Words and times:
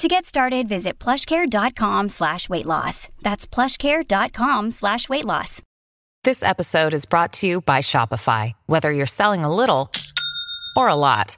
To 0.00 0.08
get 0.08 0.24
started, 0.24 0.66
visit 0.66 0.98
plushcare.com 0.98 2.08
slash 2.08 2.48
weight 2.48 2.64
loss. 2.64 3.10
That's 3.20 3.46
plushcare.com 3.46 4.70
slash 4.70 5.10
weight 5.10 5.26
loss. 5.26 5.60
This 6.24 6.42
episode 6.42 6.94
is 6.94 7.04
brought 7.04 7.34
to 7.34 7.46
you 7.46 7.60
by 7.60 7.80
Shopify. 7.80 8.54
Whether 8.64 8.92
you're 8.92 9.04
selling 9.04 9.44
a 9.44 9.54
little 9.54 9.90
or 10.74 10.88
a 10.88 10.94
lot, 10.94 11.36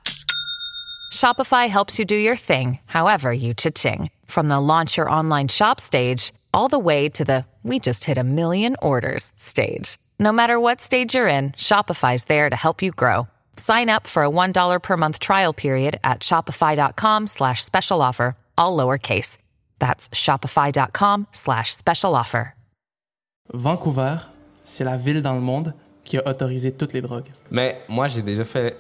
Shopify 1.13 1.69
helps 1.69 1.99
you 1.99 2.05
do 2.05 2.15
your 2.15 2.37
thing, 2.37 2.79
however 2.87 3.33
you 3.33 3.53
cha-ching. 3.53 4.11
From 4.27 4.47
the 4.47 4.61
launch 4.61 4.97
your 4.97 5.11
online 5.11 5.49
shop 5.49 5.81
stage, 5.81 6.33
all 6.55 6.69
the 6.69 6.79
way 6.79 7.09
to 7.09 7.25
the 7.25 7.45
we 7.65 7.81
just 7.81 8.05
hit 8.05 8.17
a 8.17 8.23
million 8.23 8.77
orders 8.81 9.33
stage. 9.35 9.99
No 10.21 10.31
matter 10.31 10.61
what 10.61 10.81
stage 10.81 11.17
you're 11.17 11.27
in, 11.27 11.51
Shopify's 11.51 12.27
there 12.27 12.49
to 12.49 12.55
help 12.55 12.81
you 12.81 12.93
grow. 12.93 13.27
Sign 13.57 13.89
up 13.89 14.07
for 14.07 14.23
a 14.25 14.31
$1 14.31 14.83
per 14.83 14.97
month 14.97 15.19
trial 15.19 15.53
period 15.53 15.99
at 16.05 16.21
shopify.com 16.21 17.27
slash 17.27 17.65
special 17.65 18.01
offer, 18.01 18.37
all 18.57 18.77
lowercase. 18.77 19.39
That's 19.79 20.09
shopify.com 20.13 21.27
slash 21.33 21.73
special 21.75 22.15
offer. 22.15 22.55
Vancouver, 23.53 24.17
c'est 24.65 24.85
la 24.85 24.97
ville 24.97 25.21
dans 25.23 25.35
le 25.35 25.41
monde 25.41 25.75
qui 26.05 26.17
a 26.19 26.27
autorisé 26.29 26.73
toutes 26.73 26.93
les 26.93 27.03
drogues. 27.03 27.29
Mais 27.51 27.81
moi, 27.89 28.09
j'ai 28.09 28.23
déjà 28.23 28.45
fait. 28.45 28.77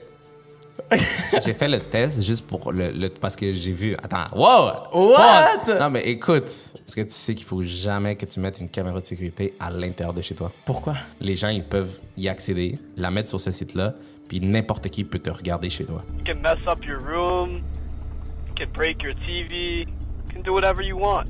j'ai 1.44 1.52
fait 1.54 1.68
le 1.68 1.80
test 1.80 2.22
juste 2.22 2.46
pour 2.46 2.72
le, 2.72 2.90
le- 2.90 3.08
parce 3.10 3.36
que 3.36 3.52
j'ai 3.52 3.72
vu. 3.72 3.94
Attends, 4.02 4.26
wow! 4.34 4.70
What? 5.10 5.58
Pause. 5.66 5.78
Non, 5.78 5.90
mais 5.90 6.00
écoute, 6.02 6.46
est-ce 6.46 6.96
que 6.96 7.02
tu 7.02 7.10
sais 7.10 7.34
qu'il 7.34 7.44
faut 7.46 7.62
jamais 7.62 8.16
que 8.16 8.24
tu 8.26 8.40
mettes 8.40 8.58
une 8.60 8.68
caméra 8.68 9.00
de 9.00 9.04
sécurité 9.04 9.54
à 9.60 9.70
l'intérieur 9.70 10.14
de 10.14 10.22
chez 10.22 10.34
toi? 10.34 10.50
Pourquoi? 10.64 10.94
Les 11.20 11.36
gens, 11.36 11.48
ils 11.48 11.64
peuvent 11.64 11.98
y 12.16 12.28
accéder, 12.28 12.78
la 12.96 13.10
mettre 13.10 13.28
sur 13.28 13.40
ce 13.40 13.50
site-là, 13.50 13.94
puis 14.28 14.40
n'importe 14.40 14.88
qui 14.88 15.04
peut 15.04 15.18
te 15.18 15.30
regarder 15.30 15.68
chez 15.68 15.84
toi. 15.84 16.02
You 16.18 16.34
can 16.34 16.40
mess 16.40 16.58
up 16.66 16.84
your 16.84 17.00
room. 17.00 17.62
You 18.62 18.68
can 18.68 18.74
break 18.74 19.02
your 19.02 19.14
TV. 19.26 19.80
You 19.80 20.32
can 20.32 20.42
do 20.42 20.52
whatever 20.52 20.82
you 20.82 20.96
want. 20.96 21.28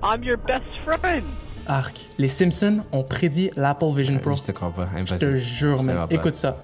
I'm 0.00 0.22
your 0.22 0.36
best 0.36 0.64
friend. 0.84 1.24
Arc. 1.66 1.98
Les 2.18 2.28
Simpsons 2.28 2.84
ont 2.92 3.02
prédit 3.02 3.50
l'Apple 3.56 3.92
Vision 3.96 4.18
Pro. 4.20 4.36
Je 4.36 4.44
te 4.44 4.52
crois 4.52 4.70
pas, 4.70 4.88
Je 4.92 4.98
impossible. 4.98 5.18
te 5.32 5.36
jure, 5.38 5.82
man. 5.82 6.06
Écoute 6.10 6.36
ça. 6.36 6.56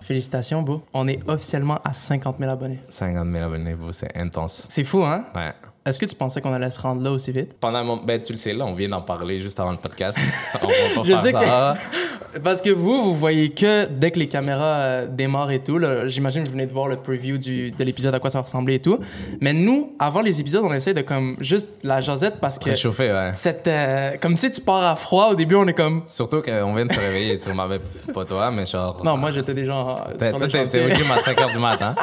Félicitations, 0.00 0.62
Beau. 0.62 0.84
On 0.94 1.08
est 1.08 1.28
officiellement 1.28 1.80
à 1.84 1.92
50 1.92 2.38
000 2.38 2.50
abonnés. 2.50 2.78
50 2.88 3.32
000 3.32 3.44
abonnés, 3.44 3.74
bro, 3.74 3.90
c'est 3.90 4.16
intense. 4.16 4.64
C'est 4.68 4.84
fou, 4.84 5.02
hein? 5.04 5.24
Ouais. 5.34 5.52
Est-ce 5.88 5.98
que 5.98 6.06
tu 6.06 6.14
pensais 6.14 6.40
qu'on 6.40 6.52
allait 6.52 6.70
se 6.70 6.80
rendre 6.80 7.02
là 7.02 7.10
aussi 7.10 7.32
vite? 7.32 7.54
Pendant 7.58 7.82
mon... 7.84 7.96
Ben, 7.96 8.22
tu 8.22 8.32
le 8.32 8.38
sais, 8.38 8.52
là, 8.52 8.64
on 8.66 8.72
vient 8.72 8.88
d'en 8.90 9.00
parler 9.00 9.40
juste 9.40 9.58
avant 9.58 9.70
le 9.70 9.76
podcast. 9.78 10.18
on 10.62 10.66
va 10.66 10.72
pas 10.94 11.02
Je 11.02 11.12
faire 11.12 11.22
sais 11.22 11.32
ça. 11.32 11.74
Parce 12.44 12.60
que 12.60 12.70
vous, 12.70 13.02
vous 13.04 13.14
voyez 13.14 13.50
que 13.50 13.86
dès 13.86 14.10
que 14.10 14.18
les 14.18 14.28
caméras 14.28 14.62
euh, 14.64 15.06
démarrent 15.06 15.50
et 15.50 15.60
tout, 15.60 15.80
j'imagine 16.06 16.42
que 16.42 16.48
vous 16.48 16.52
venez 16.52 16.66
de 16.66 16.72
voir 16.72 16.86
le 16.86 16.96
preview 16.96 17.38
du, 17.38 17.70
de 17.70 17.84
l'épisode 17.84 18.14
à 18.14 18.20
quoi 18.20 18.28
ça 18.28 18.38
va 18.38 18.42
ressembler 18.44 18.74
et 18.74 18.78
tout. 18.80 18.98
Mais 19.40 19.52
nous, 19.54 19.94
avant 19.98 20.20
les 20.20 20.38
épisodes, 20.40 20.62
on 20.64 20.72
essaie 20.74 20.92
de 20.94 21.00
comme 21.00 21.36
juste 21.40 21.68
la 21.82 22.00
jasette 22.02 22.34
parce 22.40 22.58
que 22.58 22.68
Réchauffé, 22.70 23.10
ouais. 23.12 23.30
cette, 23.34 23.66
euh, 23.66 24.10
comme 24.20 24.36
si 24.36 24.50
tu 24.50 24.60
pars 24.60 24.82
à 24.84 24.94
froid, 24.96 25.28
au 25.30 25.34
début 25.34 25.54
on 25.56 25.66
est 25.66 25.72
comme... 25.74 26.02
Surtout 26.06 26.42
qu'on 26.42 26.74
vient 26.74 26.84
de 26.86 26.92
se 26.92 27.00
réveiller, 27.00 27.38
tu 27.38 27.50
m'avais 27.54 27.80
pas 28.14 28.24
toi, 28.26 28.50
mais 28.50 28.66
genre. 28.66 29.00
Non, 29.02 29.16
moi 29.16 29.30
j'étais 29.30 29.54
déjà 29.54 29.74
en- 29.74 29.94
T'es- 30.18 30.32
au 30.34 30.88
gym 30.94 31.10
à 31.10 31.22
5 31.22 31.38
h 31.38 31.52
du 31.52 31.58
matin. 31.58 31.94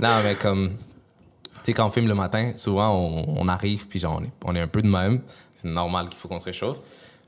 Non, 0.00 0.08
mais 0.24 0.34
comme. 0.34 0.72
Tu 1.66 1.72
sais, 1.72 1.74
quand 1.74 1.86
on 1.86 1.90
filme 1.90 2.06
le 2.06 2.14
matin, 2.14 2.52
souvent 2.54 2.94
on, 2.94 3.24
on 3.40 3.48
arrive, 3.48 3.88
puis 3.88 3.98
genre, 3.98 4.20
on 4.20 4.24
est, 4.24 4.30
on 4.44 4.54
est 4.54 4.60
un 4.60 4.68
peu 4.68 4.82
de 4.82 4.86
même. 4.88 5.20
C'est 5.56 5.66
normal 5.66 6.08
qu'il 6.08 6.16
faut 6.18 6.28
qu'on 6.28 6.38
se 6.38 6.44
réchauffe. 6.44 6.78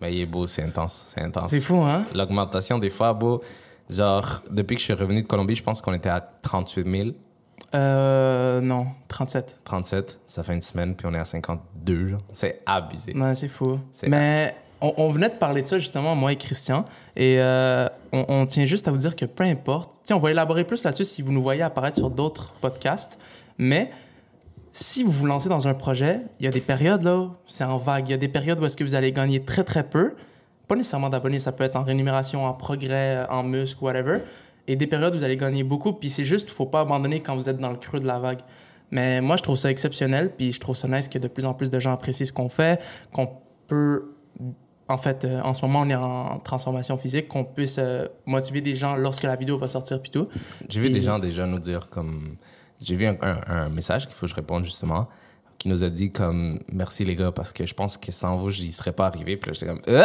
Mais 0.00 0.14
il 0.14 0.20
est 0.20 0.26
beau, 0.26 0.46
c'est 0.46 0.62
intense. 0.62 1.12
C'est 1.12 1.22
intense. 1.22 1.50
C'est 1.50 1.60
fou, 1.60 1.78
hein? 1.78 2.04
L'augmentation, 2.14 2.78
des 2.78 2.90
fois, 2.90 3.12
beau. 3.14 3.40
Genre, 3.90 4.42
depuis 4.48 4.76
que 4.76 4.80
je 4.80 4.84
suis 4.84 4.92
revenu 4.94 5.22
de 5.22 5.26
Colombie, 5.26 5.56
je 5.56 5.62
pense 5.64 5.80
qu'on 5.80 5.92
était 5.92 6.08
à 6.08 6.20
38 6.20 6.88
000, 6.88 7.08
Euh, 7.74 8.60
non, 8.60 8.86
37. 9.08 9.58
37. 9.64 10.20
Ça 10.28 10.44
fait 10.44 10.54
une 10.54 10.60
semaine, 10.60 10.94
puis 10.94 11.06
on 11.10 11.14
est 11.14 11.18
à 11.18 11.24
52. 11.24 12.08
genre. 12.10 12.20
C'est 12.32 12.60
abusé. 12.64 13.14
Ouais, 13.16 13.34
c'est 13.34 13.48
fou. 13.48 13.80
Mais 14.06 14.54
on, 14.80 14.94
on 14.98 15.10
venait 15.10 15.30
de 15.30 15.34
parler 15.34 15.62
de 15.62 15.66
ça 15.66 15.80
justement, 15.80 16.14
moi 16.14 16.30
et 16.32 16.36
Christian. 16.36 16.84
Et 17.16 17.36
euh, 17.40 17.88
on, 18.12 18.24
on 18.28 18.46
tient 18.46 18.66
juste 18.66 18.86
à 18.86 18.92
vous 18.92 18.98
dire 18.98 19.16
que 19.16 19.24
peu 19.24 19.42
importe. 19.42 19.90
Sais, 20.04 20.14
on 20.14 20.20
va 20.20 20.30
élaborer 20.30 20.62
plus 20.64 20.84
là-dessus 20.84 21.04
si 21.06 21.22
vous 21.22 21.32
nous 21.32 21.42
voyez 21.42 21.62
apparaître 21.62 21.96
sur 21.96 22.10
d'autres 22.10 22.52
podcasts. 22.60 23.18
Mais 23.58 23.90
si 24.72 25.02
vous 25.02 25.12
vous 25.12 25.26
lancez 25.26 25.48
dans 25.48 25.68
un 25.68 25.74
projet, 25.74 26.20
il 26.40 26.44
y 26.44 26.48
a 26.48 26.50
des 26.50 26.60
périodes 26.60 27.02
là, 27.02 27.30
c'est 27.46 27.64
en 27.64 27.76
vague. 27.76 28.08
Il 28.08 28.10
y 28.12 28.14
a 28.14 28.18
des 28.18 28.28
périodes 28.28 28.60
où 28.60 28.64
est-ce 28.64 28.76
que 28.76 28.84
vous 28.84 28.94
allez 28.94 29.12
gagner 29.12 29.42
très 29.42 29.64
très 29.64 29.82
peu. 29.82 30.14
Pas 30.66 30.76
nécessairement 30.76 31.08
d'abonnés, 31.08 31.38
ça 31.38 31.52
peut 31.52 31.64
être 31.64 31.76
en 31.76 31.84
rémunération, 31.84 32.44
en 32.44 32.52
progrès, 32.52 33.26
en 33.30 33.42
muscle, 33.42 33.82
whatever. 33.82 34.20
Et 34.66 34.76
des 34.76 34.86
périodes 34.86 35.14
où 35.14 35.18
vous 35.18 35.24
allez 35.24 35.36
gagner 35.36 35.62
beaucoup. 35.62 35.92
Puis 35.92 36.10
c'est 36.10 36.24
juste, 36.24 36.50
faut 36.50 36.66
pas 36.66 36.80
abandonner 36.80 37.20
quand 37.20 37.34
vous 37.34 37.48
êtes 37.48 37.58
dans 37.58 37.70
le 37.70 37.78
creux 37.78 38.00
de 38.00 38.06
la 38.06 38.18
vague. 38.18 38.40
Mais 38.90 39.20
moi, 39.20 39.36
je 39.36 39.42
trouve 39.42 39.56
ça 39.56 39.70
exceptionnel. 39.70 40.30
Puis 40.36 40.52
je 40.52 40.60
trouve 40.60 40.76
ça 40.76 40.88
nice 40.88 41.08
que 41.08 41.18
de 41.18 41.28
plus 41.28 41.46
en 41.46 41.54
plus 41.54 41.70
de 41.70 41.80
gens 41.80 41.92
apprécient 41.92 42.26
ce 42.26 42.32
qu'on 42.32 42.50
fait, 42.50 42.80
qu'on 43.12 43.30
peut 43.66 44.12
en 44.88 44.96
fait, 44.96 45.24
euh, 45.24 45.40
en 45.42 45.52
ce 45.52 45.62
moment, 45.62 45.82
on 45.82 45.90
est 45.90 45.94
en 45.94 46.38
transformation 46.38 46.96
physique, 46.96 47.28
qu'on 47.28 47.44
puisse 47.44 47.76
euh, 47.78 48.06
motiver 48.24 48.62
des 48.62 48.74
gens 48.74 48.96
lorsque 48.96 49.24
la 49.24 49.36
vidéo 49.36 49.58
va 49.58 49.68
sortir 49.68 50.00
puis 50.00 50.10
tout. 50.10 50.28
J'ai 50.68 50.80
vu 50.80 50.90
des 50.90 51.02
gens 51.02 51.18
déjà 51.18 51.46
nous 51.46 51.58
dire 51.58 51.88
comme. 51.90 52.36
J'ai 52.82 52.96
vu 52.96 53.06
un, 53.06 53.16
un- 53.22 53.40
un 53.48 53.68
message 53.68 54.06
qu'il 54.06 54.14
faut 54.14 54.26
que 54.26 54.30
je 54.30 54.34
réponde 54.34 54.64
justement, 54.64 55.08
qui 55.58 55.68
nous 55.68 55.82
a 55.82 55.88
dit 55.90 56.12
comme 56.12 56.60
merci 56.72 57.04
les 57.04 57.16
gars, 57.16 57.32
parce 57.32 57.52
que 57.52 57.66
je 57.66 57.74
pense 57.74 57.96
que 57.96 58.12
sans 58.12 58.36
vous, 58.36 58.50
j'y 58.50 58.70
serais 58.72 58.92
pas 58.92 59.06
arrivé. 59.06 59.36
Puis 59.36 59.50
là, 59.50 59.54
j'étais 59.54 59.66
comme. 59.66 59.82
Euh! 59.88 60.04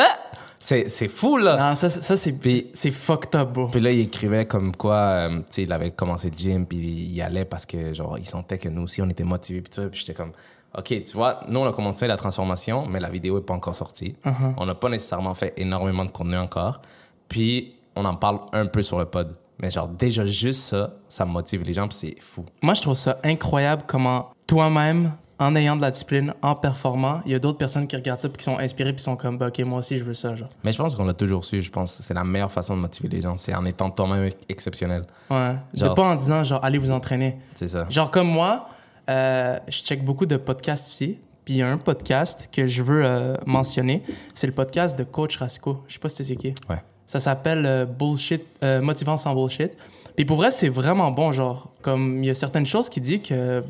C'est 0.60 0.88
c'est 0.90 1.10
fou 1.10 1.38
là! 1.38 1.58
Non, 1.70 1.76
ça, 1.76 1.90
ça 1.90 2.16
c'est 2.16 2.36
c'est 2.74 2.92
fucked 2.92 3.36
up, 3.36 3.52
bro. 3.52 3.68
Puis 3.68 3.82
là, 3.82 3.92
il 3.92 4.00
écrivait 4.00 4.46
comme 4.46 4.74
quoi, 4.76 4.96
euh, 4.96 5.38
tu 5.40 5.44
sais, 5.50 5.64
il 5.64 5.72
avait 5.74 5.92
commencé 5.92 6.30
le 6.30 6.38
gym, 6.38 6.66
puis 6.66 6.78
il 6.78 7.14
y 7.14 7.22
allait 7.22 7.44
parce 7.46 7.66
que, 7.66 7.94
genre, 7.94 8.18
il 8.18 8.26
sentait 8.26 8.58
que 8.58 8.70
nous 8.70 8.84
aussi, 8.84 9.02
on 9.02 9.10
était 9.10 9.26
motivés, 9.26 9.62
puis 9.62 9.70
tout. 9.72 9.90
Puis 9.90 10.00
j'étais 10.00 10.14
comme, 10.14 10.32
OK, 10.78 10.86
tu 10.86 11.14
vois, 11.18 11.42
nous, 11.50 11.60
on 11.60 11.68
a 11.68 11.74
commencé 11.74 12.08
la 12.08 12.16
transformation, 12.16 12.86
mais 12.88 13.02
la 13.02 13.10
vidéo 13.10 13.36
n'est 13.40 13.46
pas 13.46 13.54
encore 13.54 13.76
sortie. 13.76 14.16
Uh-huh. 14.26 14.54
On 14.58 14.66
n'a 14.66 14.74
pas 14.74 14.88
nécessairement 14.90 15.34
fait 15.34 15.54
énormément 15.58 16.06
de 16.06 16.12
contenu 16.12 16.38
encore. 16.38 16.82
Puis, 17.28 17.76
on 17.98 18.06
en 18.06 18.16
parle 18.16 18.40
un 18.54 18.66
peu 18.66 18.82
sur 18.82 18.98
le 18.98 19.06
pod. 19.06 19.36
Mais 19.63 19.72
genre, 19.72 19.88
déjà, 19.88 20.25
juste 20.25 20.62
ça, 20.66 20.94
ça 21.07 21.24
motive 21.24 21.63
les 21.63 21.72
gens, 21.72 21.88
puis 21.88 21.97
c'est 21.97 22.19
fou. 22.19 22.44
Moi, 22.62 22.74
je 22.74 22.81
trouve 22.81 22.96
ça 22.97 23.18
incroyable 23.24 23.84
comment 23.88 24.31
toi-même, 24.46 25.13
en 25.40 25.56
ayant 25.56 25.78
de 25.78 25.81
la 25.81 25.90
discipline, 25.90 26.34
en 26.41 26.53
performant, 26.53 27.22
il 27.25 27.31
y 27.31 27.35
a 27.35 27.40
d'autres 27.40 27.57
personnes 27.57 27.88
qui 27.88 27.96
regardent 27.96 28.19
ça 28.19 28.28
puis 28.28 28.40
qui 28.40 28.44
sont 28.44 28.59
inspirées 28.59 28.91
puis 28.91 29.01
sont 29.01 29.16
comme, 29.16 29.38
bah, 29.38 29.47
OK, 29.47 29.59
moi 29.59 29.79
aussi, 29.79 29.97
je 29.97 30.03
veux 30.03 30.13
ça, 30.13 30.35
genre. 30.35 30.50
Mais 30.66 30.74
je 30.74 30.78
pense 30.78 30.96
qu'on 30.96 31.06
l'a 31.06 31.13
toujours 31.13 31.46
su. 31.46 31.62
Je 31.62 31.72
pense 31.72 31.96
que 31.97 32.03
c'est 32.03 32.13
la 32.13 32.25
meilleure 32.25 32.51
façon 32.51 32.75
de 32.75 32.81
motiver 32.81 33.07
les 33.07 33.22
gens. 33.22 33.38
C'est 33.38 33.56
en 33.56 33.63
étant 33.66 33.90
toi-même 33.90 34.29
exceptionnel. 34.50 35.03
Ouais. 35.31 35.56
Genre- 35.74 35.90
De 35.91 35.95
pas 35.95 36.03
en 36.09 36.16
disant, 36.16 36.44
genre, 36.44 36.62
allez 36.62 36.78
vous 36.78 36.91
entraîner. 36.91 37.38
C'est 37.53 37.69
ça. 37.69 37.88
Genre 37.90 38.12
comme 38.12 38.28
moi, 38.28 38.68
euh, 39.09 39.57
je 39.69 39.78
check 39.81 40.03
beaucoup 40.03 40.25
de 40.25 40.35
podcasts 40.35 40.88
ici. 40.88 41.19
Puis 41.45 41.56
il 41.56 41.57
y 41.57 41.62
a 41.62 41.69
un 41.69 41.78
podcast 41.78 42.50
que 42.51 42.68
je 42.68 42.84
veux 42.84 43.03
euh, 43.06 43.35
mentionner. 43.45 44.03
C'est 44.34 44.47
le 44.47 44.53
podcast 44.53 44.97
de 44.97 45.03
Coach 45.06 45.38
Rasco. 45.38 45.84
Je 45.88 45.94
sais 45.94 46.00
pas 46.00 46.09
si 46.09 46.24
c'est 46.24 46.35
qui. 46.38 46.53
Ouais. 46.69 46.81
Ça 47.06 47.19
s'appelle 47.19 47.66
euh, 47.66 47.86
Bullshit, 47.86 48.44
euh, 48.64 48.81
Motivant 48.81 49.18
sans 49.18 49.34
Bullshit. 49.36 49.72
Puis 50.16 50.25
pour 50.25 50.38
vrai, 50.38 50.52
c'est 50.52 50.69
vraiment 50.69 51.12
bon. 51.12 51.31
Genre, 51.31 51.72
comme 51.81 52.24
il 52.24 52.28
y 52.28 52.30
a 52.30 52.34
certaines 52.36 52.66
choses 52.66 52.90
qui 52.90 53.02
disent 53.02 53.22
que, 53.24 53.64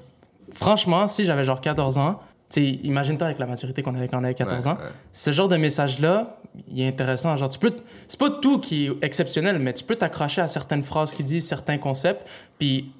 franchement, 0.53 1.07
si 1.07 1.25
j'avais 1.25 1.45
genre 1.45 1.61
14 1.61 1.97
ans, 1.97 2.19
tu 2.49 2.61
sais, 2.61 2.69
imagine-toi 2.83 3.27
avec 3.27 3.39
la 3.39 3.47
maturité 3.47 3.81
qu'on 3.81 3.95
avait 3.95 4.07
quand 4.07 4.19
on 4.19 4.23
avait 4.23 4.33
14 4.35 4.65
Ouais, 4.67 4.71
ans. 4.71 4.75
ouais. 4.75 4.89
Ce 5.11 5.31
genre 5.31 5.47
de 5.47 5.57
message-là, 5.57 6.37
il 6.67 6.81
est 6.81 6.87
intéressant. 6.87 7.35
Genre, 7.35 7.49
tu 7.49 7.57
peux. 7.59 7.73
C'est 8.07 8.19
pas 8.19 8.29
tout 8.29 8.59
qui 8.59 8.85
est 8.87 8.91
exceptionnel, 9.03 9.57
mais 9.57 9.73
tu 9.73 9.83
peux 9.83 9.95
t'accrocher 9.95 10.41
à 10.41 10.47
certaines 10.47 10.83
phrases 10.83 11.13
qui 11.13 11.23
disent 11.23 11.47
certains 11.47 11.77
concepts, 11.79 12.27
puis 12.59 12.91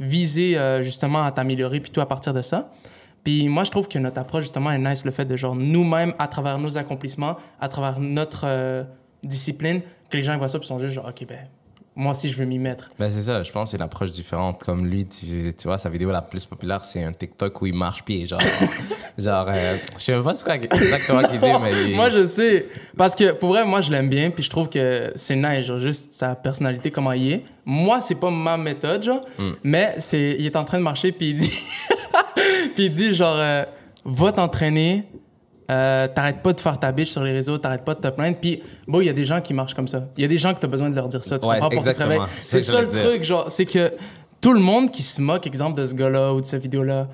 viser 0.00 0.56
euh, 0.58 0.82
justement 0.82 1.22
à 1.22 1.30
t'améliorer, 1.32 1.80
puis 1.80 1.90
tout 1.90 2.00
à 2.00 2.06
partir 2.06 2.32
de 2.32 2.40
ça. 2.42 2.70
Puis 3.24 3.48
moi, 3.48 3.64
je 3.64 3.70
trouve 3.70 3.86
que 3.86 3.98
notre 3.98 4.18
approche, 4.18 4.42
justement, 4.42 4.70
est 4.72 4.78
nice, 4.78 5.04
le 5.04 5.10
fait 5.10 5.24
de 5.26 5.36
genre 5.36 5.54
nous-mêmes, 5.54 6.14
à 6.18 6.26
travers 6.28 6.58
nos 6.58 6.78
accomplissements, 6.78 7.36
à 7.60 7.68
travers 7.68 8.00
notre 8.00 8.44
euh, 8.46 8.82
discipline, 9.22 9.80
que 10.10 10.16
les 10.16 10.22
gens 10.22 10.32
ils 10.32 10.38
voient 10.38 10.48
ça, 10.48 10.58
puis 10.58 10.68
sont 10.68 10.78
juste 10.78 10.94
genre, 10.94 11.06
OK, 11.08 11.26
ben, 11.26 11.38
moi 11.94 12.12
aussi, 12.12 12.30
je 12.30 12.38
veux 12.38 12.46
m'y 12.46 12.58
mettre. 12.58 12.90
Ben 12.98 13.10
c'est 13.10 13.20
ça, 13.20 13.42
je 13.42 13.52
pense 13.52 13.64
que 13.68 13.70
c'est 13.72 13.76
une 13.76 13.82
approche 13.82 14.12
différente. 14.12 14.64
Comme 14.64 14.86
lui, 14.86 15.04
tu, 15.06 15.52
tu 15.54 15.68
vois, 15.68 15.76
sa 15.76 15.90
vidéo 15.90 16.10
la 16.10 16.22
plus 16.22 16.46
populaire, 16.46 16.84
c'est 16.86 17.04
un 17.04 17.12
TikTok 17.12 17.60
où 17.60 17.66
il 17.66 17.74
marche 17.74 18.02
pied. 18.02 18.26
Genre, 18.26 18.40
genre 19.18 19.46
euh, 19.50 19.76
je 19.98 20.02
sais 20.02 20.22
pas 20.22 20.34
ce 20.34 20.42
quoi 20.42 20.54
exactement 20.56 21.22
qu'il 21.24 21.38
dit, 21.38 21.46
mais. 21.62 21.90
il- 21.90 21.94
moi, 21.96 22.08
je 22.08 22.24
sais. 22.24 22.66
Parce 22.96 23.14
que 23.14 23.32
pour 23.32 23.50
vrai, 23.50 23.66
moi, 23.66 23.82
je 23.82 23.90
l'aime 23.90 24.08
bien, 24.08 24.30
puis 24.30 24.42
je 24.42 24.48
trouve 24.48 24.70
que 24.70 25.12
c'est 25.16 25.36
nice, 25.36 25.66
genre, 25.66 25.78
juste 25.78 26.14
sa 26.14 26.34
personnalité, 26.34 26.90
comment 26.90 27.12
il 27.12 27.30
est. 27.32 27.44
Moi, 27.66 28.00
c'est 28.00 28.14
pas 28.14 28.30
ma 28.30 28.56
méthode, 28.56 29.02
genre, 29.02 29.20
Mm. 29.38 29.50
mais 29.62 29.94
c'est, 29.98 30.36
il 30.38 30.46
est 30.46 30.56
en 30.56 30.64
train 30.64 30.78
de 30.78 30.82
marcher, 30.84 31.12
puis 31.12 31.28
il 31.30 31.36
dit, 31.36 31.52
puis 32.74 32.86
il 32.86 32.92
dit, 32.92 33.14
genre, 33.14 33.36
euh, 33.36 33.64
va 34.06 34.32
t'entraîner, 34.32 35.04
euh, 35.72 36.08
t'arrêtes 36.08 36.42
pas 36.42 36.52
de 36.52 36.60
faire 36.60 36.78
ta 36.78 36.92
bitch 36.92 37.10
sur 37.10 37.22
les 37.24 37.32
réseaux, 37.32 37.58
t'arrêtes 37.58 37.84
pas 37.84 37.94
de 37.94 38.00
te 38.00 38.08
plaindre. 38.08 38.36
Puis, 38.40 38.62
bon, 38.86 39.00
il 39.00 39.06
y 39.06 39.10
a 39.10 39.12
des 39.12 39.24
gens 39.24 39.40
qui 39.40 39.54
marchent 39.54 39.74
comme 39.74 39.88
ça. 39.88 40.08
Il 40.16 40.22
y 40.22 40.24
a 40.24 40.28
des 40.28 40.38
gens 40.38 40.52
que 40.54 40.60
t'as 40.60 40.68
besoin 40.68 40.90
de 40.90 40.94
leur 40.94 41.08
dire 41.08 41.24
ça. 41.24 41.38
Tu 41.38 41.46
Ouais, 41.46 41.58
comprends 41.58 41.70
pour 41.70 41.84
se. 41.84 41.92
C'est 42.38 42.60
ça 42.60 42.82
le 42.82 42.88
truc, 42.88 43.22
genre, 43.22 43.50
c'est 43.50 43.64
que 43.66 43.92
tout 44.40 44.52
le 44.52 44.60
monde 44.60 44.90
qui 44.90 45.02
se 45.02 45.20
moque, 45.20 45.46
exemple, 45.46 45.80
de 45.80 45.86
ce 45.86 45.94
gars-là 45.94 46.34
ou 46.34 46.40
de 46.40 46.46
cette 46.46 46.62
vidéo-là, 46.62 47.08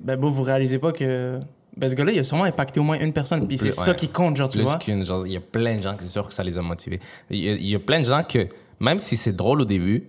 ben, 0.00 0.16
bon, 0.16 0.30
vous 0.30 0.42
réalisez 0.42 0.78
pas 0.78 0.92
que. 0.92 1.38
Ben, 1.76 1.88
ce 1.90 1.94
gars-là, 1.94 2.12
il 2.12 2.18
a 2.18 2.24
sûrement 2.24 2.44
impacté 2.44 2.80
au 2.80 2.82
moins 2.82 2.98
une 2.98 3.12
personne. 3.12 3.46
Puis 3.46 3.58
c'est 3.58 3.70
ça 3.70 3.94
qui 3.94 4.08
compte, 4.08 4.36
genre, 4.36 4.48
tu 4.48 4.58
plus 4.58 4.64
vois. 4.64 4.78
Genre, 5.04 5.26
il 5.26 5.32
y 5.32 5.36
a 5.36 5.40
plein 5.40 5.76
de 5.76 5.82
gens 5.82 5.94
qui 5.94 6.04
c'est 6.04 6.10
sûr 6.10 6.26
que 6.26 6.34
ça 6.34 6.42
les 6.42 6.56
a 6.56 6.62
motivés. 6.62 7.00
Il 7.30 7.38
y 7.38 7.48
a, 7.50 7.52
il 7.52 7.66
y 7.68 7.74
a 7.74 7.78
plein 7.78 8.00
de 8.00 8.06
gens 8.06 8.22
que, 8.22 8.48
même 8.80 8.98
si 8.98 9.16
c'est 9.16 9.32
drôle 9.32 9.60
au 9.60 9.64
début, 9.64 10.04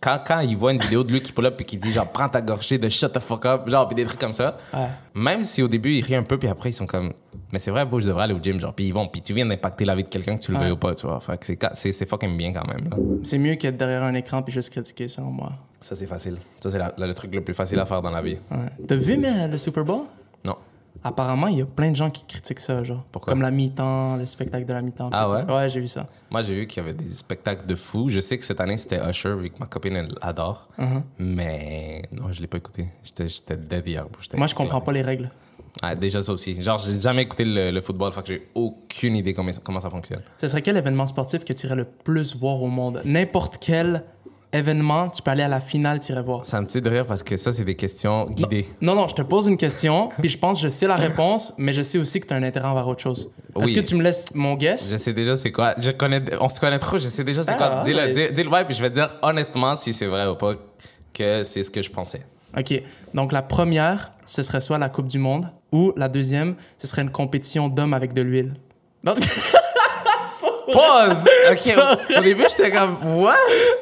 quand, 0.00 0.18
quand 0.26 0.40
ils 0.40 0.56
voient 0.56 0.72
une 0.72 0.80
vidéo 0.80 1.04
de 1.04 1.12
lui 1.12 1.20
qui 1.20 1.32
pull 1.32 1.46
up 1.46 1.60
et 1.60 1.64
qui 1.64 1.76
dit 1.76 1.92
genre 1.92 2.08
prends 2.10 2.28
ta 2.28 2.40
gorgée 2.42 2.78
de 2.78 2.88
shut 2.88 3.12
the 3.12 3.18
fuck 3.20 3.46
up, 3.46 3.68
genre, 3.68 3.86
puis 3.86 3.94
des 3.94 4.04
trucs 4.04 4.18
comme 4.20 4.32
ça, 4.34 4.58
Ouais. 4.74 4.88
même 5.14 5.42
si 5.42 5.62
au 5.62 5.68
début 5.68 5.92
ils 5.92 6.04
rient 6.04 6.16
un 6.16 6.22
peu, 6.22 6.38
puis 6.38 6.48
après 6.48 6.70
ils 6.70 6.74
sont 6.74 6.86
comme, 6.86 7.12
mais 7.52 7.58
c'est 7.58 7.70
vrai, 7.70 7.84
beau, 7.86 8.00
je 8.00 8.06
devrais 8.08 8.24
aller 8.24 8.34
au 8.34 8.40
gym, 8.42 8.58
genre, 8.58 8.72
puis 8.74 8.86
ils 8.86 8.94
vont, 8.94 9.06
puis 9.08 9.22
tu 9.22 9.32
viens 9.32 9.46
d'impacter 9.46 9.84
la 9.84 9.94
vie 9.94 10.04
de 10.04 10.08
quelqu'un 10.08 10.36
que 10.36 10.42
tu 10.42 10.50
le 10.52 10.56
Ouais. 10.58 10.64
veuilles 10.64 10.72
ou 10.72 10.76
pas, 10.76 10.94
tu 10.94 11.06
vois. 11.06 11.20
Fait 11.20 11.38
que 11.38 11.46
c'est, 11.74 12.06
fucking 12.08 12.36
bien 12.36 12.52
quand 12.52 12.66
même. 12.66 12.90
C'est 13.22 13.38
mieux 13.38 13.54
qu'être 13.54 13.76
derrière 13.76 14.02
un 14.02 14.14
écran 14.14 14.42
puis 14.42 14.52
juste 14.52 14.70
critiquer, 14.70 15.08
selon 15.08 15.30
moi. 15.30 15.52
Ça, 15.80 15.96
c'est 15.96 16.06
facile. 16.06 16.36
Ça, 16.60 16.70
c'est 16.70 16.78
le 16.98 17.14
truc 17.14 17.34
le 17.34 17.40
plus 17.42 17.54
facile 17.54 17.78
à 17.78 17.86
faire 17.86 18.02
dans 18.02 18.10
la 18.10 18.20
vie. 18.20 18.36
Ouais. 18.50 18.66
T'as 18.86 18.96
vu, 18.96 19.16
mais 19.16 19.48
le 19.48 19.56
Super 19.56 19.84
Bowl? 19.84 20.02
Apparemment, 21.02 21.46
il 21.46 21.58
y 21.58 21.62
a 21.62 21.66
plein 21.66 21.90
de 21.90 21.96
gens 21.96 22.10
qui 22.10 22.24
critiquent 22.24 22.60
ça, 22.60 22.84
genre. 22.84 23.04
Pourquoi? 23.10 23.32
Comme 23.32 23.42
la 23.42 23.50
mi-temps, 23.50 24.16
le 24.16 24.26
spectacle 24.26 24.66
de 24.66 24.72
la 24.72 24.82
mi-temps. 24.82 25.10
Ah 25.12 25.40
etc. 25.40 25.52
Ouais, 25.54 25.70
j'ai 25.70 25.80
vu 25.80 25.88
ça. 25.88 26.06
Moi, 26.30 26.42
j'ai 26.42 26.54
vu 26.54 26.66
qu'il 26.66 26.82
y 26.82 26.86
avait 26.86 26.94
des 26.94 27.10
spectacles 27.10 27.66
de 27.66 27.74
fous. 27.74 28.08
Je 28.08 28.20
sais 28.20 28.36
que 28.36 28.44
cette 28.44 28.60
année, 28.60 28.76
c'était 28.76 29.00
Usher, 29.08 29.34
vu 29.36 29.50
que 29.50 29.58
ma 29.58 29.66
copine, 29.66 29.96
elle 29.96 30.14
adore. 30.20 30.68
Uh-huh. 30.78 31.02
Mais 31.18 32.02
non, 32.12 32.32
je 32.32 32.40
l'ai 32.40 32.46
pas 32.46 32.58
écouté. 32.58 32.88
J'étais, 33.02 33.56
dead 33.56 33.86
hier. 33.86 34.06
Moi, 34.34 34.46
je 34.46 34.54
comprends 34.54 34.80
pas 34.80 34.92
les 34.92 35.02
règles. 35.02 35.30
Ah, 35.82 35.94
déjà, 35.94 36.20
ça 36.20 36.32
aussi. 36.32 36.60
Genre, 36.60 36.78
j'ai 36.78 37.00
jamais 37.00 37.22
écouté 37.22 37.44
le, 37.44 37.70
le 37.70 37.80
football, 37.80 38.12
fait 38.12 38.22
que 38.22 38.28
j'ai 38.28 38.48
aucune 38.54 39.16
idée 39.16 39.32
comment, 39.32 39.52
comment 39.62 39.80
ça 39.80 39.88
fonctionne. 39.88 40.22
Ce 40.38 40.48
serait 40.48 40.62
quel 40.62 40.76
événement 40.76 41.06
sportif 41.06 41.44
que 41.44 41.52
tu 41.52 41.66
irais 41.66 41.76
le 41.76 41.84
plus 41.84 42.36
voir 42.36 42.62
au 42.62 42.68
monde? 42.68 43.00
N'importe 43.04 43.58
quel 43.58 44.04
événement, 44.52 45.08
tu 45.08 45.22
peux 45.22 45.30
aller 45.30 45.42
à 45.42 45.48
la 45.48 45.60
finale, 45.60 46.00
tu 46.00 46.12
irais 46.12 46.22
voir. 46.22 46.44
Ça 46.44 46.60
me 46.60 46.66
tue 46.66 46.80
de 46.80 46.88
rire 46.90 47.06
parce 47.06 47.22
que 47.22 47.36
ça, 47.36 47.52
c'est 47.52 47.64
des 47.64 47.76
questions 47.76 48.28
guidées. 48.30 48.68
Non, 48.80 48.94
non, 48.94 49.06
je 49.08 49.14
te 49.14 49.22
pose 49.22 49.46
une 49.46 49.56
question, 49.56 50.08
puis 50.20 50.28
je 50.28 50.38
pense 50.38 50.58
que 50.60 50.64
je 50.64 50.68
sais 50.68 50.86
la 50.86 50.96
réponse, 50.96 51.54
mais 51.58 51.72
je 51.72 51.82
sais 51.82 51.98
aussi 51.98 52.20
que 52.20 52.26
tu 52.26 52.34
as 52.34 52.36
un 52.36 52.42
intérêt 52.42 52.68
envers 52.68 52.88
autre 52.88 53.02
chose. 53.02 53.30
Est-ce 53.56 53.64
Oui. 53.66 53.72
que 53.74 53.80
tu 53.80 53.94
me 53.94 54.02
laisses 54.02 54.34
mon 54.34 54.54
guess? 54.54 54.90
Je 54.90 54.96
sais 54.96 55.12
déjà 55.12 55.36
c'est 55.36 55.52
quoi. 55.52 55.74
Je 55.78 55.90
connais, 55.92 56.22
on 56.40 56.48
se 56.48 56.58
connaît 56.60 56.78
trop, 56.78 56.98
je 56.98 57.08
sais 57.08 57.24
déjà 57.24 57.42
c'est 57.44 57.52
Ah, 57.52 57.56
quoi. 57.56 57.82
Dis-le, 57.84 57.96
ouais. 57.98 58.12
dis, 58.12 58.32
dis-le, 58.34 58.50
ouais, 58.50 58.64
puis 58.64 58.74
je 58.74 58.82
vais 58.82 58.90
te 58.90 58.94
dire 58.94 59.16
honnêtement 59.22 59.76
si 59.76 59.92
c'est 59.92 60.06
vrai 60.06 60.26
ou 60.26 60.34
pas 60.34 60.54
que 61.14 61.42
c'est 61.44 61.62
ce 61.62 61.70
que 61.70 61.82
je 61.82 61.90
pensais. 61.90 62.22
OK. 62.58 62.82
Donc, 63.14 63.30
la 63.32 63.42
première, 63.42 64.12
ce 64.26 64.42
serait 64.42 64.60
soit 64.60 64.78
la 64.78 64.88
Coupe 64.88 65.06
du 65.06 65.18
Monde, 65.18 65.46
ou 65.70 65.92
la 65.96 66.08
deuxième, 66.08 66.56
ce 66.78 66.88
serait 66.88 67.02
une 67.02 67.10
compétition 67.10 67.68
d'hommes 67.68 67.94
avec 67.94 68.12
de 68.12 68.22
l'huile. 68.22 68.54
Pause! 70.38 71.24
Ok, 71.50 72.16
au, 72.16 72.20
début, 72.20 72.44
j'étais 72.48 72.70
comme, 72.70 72.96
what? 73.18 73.34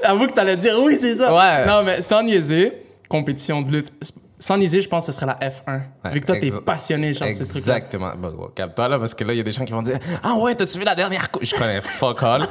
Avoue 0.03 0.27
que 0.27 0.33
t'allais 0.33 0.57
dire 0.57 0.79
oui, 0.81 0.97
c'est 1.01 1.17
ça. 1.17 1.35
Ouais. 1.35 1.67
Non, 1.67 1.83
mais 1.83 2.03
sans 2.03 2.23
niaiser, 2.23 2.73
compétition 3.09 3.63
de 3.63 3.71
lutte. 3.71 3.93
Sans 4.39 4.57
niaiser, 4.57 4.81
je 4.81 4.89
pense 4.89 5.07
que 5.07 5.13
ce 5.13 5.19
serait 5.19 5.27
la 5.27 5.39
F1. 5.49 5.81
Ouais, 6.05 6.13
Vu 6.13 6.21
que 6.21 6.27
toi, 6.27 6.37
t'es 6.37 6.53
passionné, 6.65 7.13
genre, 7.13 7.29
ces 7.29 7.39
trucs-là. 7.47 7.79
Exactement. 7.79 8.13
Bon, 8.17 8.33
bon, 8.33 8.49
calme-toi 8.55 8.89
là, 8.89 8.99
parce 8.99 9.13
que 9.13 9.25
là, 9.25 9.33
il 9.35 9.37
y 9.37 9.41
a 9.41 9.43
des 9.43 9.53
gens 9.53 9.65
qui 9.65 9.73
vont 9.73 9.83
dire 9.83 9.99
Ah 10.23 10.37
ouais, 10.37 10.55
t'as-tu 10.55 10.79
vu 10.79 10.85
la 10.85 10.95
dernière 10.95 11.31
course 11.31 11.47
Je 11.47 11.57
connais 11.57 11.81
fuck 11.81 12.23
all. 12.23 12.47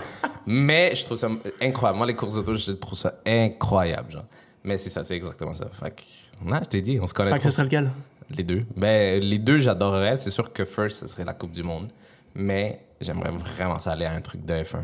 mais 0.45 0.93
je 0.95 1.05
trouve 1.05 1.17
ça 1.17 1.29
incroyable. 1.61 1.97
Moi, 1.97 2.07
les 2.07 2.15
courses 2.15 2.35
auto, 2.35 2.55
je 2.55 2.71
trouve 2.73 2.97
ça 2.97 3.13
incroyable. 3.25 4.11
Genre. 4.11 4.25
Mais 4.63 4.77
c'est 4.77 4.89
ça, 4.89 5.03
c'est 5.05 5.15
exactement 5.15 5.53
ça. 5.53 5.67
Fait 5.71 5.91
que, 5.91 6.01
non, 6.43 6.59
je 6.63 6.69
t'ai 6.69 6.81
dit, 6.81 6.99
on 7.01 7.07
se 7.07 7.13
connaît 7.13 7.31
Fait 7.31 7.37
que 7.37 7.43
ce 7.45 7.51
serait 7.51 7.63
lequel? 7.63 7.89
Les 8.35 8.43
deux. 8.43 8.65
Ben, 8.75 9.21
les 9.21 9.39
deux, 9.39 9.57
j'adorerais. 9.57 10.17
C'est 10.17 10.31
sûr 10.31 10.51
que 10.51 10.65
first, 10.65 10.99
ce 10.99 11.07
serait 11.07 11.23
la 11.23 11.33
Coupe 11.33 11.51
du 11.51 11.63
Monde. 11.63 11.89
Mais 12.35 12.81
j'aimerais 13.01 13.31
vraiment 13.31 13.79
ça 13.79 13.93
aller 13.93 14.05
à 14.05 14.11
un 14.13 14.21
truc 14.21 14.45
de 14.45 14.53
F1. 14.53 14.77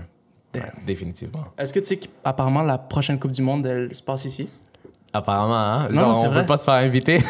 Ouais, 0.55 0.61
définitivement. 0.85 1.45
Est-ce 1.57 1.73
que 1.73 1.79
tu 1.79 1.85
sais 1.87 1.97
qu'apparemment, 1.97 2.61
la 2.61 2.77
prochaine 2.77 3.17
Coupe 3.19 3.31
du 3.31 3.41
Monde, 3.41 3.65
elle 3.65 3.93
se 3.95 4.03
passe 4.03 4.25
ici? 4.25 4.47
Apparemment, 5.11 5.55
hein? 5.55 5.87
Genre, 5.89 6.13
non, 6.13 6.19
on 6.19 6.29
vrai. 6.29 6.41
peut 6.41 6.45
pas 6.45 6.57
se 6.57 6.65
faire 6.65 6.75
inviter. 6.75 7.19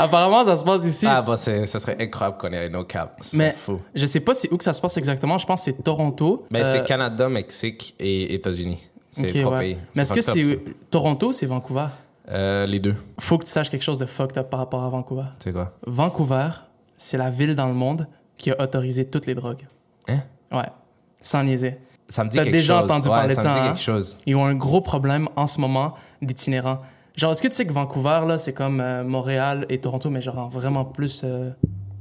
apparemment, 0.00 0.44
ça 0.44 0.58
se 0.58 0.64
passe 0.64 0.84
ici. 0.84 1.06
ah, 1.08 1.22
bah, 1.26 1.36
ça 1.36 1.66
serait 1.66 1.96
incroyable 2.00 2.36
qu'on 2.38 2.52
ait 2.52 2.68
nos 2.68 2.84
cap. 2.84 3.16
C'est 3.20 3.36
mais 3.36 3.52
fou. 3.52 3.80
je 3.94 4.06
sais 4.06 4.20
pas 4.20 4.32
où 4.50 4.56
que 4.56 4.64
ça 4.64 4.72
se 4.72 4.80
passe 4.80 4.96
exactement. 4.96 5.38
Je 5.38 5.46
pense 5.46 5.60
que 5.60 5.64
c'est 5.72 5.82
Toronto. 5.82 6.46
Ben, 6.50 6.64
Euh, 6.64 6.72
c'est 6.74 6.84
Canada, 6.86 7.28
Mexique 7.28 7.94
et 7.98 8.34
États-Unis. 8.34 8.88
C'est 9.10 9.30
ok, 9.30 9.40
trois 9.40 9.52
ouais. 9.54 9.58
pays. 9.60 9.78
Mais 9.94 10.02
est-ce 10.02 10.12
que 10.12 10.20
c'est 10.20 10.60
Toronto 10.90 11.28
ou 11.28 11.32
c'est 11.32 11.46
Vancouver? 11.46 11.86
Euh, 12.28 12.66
les 12.66 12.80
deux. 12.80 12.96
Faut 13.20 13.38
que 13.38 13.44
tu 13.44 13.50
saches 13.50 13.70
quelque 13.70 13.84
chose 13.84 13.98
de 13.98 14.06
fucked 14.06 14.36
up 14.36 14.50
par 14.50 14.60
rapport 14.60 14.82
à 14.82 14.88
Vancouver. 14.88 15.22
C'est 15.38 15.52
quoi? 15.52 15.72
Vancouver, 15.86 16.48
c'est 16.96 17.16
la 17.18 17.30
ville 17.30 17.54
dans 17.54 17.68
le 17.68 17.74
monde 17.74 18.06
qui 18.36 18.50
a 18.50 18.60
autorisé 18.62 19.04
toutes 19.06 19.26
les 19.26 19.34
drogues. 19.34 19.66
Hein? 20.08 20.20
Ouais. 20.52 20.68
Sans 21.20 21.42
niaiser. 21.42 21.78
Ça 22.08 22.22
me 22.24 22.30
dit 22.30 22.36
T'as 22.36 22.44
quelque 22.44 22.52
déjà 22.52 22.74
chose. 22.80 22.84
entendu 22.90 23.08
Ouais, 23.08 23.14
parler 23.14 23.34
de 23.34 23.40
ça 23.40 23.42
ça, 23.42 23.48
me 23.48 23.54
dit 23.54 23.60
hein? 23.60 23.66
quelque 23.68 23.80
chose. 23.82 24.18
Ils 24.26 24.36
ont 24.36 24.44
un 24.44 24.54
gros 24.54 24.80
problème 24.80 25.28
en 25.36 25.46
ce 25.46 25.60
moment 25.60 25.94
d'itinérants. 26.22 26.80
Genre, 27.16 27.32
est-ce 27.32 27.42
que 27.42 27.48
tu 27.48 27.54
sais 27.54 27.66
que 27.66 27.72
Vancouver, 27.72 28.20
là, 28.28 28.38
c'est 28.38 28.52
comme 28.52 28.80
euh, 28.80 29.02
Montréal 29.02 29.66
et 29.70 29.78
Toronto, 29.80 30.10
mais 30.10 30.20
genre 30.22 30.48
vraiment 30.50 30.84
plus, 30.84 31.22
euh, 31.24 31.50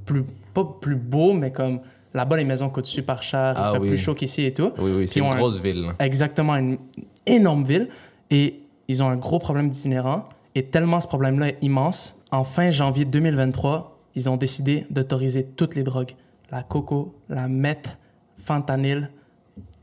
plus. 0.05 0.23
Pas 0.53 0.63
plus 0.79 0.95
beau, 0.97 1.33
mais 1.33 1.51
comme 1.51 1.79
là-bas, 2.13 2.37
les 2.37 2.45
maisons 2.45 2.69
coûtent 2.69 2.85
super 2.85 3.23
cher, 3.23 3.53
Ah 3.57 3.69
il 3.71 3.73
fait 3.75 3.79
oui. 3.81 3.87
plus 3.89 3.97
chaud 3.97 4.13
qu'ici 4.13 4.43
et 4.43 4.53
tout. 4.53 4.71
Oui, 4.77 4.91
oui, 4.95 5.07
c'est 5.07 5.21
ont 5.21 5.27
une 5.27 5.33
un- 5.33 5.37
grosse 5.37 5.59
ville. 5.61 5.87
Exactement, 5.99 6.55
une 6.55 6.77
énorme 7.25 7.63
ville. 7.63 7.89
Et 8.29 8.61
ils 8.87 9.01
ont 9.03 9.07
un 9.09 9.17
gros 9.17 9.39
problème 9.39 9.69
d'itinérants. 9.69 10.25
Et 10.53 10.63
tellement 10.67 10.99
ce 10.99 11.07
problème-là 11.07 11.47
est 11.49 11.57
immense, 11.61 12.21
en 12.31 12.43
fin 12.43 12.71
janvier 12.71 13.05
2023, 13.05 13.94
ils 14.15 14.29
ont 14.29 14.37
décidé 14.37 14.85
d'autoriser 14.89 15.45
toutes 15.45 15.75
les 15.75 15.83
drogues. 15.83 16.11
La 16.51 16.63
coco, 16.63 17.15
la 17.29 17.47
meth, 17.47 17.89
fentanyl, 18.37 19.09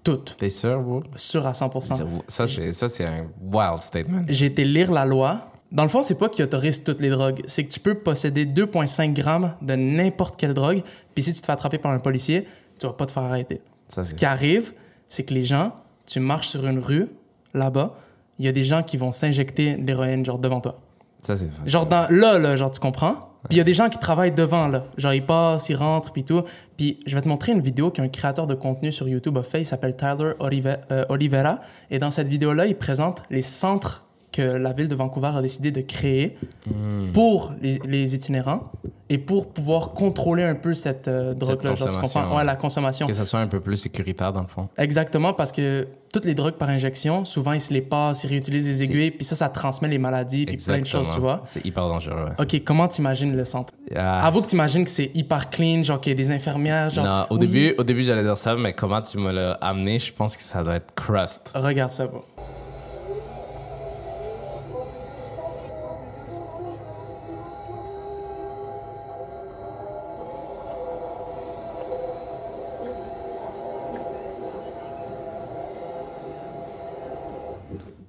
toutes. 0.03 0.37
T'es 0.39 0.51
sûr, 0.51 0.81
bro? 0.81 1.03
Sûr 1.17 1.47
à 1.47 1.53
100%. 1.53 1.97
Ça, 2.29 2.47
ça, 2.73 2.89
c'est- 2.89 3.05
un 3.05 3.27
wild 3.41 3.81
statement. 3.81 4.23
J'ai 4.29 4.47
été 4.47 4.65
lire 4.65 4.91
la 4.93 5.05
loi. 5.05 5.43
Dans 5.71 5.85
le 5.85 5.89
fond, 5.89 6.03
c'est 6.03 6.17
pas 6.19 6.29
qu'ils 6.29 6.45
autorisent 6.45 6.83
toutes 6.85 7.01
les 7.01 7.09
drogues. 7.09 7.43
C'est 7.47 7.65
que 7.65 7.73
tu 7.73 7.81
peux 7.81 7.95
posséder 7.95 8.45
2,5 8.45 9.15
grammes 9.15 9.55
de 9.63 9.75
n'importe 9.75 10.37
quelle 10.39 10.55
drogue. 10.55 10.83
Puis 11.15 11.25
si 11.25 11.33
tu 11.33 11.41
te 11.41 11.47
fais 11.47 11.53
attraper 11.53 11.79
par 11.79 11.93
un 11.93 11.99
policier, 11.99 12.47
tu 12.79 12.87
vas 12.87 12.93
pas 12.93 13.07
te 13.07 13.13
faire 13.13 13.23
arrêter. 13.23 13.61
Ça, 13.89 14.05
Ce 14.05 14.15
qui 14.15 14.25
arrive, 14.27 14.73
c'est 15.09 15.25
que 15.25 15.33
les 15.35 15.45
gens, 15.45 15.73
tu 16.07 16.21
marches 16.21 16.49
sur 16.49 16.67
une 16.67 16.79
rue, 16.79 17.09
là-bas, 17.55 17.95
il 18.39 18.45
y 18.45 18.49
a 18.49 18.53
des 18.53 18.65
gens 18.65 18.83
qui 18.83 18.97
vont 18.97 19.13
s'injecter 19.13 19.77
de 19.77 19.87
l'héroïne, 19.87 20.25
genre 20.25 20.39
devant 20.39 20.61
toi. 20.61 20.81
Ça, 21.21 21.37
c'est 21.37 21.49
Genre 21.65 21.87
dans, 21.87 22.07
là, 22.11 22.39
là, 22.39 22.57
genre 22.57 22.71
tu 22.71 22.81
comprends? 22.81 23.21
Puis 23.49 23.57
il 23.57 23.59
y 23.59 23.61
a 23.61 23.65
des 23.65 23.75
gens 23.75 23.89
qui 23.89 23.99
travaillent 23.99 24.35
devant, 24.35 24.69
là. 24.69 24.85
Genre 24.97 25.15
ils 25.15 25.25
passent, 25.25 25.69
ils 25.69 25.75
rentrent, 25.75 26.13
puis 26.13 26.25
tout. 26.25 26.43
Puis 26.77 27.01
je 27.07 27.15
vais 27.15 27.23
te 27.23 27.29
montrer 27.29 27.53
une 27.53 27.61
vidéo 27.61 27.91
qu'un 27.91 28.09
créateur 28.09 28.47
de 28.47 28.55
contenu 28.55 28.93
sur 28.93 29.09
YouTube 29.09 29.37
a 29.37 29.43
fait. 29.43 29.63
Il 29.63 29.67
s'appelle 29.67 29.97
Tyler 29.97 30.33
euh, 30.41 31.05
Oliveira. 31.09 31.61
Et 31.91 31.99
dans 31.99 32.11
cette 32.11 32.29
vidéo-là, 32.29 32.67
il 32.67 32.77
présente 32.77 33.23
les 33.31 33.43
centres 33.43 34.07
que 34.33 34.43
la 34.43 34.73
ville 34.73 34.89
de 34.89 34.95
Vancouver 34.95 35.31
a 35.37 35.43
décidé 35.43 35.71
de 35.71 35.81
créer 35.83 36.37
Hmm. 36.67 37.11
pour 37.13 37.53
les, 37.61 37.81
les 37.85 38.15
itinérants 38.15 38.71
et 39.11 39.19
pour 39.19 39.53
pouvoir 39.53 39.91
contrôler 39.95 40.45
un 40.45 40.55
peu 40.55 40.75
cette 40.75 41.09
euh, 41.09 41.35
drogue-là. 41.35 41.73
Ouais, 41.73 42.37
ouais. 42.37 42.45
la 42.45 42.55
consommation. 42.55 43.05
Que 43.09 43.13
ça 43.13 43.25
soit 43.25 43.41
un 43.41 43.49
peu 43.49 43.59
plus 43.59 43.77
sécuritaire, 43.77 44.33
dans 44.33 44.43
le 44.43 44.47
fond. 44.47 44.69
Exactement, 44.79 45.33
parce 45.33 45.51
que 45.51 45.89
toutes 46.13 46.25
les 46.25 46.35
drogues 46.35 46.55
par 46.55 46.69
injection, 46.69 47.25
souvent 47.25 47.51
ils 47.53 47.61
se 47.61 47.75
les 47.75 47.83
passent, 47.83 48.23
ils 48.23 48.29
réutilisent 48.29 48.69
les 48.69 48.85
aiguilles, 48.85 49.11
puis 49.11 49.25
ça, 49.25 49.35
ça 49.35 49.49
transmet 49.49 49.89
les 49.89 49.99
maladies, 49.99 50.45
puis 50.47 50.57
plein 50.57 50.79
de 50.81 50.87
choses, 50.87 51.11
tu 51.13 51.19
vois. 51.19 51.41
C'est 51.45 51.67
hyper 51.67 51.89
dangereux, 51.89 52.27
ouais. 52.27 52.33
Ok, 52.39 52.63
comment 52.65 52.87
t'imagines 52.87 53.35
le 53.37 53.45
centre? 53.45 53.73
Ah. 53.95 54.25
Avoue 54.25 54.43
que 54.43 54.47
t'imagines 54.47 54.85
que 54.85 54.91
c'est 54.91 55.11
hyper 55.15 55.51
clean, 55.51 55.83
genre 55.83 56.01
qu'il 56.01 56.13
y 56.13 56.15
a 56.15 56.17
des 56.17 56.31
infirmières, 56.31 56.91
genre. 56.91 57.05
non, 57.05 57.27
au 57.31 57.39
Oui. 57.41 57.47
début, 57.49 57.75
au 57.77 57.83
début 57.83 58.05
j'allais 58.05 58.23
dire 58.23 58.39
ça, 58.39 58.55
mais 58.55 58.73
comment 58.73 59.03
tu 59.03 59.19
me 59.19 59.33
l'as 59.33 59.53
amené, 59.55 59.99
je 59.99 60.13
pense 60.13 60.37
que 60.37 60.45
ça 60.45 60.63
doit 60.63 60.77
être 60.77 60.95
crust. 60.95 61.51
Regarde 61.57 61.91
ça, 61.91 62.07
bro. 62.07 62.23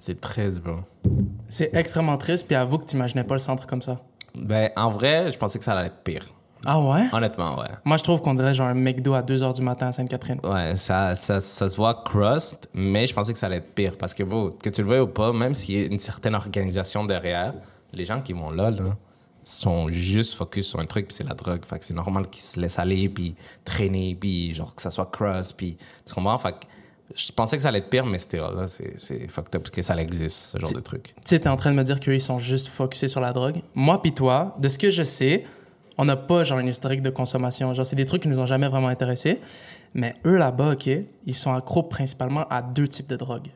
C'est 0.05 0.19
13, 0.19 0.59
bro. 0.59 0.79
C'est 1.47 1.73
extrêmement 1.73 2.17
triste, 2.17 2.45
puis 2.45 2.57
avoue 2.57 2.77
que 2.77 2.83
t'imaginais 2.83 3.23
pas 3.23 3.35
le 3.35 3.39
centre 3.39 3.65
comme 3.65 3.81
ça. 3.81 4.01
Ben, 4.35 4.69
en 4.75 4.89
vrai, 4.89 5.31
je 5.31 5.37
pensais 5.37 5.57
que 5.57 5.63
ça 5.63 5.71
allait 5.71 5.87
être 5.87 6.03
pire. 6.03 6.25
Ah 6.65 6.81
ouais? 6.81 7.05
Honnêtement, 7.13 7.57
ouais. 7.57 7.69
Moi, 7.85 7.95
je 7.95 8.03
trouve 8.03 8.21
qu'on 8.21 8.33
dirait 8.33 8.53
genre 8.53 8.67
un 8.67 8.73
McDo 8.73 9.13
à 9.13 9.21
2h 9.21 9.55
du 9.55 9.61
matin 9.61 9.87
à 9.87 9.91
Sainte-Catherine. 9.93 10.41
Ouais, 10.43 10.75
ça, 10.75 11.15
ça, 11.15 11.39
ça 11.39 11.69
se 11.69 11.77
voit 11.77 12.03
crust, 12.03 12.69
mais 12.73 13.07
je 13.07 13.13
pensais 13.13 13.31
que 13.31 13.39
ça 13.39 13.45
allait 13.45 13.59
être 13.59 13.73
pire. 13.73 13.97
Parce 13.97 14.13
que, 14.13 14.23
bon, 14.23 14.49
que 14.51 14.69
tu 14.69 14.81
le 14.81 14.89
veuilles 14.89 14.99
ou 14.99 15.07
pas, 15.07 15.31
même 15.31 15.53
s'il 15.53 15.79
y 15.79 15.83
a 15.83 15.85
une 15.85 15.99
certaine 15.99 16.35
organisation 16.35 17.05
derrière, 17.05 17.53
les 17.93 18.03
gens 18.03 18.19
qui 18.19 18.33
vont 18.33 18.49
là, 18.49 18.71
là, 18.71 18.97
sont 19.41 19.87
juste 19.87 20.33
focus 20.33 20.67
sur 20.67 20.81
un 20.81 20.85
truc, 20.85 21.07
puis 21.07 21.15
c'est 21.15 21.23
la 21.23 21.33
drogue. 21.33 21.63
Fait 21.63 21.79
que 21.79 21.85
c'est 21.85 21.93
normal 21.93 22.27
qu'ils 22.29 22.43
se 22.43 22.59
laissent 22.59 22.77
aller, 22.77 23.07
puis 23.07 23.35
traîner, 23.63 24.17
puis 24.19 24.53
genre 24.53 24.75
que 24.75 24.81
ça 24.81 24.91
soit 24.91 25.09
crust, 25.09 25.55
puis 25.55 25.77
tu 26.05 26.13
comprends? 26.13 26.37
Fait 26.37 26.51
que 26.51 26.65
Je 27.15 27.31
pensais 27.31 27.57
que 27.57 27.63
ça 27.63 27.69
allait 27.69 27.79
être 27.79 27.89
pire, 27.89 28.05
mais 28.05 28.17
c'était 28.17 28.37
là, 28.37 28.67
c'est 28.67 29.27
fucked 29.27 29.55
up 29.55 29.63
parce 29.63 29.71
que 29.71 29.81
ça 29.81 29.95
existe, 30.01 30.51
ce 30.53 30.57
genre 30.57 30.73
de 30.73 30.79
truc. 30.79 31.13
Tu 31.17 31.21
sais, 31.25 31.39
t'es 31.39 31.49
en 31.49 31.57
train 31.57 31.71
de 31.71 31.75
me 31.75 31.83
dire 31.83 31.99
qu'eux, 31.99 32.15
ils 32.15 32.21
sont 32.21 32.39
juste 32.39 32.69
focusés 32.69 33.07
sur 33.07 33.19
la 33.21 33.33
drogue. 33.33 33.61
Moi 33.75 34.01
pis 34.01 34.13
toi, 34.13 34.55
de 34.59 34.67
ce 34.67 34.77
que 34.77 34.89
je 34.89 35.03
sais, 35.03 35.43
on 35.97 36.05
n'a 36.05 36.15
pas 36.15 36.43
genre 36.43 36.59
une 36.59 36.67
historique 36.67 37.01
de 37.01 37.09
consommation. 37.09 37.73
Genre, 37.73 37.85
c'est 37.85 37.95
des 37.95 38.05
trucs 38.05 38.23
qui 38.23 38.27
nous 38.27 38.39
ont 38.39 38.45
jamais 38.45 38.67
vraiment 38.67 38.87
intéressés. 38.87 39.39
Mais 39.93 40.15
eux, 40.25 40.37
là-bas, 40.37 40.73
OK, 40.73 40.89
ils 41.25 41.35
sont 41.35 41.53
accros 41.53 41.83
principalement 41.83 42.47
à 42.49 42.61
deux 42.61 42.87
types 42.87 43.07
de 43.09 43.15
drogues. 43.15 43.49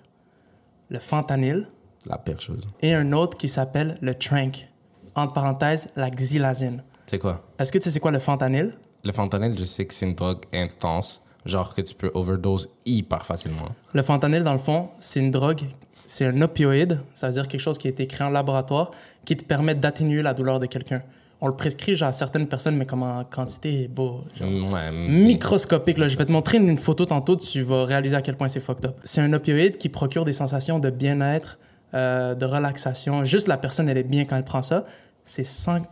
Le 0.89 0.99
fentanyl 0.99 1.67
la 2.05 2.17
pire 2.17 2.39
chose. 2.39 2.61
et 2.81 2.93
un 2.93 3.11
autre 3.11 3.37
qui 3.37 3.49
s'appelle 3.49 3.97
le 4.01 4.13
trank. 4.13 4.69
Entre 5.15 5.33
parenthèses, 5.33 5.87
la 5.95 6.11
xylazine. 6.11 6.83
C'est 7.07 7.17
quoi? 7.17 7.43
Est-ce 7.57 7.71
que 7.71 7.79
tu 7.79 7.85
sais 7.85 7.91
c'est 7.91 7.99
quoi 7.99 8.11
le 8.11 8.19
fentanyl? 8.19 8.75
Le 9.03 9.11
fentanyl, 9.11 9.57
je 9.57 9.65
sais 9.65 9.85
que 9.85 9.93
c'est 9.93 10.05
une 10.05 10.13
drogue 10.13 10.43
intense, 10.53 11.23
genre 11.47 11.73
que 11.75 11.81
tu 11.81 11.95
peux 11.95 12.11
overdose 12.13 12.69
hyper 12.85 13.25
facilement. 13.25 13.69
Le 13.93 14.01
fentanyl, 14.01 14.43
dans 14.43 14.53
le 14.53 14.59
fond, 14.59 14.89
c'est 14.99 15.19
une 15.19 15.31
drogue, 15.31 15.61
c'est 16.05 16.25
un 16.25 16.41
opioïde, 16.41 16.99
ça 17.13 17.27
veut 17.27 17.33
dire 17.33 17.47
quelque 17.47 17.61
chose 17.61 17.77
qui 17.77 17.87
a 17.87 17.89
été 17.89 18.07
créé 18.07 18.25
en 18.25 18.29
laboratoire 18.29 18.91
qui 19.25 19.35
te 19.35 19.43
permet 19.43 19.75
d'atténuer 19.75 20.21
la 20.21 20.33
douleur 20.33 20.59
de 20.59 20.65
quelqu'un. 20.65 21.01
On 21.39 21.47
le 21.47 21.55
prescrit 21.55 21.95
genre, 21.95 22.09
à 22.09 22.13
certaines 22.13 22.47
personnes, 22.47 22.77
mais 22.77 22.85
comme 22.85 23.03
en 23.03 23.23
quantité 23.23 23.87
beau, 23.87 24.21
genre, 24.35 24.49
Ouais, 24.73 24.91
microscopique. 24.91 25.97
Là. 25.97 26.07
Je 26.07 26.17
vais 26.17 26.25
te 26.25 26.31
montrer 26.31 26.57
une, 26.57 26.69
une 26.69 26.77
photo 26.77 27.05
tantôt, 27.05 27.35
tu 27.35 27.61
vas 27.61 27.85
réaliser 27.85 28.15
à 28.15 28.21
quel 28.21 28.35
point 28.35 28.47
c'est 28.47 28.59
fucked 28.59 28.85
up. 28.85 28.97
C'est 29.03 29.21
un 29.21 29.31
opioïde 29.33 29.77
qui 29.77 29.89
procure 29.89 30.25
des 30.25 30.33
sensations 30.33 30.79
de 30.79 30.89
bien-être, 30.89 31.59
euh, 31.93 32.33
de 32.35 32.45
relaxation. 32.45 33.23
Juste 33.23 33.47
la 33.47 33.57
personne, 33.57 33.87
elle 33.87 33.97
est 33.97 34.03
bien 34.03 34.25
quand 34.25 34.35
elle 34.35 34.43
prend 34.43 34.61
ça. 34.61 34.85
C'est 35.29 35.43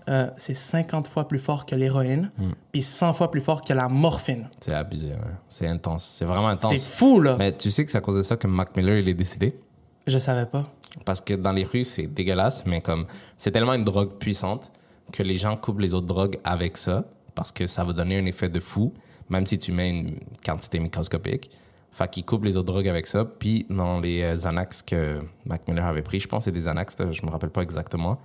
euh, 0.08 0.28
c'est 0.38 0.54
50 0.54 1.10
fois 1.10 1.28
plus 1.28 1.40
fort 1.40 1.66
que 1.66 1.76
l'héroïne, 1.76 2.32
puis 2.72 2.82
100 2.82 3.14
fois 3.14 3.30
plus 3.30 3.42
fort 3.42 3.64
que 3.64 3.74
la 3.74 3.90
morphine. 3.90 4.48
c'est 4.62 4.74
abusé, 4.74 5.10
ouais. 5.10 5.18
C'est 5.50 5.68
intense. 5.68 6.06
C'est 6.06 6.24
vraiment 6.24 6.58
C'est 6.58 6.68
intense. 6.68 6.88
fou, 6.88 7.20
là. 7.20 7.36
Mais 7.38 7.56
tu 7.56 7.70
sais 7.70 7.84
que 7.84 7.92
c'est 7.92 7.98
à 7.98 8.02
cause 8.02 8.16
de 8.16 8.22
ça 8.22 8.38
que 8.38 8.48
Mac 8.48 8.76
Miller, 8.78 8.98
il 8.98 9.10
est 9.10 9.14
décédé? 9.14 9.60
Je 10.08 10.18
savais 10.20 10.46
pas. 10.46 10.64
Parce 11.04 11.20
que 11.20 11.34
dans 11.34 11.52
les 11.52 11.66
rues, 11.66 11.84
c'est 11.84 12.08
dégueulasse, 12.08 12.66
mais 12.66 12.80
comme 12.80 13.08
c'est 13.36 13.52
tellement 13.52 13.74
une 13.74 13.84
drogue 13.84 14.14
puissante 14.18 14.72
que 15.12 15.22
les 15.22 15.36
gens 15.36 15.58
coupent 15.58 15.80
les 15.82 15.94
autres 15.94 16.08
drogues 16.08 16.40
avec 16.46 16.78
ça 16.78 17.04
parce 17.36 17.52
que 17.52 17.68
ça 17.68 17.84
va 17.84 17.92
donner 17.92 18.18
un 18.18 18.26
effet 18.26 18.48
de 18.48 18.62
fou, 18.62 18.94
même 19.30 19.46
si 19.46 19.58
tu 19.58 19.74
mets 19.74 19.90
une 19.90 20.16
quantité 20.46 20.80
microscopique. 20.80 21.52
Fait 21.92 22.10
qu'ils 22.10 22.24
coupent 22.26 22.46
les 22.46 22.56
autres 22.56 22.68
drogues 22.68 22.88
avec 22.88 23.06
ça. 23.06 23.26
Puis 23.26 23.66
dans 23.70 24.00
les 24.00 24.22
euh, 24.22 24.36
Xanax 24.36 24.82
que 24.82 25.22
Mac 25.46 25.68
Miller 25.68 25.86
avait 25.86 26.02
pris, 26.02 26.22
je 26.22 26.28
pense 26.30 26.40
que 26.40 26.46
c'est 26.46 26.52
des 26.52 26.60
Xanax, 26.62 26.96
je 27.12 27.26
me 27.26 27.32
rappelle 27.32 27.50
pas 27.50 27.62
exactement, 27.62 28.20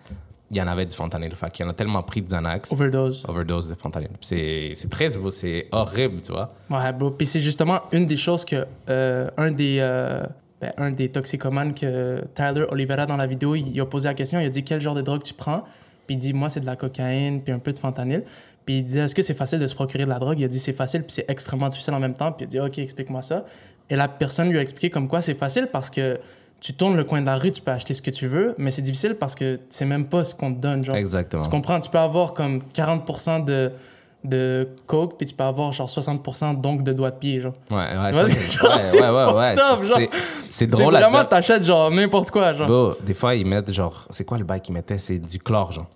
il 0.50 0.57
y 0.57 0.62
en 0.62 0.66
avait 0.66 0.87
du 0.87 0.95
fentanyl. 0.95 1.35
Fait 1.35 1.50
qu'il 1.50 1.64
y 1.64 1.69
en 1.69 1.71
a 1.71 1.75
tellement 1.75 2.02
pris 2.02 2.23
de 2.23 2.26
Xanax, 2.26 2.73
Overdose. 2.73 3.25
overdose 3.28 3.69
de 3.69 3.75
fentanyl. 3.75 4.11
C'est 4.21 4.73
c'est 4.75 4.90
très 4.90 5.09
beau, 5.11 5.30
c'est 5.30 5.69
horrible, 5.71 6.21
tu 6.23 6.33
vois. 6.33 6.52
Ouais, 6.69 6.92
bro. 6.92 7.11
Puis 7.12 7.26
c'est 7.26 7.40
justement 7.40 7.80
une 7.92 8.07
des 8.07 8.16
choses 8.16 8.45
que 8.45 8.66
euh, 8.88 9.28
un 9.37 9.52
des 9.52 9.78
euh, 9.80 10.23
ben, 10.61 10.73
un 10.76 10.90
des 10.90 11.09
toxicomanes 11.09 11.73
que 11.73 12.25
Tyler 12.35 12.66
Oliveira 12.71 13.07
dans 13.07 13.16
la 13.16 13.26
vidéo, 13.26 13.54
il, 13.54 13.69
il 13.69 13.80
a 13.80 13.87
posé 13.87 14.09
la 14.09 14.14
question, 14.14 14.40
il 14.40 14.47
a 14.47 14.50
dit 14.50 14.64
quel 14.64 14.80
genre 14.80 14.95
de 14.95 15.02
drogue 15.02 15.23
tu 15.23 15.35
prends? 15.35 15.64
Puis 16.07 16.16
il 16.16 16.19
dit 16.19 16.33
moi 16.33 16.49
c'est 16.49 16.61
de 16.61 16.66
la 16.66 16.76
cocaïne 16.76 17.42
puis 17.42 17.52
un 17.52 17.61
peu 17.61 17.73
de 17.73 17.78
fentanyl. 17.78 18.25
Puis 18.66 18.78
il 18.78 18.85
disait 18.85 19.00
est-ce 19.00 19.14
que 19.14 19.23
c'est 19.23 19.35
facile 19.35 19.61
de 19.61 19.66
se 19.69 19.75
procurer 19.75 20.04
de 20.04 20.11
la 20.11 20.19
drogue? 20.19 20.38
Il 20.40 20.45
a 20.45 20.49
dit 20.49 20.59
c'est 20.59 20.73
facile 20.73 21.02
puis 21.02 21.12
c'est 21.12 21.30
extrêmement 21.30 21.69
difficile 21.69 21.95
en 21.95 22.00
même 22.00 22.14
temps. 22.14 22.33
Puis 22.33 22.45
il 22.45 22.47
a 22.47 22.49
dit 22.49 22.61
OK, 22.61 22.78
explique-moi 22.78 23.23
ça. 23.23 23.45
Et 23.88 23.97
la 23.97 24.09
personne 24.09 24.50
lui 24.50 24.59
a 24.59 24.62
expliqué 24.62 24.90
comme 24.90 25.09
quoi 25.09 25.21
c'est 25.21 25.35
facile 25.35 25.69
parce 25.73 25.90
que 25.90 26.19
tu 26.61 26.75
tournes 26.75 26.97
le 26.97 27.05
coin 27.05 27.21
de 27.21 27.26
la 27.26 27.37
rue, 27.37 27.50
tu 27.52 27.62
peux 27.62 27.71
acheter 27.73 27.95
ce 27.95 28.02
que 28.02 28.11
tu 28.11 28.26
veux, 28.26 28.55
mais 28.59 28.71
c'est 28.71 28.83
difficile 28.83 29.14
parce 29.14 29.35
que 29.35 29.57
tu 29.57 29.62
sais 29.71 29.85
même 29.87 30.07
pas 30.07 30.25
ce 30.25 30.35
qu'on 30.35 30.52
te 30.52 30.61
donne. 30.61 30.85
Genre. 30.85 30.95
Exactement. 30.95 31.43
Tu 31.43 31.49
comprends? 31.49 31.81
Tu 31.81 31.88
peux 31.90 31.99
avoir 31.99 32.35
comme 32.35 32.61
40% 32.75 33.45
de, 33.45 33.73
de 34.25 34.69
coke, 34.87 35.17
puis 35.17 35.26
tu 35.26 35.35
peux 35.35 35.45
avoir 35.45 35.73
genre 35.73 35.88
60% 35.88 36.61
donc 36.61 36.83
de 36.83 36.93
doigts 36.93 37.11
de 37.11 37.17
pied, 37.19 37.40
genre. 37.40 37.55
Ouais, 37.71 37.76
ouais, 37.79 38.29
c'est 38.29 38.61
ouais, 39.00 39.09
ouais, 39.09 39.33
ouais, 39.33 40.09
c'est- 40.50 40.67
drôle 40.67 40.95
vraiment, 40.95 41.25
t'achètes 41.25 41.64
genre 41.64 41.90
n'importe 41.90 42.31
quoi, 42.31 42.52
genre. 42.52 42.69
Bro, 42.69 42.95
des 43.05 43.14
fois, 43.14 43.35
ils 43.35 43.47
mettent 43.47 43.73
genre. 43.73 44.07
C'est 44.11 44.25
quoi 44.25 44.37
le 44.37 44.45
bail 44.45 44.61
qu'ils 44.61 44.75
mettaient? 44.75 44.99
C'est 44.99 45.19
du 45.19 45.38
chlore, 45.38 45.73
genre. 45.73 45.87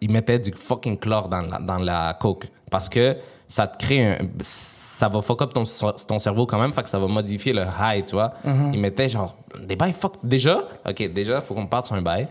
Ils 0.00 0.10
mettaient 0.10 0.38
du 0.38 0.52
fucking 0.52 0.98
chlore 0.98 1.28
dans 1.28 1.42
la, 1.42 1.58
dans 1.58 1.78
la 1.78 2.16
coke. 2.20 2.46
Parce 2.70 2.88
que 2.88 3.16
ça 3.46 3.66
te 3.66 3.78
crée 3.78 4.04
un. 4.04 4.18
Ça 4.40 5.08
va 5.08 5.20
fuck 5.20 5.42
up 5.42 5.52
ton, 5.54 5.64
ton 6.06 6.18
cerveau 6.18 6.46
quand 6.46 6.60
même, 6.60 6.72
fait 6.72 6.82
que 6.82 6.88
ça 6.88 6.98
va 6.98 7.06
modifier 7.06 7.52
le 7.52 7.62
high, 7.62 8.04
tu 8.04 8.14
vois. 8.14 8.32
Uh-huh. 8.44 8.72
Ils 8.72 8.80
mettaient 8.80 9.08
genre. 9.08 9.36
Des 9.60 9.76
bails 9.76 9.92
fuck. 9.92 10.14
Déjà, 10.22 10.68
ok, 10.86 11.12
déjà, 11.12 11.40
faut 11.40 11.54
qu'on 11.54 11.66
parte 11.66 11.86
sur 11.86 11.94
un 11.94 12.02
bail. 12.02 12.28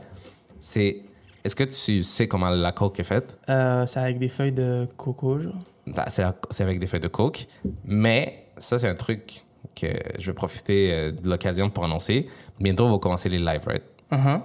C'est. 0.59 1.01
Est-ce 1.43 1.55
que 1.55 1.63
tu 1.63 2.03
sais 2.03 2.27
comment 2.27 2.49
la 2.49 2.71
coke 2.73 2.99
est 2.99 3.05
faite? 3.05 3.37
Euh, 3.49 3.85
c'est 3.85 3.99
avec 3.99 4.19
des 4.19 4.27
feuilles 4.27 4.51
de 4.51 4.87
coco, 4.97 5.39
genre. 5.39 5.53
Ben, 5.87 6.03
c'est 6.07 6.63
avec 6.63 6.79
des 6.79 6.87
feuilles 6.87 6.99
de 6.99 7.07
coke. 7.07 7.47
Mais 7.85 8.47
ça, 8.57 8.77
c'est 8.77 8.89
un 8.89 8.95
truc 8.95 9.45
que 9.73 9.87
je 10.19 10.25
vais 10.25 10.33
profiter 10.33 10.91
euh, 10.91 11.11
de 11.11 11.29
l'occasion 11.29 11.69
pour 11.69 11.85
annoncer. 11.85 12.27
Bientôt, 12.59 12.85
on 12.85 12.91
va 12.91 12.97
commencer 12.99 13.29
les 13.29 13.39
lives, 13.39 13.65
right? 13.65 13.83
Uh-huh. 14.11 14.41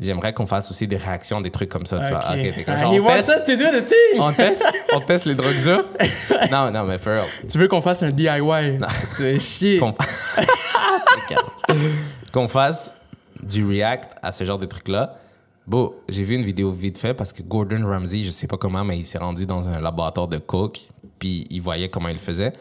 J'aimerais 0.00 0.32
qu'on 0.32 0.46
fasse 0.46 0.70
aussi 0.70 0.86
des 0.86 0.96
réactions, 0.96 1.40
des 1.40 1.50
trucs 1.50 1.68
comme 1.68 1.86
ça. 1.86 2.00
Tu 2.00 2.10
vois. 2.10 2.20
Comme 2.20 2.78
genre, 2.78 2.92
on, 2.92 3.06
teste, 3.06 3.30
us 3.30 3.44
to 3.44 3.56
do 3.56 3.64
the 3.64 3.84
thing! 3.84 4.20
on, 4.20 4.32
teste, 4.32 4.64
on 4.94 5.00
teste 5.00 5.24
les 5.24 5.34
drogues 5.34 5.60
dures? 5.60 5.84
non, 6.52 6.70
non, 6.70 6.84
mais 6.84 6.98
for 6.98 7.14
real. 7.14 7.24
Tu 7.50 7.58
veux 7.58 7.66
qu'on 7.66 7.82
fasse 7.82 8.04
un 8.04 8.10
DIY? 8.10 8.78
Tu 9.16 9.22
veux 9.22 9.38
chier. 9.38 9.78
Qu'on 9.78 9.92
qu'on 12.32 12.46
fasse 12.46 12.94
du 13.42 13.66
react 13.66 14.10
à 14.22 14.30
ce 14.30 14.44
genre 14.44 14.58
de 14.58 14.66
trucs-là. 14.66 15.16
Bon, 15.66 15.94
j'ai 16.08 16.22
vu 16.22 16.36
une 16.36 16.44
vidéo 16.44 16.70
vite 16.70 16.96
fait 16.96 17.12
parce 17.12 17.32
que 17.32 17.42
Gordon 17.42 17.84
Ramsay, 17.84 18.22
je 18.22 18.30
sais 18.30 18.46
pas 18.46 18.56
comment, 18.56 18.84
mais 18.84 18.98
il 18.98 19.04
s'est 19.04 19.18
rendu 19.18 19.46
dans 19.46 19.68
un 19.68 19.80
laboratoire 19.80 20.28
de 20.28 20.38
coke, 20.38 20.88
puis 21.18 21.46
il 21.50 21.60
voyait 21.60 21.88
comment 21.88 22.08
il 22.08 22.18
faisait. 22.18 22.52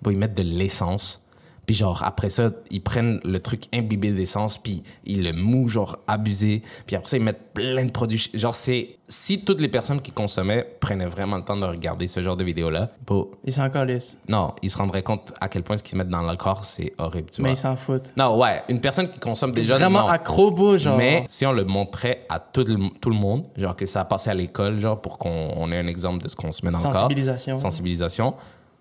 Bon, 0.00 0.10
ils 0.10 0.18
mettent 0.18 0.34
de 0.34 0.42
l'essence. 0.42 1.22
Puis 1.66 1.76
genre, 1.76 2.02
après 2.02 2.28
ça, 2.28 2.50
ils 2.72 2.82
prennent 2.82 3.20
le 3.24 3.38
truc 3.38 3.64
imbibé 3.72 4.10
d'essence, 4.10 4.58
puis 4.58 4.82
ils 5.04 5.22
le 5.22 5.32
mouent, 5.32 5.68
genre, 5.68 5.98
abusé. 6.08 6.62
Puis 6.86 6.96
après 6.96 7.08
ça, 7.08 7.16
ils 7.16 7.22
mettent 7.22 7.52
plein 7.54 7.84
de 7.84 7.90
produits. 7.92 8.30
Genre, 8.34 8.54
c'est... 8.54 8.96
Si 9.08 9.44
toutes 9.44 9.60
les 9.60 9.68
personnes 9.68 10.00
qui 10.00 10.10
consommaient 10.10 10.66
prenaient 10.80 11.06
vraiment 11.06 11.36
le 11.36 11.44
temps 11.44 11.56
de 11.56 11.66
regarder 11.66 12.06
ce 12.08 12.22
genre 12.22 12.36
de 12.36 12.44
vidéo-là, 12.44 12.90
bon, 13.06 13.30
Ils 13.44 13.52
s'en 13.52 13.68
calissent. 13.68 14.18
non, 14.26 14.54
ils 14.62 14.70
se 14.70 14.78
rendraient 14.78 15.02
compte 15.02 15.34
à 15.38 15.48
quel 15.50 15.62
point 15.62 15.76
ce 15.76 15.82
qu'ils 15.82 15.98
mettent 15.98 16.08
dans 16.08 16.22
leur 16.22 16.38
corps, 16.38 16.64
c'est 16.64 16.94
horrible, 16.96 17.28
tu 17.30 17.42
Mais 17.42 17.50
vois. 17.50 17.58
ils 17.58 17.60
s'en 17.60 17.76
foutent. 17.76 18.12
Non, 18.16 18.38
ouais, 18.40 18.62
une 18.70 18.80
personne 18.80 19.10
qui 19.12 19.20
consomme 19.20 19.52
déjà... 19.52 19.76
Vraiment 19.76 20.00
non. 20.00 20.08
accro, 20.08 20.50
beau, 20.50 20.78
genre. 20.78 20.96
Mais 20.96 21.24
si 21.28 21.44
on 21.44 21.52
le 21.52 21.64
montrait 21.64 22.24
à 22.30 22.38
tout 22.40 22.64
le, 22.66 22.88
tout 23.00 23.10
le 23.10 23.16
monde, 23.16 23.44
genre 23.56 23.76
que 23.76 23.84
ça 23.86 24.00
a 24.00 24.04
passé 24.06 24.30
à 24.30 24.34
l'école, 24.34 24.80
genre 24.80 24.98
pour 25.00 25.18
qu'on 25.18 25.52
on 25.56 25.70
ait 25.70 25.78
un 25.78 25.86
exemple 25.88 26.22
de 26.24 26.28
ce 26.28 26.34
qu'on 26.34 26.50
se 26.50 26.64
met 26.64 26.72
dans 26.72 26.78
le 26.78 26.82
corps. 26.84 26.94
Sensibilisation. 26.94 27.58
Sensibilisation. 27.58 28.34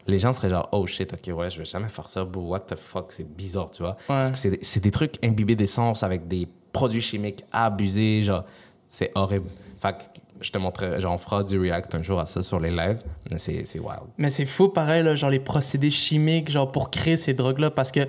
Les 0.07 0.19
gens 0.19 0.33
seraient 0.33 0.49
genre, 0.49 0.67
oh 0.71 0.85
shit, 0.87 1.13
ok, 1.13 1.35
ouais, 1.37 1.49
je 1.49 1.59
vais 1.59 1.65
jamais 1.65 1.87
faire 1.89 2.07
ça, 2.09 2.23
bro, 2.25 2.41
what 2.49 2.61
the 2.61 2.75
fuck, 2.75 3.11
c'est 3.11 3.27
bizarre, 3.35 3.69
tu 3.71 3.83
vois. 3.83 3.97
Parce 4.07 4.31
que 4.31 4.37
c'est 4.37 4.49
des- 4.51 4.59
c'est 4.61 4.79
des 4.81 4.91
trucs 4.91 5.23
imbibés 5.23 5.55
d'essence 5.55 6.03
avec 6.03 6.27
des 6.27 6.47
produits 6.71 7.01
chimiques 7.01 7.43
abusés, 7.51 8.23
genre, 8.23 8.43
c'est 8.87 9.11
horrible. 9.15 9.47
Fait 9.79 9.93
que 9.93 10.03
je 10.41 10.51
te 10.51 10.57
montrerai, 10.57 10.99
genre, 10.99 11.13
on 11.13 11.17
fera 11.17 11.43
du 11.43 11.59
react 11.59 11.93
un 11.95 12.01
jour 12.01 12.19
à 12.19 12.25
ça 12.25 12.41
sur 12.41 12.59
les 12.59 12.71
lives, 12.71 13.01
mais 13.29 13.37
c'est 13.37 13.63
c'est 13.65 13.79
wild. 13.79 14.01
Mais 14.17 14.29
c'est 14.31 14.45
fou, 14.45 14.69
pareil, 14.69 15.03
là, 15.03 15.15
genre 15.15 15.29
les 15.29 15.39
procédés 15.39 15.91
chimiques, 15.91 16.49
genre 16.49 16.71
pour 16.71 16.89
créer 16.89 17.15
ces 17.15 17.33
drogues-là, 17.35 17.69
parce 17.71 17.91
que 17.91 18.07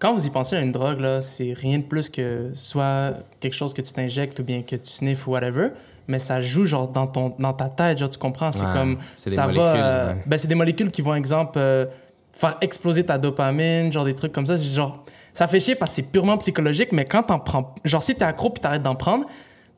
quand 0.00 0.12
vous 0.12 0.26
y 0.26 0.30
pensez 0.30 0.56
à 0.56 0.60
une 0.60 0.72
drogue, 0.72 1.00
là, 1.00 1.22
c'est 1.22 1.52
rien 1.54 1.78
de 1.78 1.84
plus 1.84 2.10
que 2.10 2.50
soit 2.52 3.14
quelque 3.40 3.54
chose 3.54 3.72
que 3.72 3.80
tu 3.80 3.92
t'injectes 3.92 4.38
ou 4.40 4.44
bien 4.44 4.62
que 4.62 4.76
tu 4.76 4.90
sniffes 4.90 5.26
ou 5.26 5.30
whatever, 5.30 5.68
mais 6.08 6.18
ça 6.18 6.40
joue 6.40 6.64
genre 6.66 6.88
dans, 6.88 7.06
ton, 7.06 7.34
dans 7.38 7.52
ta 7.52 7.68
tête, 7.68 7.98
genre 7.98 8.10
tu 8.10 8.18
comprends, 8.18 8.52
c'est 8.52 8.64
Ouais, 8.64 8.72
comme 8.72 8.98
ça 9.14 9.42
molécules, 9.46 9.62
va, 9.62 9.74
euh, 9.74 10.14
ouais. 10.14 10.22
ben 10.26 10.38
c'est 10.38 10.48
des 10.48 10.54
molécules 10.54 10.90
qui 10.90 11.02
vont 11.02 11.14
exemple 11.14 11.58
euh, 11.58 11.86
faire 12.32 12.56
exploser 12.60 13.04
ta 13.04 13.18
dopamine, 13.18 13.92
genre 13.92 14.04
des 14.04 14.14
trucs 14.14 14.32
comme 14.32 14.46
ça, 14.46 14.56
c'est 14.56 14.74
genre 14.74 15.02
ça 15.32 15.46
fait 15.46 15.60
chier 15.60 15.74
parce 15.74 15.92
que 15.92 15.96
c'est 15.96 16.02
purement 16.10 16.36
psychologique, 16.38 16.90
mais 16.92 17.04
quand 17.04 17.24
t'en 17.24 17.38
prends, 17.38 17.74
genre 17.84 18.02
si 18.02 18.14
t'es 18.14 18.24
accro 18.24 18.50
puis 18.50 18.60
t'arrêtes 18.60 18.82
d'en 18.82 18.94
prendre, 18.94 19.24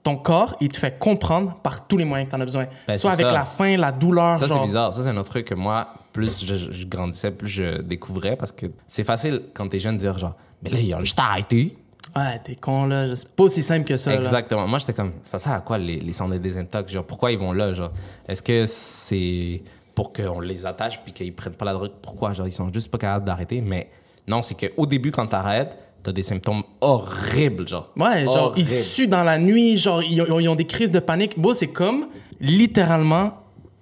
ton 0.02 0.16
corps 0.16 0.54
il 0.61 0.68
te 0.68 0.78
fait 0.78 0.99
comprendre 0.99 1.56
par 1.62 1.87
tous 1.87 1.97
les 1.97 2.04
moyens 2.04 2.28
que 2.30 2.35
t'en 2.37 2.40
as 2.40 2.45
besoin, 2.45 2.66
Ben, 2.87 2.97
soit 2.97 3.12
avec 3.12 3.26
ça. 3.26 3.33
la 3.33 3.45
faim, 3.45 3.76
la 3.76 3.90
douleur, 3.92 4.37
Ça, 4.38 4.47
c'est 4.49 4.62
bizarre. 4.62 4.92
Ça, 4.95 5.02
c'est 5.02 5.09
un 5.09 5.16
autre 5.16 5.30
truc 5.30 5.47
que 5.47 5.54
moi, 5.54 5.88
plus 6.12 6.45
je, 6.45 6.54
je 6.54 6.87
grandissais, 6.87 7.30
plus 7.30 7.49
je 7.49 7.80
découvrais 7.83 8.37
parce 8.37 8.52
que 8.52 8.66
c'est 8.87 9.04
facile 9.04 9.42
quand 9.54 9.68
t'es 9.68 9.80
jeune 9.80 9.97
de 9.97 10.00
dire 10.00 10.16
genre, 10.18 10.35
mais 10.62 10.71
là, 10.71 10.78
il 10.78 10.92
a 10.95 11.00
juste 11.00 11.18
arrêté. 11.18 11.76
Ouais, 12.16 12.38
t'es 12.42 12.54
con, 12.56 12.87
là. 12.87 13.14
C'est 13.14 13.30
pas 13.35 13.44
aussi 13.44 13.62
simple 13.62 13.85
que 13.85 13.96
ça, 13.96 14.11
là. 14.11 14.16
Exactement. 14.16 14.66
Moi, 14.66 14.78
j'étais 14.78 14.94
comme, 14.94 15.12
ça 15.23 15.38
sert 15.38 15.52
à 15.52 15.61
quoi 15.61 15.76
les, 15.76 16.00
les 16.00 16.12
centres 16.12 16.32
de 16.32 16.38
désintox? 16.38 16.90
Genre, 16.90 17.04
pourquoi 17.04 17.30
ils 17.30 17.38
vont 17.38 17.52
là? 17.52 17.73
Genre, 17.73 17.92
est-ce 18.26 18.42
que 18.42 18.64
c'est 18.66 19.62
pour 19.94 20.12
qu'on 20.12 20.40
les 20.40 20.64
attache 20.64 21.00
puis 21.02 21.12
qu'ils 21.12 21.35
prennent 21.35 21.54
pas 21.54 21.66
la 21.66 21.75
drogue? 21.75 21.92
Pourquoi? 22.00 22.32
Genre, 22.32 22.46
ils 22.46 22.52
sont 22.52 22.73
juste 22.73 22.90
pas 22.90 22.99
capables 22.99 23.26
d'arrêter. 23.26 23.61
Mais 23.61 23.90
non, 24.26 24.40
c'est 24.42 24.54
qu'au 24.54 24.87
début, 24.87 25.11
quand 25.11 25.26
t'arrêtes, 25.26 25.76
t'as 26.02 26.12
des 26.12 26.23
symptômes 26.23 26.62
horribles, 26.80 27.68
genre. 27.68 27.92
Ouais, 27.96 28.25
genre, 28.25 28.54
ils 28.56 28.66
suent 28.66 29.08
dans 29.08 29.25
la 29.25 29.38
nuit, 29.38 29.76
genre, 29.76 30.02
ils 30.02 30.23
ont, 30.23 30.40
ils 30.40 30.49
ont 30.49 30.56
des 30.56 30.66
crises 30.66 30.92
de 30.92 31.00
panique. 31.00 31.38
Bon, 31.38 31.52
c'est 31.52 31.68
comme, 31.68 32.06
littéralement, 32.40 33.35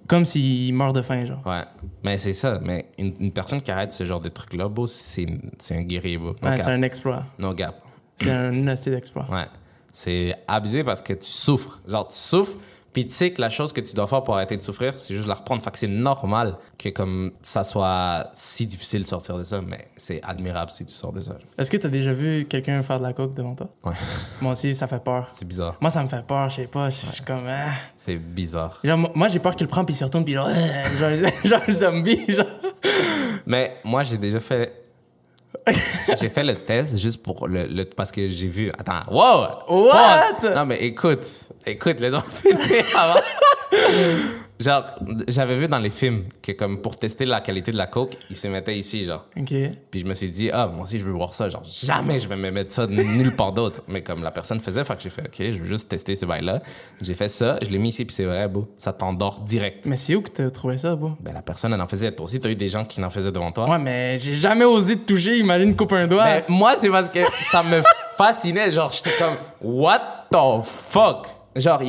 comme 0.07 0.25
s'ils 0.25 0.73
meurent 0.73 0.93
de 0.93 1.01
faim, 1.01 1.25
genre. 1.25 1.41
Ouais. 1.45 1.63
Mais 2.03 2.17
c'est 2.17 2.33
ça. 2.33 2.59
Mais 2.61 2.87
une, 2.97 3.13
une 3.19 3.31
personne 3.31 3.61
qui 3.61 3.71
arrête 3.71 3.93
ce 3.93 4.03
genre 4.05 4.19
de 4.21 4.29
truc-là, 4.29 4.67
beau, 4.67 4.87
c'est 4.87 5.25
un 5.71 5.81
guerrier, 5.83 6.17
beau. 6.17 6.35
No 6.41 6.49
Ouais, 6.49 6.57
c'est 6.57 6.71
un 6.71 6.81
exploit. 6.81 7.23
No 7.39 7.53
gap. 7.53 7.81
C'est 8.17 8.31
un 8.31 8.67
assez 8.67 8.91
d'exploit. 8.91 9.25
Ouais. 9.29 9.47
C'est 9.91 10.35
abusé 10.47 10.83
parce 10.83 11.01
que 11.01 11.13
tu 11.13 11.29
souffres. 11.31 11.79
Genre, 11.87 12.07
tu 12.07 12.15
souffres, 12.17 12.57
Puis 12.93 13.05
tu 13.05 13.11
sais 13.11 13.31
que 13.31 13.41
la 13.41 13.49
chose 13.49 13.73
que 13.73 13.81
tu 13.81 13.93
dois 13.93 14.07
faire 14.07 14.23
pour 14.23 14.35
arrêter 14.35 14.55
de 14.55 14.61
souffrir, 14.61 14.97
c'est 15.01 15.13
juste 15.13 15.27
la 15.27 15.33
reprendre. 15.33 15.61
Fait 15.61 15.69
que 15.71 15.77
c'est 15.77 15.87
normal 15.87 16.57
que 16.77 16.87
comme 16.89 17.33
ça 17.41 17.65
soit 17.65 18.31
si 18.35 18.65
difficile 18.67 19.03
de 19.03 19.07
sortir 19.07 19.37
de 19.37 19.43
ça, 19.43 19.59
mais 19.61 19.89
c'est 19.97 20.21
admirable 20.23 20.71
si 20.71 20.85
tu 20.85 20.93
sors 20.93 21.11
de 21.11 21.19
ça. 21.19 21.35
Est-ce 21.57 21.69
que 21.69 21.75
t'as 21.75 21.89
déjà 21.89 22.13
vu 22.13 22.45
quelqu'un 22.45 22.81
faire 22.83 22.99
de 22.99 23.03
la 23.03 23.11
coke 23.11 23.33
devant 23.33 23.53
toi? 23.53 23.67
Ouais, 23.83 23.91
Moi 24.41 24.53
aussi, 24.53 24.73
ça 24.73 24.87
fait 24.87 25.03
peur. 25.03 25.27
c'est 25.33 25.43
bizarre. 25.45 25.75
Moi, 25.81 25.89
ça 25.89 26.03
me 26.03 26.07
fait 26.07 26.25
peur, 26.25 26.49
je 26.49 26.61
sais 26.61 26.67
pas. 26.71 26.89
Je 26.89 26.95
suis 27.05 27.23
comme. 27.23 27.45
ah. 27.49 27.71
C'est 27.97 28.15
bizarre. 28.15 28.79
Genre, 28.81 28.97
moi- 29.13 29.27
j'ai 29.27 29.39
peur 29.39 29.57
qu'il 29.57 29.65
le 29.65 29.69
prend 29.71 29.83
puis 29.83 29.93
il 29.93 29.97
se 29.97 30.05
retourne 30.05 30.23
puis 30.23 30.33
genre. 30.33 30.49
genre, 30.97 31.11
genre 31.43 31.61
zombie. 31.69 32.25
Genre. 32.29 32.45
Mais 33.45 33.75
moi, 33.83 34.03
j'ai 34.03 34.17
déjà 34.17 34.39
fait. 34.39 34.84
j'ai 36.19 36.29
fait 36.29 36.43
le 36.43 36.55
test 36.55 36.97
juste 36.97 37.21
pour 37.23 37.47
le, 37.47 37.65
le- 37.65 37.85
parce 37.85 38.11
que 38.11 38.27
j'ai 38.27 38.47
vu. 38.47 38.71
Attends, 38.77 39.01
wow! 39.11 39.47
What? 39.67 40.55
Non, 40.55 40.65
mais 40.65 40.77
écoute, 40.83 41.25
écoute, 41.65 41.99
les 41.99 42.11
gens 42.11 42.21
finir 42.21 42.83
avant. 42.97 43.19
Genre, 44.59 44.83
j'avais 45.27 45.57
vu 45.57 45.67
dans 45.67 45.79
les 45.79 45.89
films 45.89 46.25
que, 46.41 46.51
comme 46.51 46.81
pour 46.81 46.97
tester 46.97 47.25
la 47.25 47.41
qualité 47.41 47.71
de 47.71 47.77
la 47.77 47.87
coke, 47.87 48.15
ils 48.29 48.35
se 48.35 48.47
mettaient 48.47 48.77
ici, 48.77 49.03
genre. 49.03 49.25
Ok. 49.37 49.53
Puis 49.91 49.99
je 49.99 50.05
me 50.05 50.13
suis 50.13 50.29
dit, 50.29 50.49
ah, 50.51 50.67
moi 50.67 50.83
aussi, 50.83 50.99
je 50.99 51.03
veux 51.03 51.11
voir 51.11 51.33
ça. 51.33 51.49
Genre, 51.49 51.63
jamais 51.63 52.19
je 52.19 52.27
vais 52.27 52.35
me 52.35 52.51
mettre 52.51 52.73
ça 52.73 52.87
nulle 52.87 53.35
part 53.35 53.51
d'autre. 53.51 53.81
Mais 53.87 54.01
comme 54.01 54.23
la 54.23 54.31
personne 54.31 54.59
faisait, 54.59 54.83
fait 54.83 54.95
que 54.95 55.03
j'ai 55.03 55.09
fait, 55.09 55.23
OK, 55.23 55.35
je 55.39 55.59
veux 55.59 55.67
juste 55.67 55.89
tester 55.89 56.15
ce 56.15 56.25
bail-là. 56.25 56.61
J'ai 57.01 57.13
fait 57.13 57.29
ça, 57.29 57.57
je 57.63 57.69
l'ai 57.69 57.77
mis 57.77 57.89
ici, 57.89 58.05
puis 58.05 58.15
c'est 58.15 58.25
vrai, 58.25 58.47
beau. 58.47 58.67
Ça 58.77 58.93
t'endort 58.93 59.41
direct. 59.41 59.85
Mais 59.85 59.97
c'est 59.97 60.15
où 60.15 60.21
que 60.21 60.29
t'as 60.29 60.49
trouvé 60.49 60.77
ça, 60.77 60.95
beau? 60.95 61.11
Ben, 61.19 61.33
la 61.33 61.41
personne, 61.41 61.73
elle 61.73 61.81
en 61.81 61.87
faisait. 61.87 62.11
Toi 62.11 62.25
aussi, 62.25 62.39
t'as 62.39 62.49
eu 62.49 62.55
des 62.55 62.69
gens 62.69 62.85
qui 62.85 63.03
en 63.03 63.09
faisaient 63.09 63.31
devant 63.31 63.51
toi. 63.51 63.69
Ouais, 63.69 63.79
mais 63.79 64.17
j'ai 64.17 64.33
jamais 64.33 64.65
osé 64.65 64.97
te 64.97 65.05
toucher. 65.05 65.37
Imagine 65.37 65.75
couper 65.75 65.95
un 65.95 66.07
doigt. 66.07 66.25
Mais 66.25 66.45
moi, 66.47 66.75
c'est 66.79 66.89
parce 66.89 67.09
que 67.09 67.19
ça 67.31 67.63
me 67.63 67.81
fascinait. 68.17 68.71
Genre, 68.71 68.91
j'étais 68.91 69.17
comme, 69.17 69.35
what 69.61 70.27
the 70.31 70.65
fuck? 70.65 71.27
Genre, 71.55 71.81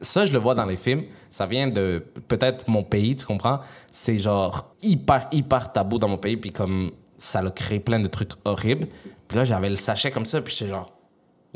ça, 0.00 0.26
je 0.26 0.32
le 0.32 0.38
vois 0.38 0.54
dans 0.54 0.66
les 0.66 0.76
films. 0.76 1.04
Ça 1.30 1.46
vient 1.46 1.68
de 1.68 2.04
peut-être 2.28 2.68
mon 2.68 2.82
pays, 2.82 3.14
tu 3.16 3.24
comprends? 3.24 3.60
C'est 3.90 4.18
genre 4.18 4.74
hyper, 4.82 5.28
hyper 5.32 5.72
tabou 5.72 5.98
dans 5.98 6.08
mon 6.08 6.18
pays. 6.18 6.36
Puis 6.36 6.50
comme 6.52 6.90
ça 7.16 7.38
a 7.38 7.50
créé 7.50 7.78
plein 7.80 8.00
de 8.00 8.08
trucs 8.08 8.32
horribles. 8.44 8.88
Puis 9.28 9.36
là, 9.38 9.44
j'avais 9.44 9.70
le 9.70 9.76
sachet 9.76 10.10
comme 10.10 10.24
ça. 10.26 10.40
Puis 10.42 10.54
j'étais 10.56 10.70
genre, 10.72 10.90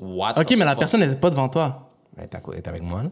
what 0.01 0.35
ok, 0.39 0.47
the 0.47 0.51
mais 0.57 0.65
la 0.65 0.71
fuck? 0.73 0.79
personne 0.81 1.01
n'était 1.01 1.17
pas 1.17 1.31
devant 1.31 1.49
toi. 1.49 1.91
Elle 2.17 2.25
était, 2.25 2.69
avec 2.69 2.83
moi, 2.83 3.03
là. 3.03 3.11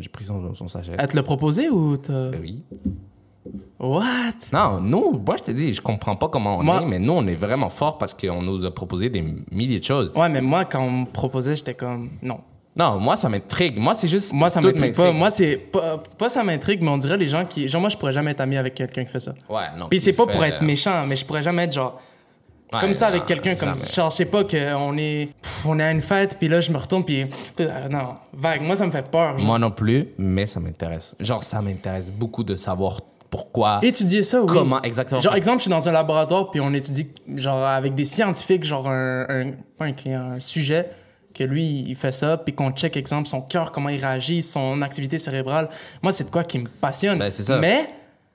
J'ai 0.00 0.08
pris 0.08 0.24
son, 0.24 0.52
son 0.54 0.66
sachet. 0.66 0.96
Elle 0.98 1.06
te 1.08 1.14
l'a 1.14 1.22
proposé 1.22 1.68
ou 1.70 1.96
t'as. 1.96 2.30
Ben 2.30 2.40
oui. 2.40 2.64
What? 3.78 4.02
Non, 4.52 4.80
nous, 4.80 5.22
moi, 5.24 5.36
je 5.36 5.42
te 5.44 5.50
dis, 5.50 5.74
je 5.74 5.80
comprends 5.82 6.16
pas 6.16 6.28
comment 6.28 6.58
on 6.58 6.62
Moi- 6.64 6.82
est, 6.82 6.86
mais 6.86 6.98
nous, 6.98 7.12
on 7.12 7.26
est 7.26 7.34
vraiment 7.34 7.68
forts 7.68 7.98
parce 7.98 8.14
qu'on 8.14 8.42
nous 8.42 8.64
a 8.64 8.72
proposé 8.74 9.10
des 9.10 9.22
milliers 9.52 9.78
de 9.78 9.84
choses. 9.84 10.12
Ouais, 10.16 10.28
mais 10.28 10.40
moi, 10.40 10.64
quand 10.64 10.82
on 10.82 10.90
me 10.90 11.06
proposait, 11.06 11.54
j'étais 11.54 11.74
comme. 11.74 12.10
Non. 12.22 12.40
Non, 12.76 12.98
moi, 12.98 13.16
ça 13.16 13.28
m'intrigue. 13.28 13.78
Moi, 13.78 13.94
c'est 13.94 14.08
juste. 14.08 14.32
Moi, 14.32 14.50
ça 14.50 14.60
m'intrigue 14.60 14.94
pas. 14.94 15.12
Moi, 15.12 15.30
c'est. 15.30 15.56
Pas, 15.56 15.98
pas 16.18 16.28
ça 16.28 16.42
m'intrigue, 16.42 16.82
mais 16.82 16.88
on 16.90 16.96
dirait 16.96 17.16
les 17.16 17.28
gens 17.28 17.44
qui. 17.44 17.68
Genre, 17.68 17.80
moi, 17.80 17.88
je 17.90 17.96
pourrais 17.96 18.12
jamais 18.12 18.32
être 18.32 18.40
ami 18.40 18.56
avec 18.56 18.74
quelqu'un 18.74 19.04
qui 19.04 19.12
fait 19.12 19.20
ça. 19.20 19.32
Ouais, 19.48 19.62
non. 19.78 19.88
Puis 19.88 20.00
c'est 20.00 20.12
pas 20.12 20.26
pour 20.26 20.44
être 20.44 20.62
euh, 20.62 20.66
méchant, 20.66 21.04
mais 21.06 21.16
je 21.16 21.24
pourrais 21.24 21.42
jamais 21.44 21.64
être 21.64 21.72
genre. 21.72 22.00
ouais, 22.72 22.80
comme 22.80 22.92
ça 22.94 23.06
avec 23.06 23.26
quelqu'un, 23.26 23.54
comme 23.54 23.74
genre, 23.76 24.10
je 24.10 24.16
sais 24.16 24.24
pas, 24.24 24.42
qu'on 24.42 24.96
est, 24.98 25.28
pff, 25.40 25.66
on 25.66 25.78
est 25.78 25.84
à 25.84 25.92
une 25.92 26.02
fête, 26.02 26.36
puis 26.38 26.48
là, 26.48 26.60
je 26.60 26.72
me 26.72 26.78
retourne, 26.78 27.04
puis. 27.04 27.24
euh, 27.60 27.88
non, 27.88 28.16
vague. 28.32 28.62
Moi, 28.62 28.74
ça 28.74 28.86
me 28.86 28.90
fait 28.90 29.08
peur. 29.08 29.38
genre. 29.38 29.46
Moi 29.46 29.58
non 29.60 29.70
plus, 29.70 30.08
mais 30.18 30.46
ça 30.46 30.58
m'intéresse. 30.58 31.14
Genre, 31.20 31.44
ça 31.44 31.62
m'intéresse 31.62 32.10
beaucoup 32.10 32.42
de 32.42 32.56
savoir 32.56 32.98
pourquoi. 33.30 33.78
Étudier 33.82 34.22
ça, 34.22 34.40
oui. 34.40 34.46
Comment, 34.48 34.82
exactement. 34.82 35.20
Genre, 35.20 35.36
exemple, 35.36 35.58
je 35.58 35.62
suis 35.62 35.70
dans 35.70 35.88
un 35.88 35.92
laboratoire, 35.92 36.50
puis 36.50 36.60
on 36.60 36.72
étudie, 36.74 37.06
genre, 37.36 37.64
avec 37.64 37.94
des 37.94 38.04
scientifiques, 38.04 38.64
genre, 38.64 38.88
un, 38.88 39.26
un- 39.28 39.50
pas 39.78 39.84
un 39.86 39.92
client, 39.92 40.30
un 40.32 40.40
sujet, 40.40 40.90
que 41.34 41.44
lui, 41.44 41.84
il 41.88 41.96
fait 41.96 42.12
ça, 42.12 42.36
puis 42.38 42.54
qu'on 42.54 42.70
check, 42.70 42.96
exemple, 42.96 43.28
son 43.28 43.42
cœur, 43.42 43.72
comment 43.72 43.88
il 43.88 44.00
réagit, 44.00 44.42
son 44.42 44.80
activité 44.82 45.18
cérébrale. 45.18 45.68
Moi, 46.02 46.12
c'est 46.12 46.24
de 46.24 46.30
quoi 46.30 46.44
qui 46.44 46.58
me 46.58 46.68
passionne. 46.68 47.18
Ben, 47.18 47.30
c'est 47.30 47.42
ça. 47.42 47.58
Mais, 47.58 47.90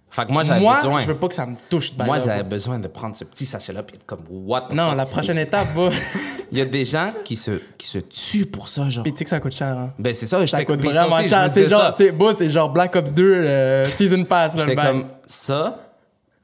Fait 0.10 0.26
que 0.26 0.32
moi, 0.32 0.44
j'avais 0.44 0.60
moi, 0.60 0.76
besoin. 0.76 1.02
je 1.02 1.08
veux 1.08 1.16
pas 1.16 1.28
que 1.28 1.36
ça 1.36 1.46
me 1.46 1.56
touche. 1.70 1.96
ben 1.96 2.06
Moi, 2.06 2.20
j'avais 2.20 2.44
besoin 2.44 2.78
de 2.80 2.88
prendre 2.88 3.16
ce 3.16 3.24
petit 3.24 3.46
sachet-là 3.46 3.84
puis 3.84 3.96
être 3.96 4.06
comme, 4.06 4.24
what 4.30 4.68
the 4.70 4.74
Non, 4.74 4.94
la 4.96 5.06
prochaine 5.06 5.38
étape, 5.38 5.68
va. 5.76 5.90
Il 6.52 6.58
y 6.58 6.62
a 6.62 6.66
des 6.66 6.84
gens 6.84 7.14
qui 7.24 7.36
se, 7.36 7.52
qui 7.78 7.88
se 7.88 8.00
tuent 8.00 8.48
pour 8.48 8.68
ça, 8.68 8.90
genre. 8.90 9.04
puis 9.04 9.14
tu 9.14 9.20
sais 9.20 9.24
que 9.24 9.30
ça 9.30 9.40
coûte 9.40 9.54
cher, 9.54 9.78
hein. 9.78 9.94
Ben, 10.00 10.16
c'est 10.16 10.26
ça, 10.26 10.40
Ça 10.40 10.46
j'étais 10.46 10.66
coûte 10.66 10.82
ça 10.92 11.04
vraiment 11.06 11.24
je 11.24 11.30
cher. 11.30 11.50
C'est 11.54 11.68
genre, 11.68 11.82
ça. 11.82 11.96
c'est 11.96 12.12
beau, 12.12 12.34
c'est 12.34 12.50
genre 12.50 12.70
Black 12.70 12.96
Ops 12.96 13.14
2, 13.14 13.34
euh, 13.34 13.86
Season 13.86 14.24
Pass, 14.24 14.56
là, 14.56 14.66
le 14.66 14.76
comme, 14.76 15.06
ça, 15.28 15.89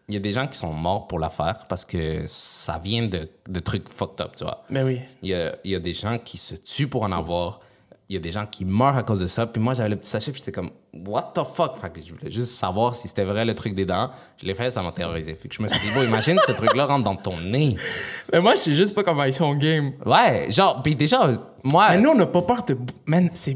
il 0.07 0.13
y 0.13 0.17
a 0.17 0.19
des 0.19 0.31
gens 0.31 0.47
qui 0.47 0.57
sont 0.57 0.73
morts 0.73 1.07
pour 1.07 1.19
la 1.19 1.29
faire 1.29 1.65
parce 1.67 1.83
que 1.83 2.23
ça 2.27 2.77
vient 2.77 3.07
de, 3.07 3.27
de 3.49 3.59
trucs 3.59 3.89
fucked 3.89 4.21
up, 4.21 4.35
tu 4.37 4.43
vois. 4.43 4.63
Ben 4.69 4.85
oui. 4.85 5.01
Il 5.21 5.29
y 5.29 5.33
a, 5.33 5.55
il 5.63 5.71
y 5.71 5.75
a 5.75 5.79
des 5.79 5.93
gens 5.93 6.17
qui 6.17 6.37
se 6.37 6.55
tuent 6.55 6.87
pour 6.87 7.03
en 7.03 7.11
avoir. 7.11 7.61
Il 8.07 8.13
y 8.13 8.17
a 8.17 8.21
des 8.21 8.31
gens 8.31 8.45
qui 8.45 8.65
meurent 8.65 8.97
à 8.97 9.01
cause 9.01 9.19
de 9.19 9.25
ça. 9.25 9.47
Puis 9.47 9.59
moi, 9.59 9.73
j'avais 9.73 9.89
le 9.89 9.95
petit 9.95 10.09
sachet, 10.11 10.31
puis 10.31 10.39
j'étais 10.39 10.51
comme, 10.51 10.69
what 11.07 11.31
the 11.33 11.41
fuck? 11.43 11.75
Fait 11.81 11.89
que 11.89 11.99
je 11.99 12.13
voulais 12.13 12.29
juste 12.29 12.51
savoir 12.51 12.93
si 12.93 13.07
c'était 13.07 13.23
vrai 13.23 13.45
le 13.45 13.55
truc 13.55 13.73
des 13.73 13.83
dents. 13.85 14.11
Je 14.39 14.45
l'ai 14.45 14.53
fait, 14.53 14.69
ça 14.69 14.83
m'a 14.83 14.91
terrorisé. 14.91 15.33
Fait 15.33 15.47
que 15.47 15.55
je 15.55 15.61
me 15.63 15.67
suis 15.67 15.79
dit, 15.79 15.87
bon, 15.95 16.03
imagine 16.03 16.37
ce 16.45 16.51
truc-là 16.51 16.85
rentre 16.85 17.03
dans 17.03 17.15
ton 17.15 17.35
nez. 17.41 17.75
Mais 18.31 18.39
moi, 18.41 18.51
je 18.53 18.59
sais 18.59 18.75
juste 18.75 18.93
pas 18.93 19.01
comment 19.01 19.23
ils 19.23 19.33
sont 19.33 19.55
game. 19.55 19.93
Ouais, 20.05 20.45
genre, 20.51 20.83
puis 20.83 20.93
déjà, 20.93 21.31
moi. 21.63 21.87
Mais 21.93 21.97
nous, 22.01 22.11
on 22.11 22.15
n'a 22.15 22.27
pas 22.27 22.43
peur 22.43 22.63
de. 22.65 22.77
Man, 23.07 23.31
c'est... 23.33 23.55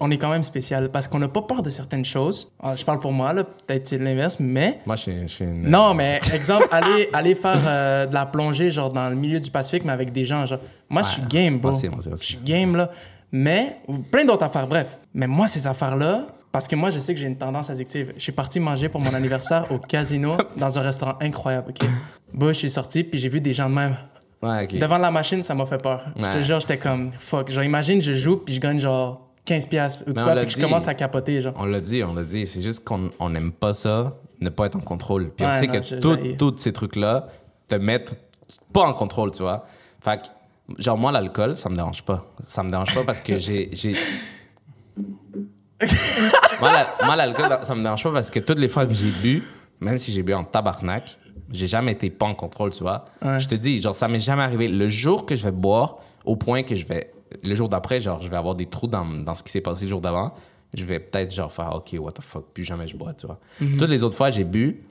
on 0.00 0.10
est 0.10 0.18
quand 0.18 0.30
même 0.30 0.42
spécial 0.42 0.90
parce 0.90 1.06
qu'on 1.06 1.20
n'a 1.20 1.28
pas 1.28 1.42
peur 1.42 1.62
de 1.62 1.70
certaines 1.70 2.04
choses. 2.04 2.48
Ah, 2.60 2.74
Je 2.74 2.84
parle 2.84 2.98
pour 2.98 3.12
moi, 3.12 3.32
là, 3.32 3.44
peut-être 3.44 3.86
c'est 3.86 3.98
l'inverse, 3.98 4.38
mais. 4.40 4.80
Moi, 4.86 4.96
je 4.96 5.02
suis, 5.02 5.22
je 5.22 5.26
suis 5.28 5.44
une- 5.44 5.70
Non, 5.70 5.94
mais 5.94 6.18
exemple, 6.34 6.66
aller, 6.72 7.08
aller 7.12 7.36
faire 7.36 7.60
euh, 7.64 8.06
de 8.06 8.14
la 8.14 8.26
plongée, 8.26 8.72
genre 8.72 8.92
dans 8.92 9.08
le 9.08 9.14
milieu 9.14 9.38
du 9.38 9.52
Pacifique, 9.52 9.84
mais 9.84 9.92
avec 9.92 10.12
des 10.12 10.24
gens, 10.24 10.44
genre. 10.46 10.58
Moi, 10.90 11.02
je 11.02 11.08
suis 11.10 11.22
game, 11.22 11.58
bro. 11.58 11.70
moi 11.70 11.78
aussi, 11.78 11.88
moi 11.88 11.98
aussi, 12.00 12.08
moi 12.08 12.14
aussi. 12.16 12.24
Je 12.24 12.28
suis 12.30 12.44
game, 12.44 12.74
là. 12.76 12.90
Mais, 13.36 13.72
plein 14.12 14.24
d'autres 14.24 14.44
affaires, 14.44 14.68
bref. 14.68 14.96
Mais 15.12 15.26
moi, 15.26 15.48
ces 15.48 15.66
affaires-là, 15.66 16.28
parce 16.52 16.68
que 16.68 16.76
moi, 16.76 16.90
je 16.90 17.00
sais 17.00 17.14
que 17.14 17.18
j'ai 17.18 17.26
une 17.26 17.36
tendance 17.36 17.68
addictive. 17.68 18.12
Je 18.16 18.22
suis 18.22 18.30
parti 18.30 18.60
manger 18.60 18.88
pour 18.88 19.00
mon 19.00 19.12
anniversaire 19.12 19.66
au 19.72 19.78
casino 19.78 20.36
dans 20.56 20.78
un 20.78 20.82
restaurant 20.82 21.16
incroyable, 21.20 21.70
OK? 21.70 21.84
Bah, 22.32 22.46
je 22.48 22.52
suis 22.52 22.70
sorti, 22.70 23.02
puis 23.02 23.18
j'ai 23.18 23.28
vu 23.28 23.40
des 23.40 23.52
gens 23.52 23.68
de 23.68 23.74
même. 23.74 23.96
Ouais, 24.40 24.62
ok. 24.64 24.78
Devant 24.78 24.98
la 24.98 25.10
machine, 25.10 25.42
ça 25.42 25.52
m'a 25.52 25.66
fait 25.66 25.82
peur. 25.82 26.04
Je 26.16 26.30
te 26.30 26.42
jure, 26.42 26.60
j'étais 26.60 26.78
comme, 26.78 27.10
fuck. 27.18 27.50
Genre, 27.50 27.64
imagine, 27.64 28.00
je 28.00 28.12
joue, 28.12 28.36
puis 28.36 28.54
je 28.54 28.60
gagne 28.60 28.78
genre 28.78 29.28
15$ 29.48 29.66
piastres 29.68 30.04
ou 30.06 30.12
de 30.12 30.20
on 30.20 30.22
quoi, 30.22 30.36
puis 30.36 30.50
je 30.50 30.60
commence 30.60 30.86
à 30.86 30.94
capoter, 30.94 31.42
genre. 31.42 31.54
On 31.56 31.64
l'a 31.64 31.80
dit, 31.80 32.04
on 32.04 32.14
l'a 32.14 32.22
dit. 32.22 32.46
C'est 32.46 32.62
juste 32.62 32.84
qu'on 32.84 33.10
on 33.18 33.30
n'aime 33.30 33.50
pas 33.50 33.72
ça, 33.72 34.14
ne 34.40 34.48
pas 34.48 34.66
être 34.66 34.76
en 34.76 34.80
contrôle. 34.80 35.30
Puis 35.30 35.44
on 35.44 35.48
Ouais, 35.48 35.58
sait 35.58 35.66
non, 35.66 36.16
que 36.16 36.34
tous 36.36 36.58
ces 36.58 36.72
trucs-là 36.72 37.26
te 37.66 37.74
mettent 37.74 38.14
pas 38.72 38.82
en 38.82 38.92
contrôle, 38.92 39.32
tu 39.32 39.42
vois. 39.42 39.66
Fait 40.00 40.18
que, 40.22 40.26
genre, 40.78 40.96
moi, 40.98 41.12
l'alcool, 41.12 41.54
ça 41.56 41.68
me 41.68 41.74
dérange 41.76 42.02
pas. 42.02 42.24
Ça 42.46 42.62
me 42.62 42.70
dérange 42.70 42.94
pas 42.94 43.04
parce 43.04 43.20
que 43.20 43.38
j'ai. 43.38 43.70
j'ai- 43.72 43.96
moi, 46.60 46.70
la- 46.72 47.06
moi, 47.06 47.16
l'alcool, 47.16 47.58
ça 47.62 47.74
me 47.74 47.82
dérange 47.82 48.02
pas 48.02 48.12
parce 48.12 48.30
que 48.30 48.40
toutes 48.40 48.58
les 48.58 48.68
fois 48.68 48.86
que 48.86 48.94
j'ai 48.94 49.10
bu, 49.22 49.42
même 49.80 49.98
si 49.98 50.12
j'ai 50.12 50.22
bu 50.22 50.32
en 50.34 50.44
tabarnak, 50.44 51.18
j'ai 51.50 51.66
jamais 51.66 51.92
été 51.92 52.10
pas 52.10 52.26
en 52.26 52.34
contrôle, 52.34 52.70
tu 52.70 52.82
vois. 52.82 53.04
Ouais. 53.22 53.40
Je 53.40 53.48
te 53.48 53.54
dis, 53.54 53.80
genre, 53.80 53.94
ça 53.94 54.08
m'est 54.08 54.20
jamais 54.20 54.42
arrivé. 54.42 54.68
Le 54.68 54.88
jour 54.88 55.26
que 55.26 55.36
je 55.36 55.42
vais 55.44 55.50
boire, 55.52 55.96
au 56.24 56.36
point 56.36 56.62
que 56.62 56.74
je 56.74 56.86
vais. 56.86 57.12
Le 57.42 57.54
jour 57.54 57.68
d'après, 57.68 58.00
genre, 58.00 58.20
je 58.20 58.28
vais 58.28 58.36
avoir 58.36 58.54
des 58.54 58.66
trous 58.66 58.86
dans, 58.86 59.04
dans 59.04 59.34
ce 59.34 59.42
qui 59.42 59.50
s'est 59.50 59.60
passé 59.60 59.84
le 59.84 59.90
jour 59.90 60.00
d'avant, 60.00 60.34
je 60.72 60.84
vais 60.84 61.00
peut-être, 61.00 61.34
genre, 61.34 61.52
faire, 61.52 61.74
OK, 61.74 61.94
what 61.98 62.12
the 62.12 62.22
fuck, 62.22 62.44
plus 62.54 62.64
jamais 62.64 62.86
je 62.88 62.96
bois, 62.96 63.12
tu 63.12 63.26
vois. 63.26 63.38
Toutes 63.58 63.88
les 63.90 64.02
autres 64.04 64.16
fois, 64.16 64.30
j'ai 64.30 64.44
bu, 64.44 64.82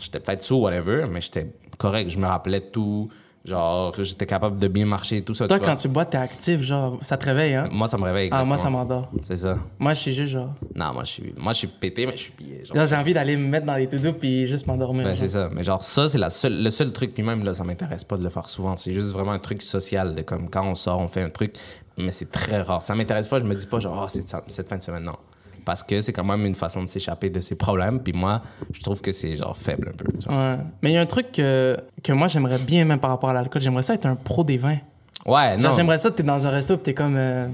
j'étais 0.00 0.20
peut-être 0.20 0.42
sous, 0.42 0.56
whatever, 0.56 1.06
mais 1.10 1.20
j'étais 1.20 1.48
correct. 1.78 2.08
Je 2.08 2.18
me 2.18 2.26
rappelais 2.26 2.60
tout. 2.60 3.08
Genre, 3.44 3.92
j'étais 3.98 4.24
capable 4.26 4.60
de 4.60 4.68
bien 4.68 4.86
marcher 4.86 5.16
et 5.16 5.22
tout 5.22 5.34
ça. 5.34 5.48
Toi, 5.48 5.58
tu 5.58 5.64
quand 5.64 5.74
tu 5.74 5.88
bois, 5.88 6.04
t'es 6.04 6.16
actif, 6.16 6.60
genre, 6.60 6.98
ça 7.02 7.16
te 7.16 7.24
réveille, 7.24 7.54
hein? 7.54 7.68
Moi, 7.72 7.88
ça 7.88 7.98
me 7.98 8.04
réveille. 8.04 8.28
Ah, 8.30 8.44
moi, 8.44 8.56
ça 8.56 8.70
m'endort. 8.70 9.10
C'est 9.22 9.36
ça. 9.36 9.58
Moi, 9.80 9.94
je 9.94 9.98
suis 9.98 10.12
juste 10.12 10.32
genre. 10.32 10.54
Non, 10.76 10.92
moi, 10.92 11.02
je 11.02 11.10
suis, 11.10 11.34
moi, 11.36 11.52
je 11.52 11.58
suis 11.58 11.66
pété, 11.66 12.06
mais 12.06 12.12
je 12.16 12.22
suis 12.22 12.30
pillé. 12.32 12.64
genre. 12.64 12.76
Là, 12.76 12.86
j'ai 12.86 12.94
envie 12.94 13.12
d'aller 13.12 13.36
me 13.36 13.48
mettre 13.48 13.66
dans 13.66 13.74
les 13.74 13.88
to-do 13.88 14.12
puis 14.12 14.46
juste 14.46 14.68
m'endormir. 14.68 15.04
Ben, 15.04 15.16
c'est 15.16 15.28
ça. 15.28 15.50
Mais 15.52 15.64
genre, 15.64 15.82
ça, 15.82 16.08
c'est 16.08 16.18
la 16.18 16.30
seule, 16.30 16.62
le 16.62 16.70
seul 16.70 16.92
truc. 16.92 17.14
Puis 17.14 17.24
même, 17.24 17.42
là, 17.42 17.52
ça 17.52 17.64
m'intéresse 17.64 18.04
pas 18.04 18.16
de 18.16 18.22
le 18.22 18.30
faire 18.30 18.48
souvent. 18.48 18.76
C'est 18.76 18.92
juste 18.92 19.10
vraiment 19.10 19.32
un 19.32 19.40
truc 19.40 19.60
social. 19.60 20.14
De 20.14 20.22
comme 20.22 20.48
quand 20.48 20.64
on 20.64 20.76
sort, 20.76 21.00
on 21.00 21.08
fait 21.08 21.22
un 21.22 21.30
truc. 21.30 21.56
Mais 21.98 22.12
c'est 22.12 22.30
très 22.30 22.62
rare. 22.62 22.80
Ça 22.80 22.94
m'intéresse 22.94 23.26
pas. 23.26 23.40
Je 23.40 23.44
me 23.44 23.56
dis 23.56 23.66
pas, 23.66 23.80
genre, 23.80 24.02
oh, 24.04 24.08
c'est 24.08 24.24
cette 24.46 24.68
fin 24.68 24.76
de 24.76 24.82
semaine. 24.84 25.02
Non. 25.02 25.16
Parce 25.64 25.82
que 25.82 26.00
c'est 26.00 26.12
quand 26.12 26.24
même 26.24 26.44
une 26.44 26.54
façon 26.54 26.82
de 26.82 26.88
s'échapper 26.88 27.30
de 27.30 27.40
ses 27.40 27.54
problèmes. 27.54 28.00
Puis 28.00 28.12
moi, 28.12 28.42
je 28.72 28.80
trouve 28.80 29.00
que 29.00 29.12
c'est 29.12 29.36
genre 29.36 29.56
faible 29.56 29.90
un 29.92 29.96
peu. 29.96 30.10
tu 30.18 30.28
vois. 30.28 30.36
Ouais. 30.52 30.58
Mais 30.82 30.90
il 30.90 30.94
y 30.94 30.96
a 30.96 31.00
un 31.00 31.06
truc 31.06 31.32
que, 31.32 31.76
que 32.02 32.12
moi, 32.12 32.28
j'aimerais 32.28 32.58
bien, 32.58 32.84
même 32.84 32.98
par 33.00 33.10
rapport 33.10 33.30
à 33.30 33.32
l'alcool. 33.34 33.62
J'aimerais 33.62 33.82
ça 33.82 33.94
être 33.94 34.06
un 34.06 34.16
pro 34.16 34.42
des 34.44 34.58
vins. 34.58 34.78
Ouais, 35.26 35.56
non. 35.56 35.62
Genre, 35.64 35.72
j'aimerais 35.72 35.98
ça, 35.98 36.10
t'es 36.10 36.22
dans 36.24 36.46
un 36.46 36.50
resto 36.50 36.76
t'es 36.76 36.94
comme. 36.94 37.14
euh, 37.16 37.46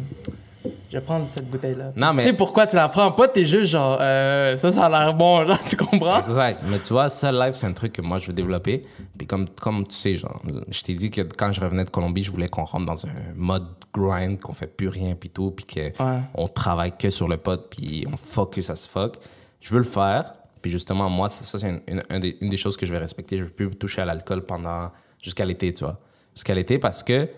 je 0.90 0.96
vais 0.96 1.02
prendre 1.04 1.26
cette 1.28 1.48
bouteille-là. 1.50 1.92
Non, 1.96 2.12
mais- 2.14 2.22
Tu 2.22 2.28
sais 2.30 2.36
pourquoi 2.36 2.66
tu 2.66 2.76
la 2.76 2.88
prends 2.88 3.12
pas, 3.12 3.28
t'es 3.28 3.44
juste 3.46 3.66
genre. 3.72 3.98
euh, 4.00 4.56
ça, 4.56 4.72
ça 4.72 4.86
a 4.86 4.88
l'air 4.88 5.14
bon, 5.14 5.44
genre, 5.46 5.58
tu 5.62 5.76
comprends? 5.76 6.20
Exact. 6.20 6.62
Mais 6.66 6.78
tu 6.78 6.92
vois, 6.92 7.08
ça, 7.08 7.30
live, 7.30 7.52
c'est 7.54 7.66
un 7.66 7.72
truc 7.72 7.92
que 7.92 8.02
moi, 8.02 8.18
je 8.18 8.26
veux 8.28 8.32
développer. 8.32 8.84
Puis 9.16 9.26
comme, 9.26 9.48
comme 9.50 9.86
tu 9.86 9.94
sais, 9.94 10.14
genre, 10.14 10.40
je 10.68 10.82
t'ai 10.82 10.94
dit 10.94 11.10
que 11.10 11.20
quand 11.22 11.52
je 11.52 11.60
revenais 11.60 11.84
de 11.84 11.90
Colombie, 11.90 12.22
je 12.22 12.30
voulais 12.30 12.48
qu'on 12.48 12.64
rentre 12.64 12.86
dans 12.86 13.06
un 13.06 13.10
mode 13.34 13.66
grind, 13.92 14.40
qu'on 14.40 14.52
fait 14.54 14.66
plus 14.66 14.88
rien, 14.88 15.14
puis 15.14 15.30
tout, 15.30 15.50
puis 15.50 15.64
qu'on 15.94 16.22
on 16.34 16.48
travaille 16.48 16.92
que 16.96 17.10
sur 17.10 17.28
le 17.28 17.36
pot, 17.36 17.60
puis 17.70 18.06
on 18.12 18.16
focus 18.16 18.70
à 18.70 18.76
ce 18.76 18.88
fuck. 18.88 19.16
Je 19.60 19.70
veux 19.70 19.78
le 19.78 19.84
faire. 19.84 20.34
Puis 20.62 20.70
justement, 20.70 21.08
moi, 21.08 21.28
ça, 21.28 21.44
ça, 21.44 21.58
c'est 21.58 21.68
une, 21.68 21.80
une- 21.86 22.02
un 22.10 22.18
des, 22.18 22.36
une 22.40 22.48
des 22.48 22.56
choses 22.56 22.76
que 22.76 22.84
je 22.86 22.92
vais 22.92 22.98
respecter. 22.98 23.38
Je 23.38 23.44
veux 23.44 23.50
plus 23.50 23.70
toucher 23.76 24.00
à 24.02 24.04
l'alcool 24.04 24.44
pendant... 24.44 24.90
jusqu'à 25.22 25.44
l'été, 25.44 25.72
tu 25.72 25.84
vois. 25.84 25.98
Jusqu'à 26.34 26.54
l'été, 26.54 26.78
parce 26.78 27.02
que 27.04 27.28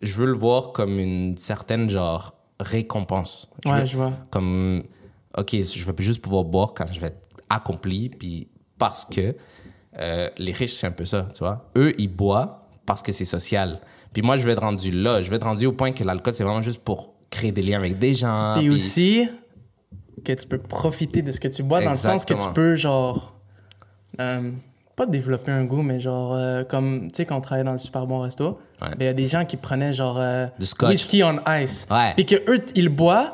je 0.00 0.14
veux 0.14 0.26
le 0.26 0.32
voir 0.34 0.70
comme 0.72 0.98
une 1.00 1.36
certaine, 1.38 1.90
genre, 1.90 2.34
récompense. 2.60 3.50
Ouais, 3.64 3.80
veux- 3.80 3.86
je 3.86 3.96
vois. 3.96 4.12
comme 4.30 4.84
OK, 5.36 5.50
je 5.52 5.84
vais 5.90 6.02
juste 6.02 6.22
pouvoir 6.22 6.44
boire 6.44 6.74
quand 6.74 6.92
je 6.92 7.00
vais 7.00 7.08
être 7.08 7.22
accompli, 7.48 8.08
puis 8.08 8.48
parce 8.78 9.04
que 9.04 9.34
euh, 9.98 10.28
les 10.38 10.52
riches, 10.52 10.74
c'est 10.74 10.86
un 10.86 10.92
peu 10.92 11.04
ça, 11.04 11.26
tu 11.34 11.40
vois. 11.40 11.70
Eux, 11.76 11.92
ils 11.98 12.08
boivent 12.08 12.54
parce 12.86 13.02
que 13.02 13.12
c'est 13.12 13.24
social. 13.24 13.80
Puis 14.12 14.22
moi, 14.22 14.36
je 14.36 14.44
vais 14.46 14.52
être 14.52 14.62
rendu 14.62 14.90
là. 14.90 15.20
Je 15.22 15.28
vais 15.30 15.36
être 15.36 15.44
rendu 15.46 15.66
au 15.66 15.72
point 15.72 15.92
que 15.92 16.02
l'alcool, 16.04 16.34
c'est 16.34 16.44
vraiment 16.44 16.62
juste 16.62 16.82
pour 16.82 17.14
créer 17.30 17.52
des 17.52 17.62
liens 17.62 17.78
avec 17.78 17.98
des 17.98 18.14
gens. 18.14 18.54
Et 18.56 18.60
puis- 18.60 18.70
aussi 18.70 19.28
que 20.24 20.32
tu 20.32 20.46
peux 20.48 20.58
profiter 20.58 21.22
de 21.22 21.30
ce 21.30 21.38
que 21.40 21.48
tu 21.48 21.62
bois 21.62 21.82
dans 21.82 21.90
le 21.90 21.96
sens 21.96 22.24
que 22.24 22.34
tu 22.34 22.48
peux, 22.52 22.74
genre, 22.76 23.34
euh, 24.20 24.50
pas 24.98 25.06
développer 25.06 25.50
un 25.52 25.64
goût, 25.64 25.82
mais 25.82 26.00
genre, 26.00 26.34
euh, 26.34 26.64
comme, 26.64 27.08
tu 27.10 27.16
sais, 27.16 27.24
quand 27.24 27.36
on 27.36 27.40
travaillait 27.40 27.64
dans 27.64 27.72
le 27.72 27.78
super 27.78 28.06
bon 28.06 28.18
resto, 28.20 28.58
Ouais. 28.82 28.88
ben, 28.90 28.96
il 29.00 29.04
y 29.06 29.08
a 29.08 29.12
des 29.14 29.26
gens 29.26 29.44
qui 29.44 29.56
prenaient, 29.56 29.94
genre, 29.94 30.18
euh, 30.18 30.46
Du 30.58 30.66
scotch. 30.66 30.90
whisky 30.90 31.22
on 31.24 31.36
ice. 31.48 31.86
Ouais. 31.90 32.12
Puis 32.16 32.26
que 32.26 32.36
eux, 32.50 32.58
ils 32.74 32.88
boivent, 32.88 33.30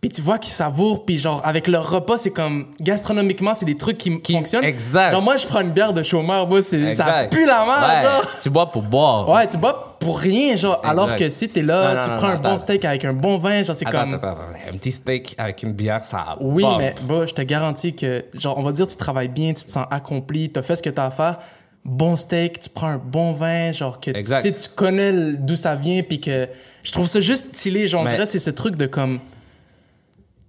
puis 0.00 0.10
tu 0.10 0.22
vois 0.22 0.38
qu'ils 0.38 0.52
savourent, 0.52 1.04
puis 1.04 1.18
genre, 1.18 1.40
avec 1.44 1.66
leur 1.66 1.90
repas, 1.90 2.18
c'est 2.18 2.30
comme, 2.30 2.66
gastronomiquement, 2.80 3.52
c'est 3.54 3.64
des 3.64 3.76
trucs 3.76 3.98
qui, 3.98 4.20
Qui- 4.20 4.32
fonctionnent. 4.34 4.62
exact. 4.62 5.10
Genre, 5.10 5.20
moi, 5.22 5.36
je 5.36 5.44
prends 5.46 5.60
une 5.60 5.72
bière 5.72 5.92
de 5.92 6.04
chômeur, 6.04 6.46
moi, 6.46 6.62
c'est, 6.62 6.94
ça 6.94 7.26
pue 7.28 7.44
la 7.44 7.64
merde, 7.64 8.04
Ouais, 8.04 8.04
genre. 8.04 8.38
Tu 8.40 8.48
bois 8.48 8.70
pour 8.70 8.82
boire. 8.82 9.28
Ouais, 9.28 9.46
tu 9.48 9.56
bois 9.56 9.96
pour 9.98 10.20
rien, 10.20 10.54
genre. 10.54 10.80
Alors 10.84 11.16
que 11.16 11.28
si 11.28 11.48
t'es 11.48 11.62
là, 11.62 11.94
Non, 11.94 12.00
tu 12.00 12.08
non, 12.10 12.16
prends 12.16 12.28
non, 12.28 12.34
un 12.34 12.36
bon 12.36 12.58
steak 12.58 12.84
avec 12.84 13.04
un 13.04 13.12
bon 13.12 13.38
vin, 13.38 13.62
genre, 13.62 13.74
c'est 13.74 13.86
comme. 13.86 14.14
attends, 14.14 14.28
attends. 14.28 14.40
Un 14.72 14.76
petit 14.76 14.92
steak 14.92 15.34
avec 15.36 15.64
une 15.64 15.72
bière, 15.72 16.02
ça. 16.04 16.36
Oui, 16.40 16.62
bombe. 16.62 16.78
mais 16.78 16.94
bah, 17.02 17.26
je 17.26 17.34
te 17.34 17.42
garantis 17.42 17.96
que, 17.96 18.24
genre, 18.34 18.56
on 18.56 18.62
va 18.62 18.70
dire, 18.70 18.86
tu 18.86 18.96
travailles 18.96 19.26
bien, 19.28 19.52
tu 19.52 19.64
te 19.64 19.70
sens 19.72 19.86
accompli, 19.90 20.48
tu 20.52 20.60
as 20.60 20.62
fait 20.62 20.76
ce 20.76 20.82
que 20.82 20.90
tu 20.90 21.00
as 21.00 21.06
à 21.06 21.10
faire. 21.10 21.38
Bon 21.84 22.14
steak, 22.14 22.60
tu 22.60 22.68
prends 22.70 22.88
un 22.88 22.98
bon 22.98 23.32
vin, 23.32 23.72
genre, 23.72 23.98
que 23.98 24.12
tu 24.12 24.16
Exact. 24.16 24.42
sais, 24.42 24.52
tu 24.52 24.68
connais 24.76 25.32
d'où 25.32 25.56
ça 25.56 25.74
vient, 25.74 26.02
puis 26.02 26.20
que 26.20 26.46
je 26.84 26.92
trouve 26.92 27.06
ça 27.08 27.20
juste 27.20 27.56
stylé. 27.56 27.88
Genre, 27.88 28.02
on 28.02 28.06
dirait, 28.08 28.26
c'est 28.26 28.38
ce 28.38 28.50
truc 28.50 28.76
de 28.76 28.86
comme. 28.86 29.18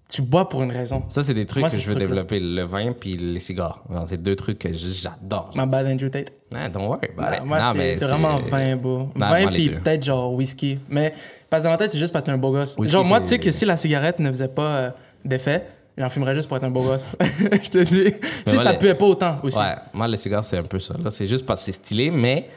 Tu 0.09 0.23
bois 0.23 0.49
pour 0.49 0.63
une 0.63 0.71
raison. 0.71 1.03
Ça, 1.07 1.21
c'est 1.21 1.35
des 1.35 1.45
trucs 1.45 1.61
Moi, 1.61 1.69
que 1.69 1.77
je 1.77 1.87
veux 1.87 1.93
développer 1.93 2.39
le 2.39 2.63
vin 2.63 2.93
puis 2.93 3.15
les 3.15 3.39
cigares. 3.39 3.83
C'est 4.07 4.21
deux 4.21 4.35
trucs 4.35 4.57
que 4.57 4.73
j'adore. 4.73 5.51
My 5.55 5.67
bad, 5.67 5.85
Andrew 5.85 6.09
Tate. 6.09 6.31
Ouais, 6.51 6.67
don't 6.67 6.87
worry 6.87 7.09
about 7.15 7.37
it. 7.37 7.45
Moi, 7.45 7.59
c'est- 7.75 8.05
vraiment 8.05 8.39
vin, 8.39 8.75
beau. 8.75 9.09
Non, 9.15 9.29
vin, 9.29 9.47
puis 9.51 9.69
peut-être 9.69 10.03
genre 10.03 10.33
whisky. 10.33 10.79
Mais 10.89 11.13
parce 11.47 11.61
que 11.61 11.67
dans 11.67 11.73
ma 11.73 11.77
tête, 11.77 11.91
c'est 11.91 11.99
juste 11.99 12.11
parce 12.11 12.23
que 12.23 12.27
t'es 12.27 12.33
un 12.33 12.39
beau 12.39 12.51
gosse. 12.51 12.75
Whisky, 12.79 12.91
genre, 12.91 13.05
moi, 13.05 13.19
tu 13.21 13.27
sais 13.27 13.37
que 13.37 13.51
si 13.51 13.65
la 13.65 13.77
cigarette 13.77 14.17
ne 14.17 14.29
faisait 14.29 14.47
pas 14.47 14.77
euh, 14.77 14.91
d'effet, 15.23 15.67
j'en 15.95 16.09
fumerais 16.09 16.33
juste 16.33 16.47
pour 16.47 16.57
être 16.57 16.63
un 16.63 16.71
beau 16.71 16.81
gosse. 16.81 17.07
je 17.21 17.69
te 17.69 17.77
dis. 17.83 18.11
si 18.47 18.55
moi, 18.55 18.63
ça 18.63 18.71
les- 18.71 18.77
puait 18.79 18.95
pas 18.95 19.05
autant 19.05 19.37
aussi. 19.43 19.59
Ouais, 19.59 19.75
moi, 19.93 20.07
le 20.07 20.17
cigare, 20.17 20.43
c'est 20.43 20.57
un 20.57 20.63
peu 20.63 20.79
ça. 20.79 20.95
C'est 21.11 21.27
juste 21.27 21.45
parce 21.45 21.59
que 21.61 21.65
c'est 21.67 21.71
stylé, 21.83 22.09
mais 22.09 22.49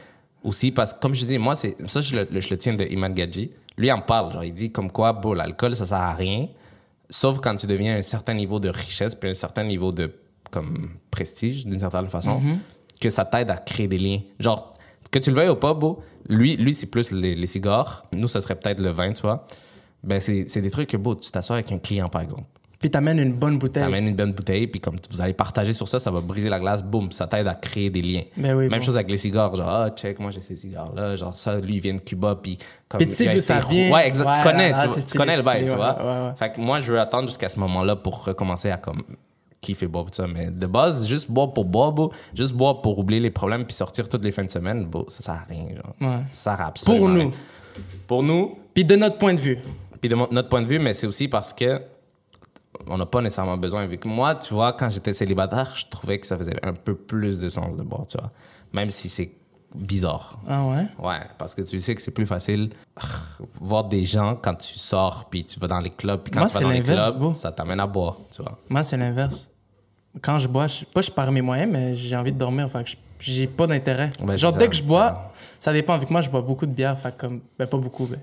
aussi 0.43 0.71
parce 0.73 0.95
que, 0.95 1.01
comme 1.01 1.15
je 1.15 1.27
dis, 1.27 1.37
moi, 1.37 1.55
c'est 1.55 1.77
ça, 1.87 2.01
je 2.01 2.17
le, 2.17 2.41
je 2.41 2.49
le 2.49 2.57
tiens 2.57 2.73
de 2.73 2.85
Iman 2.85 3.13
Gadji. 3.13 3.51
Lui, 3.77 3.89
il 3.89 3.93
en 3.93 4.01
parle. 4.01 4.33
Genre, 4.33 4.45
il 4.45 4.55
dit 4.55 4.73
comme 4.73 4.91
quoi, 4.91 5.13
bon, 5.13 5.35
l'alcool, 5.35 5.75
ça 5.77 5.85
sert 5.85 5.99
à 5.99 6.15
rien, 6.15 6.47
sauf 7.13 7.39
quand 7.41 7.55
tu 7.57 7.67
deviens 7.67 7.97
un 7.97 8.03
certain 8.03 8.35
niveau 8.35 8.59
de 8.59 8.71
richesse 8.71 9.15
puis 9.15 9.31
un 9.31 9.35
certain 9.35 9.65
niveau 9.65 9.93
de 9.93 10.13
comme 10.51 10.91
prestige, 11.11 11.65
d'une 11.67 11.79
certaine 11.79 12.09
façon, 12.09 12.41
Mm-hmm. 12.41 12.57
que 13.01 13.11
ça 13.11 13.25
t'aide 13.25 13.51
à 13.51 13.57
créer 13.57 13.89
des 13.89 13.99
liens. 13.99 14.21
Genre, 14.39 14.75
que 15.11 15.19
tu 15.19 15.31
le 15.31 15.37
veuilles 15.37 15.49
ou 15.51 15.57
pas, 15.57 15.75
beau, 15.75 16.03
lui, 16.29 16.57
lui 16.57 16.75
c'est 16.75 16.87
plus 16.87 17.11
les, 17.11 17.35
les 17.35 17.47
cigares. 17.47 18.05
Nous, 18.15 18.29
ça 18.29 18.41
serait 18.41 18.55
peut-être 18.57 18.81
le 18.81 18.91
vin, 18.91 19.13
tu 19.13 19.23
vois. 19.23 19.47
Ben, 20.03 20.21
c'est 20.21 20.47
c'est 20.49 20.61
des 20.61 20.71
trucs 20.71 20.89
que, 20.89 20.97
beau, 20.97 21.15
tu 21.15 21.31
t'assois 21.31 21.57
avec 21.57 21.71
un 21.73 21.79
client, 21.79 22.09
par 22.09 22.23
exemple. 22.23 22.45
Puis 22.83 22.91
t'amènes 22.91 23.19
une 23.21 23.33
bonne 23.33 23.59
bouteille. 23.59 23.85
T'amènes 23.85 24.09
une 24.09 24.17
bonne 24.17 24.33
bouteille, 24.33 24.67
puis 24.67 24.81
comme 24.81 24.97
vous 25.11 25.21
allez 25.23 25.33
partager 25.33 25.73
sur 25.73 25.89
ça, 25.89 25.99
ça 26.01 26.11
va 26.11 26.21
briser 26.21 26.49
la 26.51 26.59
glace, 26.61 26.83
boum, 26.83 27.11
ça 27.13 27.27
t'aide 27.27 27.47
à 27.47 27.55
créer 27.55 27.89
des 27.89 28.03
liens. 28.03 28.25
Ben 28.37 28.55
oui, 28.57 28.69
Même 28.69 28.81
bon. 28.81 28.85
chose 28.85 28.97
avec 28.97 29.09
les 29.11 29.17
cigares, 29.17 29.55
genre, 29.57 29.69
ah, 29.69 29.91
check, 29.91 30.19
moi 30.19 30.31
j'ai 30.33 30.41
ces 30.41 30.57
cigares-là, 30.57 31.17
genre 31.17 31.35
ça, 31.35 31.59
lui, 31.61 31.77
il 31.77 31.81
vient 31.81 31.95
de 31.95 32.01
Cuba, 32.01 32.37
puis 32.43 32.59
comme. 32.89 32.99
Puis 32.99 33.07
tu 33.07 33.15
sais 33.15 33.33
d'où 33.33 33.41
ça 33.41 33.61
vient. 33.61 33.91
Ouais, 33.93 34.09
exact. 34.09 34.27
Ouais, 34.27 34.37
tu 34.37 34.43
connais, 34.43 34.71
là, 34.71 34.77
là, 34.79 34.83
tu, 34.83 34.89
c'est 34.91 34.95
tu 34.97 35.01
stylé, 35.03 35.19
connais 35.25 35.37
le 35.37 35.43
bail, 35.43 35.65
tu 35.65 35.75
vois. 35.77 36.27
ouais. 36.29 36.33
Fait 36.37 36.53
que 36.53 36.61
moi, 36.61 36.81
je 36.81 36.93
veux 36.93 37.01
attendre 37.01 37.29
jusqu'à 37.29 37.49
ce 37.49 37.59
moment-là 37.61 37.97
pour 37.97 38.25
recommencer 38.25 38.71
à 38.71 38.77
comme 38.77 39.03
kiffer 39.61 39.87
boire 39.87 40.07
tout 40.07 40.15
ça. 40.15 40.27
Mais 40.27 40.51
de 40.51 40.67
base, 40.67 41.07
juste 41.07 41.31
boire 41.31 41.53
pour 41.53 41.65
boire, 41.65 41.93
beau, 41.93 42.13
juste 42.35 42.53
boire 42.53 42.83
pour 42.83 42.99
oublier 42.99 43.21
les 43.21 43.31
problèmes, 43.31 43.65
puis 43.65 43.75
sortir 43.77 44.09
toutes 44.09 44.25
les 44.25 44.33
fins 44.33 44.43
de 44.45 44.51
semaine, 44.51 44.87
beau, 44.87 45.05
ça 45.09 45.23
sert 45.23 45.35
à 45.35 45.45
rien, 45.49 45.67
genre. 45.77 45.95
Ça 46.31 46.57
sert 46.57 46.61
à 46.61 46.67
absolument 46.67 46.99
Pour 46.99 47.09
nous. 47.09 47.21
rien. 47.21 47.31
Pour 48.09 48.23
nous, 48.25 48.59
Puis 48.75 48.85
de 48.85 48.97
notre 48.97 49.19
point 49.19 49.35
de 49.35 49.41
vue. 49.41 49.57
puis 50.01 50.09
de 50.11 50.17
notre 50.17 50.49
point 50.49 50.63
de 50.63 50.67
vue, 50.67 50.81
mais 50.81 50.95
c'est 50.95 51.07
aussi 51.07 51.29
parce 51.29 51.53
que 51.55 51.81
on 52.87 52.99
n'a 52.99 53.07
pas 53.07 53.21
nécessairement 53.21 53.57
besoin. 53.57 53.87
Vu 53.87 53.99
que 53.99 54.09
moi, 54.09 54.35
tu 54.35 54.55
vois, 54.55 54.73
quand 54.73 54.91
j'étais 54.91 55.13
célibataire, 55.13 55.75
je 55.75 55.87
trouvais 55.87 56.19
que 56.19 56.27
ça 56.27 56.37
faisait 56.37 56.57
un 56.65 56.73
peu 56.73 56.95
plus 56.95 57.41
de 57.41 57.49
sens 57.49 57.77
de 57.77 57.83
boire, 57.83 58.07
tu 58.07 58.19
vois. 58.19 58.31
Même 58.73 58.91
si 58.91 59.09
c'est 59.09 59.33
bizarre. 59.75 60.39
Ah 60.49 60.67
ouais? 60.67 60.87
Ouais, 60.99 61.21
parce 61.39 61.55
que 61.55 61.63
tu 61.63 61.81
sais 61.81 61.95
que 61.95 62.03
c'est 62.03 62.11
plus 62.11 62.27
facile 62.27 62.71
voir 63.61 63.85
des 63.85 64.05
gens 64.05 64.37
quand 64.41 64.55
tu 64.55 64.75
sors 64.75 65.27
puis 65.31 65.45
tu 65.45 65.59
vas 65.59 65.67
dans 65.67 65.79
les 65.79 65.91
clubs 65.91 66.21
puis 66.21 66.31
quand 66.31 66.41
Moi, 66.41 66.49
tu 66.49 66.55
vas 66.55 66.61
dans 66.61 66.71
les 66.71 66.83
clubs, 66.83 67.19
beau. 67.19 67.33
ça 67.33 67.53
t'amène 67.53 67.81
à 67.81 67.87
boire, 67.87 68.19
tu 68.31 68.43
vois. 68.43 68.59
Moi, 68.69 68.83
c'est 68.83 68.97
l'inverse. 68.97 69.51
Quand 70.21 70.39
je 70.39 70.49
bois, 70.49 70.67
je, 70.67 70.85
pas 70.85 71.01
je 71.01 71.11
pars 71.11 71.33
mes 71.33 71.41
moyens, 71.41 71.71
mais 71.73 71.97
j'ai 71.97 72.17
envie 72.17 72.33
de 72.33 72.39
dormir. 72.39 72.71
Fait 72.71 72.85
que 72.85 72.91
j'ai 73.19 73.47
pas 73.47 73.67
d'intérêt. 73.67 74.11
Genre, 74.37 74.53
dès 74.53 74.69
que 74.69 74.75
je 74.75 74.83
bois, 74.83 75.33
ça 75.59 75.73
dépend. 75.73 75.97
Vu 75.97 76.05
que 76.07 76.13
moi, 76.13 76.21
je 76.21 76.29
bois 76.29 76.43
beaucoup 76.43 76.67
de 76.67 76.73
bière. 76.73 76.99
Fait 76.99 77.17
comme, 77.17 77.41
ben, 77.59 77.67
pas 77.67 77.79
beaucoup. 77.79 78.07
ben, 78.07 78.19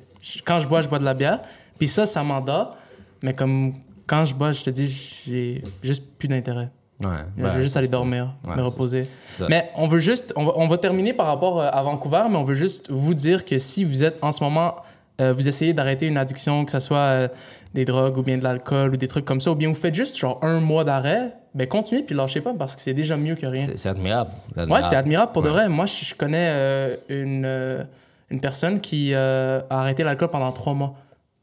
quand 0.45 0.59
je 0.59 0.67
bois, 0.67 0.83
je 0.83 0.87
bois 0.87 0.99
de 0.99 1.05
la 1.05 1.15
bière. 1.15 1.41
Puis 1.79 1.87
ça, 1.87 2.05
ça 2.05 2.21
m'endort. 2.21 2.75
Mais 3.23 3.33
comme, 3.33 3.73
quand 4.09 4.25
je 4.25 4.33
bois, 4.33 4.51
je 4.53 4.63
te 4.63 4.69
dis, 4.71 4.87
j'ai 5.27 5.63
juste 5.83 6.03
plus 6.17 6.27
d'intérêt. 6.27 6.69
Ouais. 7.01 7.07
je 7.37 7.43
ben, 7.43 7.49
veux 7.49 7.61
juste 7.61 7.73
ça 7.73 7.79
aller 7.79 7.87
dormir, 7.87 8.33
Ouais, 8.45 8.55
me 8.57 8.63
reposer. 8.63 9.07
Mais 9.47 9.69
on 9.75 9.87
veut 9.87 9.99
juste, 9.99 10.33
on 10.35 10.43
va, 10.45 10.51
on 10.55 10.67
va 10.67 10.77
terminer 10.77 11.13
par 11.13 11.27
rapport 11.27 11.61
euh, 11.61 11.69
à 11.71 11.81
Vancouver, 11.81 12.23
mais 12.29 12.35
on 12.35 12.43
veut 12.43 12.55
juste 12.55 12.91
vous 12.91 13.13
dire 13.13 13.45
que 13.45 13.57
si 13.57 13.85
vous 13.85 14.03
êtes 14.03 14.17
en 14.21 14.33
ce 14.33 14.43
moment, 14.43 14.75
euh, 15.21 15.31
vous 15.31 15.47
essayez 15.47 15.71
d'arrêter 15.73 16.07
une 16.07 16.17
addiction, 16.17 16.65
que 16.65 16.71
ce 16.73 16.79
soit 16.81 16.97
euh, 16.97 17.27
des 17.73 17.85
drogues 17.85 18.17
ou 18.17 18.23
bien 18.23 18.37
de 18.37 18.43
l'alcool 18.43 18.93
ou 18.93 18.97
des 18.97 19.07
trucs 19.07 19.23
comme 19.25 19.39
ça, 19.39 19.51
ou 19.51 19.55
bien 19.55 19.69
vous 19.69 19.75
faites 19.75 19.95
juste 19.95 20.17
genre 20.17 20.39
un 20.41 20.59
mois 20.59 20.83
d'arrêt, 20.83 21.31
ben 21.55 21.67
continuez 21.67 22.03
puis 22.03 22.15
lâchez 22.15 22.41
pas 22.41 22.53
parce 22.53 22.75
que 22.75 22.81
c'est 22.81 22.93
déjà 22.93 23.15
mieux 23.15 23.35
que 23.35 23.45
rien. 23.45 23.65
C'est- 23.67 23.77
C'est 23.77 23.89
admirable. 23.89 24.31
Ouais, 24.57 24.81
c'est 24.81 24.95
admirable 24.97 25.31
pour 25.31 25.41
de 25.43 25.49
vrai. 25.49 25.69
Moi, 25.69 25.85
je, 25.85 26.03
je 26.03 26.15
connais 26.15 26.49
euh, 26.51 26.95
une, 27.07 27.87
une 28.29 28.41
personne 28.41 28.81
qui 28.81 29.13
a 29.13 29.63
arrêté 29.69 30.03
l'alcool 30.03 30.29
pendant 30.29 30.51
trois 30.51 30.73
mois. 30.73 30.95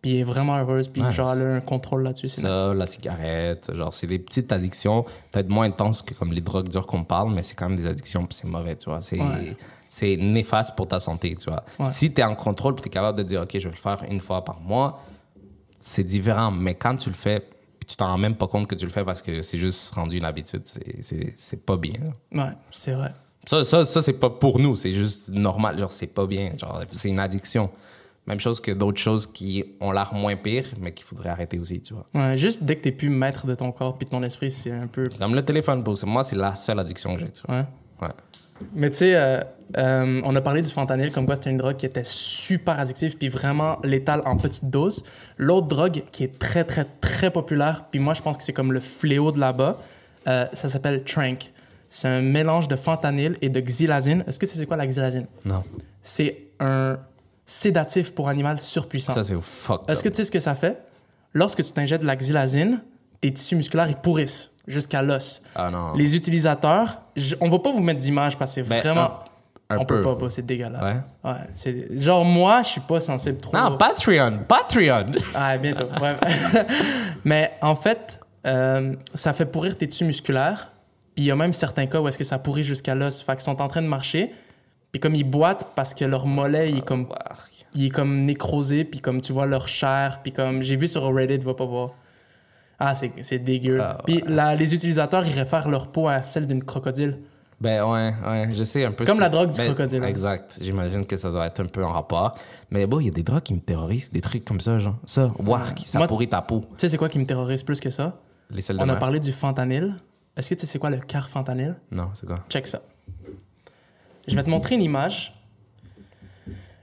Puis 0.07 0.14
elle 0.14 0.21
est 0.21 0.25
vraiment 0.25 0.57
heureuse. 0.57 0.87
Puis 0.88 1.03
Ouais, 1.03 1.11
genre, 1.11 1.33
elle 1.33 1.47
a 1.49 1.55
un 1.57 1.61
contrôle 1.61 2.05
là-dessus. 2.05 2.27
nice. 2.27 2.40
Ça, 2.40 2.73
la 2.73 2.87
cigarette, 2.87 3.75
genre, 3.75 3.92
c'est 3.92 4.07
des 4.07 4.21
petites 4.21 4.53
addictions, 4.53 5.05
peut-être 5.33 5.49
moins 5.49 5.66
intenses 5.66 6.01
que 6.03 6.14
comme 6.14 6.33
les 6.33 6.40
drogues 6.40 6.69
dures 6.69 6.87
qu'on 6.87 7.03
parle, 7.03 7.33
mais 7.33 7.42
c'est 7.42 7.57
quand 7.57 7.69
même 7.69 7.77
des 7.77 7.88
addictions, 7.88 8.25
puis 8.25 8.38
c'est 8.40 8.47
mauvais, 8.47 8.77
tu 8.77 8.88
vois. 8.88 9.01
C'est 9.01 9.19
Ouais. 9.21 10.16
néfaste 10.16 10.77
pour 10.77 10.87
ta 10.87 11.01
santé, 11.01 11.35
tu 11.35 11.51
vois. 11.51 11.64
Ouais. 11.81 11.90
Si 11.90 12.12
tu 12.12 12.21
es 12.21 12.25
en 12.25 12.37
contrôle, 12.37 12.75
puis 12.77 12.83
tu 12.83 12.88
es 12.88 12.92
capable 12.92 13.19
de 13.19 13.25
dire, 13.25 13.42
OK, 13.42 13.51
je 13.59 13.66
vais 13.66 13.75
le 13.75 13.81
faire 13.81 14.05
une 14.09 14.21
fois 14.21 14.45
par 14.45 14.61
mois, 14.61 15.01
c'est 15.77 16.05
différent. 16.05 16.53
Mais 16.53 16.75
quand 16.77 16.97
tu 16.97 17.09
le 17.11 17.16
fais, 17.16 17.40
puis 17.40 17.87
tu 17.88 17.97
t'en 17.97 18.07
rends 18.07 18.19
même 18.19 18.37
pas 18.37 18.47
compte 18.47 18.69
que 18.69 18.77
tu 18.77 18.85
le 18.85 18.92
fais 18.92 19.05
parce 19.05 19.23
que 19.23 19.42
c'est 19.42 19.59
juste 19.59 19.92
rendu 19.95 20.19
une 20.19 20.25
habitude, 20.25 20.62
c'est 20.66 21.66
pas 21.66 21.77
bien. 21.77 21.95
Ouais, 22.33 22.51
c'est 22.71 22.92
vrai. 22.92 23.12
Ça, 23.45 23.64
ça, 23.64 23.85
ça 23.85 24.03
c'est 24.03 24.12
pas 24.14 24.31
pour 24.31 24.59
nous, 24.61 24.77
c'est 24.77 24.92
juste 24.92 25.31
normal. 25.31 25.79
Genre, 25.79 25.90
c'est 25.92 26.07
pas 26.09 26.27
bien. 26.27 26.53
Genre, 26.59 26.83
c'est 26.92 27.09
une 27.09 27.19
addiction. 27.21 27.71
Même 28.27 28.41
chose 28.41 28.61
que 28.61 28.73
d'autres 28.73 28.99
choses 28.99 29.27
qui 29.27 29.65
ont 29.81 29.93
l'air 29.93 30.12
moins 30.12 30.35
pires, 30.37 30.67
mais 30.81 30.93
qu'il 30.93 31.07
faudrait 31.07 31.29
arrêter 31.29 31.59
aussi, 31.59 31.81
tu 31.81 31.95
vois. 31.95 32.07
Ouais, 32.15 32.37
juste 32.37 32.65
dès 32.65 32.75
que 32.75 32.83
t'es 32.83 32.93
plus 32.93 33.09
maître 33.09 33.47
de 33.47 33.55
ton 33.55 33.71
corps 33.71 33.97
puis 33.97 34.05
de 34.05 34.11
ton 34.11 34.23
esprit, 34.23 34.51
c'est 34.51 34.73
un 34.73 34.89
peu. 34.89 35.09
Comme 35.19 35.35
le 35.35 35.45
téléphone, 35.45 35.85
pour 35.85 35.95
moi, 36.07 36.25
c'est 36.25 36.37
la 36.37 36.55
seule 36.57 36.81
addiction 36.81 37.15
que 37.15 37.21
j'ai, 37.21 37.31
tu 37.31 37.43
vois. 37.47 37.59
Ouais. 37.59 37.65
Ouais. 38.03 38.09
Mais 38.75 38.91
tu 38.91 38.97
sais, 38.97 39.15
euh, 39.15 39.41
euh, 39.77 40.21
on 40.25 40.35
a 40.35 40.41
parlé 40.41 40.62
du 40.62 40.71
fentanyl 40.71 41.12
comme 41.12 41.27
quoi 41.27 41.37
c'était 41.37 41.51
une 41.51 41.57
drogue 41.59 41.77
qui 41.77 41.87
était 41.87 42.05
super 42.05 42.79
addictive 42.79 43.17
puis 43.17 43.29
vraiment 43.29 43.79
létale 43.85 44.23
en 44.25 44.37
petite 44.37 44.71
dose. 44.71 45.05
L'autre 45.37 45.67
drogue 45.67 46.03
qui 46.12 46.25
est 46.25 46.39
très, 46.39 46.65
très, 46.65 46.87
très 47.01 47.31
populaire, 47.31 47.87
puis 47.91 48.01
moi 48.01 48.15
je 48.15 48.23
pense 48.23 48.37
que 48.37 48.43
c'est 48.43 48.53
comme 48.53 48.73
le 48.73 48.81
fléau 48.81 49.33
de 49.33 49.41
là-bas, 49.41 49.79
euh, 50.29 50.47
ça 50.55 50.69
s'appelle 50.69 51.05
Trank. 51.05 51.53
C'est 51.89 52.09
un 52.09 52.23
mélange 52.23 52.67
de 52.69 52.77
fentanyl 52.77 53.37
et 53.41 53.49
de 53.49 53.61
xylazine. 53.61 54.25
Est-ce 54.27 54.39
que 54.39 54.47
tu 54.47 54.53
sais 54.53 54.59
c'est 54.59 54.67
quoi 54.67 54.77
la 54.77 54.87
xylazine? 54.87 55.27
Non. 55.45 55.62
C'est 56.03 56.49
un 56.59 56.99
sédatif 57.47 58.13
pour 58.13 58.29
animal 58.29 58.61
surpuissant. 58.61 59.15
Ça, 59.15 59.23
c'est 59.23 59.37
fuck. 59.41 59.89
Est-ce 59.89 60.03
que 60.03 60.09
tu 60.09 60.17
sais 60.17 60.25
ce 60.25 60.31
que 60.33 60.41
ça 60.41 60.55
fait? 60.55 60.83
Lorsque 61.33 61.63
tu 61.63 61.73
t'injectes 61.73 62.03
de 62.03 62.07
la 62.07 62.17
xylazine, 62.17 62.83
tes 63.21 63.33
tissus 63.33 63.57
musculaires, 63.57 63.89
ils 63.89 63.97
pourrissent 63.97 64.53
jusqu'à 64.67 65.01
l'os. 65.03 65.43
Ah 65.55 65.71
non. 65.71 65.93
Les 65.95 66.17
utilisateurs, 66.17 67.03
on 67.41 67.49
va 67.49 67.59
pas 67.61 67.71
vous 67.73 67.83
mettre 67.83 68.01
d'image 68.01 68.37
parce 68.37 68.51
que 68.55 68.63
c'est 68.63 68.69
Ben, 68.69 68.81
vraiment... 68.81 69.21
un 69.71 69.79
on 69.79 69.85
peu. 69.85 69.97
peut 69.97 70.03
pas, 70.03 70.17
pas, 70.17 70.31
c'est 70.31 70.45
dégueulasse. 70.45 70.97
Ouais. 71.25 71.31
c'est... 71.55 71.97
Genre, 71.99 72.25
moi, 72.25 72.63
je 72.63 72.69
suis 72.71 72.81
pas 72.81 72.99
sensible 73.01 73.39
trop... 73.39 73.57
Non, 73.57 73.77
Patreon. 73.77 74.41
Patreon. 74.49 75.07
Ah, 75.35 75.57
bientôt. 75.59 75.87
Mais 77.25 77.53
en 77.63 77.77
fait, 77.77 78.19
euh, 78.47 78.95
ça 79.15 79.33
fait 79.33 79.47
pourrir 79.47 79.77
tes 79.77 79.87
tissus 79.87 80.05
musculaires. 80.05 80.71
Puis 81.15 81.25
il 81.25 81.29
y 81.29 81.31
a 81.31 81.37
même 81.37 81.53
certains 81.53 81.87
cas 81.87 82.01
où 82.01 82.09
est-ce 82.09 82.19
que 82.19 82.25
ça 82.25 82.39
pourrit 82.39 82.65
jusqu'à 82.65 82.95
l'os. 82.95 83.21
Fait 83.23 83.33
qu'ils 83.33 83.43
sont 83.43 83.61
en 83.61 83.69
train 83.69 83.83
de 83.83 83.89
marcher. 83.89 84.35
Puis 84.97 85.01
comme 85.01 85.15
ils 85.15 85.25
boitent 85.31 85.73
parce 85.75 85.93
que 85.93 86.07
leur 86.07 86.25
mollet, 86.25 86.71
il 86.71 86.79
est 86.79 86.85
comme, 86.85 87.07
il 87.75 87.85
est 87.85 87.91
comme 87.91 88.25
nécrosé. 88.25 88.87
Puis 88.87 89.01
comme 89.01 89.21
tu 89.21 89.31
vois 89.31 89.45
leur 89.45 89.69
chair. 89.69 90.21
Puis 90.23 90.33
comme 90.33 90.63
j'ai 90.63 90.75
vu 90.77 90.89
sur 90.89 91.03
Reddit, 91.15 91.37
va 91.45 91.53
pas 91.53 91.67
voir. 91.67 91.91
Ah, 92.79 92.95
c'est, 92.95 93.13
c'est 93.21 93.39
dégueu. 93.39 93.79
Ah, 93.79 93.99
Puis 94.07 94.23
la- 94.27 94.55
les 94.55 94.75
utilisateurs, 94.75 95.27
ils 95.27 95.35
réfèrent 95.39 95.69
leur 95.69 95.89
peau 95.89 96.09
à 96.09 96.23
celle 96.23 96.47
d'une 96.47 96.65
crocodile. 96.65 97.19
Ben 97.61 97.85
ouais, 97.85 98.15
ouais, 98.27 98.49
je 98.55 98.65
sais 98.65 98.87
un 98.87 98.93
peu. 98.93 99.05
Comme 99.05 99.21
la 99.21 99.29
drogue 99.29 99.51
du 99.51 99.57
ben, 99.59 99.67
crocodile. 99.75 100.03
hein. 100.03 100.07
Exact. 100.09 100.57
J'imagine 100.63 101.05
que 101.05 101.19
ça 101.19 101.31
doit 101.31 101.45
être 101.47 101.61
un 101.61 101.67
peu 101.67 101.85
en 101.85 101.93
rapport. 101.93 102.33
Mais 102.71 102.87
bon, 102.87 103.01
il 103.01 103.07
y 103.07 103.09
a 103.11 103.13
des 103.13 103.23
drogues 103.23 103.43
qui 103.43 103.53
me 103.53 103.61
terrorisent, 103.61 104.11
des 104.11 104.23
trucs 104.23 104.47
comme 104.47 104.61
ça, 104.61 104.79
genre. 104.79 104.97
Ça, 105.05 105.31
wark, 105.39 105.83
ça 105.85 105.99
Moi, 105.99 106.09
pourrit 106.09 106.29
ta 106.29 106.41
peau. 106.41 106.61
Tu 106.61 106.67
sais, 106.79 106.89
c'est 106.89 106.97
quoi 106.97 107.11
qui 107.11 107.19
me 107.19 107.27
terrorise 107.27 107.63
plus 107.63 107.81
que 107.81 107.91
ça? 107.91 108.19
Les 108.49 108.63
de 108.63 108.77
On 108.79 108.83
a 108.85 108.87
mer. 108.87 108.99
parlé 108.99 109.21
du 109.21 109.33
fentanyl. 109.33 109.97
Est-ce 110.39 110.49
que 110.51 110.55
tu 110.55 110.61
sais 110.63 110.67
c'est 110.67 110.79
quoi 110.79 110.89
le 110.89 110.99
carfentanyl? 110.99 111.77
Non, 111.91 112.09
c'est 112.15 112.25
quoi? 112.27 112.41
Check 112.49 112.67
ça. 112.67 112.81
Je 114.27 114.35
vais 114.35 114.43
te 114.43 114.51
montrer 114.51 114.75
une 114.75 114.83
image. 114.83 115.33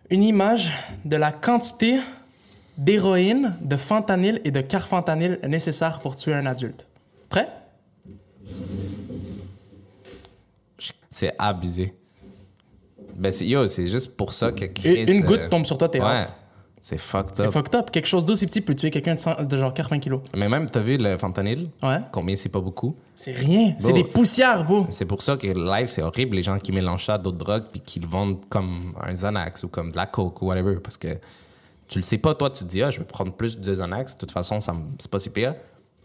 Une 0.10 0.23
image 0.23 0.71
de 1.06 1.15
la 1.15 1.32
quantité 1.32 1.99
d'héroïne, 2.77 3.56
de 3.62 3.75
fentanyl 3.75 4.41
et 4.43 4.51
de 4.51 4.62
carfentanyl 4.62 5.39
nécessaire 5.47 5.99
pour 5.99 6.15
tuer 6.15 6.34
un 6.34 6.45
adulte. 6.45 6.88
Prêt? 7.29 7.49
C'est 11.10 11.34
abusé. 11.38 11.93
Ben, 13.15 13.32
c'est, 13.32 13.45
yo, 13.45 13.67
c'est 13.67 13.88
juste 13.88 14.15
pour 14.15 14.34
ça 14.34 14.51
que 14.51 14.65
Une, 14.65 14.73
Chris, 14.73 15.03
une 15.03 15.21
goutte 15.21 15.41
euh, 15.41 15.49
tombe 15.49 15.65
sur 15.65 15.77
toi, 15.77 15.88
t'es 15.88 16.01
Ouais. 16.01 16.25
C'est 16.86 16.98
fucked 16.98 17.34
C'est 17.34 17.46
up. 17.46 17.54
fucked 17.54 17.76
up. 17.76 17.91
Quelque 17.91 18.08
chose 18.08 18.26
d'aussi 18.26 18.46
petit 18.46 18.60
peut 18.60 18.76
tuer 18.76 18.91
quelqu'un 18.91 19.15
de, 19.15 19.58
genre 19.58 19.74
80 19.74 20.00
kilos. 20.00 20.19
Mais 20.36 20.50
même, 20.50 20.69
t'as 20.69 20.82
vu 20.82 20.98
le 20.98 21.17
fentanyl? 21.17 21.69
Ouais. 21.82 22.00
Combien 22.12 22.36
c'est 22.36 22.50
pas 22.50 22.60
beaucoup? 22.60 22.93
C'est 23.15 23.32
rien. 23.32 23.74
C'est 23.78 23.93
des 23.93 24.04
poussières, 24.04 24.65
beau. 24.65 24.86
C'est 24.89 25.06
pour 25.06 25.22
ça 25.22 25.38
que 25.38 25.48
live, 25.48 25.88
c'est 25.88 26.02
horrible, 26.02 26.36
les 26.36 26.43
gens 26.43 26.60
qui 26.60 26.74
mélangent 26.74 27.06
ça 27.06 27.13
à 27.13 27.17
d'autres 27.17 27.38
drogues 27.38 27.67
puis 27.72 27.80
qui 27.80 28.02
le 28.02 28.08
vendent 28.08 28.46
comme 28.50 28.93
un 29.02 29.13
Xanax 29.13 29.63
ou 29.63 29.69
comme 29.69 29.91
de 29.93 29.96
la 29.96 30.08
coke 30.08 30.41
ou 30.41 30.48
whatever. 30.48 30.76
Parce 30.84 30.98
que 30.98 31.08
tu 31.88 32.00
le 32.00 32.04
sais 32.04 32.17
pas, 32.17 32.36
toi, 32.36 32.50
tu 32.50 32.65
te 32.65 32.69
dis, 32.69 32.84
ah, 32.84 32.89
je 32.89 33.00
vais 33.00 33.06
prendre 33.06 33.32
plus 33.32 33.58
de 33.62 33.74
Xanax, 33.74 34.15
de 34.15 34.19
toute 34.19 34.32
façon, 34.32 34.60
ça 34.60 34.76
c'est 35.00 35.10
pas 35.10 35.19
si 35.19 35.30
pire. 35.30 35.56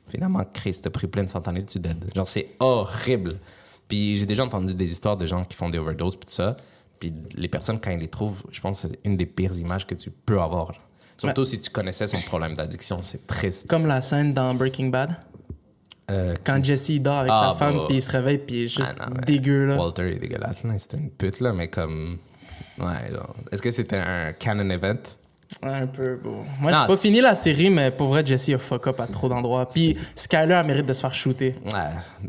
Finalement, 0.09 0.45
Chris, 0.53 0.79
t'as 0.81 0.91
pris 0.91 1.09
plein 1.09 1.25
de 1.25 1.31
fentanyl, 1.31 1.67
tu 1.67 1.81
dead. 1.81 2.05
Genre, 2.15 2.25
c'est 2.29 2.51
horrible. 2.61 3.41
Puis 3.89 4.17
j'ai 4.19 4.27
déjà 4.27 4.45
entendu 4.45 4.75
des 4.75 4.93
histoires 4.93 5.17
de 5.17 5.27
gens 5.27 5.43
qui 5.43 5.57
font 5.57 5.71
des 5.71 5.79
overdoses 5.79 6.15
puis 6.15 6.29
tout 6.29 6.35
ça. 6.35 6.57
Puis 7.01 7.15
les 7.35 7.49
personnes, 7.49 7.81
quand 7.81 7.91
ils 7.91 7.99
les 8.01 8.09
trouvent, 8.09 8.43
je 8.51 8.61
pense 8.61 8.83
que 8.83 8.89
c'est 8.89 8.99
une 9.05 9.17
des 9.17 9.27
pires 9.27 9.57
images 9.57 9.87
que 9.87 9.95
tu 9.95 10.11
peux 10.11 10.41
avoir. 10.41 10.73
Surtout 11.17 11.45
si 11.45 11.61
tu 11.61 11.71
connaissais 11.71 12.07
son 12.07 12.21
problème 12.23 12.55
d'addiction, 12.55 13.03
c'est 13.03 13.27
triste. 13.27 13.67
Comme 13.69 13.87
la 13.87 14.01
scène 14.01 14.33
dans 14.35 14.55
Breaking 14.55 14.87
Bad? 14.89 15.17
Euh, 16.11 16.35
Quand 16.45 16.63
Jesse 16.65 16.89
il 16.91 17.03
dort 17.03 17.19
avec 17.19 17.33
Ah, 17.35 17.53
sa 17.53 17.59
femme, 17.59 17.77
bah. 17.77 17.85
puis 17.89 17.97
il 17.99 18.03
se 18.03 18.11
réveille, 18.11 18.39
puis 18.39 18.57
il 18.57 18.63
est 18.65 18.69
juste 18.69 18.97
Ah, 18.99 19.11
non, 19.11 19.21
dégueu, 19.27 19.67
là. 19.67 19.77
Walter 19.77 20.13
est 20.15 20.19
dégueulasse, 20.19 20.63
là. 20.65 20.79
C'était 20.79 20.97
une 20.97 21.11
pute, 21.11 21.41
là, 21.41 21.53
mais 21.53 21.69
comme. 21.69 22.19
Ouais. 22.79 23.11
Est-ce 23.53 23.61
que 23.61 23.71
c'était 23.71 23.97
un 23.99 24.33
canon 24.33 24.71
event? 24.71 24.97
Un 25.63 25.87
peu 25.87 26.17
beau. 26.17 26.45
Moi, 26.61 26.71
Non, 26.71 26.79
j'ai 26.83 26.87
pas 26.89 26.97
c'est- 26.97 27.09
fini 27.09 27.21
la 27.23 27.35
série, 27.35 27.71
mais 27.71 27.91
pour 27.91 28.09
vrai, 28.09 28.25
Jesse 28.25 28.51
a 28.51 28.59
fuck 28.59 28.87
up 28.87 29.01
à 29.01 29.07
trop 29.07 29.29
d'endroits. 29.31 29.67
Puis 29.67 29.97
Skyler 30.15 30.53
a 30.55 30.63
mérite 30.63 30.85
de 30.87 30.93
se 30.93 31.01
faire 31.01 31.15
shooter. 31.15 31.55
Ouais. 31.65 31.81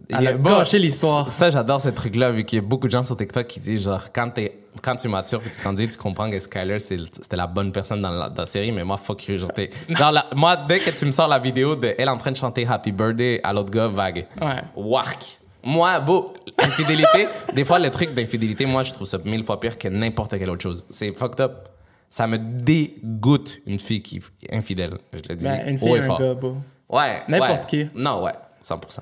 Elle 0.10 0.28
a 0.28 0.34
gâché 0.34 0.80
l'histoire. 0.80 1.30
Ça, 1.30 1.50
j'adore 1.52 1.82
ce 1.82 1.90
truc-là, 1.90 2.32
vu 2.32 2.46
qu'il 2.46 2.58
y 2.58 2.60
a 2.60 2.66
beaucoup 2.66 2.88
de 2.88 2.92
gens 2.92 3.04
sur 3.04 3.18
TikTok 3.18 3.46
qui 3.46 3.60
disent, 3.60 3.84
genre, 3.84 4.04
quand, 4.14 4.30
t'es- 4.30 4.60
quand 4.82 4.96
tu 4.96 5.10
matures 5.10 5.42
puis 5.42 5.52
tu 5.52 5.60
grandis, 5.62 5.90
tu 5.90 5.98
comprends 5.98 6.30
que 6.30 6.40
Skyler, 6.40 6.80
c'est- 6.80 6.98
c'était 7.14 7.36
la 7.36 7.48
bonne 7.48 7.74
personne 7.74 8.02
dans 8.02 8.10
la, 8.10 8.30
dans 8.30 8.44
la 8.44 8.46
série, 8.46 8.72
mais 8.72 8.86
moi, 8.86 8.96
fuck 8.98 9.28
you. 9.28 9.38
Genre, 9.38 9.52
t'es- 9.54 9.70
genre, 9.90 10.12
la- 10.14 10.28
moi, 10.34 10.56
dès 10.56 10.80
que 10.80 10.90
tu 10.92 11.06
me 11.06 11.12
sors 11.12 11.28
la 11.28 11.40
vidéo 11.40 11.76
de 11.76 11.94
elle 11.98 12.08
en 12.10 12.18
train 12.18 12.32
de 12.32 12.38
chanter 12.38 12.66
Happy 12.66 12.94
Birthday 12.94 13.42
à 13.44 13.52
l'autre 13.52 13.70
gars, 13.70 13.88
vague. 13.90 14.28
Ouais. 14.42 14.62
Wark. 14.78 15.40
Moi, 15.62 16.00
beau, 16.00 16.34
infidélité, 16.58 17.28
des 17.54 17.66
fois, 17.66 17.80
le 17.80 17.90
truc 17.92 18.14
d'infidélité, 18.16 18.66
moi, 18.66 18.82
je 18.84 18.94
trouve 18.94 19.06
ça 19.06 19.18
mille 19.26 19.44
fois 19.44 19.60
pire 19.60 19.78
que 19.78 19.90
n'importe 19.90 20.40
quelle 20.40 20.50
autre 20.50 20.64
chose. 20.64 20.86
C'est 20.90 21.12
fucked 21.12 21.42
up. 21.42 21.68
Ça 22.10 22.26
me 22.28 22.38
dégoûte 22.38 23.60
une 23.66 23.80
fille 23.80 24.02
qui 24.02 24.18
est 24.44 24.56
infidèle. 24.56 24.98
Je 25.14 25.22
le 25.30 25.36
dis. 25.36 25.44
Ben, 25.44 25.68
une 25.68 25.78
fille 25.78 25.98
un 25.98 26.18
gars, 26.18 26.34
beau. 26.34 26.58
Ouais. 26.90 27.22
N'importe 27.28 27.72
ouais. 27.72 27.86
qui. 27.86 27.90
Non, 27.94 28.24
ouais, 28.24 28.34
100%. 28.64 29.02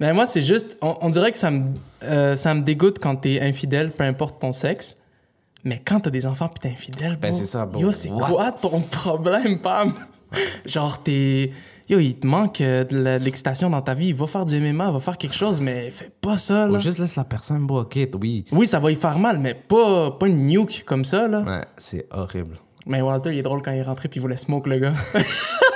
Mais 0.00 0.12
moi, 0.12 0.26
c'est 0.26 0.42
juste, 0.42 0.76
on, 0.80 0.96
on 1.00 1.08
dirait 1.08 1.32
que 1.32 1.38
ça 1.38 1.50
me, 1.50 1.74
euh, 2.02 2.36
ça 2.36 2.54
me 2.54 2.62
dégoûte 2.62 2.98
quand 2.98 3.16
t'es 3.16 3.40
infidèle, 3.40 3.92
peu 3.92 4.04
importe 4.04 4.40
ton 4.40 4.52
sexe. 4.52 4.96
Mais 5.64 5.80
quand 5.84 6.00
t'as 6.00 6.10
des 6.10 6.26
enfants 6.26 6.48
pis 6.48 6.60
t'es 6.60 6.68
infidèle, 6.68 7.16
Ben, 7.16 7.32
c'est 7.32 7.46
ça, 7.46 7.66
bro. 7.66 7.80
Yo, 7.82 7.92
c'est 7.92 8.08
quoi 8.10 8.52
ton 8.52 8.80
problème, 8.90 9.60
Pam? 9.60 9.94
Genre, 10.64 11.02
t'es. 11.02 11.50
Yo, 11.88 12.00
il 12.00 12.18
te 12.18 12.26
manque 12.26 12.60
euh, 12.60 12.82
de 12.82 13.24
l'excitation 13.24 13.70
dans 13.70 13.80
ta 13.80 13.94
vie. 13.94 14.12
Va 14.12 14.26
faire 14.26 14.44
du 14.44 14.60
MMA, 14.60 14.90
va 14.90 15.00
faire 15.00 15.16
quelque 15.18 15.34
chose, 15.34 15.60
mais 15.60 15.90
fais 15.90 16.10
pas 16.20 16.36
ça, 16.36 16.66
là. 16.66 16.72
Ou 16.72 16.78
juste 16.78 16.98
laisse 16.98 17.14
la 17.14 17.24
personne, 17.24 17.66
ok, 17.70 17.98
oui. 18.20 18.44
Oui, 18.50 18.66
ça 18.66 18.80
va 18.80 18.90
y 18.90 18.96
faire 18.96 19.18
mal, 19.18 19.38
mais 19.38 19.54
pas, 19.54 20.10
pas 20.10 20.26
une 20.26 20.46
nuke 20.46 20.82
comme 20.84 21.04
ça, 21.04 21.28
là. 21.28 21.42
Ouais, 21.42 21.64
c'est 21.78 22.06
horrible. 22.10 22.58
Mais 22.86 23.02
Walter, 23.02 23.32
il 23.32 23.38
est 23.38 23.42
drôle 23.42 23.62
quand 23.62 23.72
il 23.72 23.78
est 23.78 23.82
rentré 23.82 24.08
puis 24.08 24.18
il 24.18 24.22
voulait 24.22 24.36
smoke 24.36 24.68
le 24.68 24.78
gars. 24.78 24.94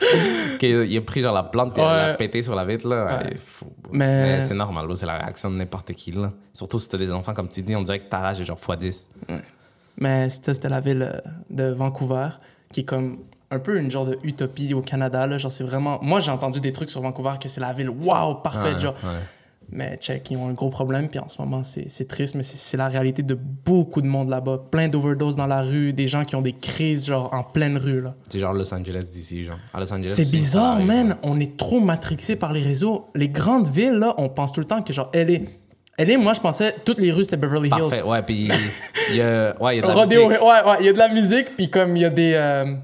Ok, 0.54 0.62
il 0.62 0.96
a 0.96 1.00
pris 1.00 1.20
genre 1.22 1.34
la 1.34 1.42
plante 1.42 1.76
et 1.78 1.80
il 1.80 1.84
l'a 1.84 2.10
Ouais. 2.10 2.16
pété 2.16 2.42
sur 2.42 2.54
la 2.54 2.64
vitre, 2.64 2.86
là. 2.88 3.18
Ouais. 3.22 3.36
Mais- 3.92 4.38
Mais 4.38 4.42
c'est 4.42 4.54
normal, 4.54 4.86
c'est 4.96 5.06
la 5.06 5.18
réaction 5.18 5.50
de 5.50 5.56
n'importe 5.56 5.92
qui, 5.92 6.12
là. 6.12 6.30
Surtout 6.52 6.78
si 6.78 6.88
t'as 6.88 6.98
des 6.98 7.12
enfants, 7.12 7.34
comme 7.34 7.48
tu 7.48 7.62
dis, 7.62 7.74
on 7.76 7.82
dirait 7.82 8.00
que 8.00 8.08
ta 8.08 8.18
rage 8.20 8.40
est 8.40 8.44
genre 8.44 8.58
x10. 8.58 9.08
Mais 9.98 10.28
c'était 10.30 10.68
la 10.68 10.80
ville 10.80 11.02
euh, 11.02 11.20
de 11.50 11.70
Vancouver, 11.72 12.28
qui 12.72 12.80
est 12.80 12.84
comme 12.84 13.18
un 13.50 13.58
peu 13.60 13.78
une 13.78 13.90
genre 13.90 14.06
de 14.06 14.18
utopie 14.24 14.74
au 14.74 14.80
Canada. 14.82 15.26
Là. 15.26 15.38
Genre, 15.38 15.52
c'est 15.52 15.62
vraiment... 15.64 15.98
Moi, 16.02 16.18
j'ai 16.20 16.30
entendu 16.32 16.60
des 16.60 16.72
trucs 16.72 16.90
sur 16.90 17.00
Vancouver 17.00 17.34
que 17.40 17.48
c'est 17.48 17.60
la 17.60 17.72
ville, 17.72 17.88
waouh, 17.90 18.36
parfaite, 18.42 18.74
Ouais, 18.74 18.78
genre. 18.80 18.94
Mais 19.76 19.96
check, 20.00 20.30
ils 20.30 20.36
ont 20.36 20.48
un 20.48 20.52
gros 20.52 20.70
problème, 20.70 21.08
puis 21.08 21.18
en 21.18 21.26
ce 21.26 21.42
moment, 21.42 21.62
c'est 21.64 22.06
triste, 22.08 22.36
mais 22.36 22.44
c'est 22.44 22.76
la 22.76 22.86
réalité 22.88 23.22
de 23.24 23.34
beaucoup 23.34 24.00
de 24.02 24.06
monde 24.06 24.28
là-bas. 24.30 24.62
Plein 24.70 24.86
d'overdoses 24.86 25.34
dans 25.34 25.48
la 25.48 25.62
rue, 25.62 25.92
des 25.92 26.06
gens 26.06 26.24
qui 26.24 26.36
ont 26.36 26.42
des 26.42 26.52
crises, 26.52 27.06
genre, 27.06 27.28
en 27.34 27.42
pleine 27.42 27.76
rue, 27.76 28.00
là. 28.00 28.14
C'est 28.28 28.38
genre 28.38 28.52
Los 28.52 28.72
Angeles 28.72 29.08
d'ici, 29.12 29.42
genre. 29.42 29.58
À 29.74 29.80
Los 29.80 29.92
Angeles, 29.92 30.12
C'est 30.14 30.30
bizarre, 30.30 30.74
pareil, 30.78 30.86
man. 30.86 31.08
ouais. 31.08 31.14
On 31.24 31.40
est 31.40 31.56
trop 31.56 31.80
matrixé 31.80 32.36
par 32.36 32.52
les 32.52 32.62
réseaux. 32.62 33.06
Les 33.16 33.28
grandes 33.28 33.68
villes, 33.68 33.94
là, 33.94 34.14
on 34.16 34.28
pense 34.28 34.52
tout 34.52 34.60
le 34.60 34.66
temps 34.66 34.80
que, 34.82 34.92
genre, 34.92 35.10
LA... 35.12 35.38
LA, 35.98 36.18
moi, 36.18 36.32
je 36.34 36.40
pensais, 36.40 36.74
toutes 36.84 36.98
les 37.00 37.10
rues, 37.12 37.24
c'était 37.24 37.36
Beverly 37.36 37.68
Hills. 37.68 37.78
Parfait, 37.78 38.02
ouais, 38.02 38.22
puis 38.22 38.48
il 39.10 39.16
y 39.16 39.20
a, 39.22 39.60
ouais, 39.62 39.76
il 39.76 39.76
y 39.76 39.78
a 39.78 39.82
de 39.82 39.86
la 39.88 39.94
Rodeo, 40.02 40.28
musique. 40.28 40.42
ouais, 40.42 40.48
ouais, 40.70 40.76
il 40.80 40.86
y 40.86 40.88
a 40.88 40.92
de 40.92 40.98
la 40.98 41.08
musique, 41.08 41.54
puis 41.56 41.70
comme 41.70 41.96
il 41.96 42.02
y 42.02 42.04
a 42.04 42.10
des. 42.10 42.32
euh, 42.34 42.74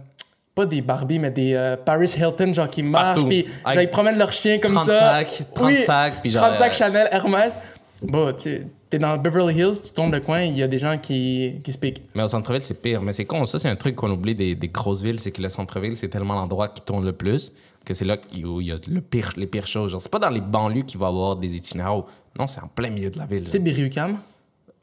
pas 0.61 0.66
des 0.66 0.83
Barbie, 0.83 1.18
mais 1.18 1.31
des 1.31 1.55
euh, 1.55 1.77
Paris 1.77 2.12
Hilton, 2.16 2.53
genre 2.53 2.68
qui 2.68 2.83
marchent, 2.83 3.25
puis 3.27 3.46
genre 3.64 3.83
ils 3.83 3.90
promènent 3.90 4.18
leurs 4.18 4.33
chiens 4.33 4.59
comme 4.59 4.75
30 4.75 4.87
ça. 4.87 5.01
sacs, 5.01 5.44
30 5.55 5.73
sacs, 5.87 6.14
puis 6.23 6.31
genre, 6.31 6.44
30 6.44 6.57
sacs 6.57 6.73
euh, 6.73 6.75
Chanel, 6.75 7.09
Hermès. 7.11 7.59
Bon, 8.03 8.33
tu 8.33 8.66
es 8.92 8.99
dans 8.99 9.16
Beverly 9.18 9.55
Hills, 9.55 9.83
tu 9.83 9.92
tournes 9.92 10.12
le 10.12 10.20
coin, 10.20 10.40
il 10.42 10.57
y 10.57 10.62
a 10.62 10.68
des 10.68 10.79
gens 10.79 10.96
qui, 10.96 11.61
qui 11.62 11.73
se 11.73 11.79
piquent. 11.79 12.03
Mais 12.14 12.23
au 12.23 12.29
centre-ville, 12.29 12.62
c'est 12.62 12.81
pire. 12.81 13.03
Mais 13.03 13.12
c'est 13.12 13.27
con, 13.27 13.44
ça, 13.44 13.59
c'est 13.59 13.68
un 13.68 13.77
truc 13.77 13.94
qu'on 13.94 14.11
oublie 14.11 14.35
des, 14.35 14.55
des 14.55 14.68
grosses 14.68 15.03
villes, 15.03 15.20
c'est 15.20 15.33
que 15.33 15.42
le 15.42 15.49
centre-ville, 15.51 15.96
c'est 15.96 16.09
tellement 16.09 16.35
l'endroit 16.35 16.68
qui 16.68 16.81
tourne 16.83 17.05
le 17.05 17.12
plus 17.12 17.53
que 17.85 17.94
c'est 17.94 18.05
là 18.05 18.16
où 18.44 18.61
il 18.61 18.66
y 18.68 18.73
a 18.73 18.77
le 18.88 19.01
pire, 19.01 19.33
les 19.37 19.46
pires 19.46 19.66
choses. 19.66 19.92
Genre, 19.92 20.01
c'est 20.01 20.11
pas 20.11 20.18
dans 20.18 20.31
les 20.31 20.40
banlieues 20.40 20.83
qu'il 20.83 21.01
va 21.01 21.07
y 21.07 21.09
avoir 21.09 21.37
des 21.37 21.57
itinéraires. 21.57 22.03
Non, 22.38 22.46
c'est 22.46 22.61
en 22.61 22.68
plein 22.68 22.90
milieu 22.90 23.11
de 23.11 23.18
la 23.18 23.27
ville. 23.27 23.44
Tu 23.44 23.51
sais, 23.51 23.59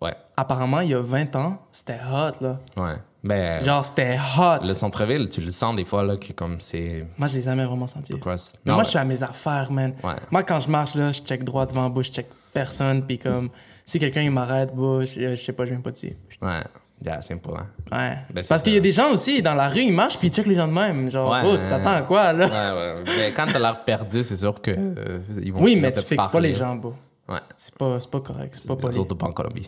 Ouais, 0.01 0.13
apparemment, 0.35 0.81
il 0.81 0.89
y 0.89 0.93
a 0.93 1.01
20 1.01 1.35
ans, 1.37 1.57
c'était 1.71 1.95
hot, 1.95 2.43
là. 2.43 2.59
ouais. 2.77 2.95
Ben, 3.27 3.63
Genre, 3.63 3.83
c'était 3.83 4.17
hot. 4.37 4.65
le 4.65 4.73
centre-ville, 4.73 5.27
tu 5.29 5.41
le 5.41 5.51
sens 5.51 5.75
des 5.75 5.85
fois, 5.85 6.03
là, 6.03 6.17
que 6.17 6.31
comme 6.33 6.61
c'est. 6.61 7.05
Moi, 7.17 7.27
je 7.27 7.33
les 7.35 7.39
ai 7.39 7.43
jamais 7.43 7.65
vraiment 7.65 7.87
sentis. 7.87 8.17
Cross. 8.19 8.53
Mais 8.65 8.71
Non, 8.71 8.75
moi, 8.75 8.81
ouais. 8.81 8.85
je 8.85 8.89
suis 8.91 8.99
à 8.99 9.05
mes 9.05 9.21
affaires, 9.23 9.71
man. 9.71 9.93
Ouais. 10.03 10.13
Moi, 10.31 10.43
quand 10.43 10.59
je 10.59 10.69
marche, 10.69 10.95
là, 10.95 11.11
je 11.11 11.21
check 11.21 11.43
droit 11.43 11.65
devant 11.65 11.89
bouche, 11.89 12.07
je 12.07 12.11
check 12.13 12.27
personne, 12.53 13.03
puis 13.05 13.19
comme, 13.19 13.49
si 13.85 13.99
quelqu'un, 13.99 14.21
il 14.21 14.31
m'arrête, 14.31 14.73
bah, 14.75 14.99
je, 15.05 15.31
je 15.31 15.35
sais 15.35 15.53
pas, 15.53 15.65
je 15.65 15.71
viens 15.71 15.81
pas 15.81 15.91
dessus. 15.91 16.15
Ouais, 16.41 16.61
yeah, 17.05 17.21
c'est 17.21 17.33
important. 17.33 17.65
Ouais. 17.91 18.17
Ben, 18.33 18.43
parce 18.47 18.61
qu'il 18.61 18.73
y 18.73 18.77
a 18.77 18.79
des 18.79 18.91
gens 18.91 19.11
aussi, 19.11 19.41
dans 19.41 19.53
la 19.55 19.67
rue, 19.67 19.81
ils 19.81 19.93
marchent, 19.93 20.17
puis 20.17 20.27
ils 20.29 20.33
checkent 20.33 20.47
les 20.47 20.55
gens 20.55 20.67
de 20.67 20.73
même. 20.73 21.09
Genre, 21.11 21.29
Ouais. 21.31 21.41
oh, 21.45 21.57
t'attends 21.69 21.91
à 21.95 22.01
quoi, 22.03 22.33
là? 22.33 22.45
Ouais, 22.47 23.01
ouais. 23.01 23.03
Mais 23.17 23.31
quand 23.33 23.45
t'as 23.51 23.59
l'air 23.59 23.83
perdu, 23.83 24.23
c'est 24.23 24.35
sûr 24.37 24.61
que. 24.61 24.71
euh, 24.71 25.19
ils 25.43 25.51
vont 25.53 25.61
Oui, 25.61 25.75
mais 25.75 25.91
tu 25.91 26.01
fixes 26.01 26.29
pas 26.29 26.39
les 26.39 26.53
gens, 26.55 26.75
beau. 26.75 26.93
Ouais. 27.29 27.39
C'est 27.57 27.75
pas, 27.75 27.99
c'est 27.99 28.09
pas 28.09 28.21
correct, 28.21 28.55
c'est 28.55 28.67
pas 28.67 28.77
poli. 28.77 28.93
Surtout 28.93 29.15
pas 29.15 29.27
en 29.27 29.33
Colombie. 29.33 29.67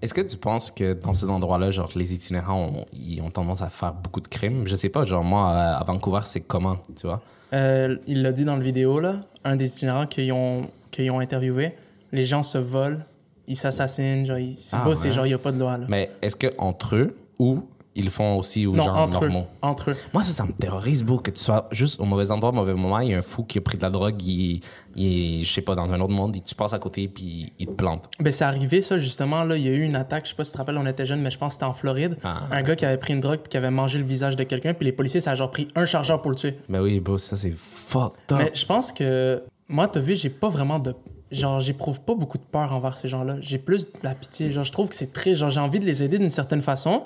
Est-ce 0.00 0.14
que 0.14 0.20
tu 0.20 0.36
penses 0.36 0.70
que 0.70 0.92
dans 0.92 1.12
ces 1.12 1.26
endroits-là, 1.26 1.70
genre 1.72 1.90
les 1.96 2.14
itinérants, 2.14 2.66
ont, 2.68 2.86
ils 2.92 3.20
ont 3.20 3.30
tendance 3.30 3.62
à 3.62 3.68
faire 3.68 3.92
beaucoup 3.94 4.20
de 4.20 4.28
crimes? 4.28 4.66
Je 4.66 4.76
sais 4.76 4.88
pas, 4.90 5.04
genre 5.04 5.24
moi, 5.24 5.50
à 5.50 5.76
à 5.78 5.84
Vancouver, 5.84 6.20
c'est 6.24 6.40
comment, 6.42 6.76
tu 6.96 7.06
vois? 7.08 7.20
Euh, 7.52 7.96
il 8.06 8.22
l'a 8.22 8.30
dit 8.32 8.44
dans 8.44 8.56
le 8.56 8.62
vidéo, 8.62 9.00
là, 9.00 9.16
un 9.44 9.56
des 9.56 9.66
itinérants 9.66 10.06
qu'ils 10.06 10.32
ont, 10.32 10.68
qu'ils 10.90 11.10
ont 11.10 11.18
interviewé, 11.20 11.72
les 12.12 12.24
gens 12.24 12.42
se 12.44 12.58
volent, 12.58 13.00
ils 13.48 13.56
s'assassinent, 13.56 14.24
genre, 14.24 14.38
c'est 14.56 14.76
Ah, 14.76 14.84
beau, 14.84 14.94
c'est 14.94 15.12
genre, 15.12 15.26
il 15.26 15.30
y 15.30 15.34
a 15.34 15.38
pas 15.38 15.52
de 15.52 15.58
loi, 15.58 15.76
là. 15.78 15.86
Mais 15.88 16.10
est-ce 16.22 16.36
que 16.36 16.54
entre 16.58 16.94
eux 16.96 17.16
ou 17.40 17.64
ils 17.96 18.04
le 18.04 18.10
font 18.10 18.36
aussi 18.38 18.66
aux 18.66 18.74
Non, 18.74 18.84
gens 18.84 18.94
entre 18.94 19.18
eux. 19.24 19.28
normaux. 19.28 19.46
Entre 19.62 19.90
eux. 19.92 19.96
Moi, 20.12 20.22
ça, 20.22 20.32
ça 20.32 20.44
me 20.44 20.52
terrorise, 20.52 21.04
bro, 21.04 21.18
que 21.18 21.30
tu 21.30 21.40
sois 21.40 21.68
juste 21.70 22.00
au 22.00 22.04
mauvais 22.04 22.30
endroit, 22.30 22.50
au 22.50 22.54
mauvais 22.54 22.74
moment. 22.74 22.98
Il 23.00 23.10
y 23.10 23.14
a 23.14 23.18
un 23.18 23.22
fou 23.22 23.44
qui 23.44 23.58
a 23.58 23.60
pris 23.60 23.76
de 23.78 23.82
la 23.82 23.90
drogue, 23.90 24.20
il, 24.22 24.60
il 24.96 25.40
est, 25.40 25.44
je 25.44 25.52
sais 25.52 25.62
pas, 25.62 25.74
dans 25.74 25.92
un 25.92 26.00
autre 26.00 26.12
monde, 26.12 26.34
et 26.36 26.40
tu 26.40 26.54
passes 26.54 26.72
à 26.74 26.78
côté, 26.78 27.06
puis 27.08 27.52
il 27.58 27.66
te 27.66 27.72
plante. 27.72 28.08
Ben, 28.18 28.32
c'est 28.32 28.44
arrivé, 28.44 28.80
ça, 28.80 28.98
justement. 28.98 29.44
Là, 29.44 29.56
il 29.56 29.62
y 29.64 29.68
a 29.68 29.72
eu 29.72 29.82
une 29.82 29.96
attaque. 29.96 30.24
Je 30.24 30.30
sais 30.30 30.36
pas 30.36 30.44
si 30.44 30.50
tu 30.50 30.54
te 30.54 30.58
rappelles, 30.58 30.76
on 30.76 30.86
était 30.86 31.06
jeunes, 31.06 31.20
mais 31.20 31.30
je 31.30 31.38
pense 31.38 31.48
que 31.48 31.54
c'était 31.54 31.64
en 31.66 31.74
Floride. 31.74 32.16
Ah. 32.24 32.42
Un 32.50 32.62
gars 32.62 32.74
qui 32.76 32.84
avait 32.84 32.98
pris 32.98 33.12
une 33.12 33.20
drogue 33.20 33.40
puis 33.40 33.48
qui 33.50 33.56
avait 33.56 33.70
mangé 33.70 33.98
le 33.98 34.04
visage 34.04 34.36
de 34.36 34.42
quelqu'un. 34.44 34.74
Puis 34.74 34.84
les 34.86 34.92
policiers, 34.92 35.20
ça 35.20 35.30
a 35.32 35.34
genre 35.36 35.50
pris 35.50 35.68
un 35.76 35.86
chargeur 35.86 36.20
pour 36.20 36.30
le 36.30 36.36
tuer. 36.36 36.58
Mais 36.68 36.78
oui, 36.80 36.98
bro, 37.00 37.16
ça, 37.18 37.36
c'est 37.36 37.54
fucked 37.56 38.32
up. 38.32 38.38
Mais 38.38 38.50
je 38.54 38.66
pense 38.66 38.90
que 38.92 39.42
moi, 39.68 39.86
t'as 39.88 40.00
vu, 40.00 40.16
j'ai 40.16 40.30
pas 40.30 40.48
vraiment 40.48 40.78
de. 40.78 40.94
Genre, 41.30 41.58
j'éprouve 41.58 42.00
pas 42.00 42.14
beaucoup 42.14 42.38
de 42.38 42.44
peur 42.44 42.72
envers 42.72 42.96
ces 42.96 43.08
gens-là. 43.08 43.36
J'ai 43.40 43.58
plus 43.58 43.84
de 43.86 43.90
la 44.02 44.14
pitié. 44.14 44.52
Genre, 44.52 44.62
je 44.62 44.70
trouve 44.72 44.88
que 44.88 44.94
c'est 44.94 45.12
très. 45.12 45.34
Genre, 45.34 45.50
j'ai 45.50 45.58
envie 45.60 45.78
de 45.80 45.84
les 45.86 46.02
aider 46.02 46.18
d'une 46.18 46.30
certaine 46.30 46.62
façon. 46.62 47.02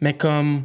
Mais 0.00 0.14
comme. 0.16 0.62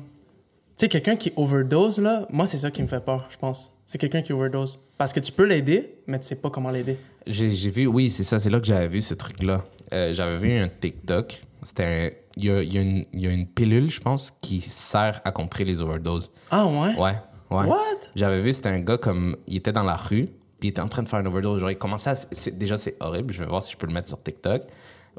Tu 0.77 0.85
sais, 0.85 0.87
quelqu'un 0.89 1.17
qui 1.17 1.33
overdose, 1.35 1.99
là, 1.99 2.25
moi, 2.29 2.45
c'est 2.45 2.57
ça 2.57 2.71
qui 2.71 2.81
me 2.81 2.87
fait 2.87 3.03
peur, 3.03 3.27
je 3.29 3.37
pense. 3.37 3.77
C'est 3.85 3.97
quelqu'un 3.97 4.21
qui 4.21 4.31
overdose. 4.31 4.79
Parce 4.97 5.11
que 5.11 5.19
tu 5.19 5.31
peux 5.31 5.45
l'aider, 5.45 5.95
mais 6.07 6.19
tu 6.19 6.27
sais 6.27 6.35
pas 6.35 6.49
comment 6.49 6.69
l'aider. 6.69 6.97
J'ai 7.27 7.53
j'ai 7.53 7.69
vu, 7.69 7.85
oui, 7.87 8.09
c'est 8.09 8.23
ça, 8.23 8.39
c'est 8.39 8.49
là 8.49 8.59
que 8.59 8.65
j'avais 8.65 8.87
vu 8.87 9.01
ce 9.01 9.13
truc-là. 9.13 9.63
Euh, 9.93 10.13
j'avais 10.13 10.37
vu 10.37 10.51
un 10.57 10.69
TikTok. 10.69 11.43
C'était 11.63 12.23
Il 12.37 12.45
y 12.45 12.49
a, 12.49 12.63
y 12.63 12.77
a 12.77 12.81
y 13.13 13.27
a 13.27 13.31
une 13.31 13.47
pilule, 13.47 13.89
je 13.89 13.99
pense, 13.99 14.31
qui 14.41 14.61
sert 14.61 15.21
à 15.25 15.31
contrer 15.31 15.65
les 15.65 15.81
overdoses. 15.81 16.31
Ah, 16.51 16.65
ouais? 16.65 16.95
Ouais, 16.95 17.15
ouais. 17.51 17.65
What? 17.67 17.77
J'avais 18.15 18.41
vu, 18.41 18.53
c'était 18.53 18.69
un 18.69 18.79
gars 18.79 18.97
comme. 18.97 19.35
Il 19.47 19.57
était 19.57 19.73
dans 19.73 19.83
la 19.83 19.95
rue, 19.95 20.27
puis 20.59 20.67
il 20.67 20.69
était 20.69 20.81
en 20.81 20.87
train 20.87 21.03
de 21.03 21.09
faire 21.09 21.19
une 21.19 21.27
overdose. 21.27 21.63
Il 21.67 21.77
commençait 21.77 22.11
à. 22.11 22.15
déjà, 22.51 22.77
c'est 22.77 22.95
horrible. 22.99 23.33
Je 23.33 23.39
vais 23.39 23.49
voir 23.49 23.61
si 23.63 23.73
je 23.73 23.77
peux 23.77 23.87
le 23.87 23.93
mettre 23.93 24.07
sur 24.07 24.21
TikTok. 24.21 24.63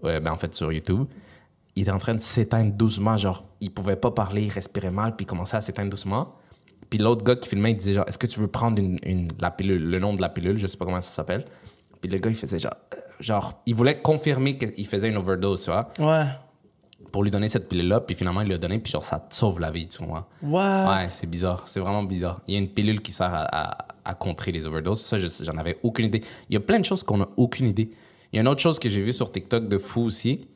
Ouais, 0.02 0.20
ben, 0.20 0.32
en 0.32 0.36
fait, 0.36 0.54
sur 0.54 0.72
YouTube. 0.72 1.04
Il 1.76 1.82
était 1.82 1.90
en 1.92 1.98
train 1.98 2.14
de 2.14 2.20
s'éteindre 2.20 2.72
doucement. 2.72 3.16
Genre, 3.16 3.44
il 3.60 3.70
pouvait 3.72 3.96
pas 3.96 4.10
parler, 4.10 4.42
il 4.44 4.50
respirait 4.50 4.90
mal, 4.90 5.16
puis 5.16 5.24
il 5.24 5.26
commençait 5.26 5.56
à 5.56 5.60
s'éteindre 5.60 5.90
doucement. 5.90 6.34
Puis 6.88 6.98
l'autre 6.98 7.22
gars 7.24 7.36
qui 7.36 7.48
filmait, 7.48 7.70
il 7.72 7.76
disait 7.76 7.94
genre, 7.94 8.04
est-ce 8.08 8.18
que 8.18 8.26
tu 8.26 8.40
veux 8.40 8.48
prendre 8.48 8.80
une, 8.82 8.98
une- 9.04 9.28
la 9.40 9.50
pilule, 9.50 9.88
le 9.88 9.98
nom 10.00 10.12
de 10.14 10.20
la 10.20 10.28
pilule, 10.28 10.56
je 10.58 10.66
sais 10.66 10.76
pas 10.76 10.84
comment 10.84 11.00
ça 11.00 11.12
s'appelle. 11.12 11.44
Puis 12.00 12.10
le 12.10 12.18
gars, 12.18 12.30
il 12.30 12.36
faisait 12.36 12.58
genre, 12.58 12.74
euh, 12.94 12.96
genre, 13.20 13.60
il 13.66 13.74
voulait 13.74 14.00
confirmer 14.00 14.56
qu'il 14.58 14.86
faisait 14.86 15.08
une 15.08 15.16
overdose, 15.16 15.62
tu 15.64 15.70
vois, 15.70 15.90
Ouais. 16.00 16.24
pour 17.12 17.22
lui 17.22 17.30
donner 17.30 17.46
cette 17.48 17.68
pilule-là. 17.68 18.00
Puis 18.00 18.16
finalement, 18.16 18.40
il 18.40 18.48
l'a 18.48 18.58
donné, 18.58 18.78
puis 18.80 18.90
genre, 18.90 19.04
ça 19.04 19.20
te 19.20 19.32
sauve 19.34 19.60
la 19.60 19.70
vie, 19.70 19.86
tu 19.86 20.04
vois. 20.04 20.28
What? 20.42 20.88
Ouais, 20.96 21.08
c'est 21.10 21.28
bizarre. 21.28 21.62
C'est 21.68 21.78
vraiment 21.80 22.02
bizarre. 22.02 22.40
Il 22.48 22.54
y 22.54 22.56
a 22.56 22.60
une 22.60 22.68
pilule 22.70 23.00
qui 23.02 23.12
sert 23.12 23.32
à, 23.32 23.44
à- 23.44 23.86
à 24.04 24.14
contrer 24.14 24.50
les 24.50 24.66
overdoses. 24.66 25.02
Ça, 25.02 25.16
je- 25.18 25.28
j'en 25.44 25.56
avais 25.58 25.78
aucune 25.84 26.06
idée. 26.06 26.22
Il 26.48 26.54
y 26.54 26.56
a 26.56 26.60
plein 26.60 26.80
de 26.80 26.84
choses 26.84 27.04
qu'on 27.04 27.18
n'a 27.18 27.28
aucune 27.36 27.68
idée. 27.68 27.90
Il 28.32 28.36
y 28.36 28.38
a 28.38 28.42
une 28.42 28.48
autre 28.48 28.60
chose 28.60 28.78
que 28.80 28.88
j'ai 28.88 29.02
vue 29.02 29.12
sur 29.12 29.30
TikTok 29.30 29.68
de 29.68 29.78
fou 29.78 30.02
aussi. 30.02 30.48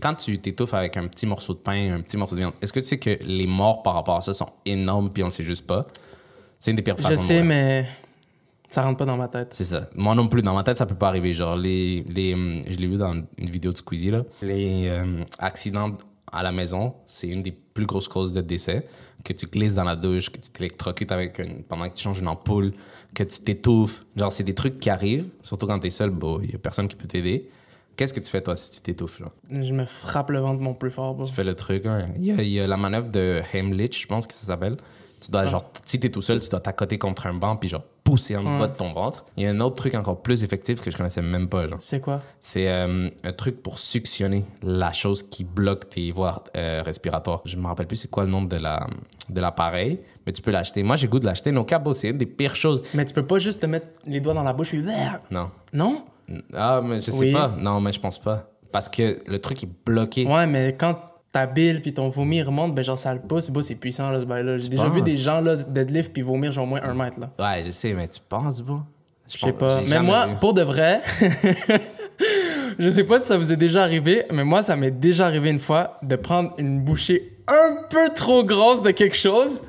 Quand 0.00 0.14
tu 0.14 0.38
t'étouffes 0.38 0.74
avec 0.74 0.96
un 0.96 1.06
petit 1.08 1.26
morceau 1.26 1.54
de 1.54 1.58
pain, 1.58 1.94
un 1.94 2.00
petit 2.00 2.16
morceau 2.16 2.34
de 2.34 2.40
viande, 2.40 2.54
est-ce 2.60 2.72
que 2.72 2.80
tu 2.80 2.86
sais 2.86 2.98
que 2.98 3.18
les 3.24 3.46
morts 3.46 3.82
par 3.82 3.94
rapport 3.94 4.16
à 4.16 4.20
ça 4.20 4.32
sont 4.32 4.50
énormes 4.64 5.10
puis 5.10 5.22
on 5.22 5.26
ne 5.26 5.30
sait 5.30 5.42
juste 5.42 5.66
pas? 5.66 5.86
C'est 6.58 6.70
une 6.70 6.76
des 6.76 6.82
pires 6.82 6.96
façons 6.96 7.10
Je 7.10 7.16
sais, 7.16 7.42
mais 7.42 7.86
ça 8.70 8.82
rentre 8.82 8.98
pas 8.98 9.04
dans 9.04 9.16
ma 9.16 9.28
tête. 9.28 9.48
C'est 9.52 9.64
ça. 9.64 9.88
Moi 9.94 10.14
non 10.14 10.26
plus, 10.26 10.42
dans 10.42 10.54
ma 10.54 10.64
tête, 10.64 10.78
ça 10.78 10.86
peut 10.86 10.94
pas 10.94 11.08
arriver. 11.08 11.32
Genre, 11.32 11.56
les, 11.56 12.04
les, 12.08 12.34
hum, 12.34 12.54
je 12.68 12.76
l'ai 12.76 12.86
vu 12.86 12.96
dans 12.96 13.12
une 13.12 13.50
vidéo 13.50 13.72
de 13.72 13.76
Squeezie, 13.76 14.10
là. 14.10 14.24
Les 14.42 14.88
euh, 14.88 15.22
accidents 15.38 15.96
à 16.32 16.42
la 16.42 16.50
maison, 16.50 16.94
c'est 17.06 17.28
une 17.28 17.42
des 17.42 17.52
plus 17.52 17.86
grosses 17.86 18.08
causes 18.08 18.32
de 18.32 18.40
décès. 18.40 18.86
Que 19.22 19.32
tu 19.32 19.46
glisses 19.46 19.74
dans 19.74 19.84
la 19.84 19.94
douche, 19.94 20.30
que 20.30 20.38
tu 20.38 20.50
t'électrocutes 20.50 21.12
avec 21.12 21.38
une, 21.38 21.62
pendant 21.62 21.88
que 21.88 21.94
tu 21.94 22.02
changes 22.02 22.18
une 22.18 22.28
ampoule, 22.28 22.72
que 23.14 23.22
tu 23.22 23.40
t'étouffes. 23.40 24.04
Genre, 24.16 24.32
c'est 24.32 24.42
des 24.42 24.54
trucs 24.54 24.80
qui 24.80 24.90
arrivent, 24.90 25.28
surtout 25.42 25.66
quand 25.66 25.78
t'es 25.78 25.90
seul, 25.90 26.10
bon, 26.10 26.40
il 26.42 26.50
y 26.50 26.54
a 26.54 26.58
personne 26.58 26.88
qui 26.88 26.96
peut 26.96 27.06
t'aider. 27.06 27.48
Qu'est-ce 27.96 28.12
que 28.14 28.20
tu 28.20 28.30
fais, 28.30 28.40
toi, 28.42 28.56
si 28.56 28.70
tu 28.72 28.80
t'étouffes, 28.80 29.20
là? 29.20 29.26
Je 29.50 29.72
me 29.72 29.84
frappe 29.86 30.30
le 30.30 30.40
ventre 30.40 30.60
mon 30.60 30.74
plus 30.74 30.90
fort. 30.90 31.14
bro. 31.14 31.24
Tu 31.24 31.32
fais 31.32 31.44
le 31.44 31.54
truc. 31.54 31.86
hein. 31.86 32.08
Il, 32.16 32.24
y 32.24 32.32
a, 32.32 32.42
il 32.42 32.48
y 32.48 32.60
a 32.60 32.66
la 32.66 32.76
manœuvre 32.76 33.08
de 33.08 33.40
Heimlich, 33.52 34.02
je 34.02 34.06
pense 34.06 34.26
que 34.26 34.34
ça 34.34 34.46
s'appelle. 34.46 34.76
Tu 35.20 35.30
dois, 35.30 35.46
genre, 35.46 35.70
si 35.86 35.98
t'es 35.98 36.10
tout 36.10 36.20
seul, 36.20 36.40
tu 36.40 36.50
dois 36.50 36.60
t'accoter 36.60 36.98
contre 36.98 37.26
un 37.26 37.32
banc 37.32 37.56
puis 37.56 37.70
genre 37.70 37.84
pousser 38.02 38.36
en 38.36 38.58
bas 38.58 38.66
de 38.66 38.76
ton 38.76 38.92
ventre. 38.92 39.24
Il 39.38 39.44
y 39.44 39.46
a 39.46 39.50
un 39.50 39.60
autre 39.60 39.76
truc 39.76 39.94
encore 39.94 40.20
plus 40.20 40.44
effectif 40.44 40.82
que 40.82 40.90
je 40.90 40.96
connaissais 40.98 41.22
même 41.22 41.48
pas, 41.48 41.66
genre. 41.66 41.78
C'est 41.80 42.00
quoi? 42.02 42.20
C'est 42.40 42.68
euh, 42.68 43.08
un 43.22 43.32
truc 43.32 43.62
pour 43.62 43.78
suctionner 43.78 44.44
la 44.62 44.92
chose 44.92 45.22
qui 45.22 45.44
bloque 45.44 45.88
tes 45.88 46.10
voies 46.12 46.44
euh, 46.58 46.82
respiratoires. 46.84 47.40
Je 47.46 47.56
me 47.56 47.66
rappelle 47.66 47.86
plus 47.86 47.96
c'est 47.96 48.10
quoi 48.10 48.24
le 48.24 48.30
nom 48.30 48.42
de 48.42 48.56
la 48.56 48.86
de 49.30 49.40
l'appareil, 49.40 50.00
mais 50.26 50.32
tu 50.34 50.42
peux 50.42 50.50
l'acheter. 50.50 50.82
Moi, 50.82 50.96
j'ai 50.96 51.08
goût 51.08 51.18
de 51.20 51.24
l'acheter. 51.24 51.50
No 51.52 51.64
cabo, 51.64 51.94
c'est 51.94 52.10
une 52.10 52.18
des 52.18 52.26
pires 52.26 52.56
choses. 52.56 52.82
Mais 52.92 53.06
tu 53.06 53.14
peux 53.14 53.24
pas 53.24 53.38
juste 53.38 53.60
te 53.60 53.66
mettre 53.66 53.86
les 54.04 54.20
doigts 54.20 54.34
dans 54.34 54.42
la 54.42 54.52
bouche 54.52 54.74
et... 54.74 54.82
Non. 55.30 55.50
Non? 55.72 56.04
Ah, 56.52 56.80
mais 56.84 56.96
je 56.96 57.10
sais 57.10 57.18
Oui. 57.18 57.32
pas. 57.32 57.54
Non, 57.58 57.80
mais 57.80 57.92
je 57.92 58.00
pense 58.00 58.18
pas. 58.18 58.48
Parce 58.72 58.88
que 58.88 59.18
le 59.26 59.38
truc 59.38 59.62
est 59.62 59.68
bloqué. 59.86 60.26
Ouais, 60.26 60.46
mais 60.46 60.74
quand 60.78 60.98
ta 61.32 61.46
bile 61.46 61.80
puis 61.82 61.92
ton 61.92 62.08
vomi 62.08 62.42
remonte, 62.42 62.74
ben 62.74 62.82
genre 62.84 62.98
ça 62.98 63.12
le 63.12 63.20
pousse. 63.20 63.50
C'est 63.62 63.74
puissant 63.74 64.10
là, 64.10 64.20
ce 64.20 64.24
bail-là. 64.24 64.58
J'ai 64.58 64.68
déjà 64.68 64.88
vu 64.88 65.02
des 65.02 65.16
gens 65.16 65.40
là 65.40 65.56
deadlift 65.56 66.12
puis 66.12 66.22
vomir 66.22 66.52
genre 66.52 66.64
au 66.64 66.68
moins 66.68 66.80
un 66.82 66.94
mètre 66.94 67.18
là. 67.20 67.30
Ouais, 67.38 67.62
je 67.66 67.70
sais, 67.70 67.92
mais 67.92 68.08
tu 68.08 68.20
penses, 68.28 68.60
bon? 68.60 68.82
Je 69.28 69.38
sais 69.38 69.52
pas. 69.52 69.80
Mais 69.88 70.00
moi, 70.00 70.26
vu. 70.26 70.34
pour 70.40 70.54
de 70.54 70.62
vrai, 70.62 71.00
je 72.78 72.90
sais 72.90 73.04
pas 73.04 73.20
si 73.20 73.26
ça 73.26 73.36
vous 73.38 73.52
est 73.52 73.56
déjà 73.56 73.82
arrivé, 73.82 74.24
mais 74.32 74.44
moi, 74.44 74.62
ça 74.62 74.76
m'est 74.76 74.90
déjà 74.90 75.26
arrivé 75.26 75.50
une 75.50 75.60
fois 75.60 75.98
de 76.02 76.16
prendre 76.16 76.52
une 76.58 76.80
bouchée 76.80 77.36
un 77.48 77.76
peu 77.88 78.10
trop 78.14 78.44
grosse 78.44 78.82
de 78.82 78.90
quelque 78.90 79.16
chose. 79.16 79.62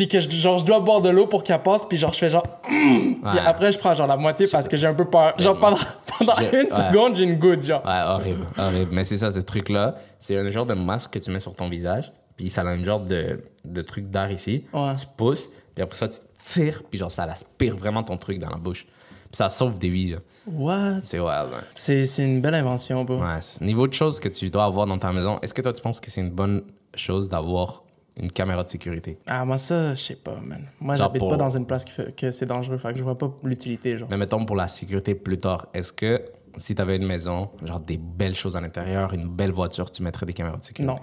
Puis 0.00 0.08
que 0.08 0.18
je, 0.18 0.30
genre, 0.30 0.58
je 0.58 0.64
dois 0.64 0.80
boire 0.80 1.02
de 1.02 1.10
l'eau 1.10 1.26
pour 1.26 1.44
qu'elle 1.44 1.60
passe, 1.60 1.84
puis 1.84 1.98
genre, 1.98 2.14
je 2.14 2.18
fais 2.20 2.30
genre. 2.30 2.42
Puis 2.62 3.18
Ouais. 3.22 3.38
après, 3.44 3.70
je 3.70 3.78
prends 3.78 3.94
genre 3.94 4.06
la 4.06 4.16
moitié 4.16 4.46
parce 4.50 4.66
que 4.66 4.78
j'ai 4.78 4.86
un 4.86 4.94
peu 4.94 5.04
peur. 5.04 5.34
Genre, 5.38 5.60
pendant, 5.60 5.76
pendant 6.18 6.38
une 6.38 6.46
ouais. 6.46 6.70
seconde, 6.70 7.16
j'ai 7.16 7.24
une 7.24 7.38
goutte, 7.38 7.62
genre. 7.62 7.84
Ouais, 7.84 8.00
horrible, 8.06 8.46
horrible. 8.56 8.88
Mais 8.92 9.04
c'est 9.04 9.18
ça, 9.18 9.30
ce 9.30 9.40
truc-là, 9.40 9.96
c'est 10.18 10.38
un 10.38 10.48
genre 10.48 10.64
de 10.64 10.72
masque 10.72 11.10
que 11.12 11.18
tu 11.18 11.30
mets 11.30 11.38
sur 11.38 11.54
ton 11.54 11.68
visage, 11.68 12.10
puis 12.38 12.48
ça 12.48 12.62
a 12.62 12.68
un 12.68 12.82
genre 12.82 13.00
de, 13.00 13.44
de 13.66 13.82
truc 13.82 14.08
d'air 14.08 14.30
ici. 14.30 14.64
Ouais. 14.72 14.94
Tu 14.98 15.04
pousses, 15.18 15.50
puis 15.74 15.82
après 15.82 15.98
ça, 15.98 16.08
tu 16.08 16.18
tires, 16.42 16.82
puis 16.88 16.98
genre, 16.98 17.10
ça 17.10 17.24
aspire 17.24 17.76
vraiment 17.76 18.02
ton 18.02 18.16
truc 18.16 18.38
dans 18.38 18.48
la 18.48 18.56
bouche. 18.56 18.86
Puis 18.86 19.36
ça 19.36 19.50
sauve 19.50 19.78
des 19.78 19.90
vies, 19.90 20.12
là. 20.12 20.18
What? 20.46 21.00
C'est 21.02 21.20
wild, 21.20 21.50
hein. 21.54 21.62
C'est 21.74 22.06
c'est 22.06 22.24
une 22.24 22.40
belle 22.40 22.54
invention, 22.54 23.04
bro. 23.04 23.16
Ouais, 23.18 23.38
niveau 23.60 23.86
de 23.86 23.92
choses 23.92 24.18
que 24.18 24.30
tu 24.30 24.48
dois 24.48 24.64
avoir 24.64 24.86
dans 24.86 24.96
ta 24.98 25.12
maison, 25.12 25.38
est-ce 25.42 25.52
que 25.52 25.60
toi, 25.60 25.74
tu 25.74 25.82
penses 25.82 26.00
que 26.00 26.10
c'est 26.10 26.22
une 26.22 26.30
bonne 26.30 26.62
chose 26.94 27.28
d'avoir 27.28 27.82
une 28.16 28.30
caméra 28.30 28.62
de 28.64 28.68
sécurité? 28.68 29.18
Ah, 29.26 29.44
moi, 29.44 29.56
ça, 29.56 29.94
je 29.94 30.00
sais 30.00 30.16
pas, 30.16 30.38
man. 30.44 30.66
Moi, 30.80 30.96
j'habite 30.96 31.18
pour- 31.20 31.28
pas 31.30 31.36
dans 31.36 31.56
une 31.56 31.66
place 31.66 31.84
qui 31.84 31.92
fait, 31.92 32.14
que 32.14 32.32
c'est 32.32 32.46
dangereux, 32.46 32.78
fait 32.78 32.92
que 32.92 32.98
je 32.98 33.04
vois 33.04 33.16
pas 33.18 33.32
l'utilité, 33.44 33.96
genre. 33.98 34.08
Mais 34.10 34.16
mettons 34.16 34.44
pour 34.44 34.56
la 34.56 34.68
sécurité 34.68 35.14
plus 35.14 35.38
tard, 35.38 35.66
est-ce 35.74 35.92
que 35.92 36.20
si 36.56 36.74
tu 36.74 36.82
avais 36.82 36.96
une 36.96 37.06
maison, 37.06 37.48
genre 37.62 37.78
des 37.80 37.96
belles 37.96 38.34
choses 38.34 38.56
à 38.56 38.60
l'intérieur, 38.60 39.14
une 39.14 39.28
belle 39.28 39.52
voiture, 39.52 39.90
tu 39.90 40.02
mettrais 40.02 40.26
des 40.26 40.32
caméras 40.32 40.56
de 40.58 40.64
sécurité? 40.64 40.92
Non. 40.92 40.98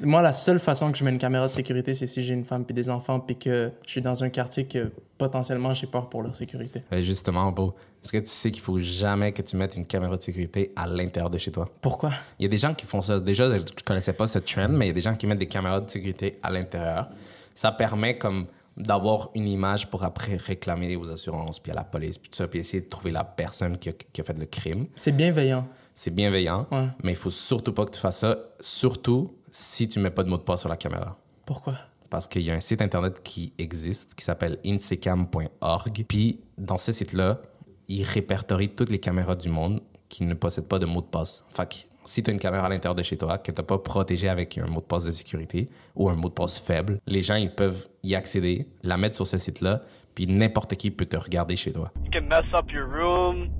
Moi, 0.00 0.22
la 0.22 0.32
seule 0.32 0.58
façon 0.58 0.90
que 0.90 0.96
je 0.98 1.04
mets 1.04 1.10
une 1.10 1.18
caméra 1.18 1.46
de 1.46 1.52
sécurité, 1.52 1.92
c'est 1.92 2.06
si 2.06 2.24
j'ai 2.24 2.32
une 2.34 2.44
femme 2.46 2.64
puis 2.64 2.72
des 2.74 2.88
enfants 2.88 3.20
puis 3.20 3.36
que 3.38 3.72
je 3.84 3.90
suis 3.90 4.00
dans 4.00 4.24
un 4.24 4.30
quartier 4.30 4.66
que 4.66 4.90
potentiellement 5.18 5.72
j'ai 5.74 5.86
peur 5.86 6.08
pour 6.08 6.22
leur 6.22 6.34
sécurité. 6.34 6.82
Ben, 6.90 7.00
justement, 7.02 7.50
beau. 7.52 7.74
Est-ce 8.02 8.12
que 8.12 8.18
tu 8.18 8.26
sais 8.26 8.50
qu'il 8.50 8.62
faut 8.62 8.78
jamais 8.78 9.32
que 9.32 9.42
tu 9.42 9.56
mettes 9.56 9.74
une 9.76 9.86
caméra 9.86 10.16
de 10.16 10.22
sécurité 10.22 10.72
à 10.76 10.86
l'intérieur 10.86 11.30
de 11.30 11.38
chez 11.38 11.50
toi? 11.50 11.68
Pourquoi? 11.80 12.12
Il 12.38 12.44
y 12.44 12.46
a 12.46 12.48
des 12.48 12.58
gens 12.58 12.72
qui 12.74 12.86
font 12.86 13.00
ça. 13.00 13.18
Déjà, 13.18 13.48
je 13.48 13.54
ne 13.54 13.82
connaissais 13.84 14.12
pas 14.12 14.26
ce 14.28 14.38
trend, 14.38 14.68
mais 14.68 14.86
il 14.86 14.88
y 14.88 14.90
a 14.90 14.94
des 14.94 15.00
gens 15.00 15.14
qui 15.16 15.26
mettent 15.26 15.38
des 15.38 15.48
caméras 15.48 15.80
de 15.80 15.90
sécurité 15.90 16.38
à 16.42 16.50
l'intérieur. 16.50 17.08
Ça 17.54 17.72
permet 17.72 18.16
comme 18.18 18.46
d'avoir 18.76 19.30
une 19.34 19.48
image 19.48 19.88
pour 19.88 20.04
après 20.04 20.36
réclamer 20.36 20.94
aux 20.96 21.10
assurances, 21.10 21.58
puis 21.58 21.72
à 21.72 21.74
la 21.74 21.84
police, 21.84 22.18
puis 22.18 22.28
tout 22.30 22.36
ça, 22.36 22.46
puis 22.46 22.58
essayer 22.60 22.82
de 22.82 22.88
trouver 22.88 23.10
la 23.10 23.24
personne 23.24 23.78
qui 23.78 23.88
a, 23.88 23.92
qui 23.92 24.20
a 24.20 24.24
fait 24.24 24.38
le 24.38 24.44
crime. 24.46 24.86
C'est 24.94 25.12
bienveillant. 25.16 25.66
C'est 25.94 26.10
bienveillant, 26.14 26.66
Ouais. 26.70 26.88
mais 27.02 27.12
il 27.12 27.16
faut 27.16 27.30
surtout 27.30 27.72
pas 27.72 27.86
que 27.86 27.90
tu 27.92 28.00
fasses 28.00 28.18
ça, 28.18 28.36
surtout 28.60 29.32
si 29.50 29.88
tu 29.88 29.98
mets 29.98 30.10
pas 30.10 30.22
de 30.22 30.28
mot 30.28 30.36
de 30.36 30.42
passe 30.42 30.60
sur 30.60 30.68
la 30.68 30.76
caméra. 30.76 31.16
Pourquoi? 31.46 31.72
Parce 32.10 32.26
qu'il 32.26 32.42
y 32.42 32.50
a 32.50 32.54
un 32.54 32.60
site 32.60 32.82
internet 32.82 33.22
qui 33.22 33.52
existe 33.58 34.14
qui 34.14 34.24
s'appelle 34.24 34.58
insecam.org. 34.64 36.04
Puis 36.08 36.40
dans 36.58 36.78
ce 36.78 36.92
site-là, 36.92 37.40
il 37.88 38.04
répertorie 38.04 38.70
toutes 38.70 38.90
les 38.90 38.98
caméras 38.98 39.36
du 39.36 39.48
monde 39.48 39.80
qui 40.08 40.24
ne 40.24 40.34
possèdent 40.34 40.68
pas 40.68 40.78
de 40.78 40.86
mot 40.86 41.00
de 41.00 41.06
passe. 41.06 41.44
Fait 41.54 41.68
que 41.68 41.74
si 42.04 42.22
tu 42.22 42.30
as 42.30 42.32
une 42.32 42.38
caméra 42.38 42.66
à 42.66 42.68
l'intérieur 42.68 42.94
de 42.94 43.02
chez 43.02 43.16
toi 43.16 43.38
que 43.38 43.50
tu 43.50 43.60
n'as 43.60 43.66
pas 43.66 43.78
protégée 43.78 44.28
avec 44.28 44.56
un 44.58 44.66
mot 44.66 44.80
de 44.80 44.86
passe 44.86 45.04
de 45.04 45.10
sécurité 45.10 45.68
ou 45.94 46.08
un 46.08 46.14
mot 46.14 46.28
de 46.28 46.34
passe 46.34 46.58
faible, 46.58 47.00
les 47.06 47.22
gens 47.22 47.34
ils 47.34 47.50
peuvent 47.50 47.88
y 48.02 48.14
accéder, 48.14 48.66
la 48.82 48.96
mettre 48.96 49.16
sur 49.16 49.26
ce 49.26 49.38
site-là, 49.38 49.82
puis 50.14 50.26
n'importe 50.26 50.76
qui 50.76 50.90
peut 50.90 51.06
te 51.06 51.16
regarder 51.16 51.56
chez 51.56 51.72
toi. 51.72 51.90
You 52.04 52.10
can 52.12 52.26
mess 52.28 52.46
up 52.54 52.70
your 52.70 52.86
room. 52.86 53.50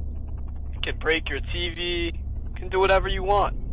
You 0.74 0.80
can 0.82 0.98
break 1.00 1.28
your 1.28 1.40
TV. 1.52 2.12
You 2.14 2.60
can 2.60 2.68
do 2.68 2.78
whatever 2.78 3.10
you 3.10 3.24
want. 3.24 3.65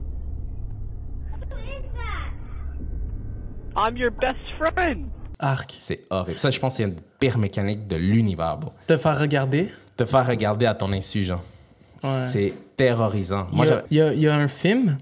I'm 3.76 3.98
your 3.98 4.12
best 4.12 4.38
friend. 4.58 5.08
Arc. 5.40 5.76
C'est 5.80 6.02
horrible. 6.10 6.40
Ça, 6.40 6.52
je 6.52 6.60
pense 6.60 6.76
c'est 6.76 6.84
une 6.84 6.96
pire 7.20 7.38
mécanique 7.38 7.88
de 7.88 7.96
l'univers, 7.96 8.58
bro. 8.58 8.72
Te 8.88 8.98
faire 8.98 9.20
regarder? 9.20 9.72
Te 9.98 10.06
faire 10.06 10.26
regarder 10.26 10.66
à 10.66 10.74
ton 10.76 10.92
insu, 10.94 11.24
genre. 11.24 11.44
Ouais. 12.04 12.28
C'est 12.32 12.54
terrorisant. 12.78 13.48
Il 13.52 13.56
Moi, 13.58 13.66
y, 13.66 13.70
a, 13.70 13.72
j'avais- 13.72 13.86
il 13.92 13.98
y 13.98 14.02
a- 14.02 14.14
il 14.14 14.20
y 14.22 14.28
a 14.28 14.36
un 14.36 14.48
film 14.48 14.98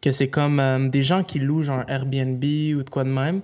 que 0.00 0.10
c'est 0.10 0.28
comme 0.28 0.60
euh, 0.60 0.88
des 0.88 1.02
gens 1.02 1.22
qui 1.22 1.38
louent 1.38 1.62
genre 1.62 1.82
Airbnb 1.88 2.42
ou 2.76 2.82
de 2.82 2.90
quoi 2.90 3.04
de 3.04 3.08
même. 3.10 3.40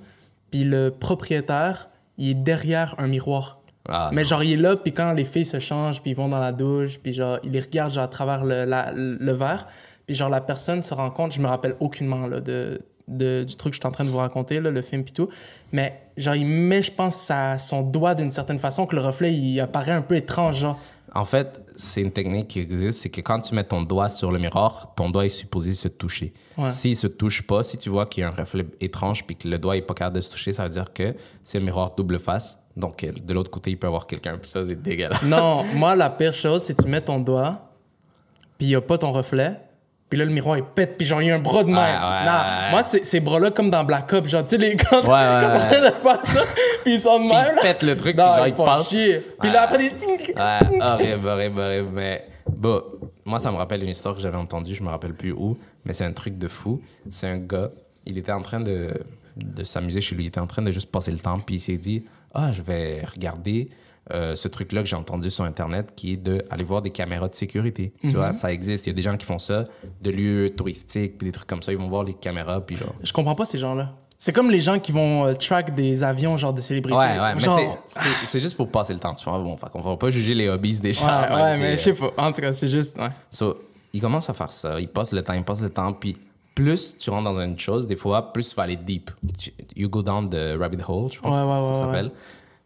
Puis 0.50 0.64
le 0.64 0.90
propriétaire, 0.90 1.88
il 2.18 2.30
est 2.30 2.34
derrière 2.34 2.94
un 2.98 3.06
miroir. 3.06 3.58
Ah, 3.88 4.10
Mais 4.12 4.22
non. 4.22 4.28
genre, 4.28 4.44
il 4.44 4.52
est 4.52 4.62
là, 4.62 4.76
puis 4.76 4.92
quand 4.92 5.12
les 5.12 5.24
filles 5.24 5.44
se 5.44 5.58
changent, 5.58 6.02
puis 6.02 6.12
ils 6.12 6.16
vont 6.16 6.28
dans 6.28 6.38
la 6.38 6.52
douche, 6.52 6.98
puis 6.98 7.12
genre, 7.12 7.38
il 7.42 7.50
les 7.52 7.60
regarde 7.60 7.92
genre, 7.92 8.04
à 8.04 8.08
travers 8.08 8.44
le, 8.44 8.64
la- 8.64 8.92
le 8.94 9.32
verre. 9.32 9.66
Puis 10.06 10.14
genre, 10.14 10.28
la 10.28 10.40
personne 10.40 10.82
se 10.82 10.94
rend 10.94 11.10
compte, 11.10 11.32
je 11.32 11.40
me 11.40 11.46
rappelle 11.48 11.74
aucunement 11.80 12.26
là, 12.26 12.40
de, 12.40 12.80
de- 13.08 13.44
du 13.44 13.56
truc 13.56 13.72
que 13.72 13.76
je 13.76 13.80
suis 13.80 13.88
en 13.88 13.92
train 13.92 14.04
de 14.04 14.10
vous 14.10 14.18
raconter, 14.18 14.60
là, 14.60 14.70
le 14.70 14.82
film 14.82 15.04
pis 15.04 15.12
tout. 15.12 15.28
Mais 15.72 16.00
genre, 16.16 16.34
il 16.36 16.46
met, 16.46 16.82
je 16.82 16.92
pense, 16.92 17.16
sa- 17.16 17.58
son 17.58 17.82
doigt 17.82 18.14
d'une 18.14 18.30
certaine 18.30 18.58
façon 18.58 18.86
que 18.86 18.94
le 18.96 19.02
reflet, 19.02 19.32
il 19.34 19.60
apparaît 19.60 19.92
un 19.92 20.02
peu 20.02 20.16
étrange, 20.16 20.58
genre. 20.60 20.78
En 21.14 21.26
fait, 21.26 21.60
c'est 21.76 22.00
une 22.00 22.10
technique 22.10 22.48
qui 22.48 22.60
existe, 22.60 23.00
c'est 23.02 23.10
que 23.10 23.20
quand 23.20 23.38
tu 23.40 23.54
mets 23.54 23.64
ton 23.64 23.82
doigt 23.82 24.08
sur 24.08 24.32
le 24.32 24.38
miroir, 24.38 24.94
ton 24.96 25.10
doigt 25.10 25.26
est 25.26 25.30
supposé 25.30 25.74
se 25.74 25.88
toucher. 25.88 26.32
Ouais. 26.56 26.72
S'il 26.72 26.96
se 26.96 27.06
touche 27.06 27.42
pas, 27.46 27.62
si 27.62 27.76
tu 27.76 27.90
vois 27.90 28.06
qu'il 28.06 28.22
y 28.22 28.24
a 28.24 28.28
un 28.28 28.32
reflet 28.32 28.64
étrange 28.80 29.26
puis 29.26 29.36
que 29.36 29.46
le 29.46 29.58
doigt 29.58 29.76
est 29.76 29.82
pas 29.82 29.92
capable 29.92 30.16
de 30.16 30.20
se 30.22 30.30
toucher, 30.30 30.54
ça 30.54 30.62
veut 30.64 30.70
dire 30.70 30.90
que 30.94 31.14
c'est 31.42 31.58
un 31.58 31.60
miroir 31.60 31.94
double 31.94 32.18
face. 32.18 32.58
Donc, 32.78 33.04
euh, 33.04 33.12
de 33.12 33.34
l'autre 33.34 33.50
côté, 33.50 33.70
il 33.72 33.78
peut 33.78 33.86
y 33.86 33.88
avoir 33.88 34.06
quelqu'un. 34.06 34.38
Puis 34.38 34.48
ça, 34.48 34.62
c'est 34.62 34.80
dégueulasse. 34.80 35.22
Non, 35.24 35.64
moi, 35.74 35.94
la 35.94 36.08
pire 36.08 36.32
chose, 36.32 36.62
c'est 36.62 36.74
que 36.74 36.82
tu 36.82 36.88
mets 36.88 37.02
ton 37.02 37.18
doigt, 37.20 37.68
puis 38.56 38.68
il 38.68 38.70
n'y 38.70 38.74
a 38.74 38.80
pas 38.80 38.96
ton 38.96 39.12
reflet, 39.12 39.58
puis 40.12 40.18
là, 40.18 40.26
le 40.26 40.30
miroir, 40.30 40.58
il 40.58 40.62
pète, 40.62 40.98
puis 40.98 41.06
genre, 41.06 41.22
il 41.22 41.28
y 41.28 41.30
a 41.30 41.36
un 41.36 41.38
bras 41.38 41.62
de 41.62 41.68
même. 41.68 41.76
Ouais, 41.76 41.80
ouais, 41.80 42.24
Non, 42.26 42.32
ouais. 42.32 42.70
Moi, 42.70 42.82
ces 42.82 43.20
bras-là, 43.20 43.50
comme 43.50 43.70
dans 43.70 43.82
Black 43.82 44.12
Ops, 44.12 44.28
genre, 44.28 44.42
tu 44.44 44.50
sais, 44.50 44.58
les 44.58 44.68
ouais, 44.72 44.76
quand 44.76 45.00
de 45.00 45.06
faire 45.06 46.24
ça, 46.26 46.40
puis 46.84 46.92
ils 46.96 47.00
sont 47.00 47.18
de 47.18 47.24
même. 47.30 47.46
il 47.52 47.56
là. 47.56 47.62
pète 47.62 47.82
le 47.82 47.96
truc, 47.96 48.14
Non, 48.18 48.24
puis 48.24 48.36
genre, 48.36 48.46
ils 48.46 48.50
il 48.50 48.54
font 48.54 48.64
passe. 48.66 48.90
chier. 48.90 49.26
Puis 49.40 49.50
là, 49.50 49.62
après, 49.62 49.78
des 49.78 49.88
stink. 49.88 50.34
Ouais, 50.36 50.80
horrible, 50.82 51.26
horrible, 51.26 51.60
horrible. 51.60 51.88
Mais 51.94 52.26
bon, 52.54 52.82
moi, 53.24 53.38
ça 53.38 53.50
me 53.50 53.56
rappelle 53.56 53.82
une 53.82 53.88
histoire 53.88 54.14
que 54.14 54.20
j'avais 54.20 54.36
entendue, 54.36 54.74
je 54.74 54.82
me 54.82 54.90
rappelle 54.90 55.14
plus 55.14 55.32
où, 55.32 55.56
mais 55.86 55.94
c'est 55.94 56.04
un 56.04 56.12
truc 56.12 56.36
de 56.36 56.46
fou. 56.46 56.82
C'est 57.08 57.28
un 57.28 57.38
gars, 57.38 57.70
il 58.04 58.18
était 58.18 58.32
en 58.32 58.42
train 58.42 58.60
de, 58.60 58.92
de 59.38 59.64
s'amuser 59.64 60.02
chez 60.02 60.14
lui, 60.14 60.24
il 60.24 60.28
était 60.28 60.40
en 60.40 60.46
train 60.46 60.60
de 60.60 60.72
juste 60.72 60.90
passer 60.90 61.10
le 61.10 61.20
temps, 61.20 61.38
puis 61.38 61.54
il 61.54 61.60
s'est 61.60 61.78
dit 61.78 62.04
Ah, 62.34 62.52
je 62.52 62.60
vais 62.60 63.02
regarder 63.10 63.70
euh, 64.10 64.34
ce 64.34 64.48
truc-là 64.48 64.82
que 64.82 64.88
j'ai 64.88 64.96
entendu 64.96 65.30
sur 65.30 65.44
Internet 65.44 65.92
qui 65.94 66.14
est 66.14 66.16
d'aller 66.16 66.64
voir 66.64 66.82
des 66.82 66.90
caméras 66.90 67.28
de 67.28 67.34
sécurité. 67.34 67.92
Tu 68.00 68.08
vois, 68.10 68.34
ça 68.34 68.52
existe, 68.52 68.86
il 68.86 68.90
y 68.90 68.92
a 68.92 68.94
des 68.96 69.02
gens 69.02 69.16
qui 69.16 69.24
font 69.24 69.38
ça, 69.38 69.64
de 70.02 70.10
lieux 70.10 70.50
touristiques, 70.56 71.18
puis 71.18 71.26
des 71.26 71.32
trucs 71.32 71.46
comme 71.48 71.62
ça, 71.62 71.72
ils 71.72 71.78
vont 71.78 71.88
voir 71.88 72.02
les 72.04 72.14
caméras, 72.14 72.60
puis 72.60 72.76
genre. 72.76 72.94
Je 73.02 73.12
comprends 73.12 73.34
pas 73.34 73.44
ces 73.44 73.58
gens-là. 73.58 73.92
C'est 74.18 74.32
comme 74.32 74.50
les 74.52 74.60
gens 74.60 74.78
qui 74.78 74.92
vont 74.92 75.24
euh, 75.26 75.34
track 75.34 75.74
des 75.74 76.04
avions, 76.04 76.36
genre, 76.36 76.52
de 76.54 76.60
célébrités. 76.60 76.96
Ouais, 76.96 77.18
ouais, 77.18 77.34
mais 77.34 77.40
Genre- 77.40 77.78
c'est- 78.24 78.38
juste 78.38 78.56
pour 78.56 78.68
passer 78.70 78.92
le 78.92 79.00
temps, 79.00 79.14
tu 79.14 79.24
vois. 79.28 79.38
Bon, 79.40 79.56
fait 79.56 79.68
qu'on 79.70 79.80
va 79.80 79.96
pas 79.96 80.10
juger 80.10 80.34
les 80.34 80.48
hobbies 80.48 80.78
des 80.78 80.92
gens. 80.92 81.06
Ouais, 81.06 81.28
même 81.28 81.32
ouais, 81.38 81.58
mais 81.58 81.64
euh, 81.72 81.76
je 81.76 81.82
sais 81.82 81.94
pas. 81.94 82.10
En 82.18 82.30
tout 82.32 82.40
cas, 82.40 82.52
c'est 82.52 82.68
juste. 82.68 82.96
Ouais. 82.98 83.08
So, 83.30 83.56
il 83.92 84.00
commence 84.00 84.30
à 84.30 84.34
faire 84.34 84.50
ça, 84.52 84.78
il 84.80 84.86
passe 84.88 85.10
le 85.12 85.22
temps, 85.24 85.32
il 85.32 85.42
passe 85.42 85.60
le 85.60 85.70
temps, 85.70 85.92
puis 85.92 86.16
plus 86.54 86.96
tu 86.98 87.10
rentres 87.10 87.24
dans 87.24 87.40
une 87.40 87.58
chose, 87.58 87.86
des 87.86 87.96
fois, 87.96 88.32
plus 88.32 88.48
tu 88.50 88.54
vas 88.54 88.62
aller 88.62 88.76
deep. 88.76 89.10
You 89.74 89.88
go 89.88 90.02
down 90.02 90.28
the 90.30 90.56
rabbit 90.58 90.82
hole, 90.86 91.10
je 91.10 91.18
pense 91.18 91.34
Ouais, 91.34 91.42
ouais, 91.42 91.60
que 91.60 91.66
ouais, 91.68 91.74
ça 91.74 91.88
ouais. 91.88 92.12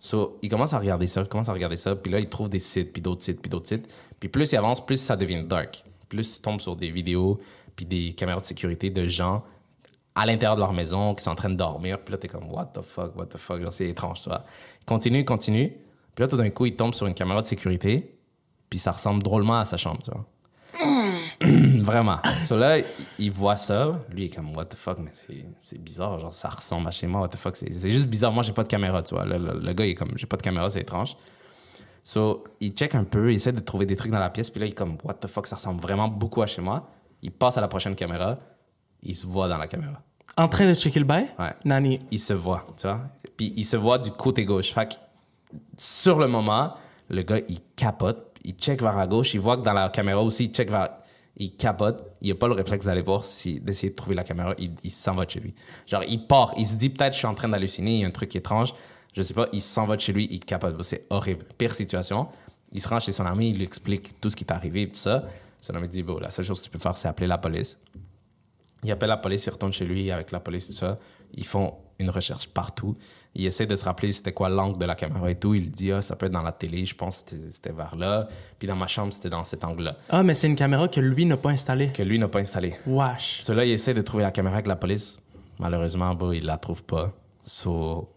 So, 0.06 0.38
il 0.40 0.48
commence 0.48 0.72
à 0.72 0.78
regarder 0.78 1.08
ça, 1.08 1.22
il 1.22 1.26
commence 1.26 1.48
à 1.48 1.52
regarder 1.52 1.74
ça, 1.74 1.96
puis 1.96 2.12
là, 2.12 2.20
il 2.20 2.28
trouve 2.28 2.48
des 2.48 2.60
sites, 2.60 2.92
puis 2.92 3.02
d'autres 3.02 3.24
sites, 3.24 3.42
puis 3.42 3.50
d'autres 3.50 3.66
sites. 3.66 3.88
Puis 4.20 4.28
plus 4.28 4.52
il 4.52 4.56
avance, 4.56 4.84
plus 4.84 4.98
ça 4.98 5.16
devient 5.16 5.42
dark. 5.42 5.84
Plus 6.08 6.36
tu 6.36 6.40
tombes 6.40 6.60
sur 6.60 6.76
des 6.76 6.92
vidéos, 6.92 7.40
puis 7.74 7.86
des 7.86 8.12
caméras 8.12 8.38
de 8.38 8.44
sécurité 8.44 8.88
de 8.88 9.08
gens 9.08 9.42
à 10.14 10.24
l'intérieur 10.24 10.54
de 10.54 10.60
leur 10.60 10.72
maison 10.72 11.12
qui 11.16 11.24
sont 11.24 11.30
en 11.30 11.34
train 11.34 11.50
de 11.50 11.56
dormir. 11.56 11.98
Puis 12.04 12.12
là, 12.12 12.18
t'es 12.18 12.28
comme, 12.28 12.48
what 12.52 12.66
the 12.66 12.82
fuck, 12.82 13.16
what 13.16 13.26
the 13.26 13.36
fuck, 13.36 13.60
c'est 13.70 13.88
étrange, 13.88 14.22
tu 14.22 14.28
vois. 14.28 14.44
Il 14.80 14.84
continue, 14.84 15.24
continue. 15.24 15.70
Puis 16.14 16.22
là, 16.22 16.28
tout 16.28 16.36
d'un 16.36 16.50
coup, 16.50 16.66
il 16.66 16.76
tombe 16.76 16.94
sur 16.94 17.08
une 17.08 17.14
caméra 17.14 17.42
de 17.42 17.46
sécurité, 17.46 18.16
puis 18.70 18.78
ça 18.78 18.92
ressemble 18.92 19.24
drôlement 19.24 19.58
à 19.58 19.64
sa 19.64 19.76
chambre, 19.76 20.02
tu 20.04 20.12
vois. 20.12 21.05
Vraiment. 21.82 22.18
So 22.46 22.56
là, 22.56 22.78
il- 23.18 23.30
voit 23.30 23.56
ça. 23.56 24.00
Lui, 24.10 24.22
il 24.22 24.26
est 24.26 24.34
comme, 24.34 24.56
what 24.56 24.64
the 24.66 24.74
fuck, 24.74 24.98
mais 24.98 25.10
c'est- 25.12 25.78
bizarre. 25.78 26.18
Genre, 26.18 26.32
ça 26.32 26.48
ressemble 26.48 26.88
à 26.88 26.90
chez 26.90 27.06
moi, 27.06 27.20
what 27.22 27.28
the 27.28 27.36
fuck. 27.36 27.56
C'est 27.56 27.72
c'est 27.72 27.88
juste 27.90 28.06
bizarre. 28.08 28.32
Moi, 28.32 28.42
j'ai 28.42 28.52
pas 28.52 28.62
de 28.62 28.68
caméra, 28.68 29.02
tu 29.02 29.14
vois. 29.14 29.24
Le, 29.24 29.38
le- 29.38 29.60
le 29.60 29.72
gars, 29.72 29.84
il 29.84 29.90
est 29.90 29.94
comme, 29.94 30.12
j'ai 30.16 30.26
pas 30.26 30.36
de 30.36 30.42
caméra, 30.42 30.68
c'est 30.70 30.80
étrange. 30.80 31.16
So, 32.02 32.44
il 32.60 32.72
check 32.72 32.94
un 32.94 33.04
peu, 33.04 33.32
il 33.32 33.36
essaie 33.36 33.52
de 33.52 33.60
trouver 33.60 33.84
des 33.86 33.96
trucs 33.96 34.12
dans 34.12 34.18
la 34.18 34.30
pièce. 34.30 34.48
Puis 34.50 34.60
là, 34.60 34.66
il 34.66 34.70
est 34.70 34.74
comme, 34.74 34.96
what 35.04 35.14
the 35.14 35.26
fuck, 35.26 35.46
ça 35.46 35.56
ressemble 35.56 35.80
vraiment 35.80 36.08
beaucoup 36.08 36.40
à 36.42 36.46
chez 36.46 36.62
moi. 36.62 36.88
Il 37.22 37.32
passe 37.32 37.58
à 37.58 37.60
la 37.60 37.68
prochaine 37.68 37.94
caméra. 37.96 38.36
Il 39.02 39.14
se 39.14 39.26
voit 39.26 39.48
dans 39.48 39.58
la 39.58 39.66
caméra. 39.66 40.00
En 40.36 40.48
train 40.48 40.68
de 40.68 40.74
checker 40.74 41.00
le 41.00 41.04
bail? 41.06 41.28
Ouais. 41.38 41.54
Nani? 41.64 41.98
Il 42.10 42.18
se 42.18 42.32
voit, 42.32 42.66
tu 42.76 42.86
vois. 42.86 43.00
Puis 43.36 43.52
il 43.56 43.64
se 43.64 43.76
voit 43.76 43.98
du 43.98 44.10
côté 44.12 44.44
gauche. 44.44 44.72
Fait 44.72 44.86
que 44.88 44.94
sur 45.78 46.18
le 46.18 46.26
moment, 46.28 46.74
le 47.10 47.22
gars, 47.22 47.40
il 47.48 47.58
capote. 47.74 48.32
Il 48.44 48.54
check 48.54 48.80
vers 48.80 48.96
la 48.96 49.06
gauche. 49.06 49.34
Il 49.34 49.40
voit 49.40 49.56
que 49.56 49.62
dans 49.62 49.72
la 49.72 49.88
caméra 49.88 50.22
aussi, 50.22 50.44
il 50.44 50.50
check 50.52 50.70
vers. 50.70 50.90
Il 51.36 51.56
capote. 51.56 52.02
Il 52.20 52.28
n'a 52.28 52.34
pas 52.34 52.48
le 52.48 52.54
réflexe 52.54 52.86
d'aller 52.86 53.02
voir, 53.02 53.20
d'essayer 53.20 53.90
de 53.90 53.94
trouver 53.94 54.14
la 54.14 54.24
caméra. 54.24 54.54
Il, 54.58 54.72
il 54.82 54.90
s'en 54.90 55.14
va 55.14 55.24
de 55.26 55.30
chez 55.30 55.40
lui. 55.40 55.54
Genre, 55.86 56.02
il 56.04 56.26
part. 56.26 56.54
Il 56.56 56.66
se 56.66 56.76
dit, 56.76 56.88
peut-être, 56.88 57.12
je 57.12 57.18
suis 57.18 57.26
en 57.26 57.34
train 57.34 57.48
d'halluciner. 57.48 57.94
Il 57.94 58.00
y 58.00 58.04
a 58.04 58.06
un 58.06 58.10
truc 58.10 58.34
étrange. 58.34 58.74
Je 59.14 59.22
sais 59.22 59.34
pas. 59.34 59.48
Il 59.52 59.62
s'en 59.62 59.86
va 59.86 59.96
de 59.96 60.00
chez 60.00 60.12
lui. 60.12 60.28
Il 60.30 60.40
capote. 60.40 60.82
C'est 60.82 61.06
horrible. 61.10 61.44
Pire 61.58 61.72
situation. 61.72 62.28
Il 62.72 62.80
se 62.80 62.88
rend 62.88 63.00
chez 63.00 63.12
son 63.12 63.26
ami. 63.26 63.50
Il 63.50 63.56
lui 63.58 63.64
explique 63.64 64.20
tout 64.20 64.30
ce 64.30 64.36
qui 64.36 64.44
est 64.44 64.52
arrivé 64.52 64.82
et 64.82 64.88
tout 64.88 64.96
ça. 64.96 65.24
Son 65.60 65.74
ami 65.74 65.88
dit, 65.88 66.02
bon, 66.02 66.18
la 66.18 66.30
seule 66.30 66.44
chose 66.44 66.60
que 66.60 66.64
tu 66.64 66.70
peux 66.70 66.78
faire, 66.78 66.96
c'est 66.96 67.08
appeler 67.08 67.26
la 67.26 67.38
police. 67.38 67.78
Il 68.84 68.90
appelle 68.92 69.08
la 69.08 69.16
police, 69.16 69.44
il 69.46 69.50
retourne 69.50 69.72
chez 69.72 69.84
lui 69.84 70.10
avec 70.10 70.30
la 70.30 70.38
police, 70.38 70.68
tout 70.68 70.72
ça. 70.72 70.98
Ils 71.34 71.46
font 71.46 71.74
une 71.98 72.10
recherche 72.10 72.46
partout. 72.46 72.96
Il 73.38 73.44
essaie 73.44 73.66
de 73.66 73.76
se 73.76 73.84
rappeler 73.84 74.12
c'était 74.12 74.32
quoi 74.32 74.48
l'angle 74.48 74.78
de 74.78 74.86
la 74.86 74.94
caméra 74.94 75.30
et 75.30 75.34
tout. 75.34 75.54
Il 75.54 75.70
dit, 75.70 75.92
ah, 75.92 76.00
ça 76.00 76.16
peut 76.16 76.24
être 76.24 76.32
dans 76.32 76.40
la 76.42 76.52
télé, 76.52 76.86
je 76.86 76.94
pense 76.94 77.20
que 77.22 77.36
c'était- 77.50 77.70
vers 77.70 77.94
là. 77.94 78.28
Puis 78.58 78.66
dans 78.66 78.76
ma 78.76 78.86
chambre, 78.86 79.12
c'était 79.12 79.28
dans 79.28 79.44
cet 79.44 79.62
angle-là. 79.62 79.96
Ah, 80.08 80.22
mais 80.22 80.32
c'est 80.32 80.46
une 80.46 80.56
caméra 80.56 80.88
que 80.88 81.00
lui 81.00 81.26
n'a 81.26 81.36
pas 81.36 81.50
installée. 81.50 81.92
Que 81.92 82.02
lui 82.02 82.18
n'a 82.18 82.28
pas 82.28 82.38
installé. 82.38 82.74
Wesh. 82.86 83.42
Cela, 83.42 83.66
il 83.66 83.72
essaie 83.72 83.92
de 83.92 84.00
trouver 84.00 84.22
la 84.22 84.30
caméra 84.30 84.54
avec 84.54 84.66
la 84.66 84.76
police. 84.76 85.20
Malheureusement, 85.58 86.14
bon, 86.14 86.32
il 86.32 86.46
la 86.46 86.56
trouve 86.56 86.82
pas. 86.82 87.12
So, 87.42 88.08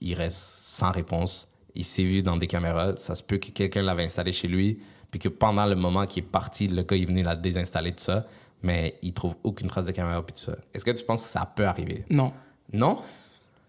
il 0.00 0.14
reste 0.14 0.36
sans 0.38 0.90
réponse. 0.90 1.48
Il 1.76 1.84
s'est 1.84 2.02
vu 2.04 2.22
dans 2.22 2.36
des 2.36 2.46
caméras. 2.48 2.94
Ça 2.96 3.14
se 3.14 3.22
peut 3.22 3.38
que 3.38 3.50
quelqu'un 3.50 3.82
l'avait 3.82 4.04
installé 4.04 4.32
chez 4.32 4.48
lui, 4.48 4.80
puis 5.12 5.20
que 5.20 5.28
pendant 5.28 5.66
le 5.66 5.76
moment 5.76 6.06
qu'il 6.06 6.24
est 6.24 6.26
parti, 6.26 6.66
le 6.66 6.82
gars 6.82 6.96
est 6.96 7.04
venu 7.04 7.22
la 7.22 7.36
désinstaller, 7.36 7.92
tout 7.92 8.02
ça. 8.04 8.26
Mais 8.62 8.98
il 9.02 9.12
trouve 9.12 9.36
aucune 9.44 9.68
trace 9.68 9.84
de 9.84 9.92
caméra, 9.92 10.20
puis 10.26 10.34
tout 10.34 10.50
ça. 10.50 10.56
Est-ce 10.72 10.84
que 10.84 10.90
tu 10.90 11.04
penses 11.04 11.22
que 11.22 11.28
ça 11.28 11.44
peut 11.46 11.66
arriver? 11.66 12.04
Non. 12.10 12.32
Non? 12.72 12.96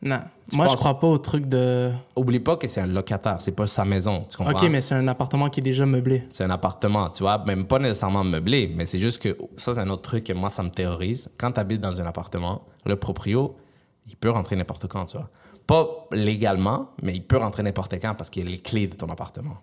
Non. 0.01 0.19
Moi, 0.53 0.65
je 0.65 0.71
penses- 0.71 0.79
crois 0.79 0.99
pas 0.99 1.07
au 1.07 1.17
truc 1.17 1.47
de. 1.47 1.91
Oublie 2.15 2.39
pas 2.39 2.57
que 2.57 2.67
c'est 2.67 2.81
un 2.81 2.85
locataire, 2.87 3.37
c'est 3.39 3.53
pas 3.53 3.65
sa 3.65 3.85
maison, 3.85 4.21
tu 4.29 4.37
comprends? 4.37 4.53
Ok, 4.53 4.69
mais 4.69 4.81
c'est 4.81 4.93
un 4.93 5.07
appartement 5.07 5.49
qui 5.49 5.61
est 5.61 5.63
déjà 5.63 5.85
meublé. 5.85 6.23
c'est 6.29 6.43
un 6.43 6.49
appartement, 6.51 7.09
tu 7.09 7.23
vois, 7.23 7.43
même 7.45 7.65
pas 7.65 7.79
nécessairement 7.79 8.23
meublé, 8.23 8.71
mais 8.75 8.85
c'est 8.85 8.99
juste 8.99 9.21
que 9.21 9.35
ça, 9.57 9.73
c'est 9.73 9.79
un 9.79 9.89
autre 9.89 10.03
truc 10.03 10.25
que 10.25 10.33
moi, 10.33 10.49
ça 10.51 10.61
me 10.61 10.69
terrorise. 10.69 11.29
Quand 11.37 11.51
tu 11.53 11.59
habites 11.59 11.81
dans 11.81 11.99
un 11.99 12.05
appartement, 12.05 12.61
le 12.85 12.95
proprio, 12.97 13.55
il 14.07 14.15
peut 14.17 14.29
rentrer 14.29 14.55
n'importe 14.55 14.87
quand, 14.87 15.05
tu 15.05 15.17
vois. 15.17 15.29
Pas 15.65 15.87
légalement, 16.11 16.89
mais 17.01 17.13
il 17.15 17.23
peut 17.23 17.37
rentrer 17.37 17.63
n'importe 17.63 17.99
quand 17.99 18.13
parce 18.13 18.29
qu'il 18.29 18.45
a 18.47 18.51
les 18.51 18.59
clés 18.59 18.85
de 18.85 18.95
ton 18.95 19.09
appartement. 19.09 19.57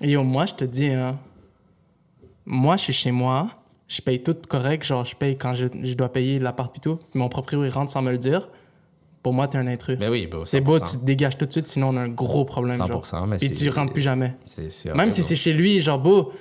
Et 0.00 0.10
yo, 0.10 0.24
moi, 0.24 0.46
je 0.46 0.54
te 0.54 0.64
dis, 0.64 0.88
hein, 0.88 1.16
moi, 2.46 2.76
je 2.76 2.84
suis 2.84 2.92
chez 2.92 3.12
moi, 3.12 3.48
je 3.86 4.00
paye 4.00 4.20
tout 4.22 4.36
correct, 4.48 4.84
genre, 4.84 5.04
je 5.04 5.14
paye 5.14 5.36
quand 5.38 5.54
je, 5.54 5.66
je 5.84 5.94
dois 5.94 6.08
payer 6.08 6.40
l'appart 6.40 6.72
pis 6.74 6.80
tout, 6.80 6.98
mon 7.14 7.28
proprio, 7.28 7.64
il 7.64 7.70
rentre 7.70 7.92
sans 7.92 8.02
me 8.02 8.10
le 8.10 8.18
dire. 8.18 8.48
Pour 9.22 9.32
moi, 9.32 9.48
t'es 9.48 9.58
un 9.58 9.66
intrus. 9.66 9.96
Mais 9.98 10.08
oui, 10.08 10.26
bah, 10.26 10.38
c'est 10.44 10.60
beau, 10.60 10.78
100%. 10.78 10.92
tu 10.92 10.98
te 10.98 11.04
dégages 11.04 11.36
tout 11.36 11.46
de 11.46 11.52
suite, 11.52 11.66
sinon 11.66 11.88
on 11.88 11.96
a 11.96 12.00
un 12.02 12.08
gros 12.08 12.44
problème. 12.44 12.78
100%, 12.80 13.10
genre. 13.10 13.26
mais 13.26 13.36
Puis 13.36 13.50
tu 13.50 13.68
rentres 13.68 13.92
plus 13.92 14.02
jamais. 14.02 14.34
Même 14.94 15.10
si 15.10 15.22
c'est 15.22 15.36
chez 15.36 15.52
lui, 15.52 15.80
genre, 15.80 15.98
beau, 15.98 16.32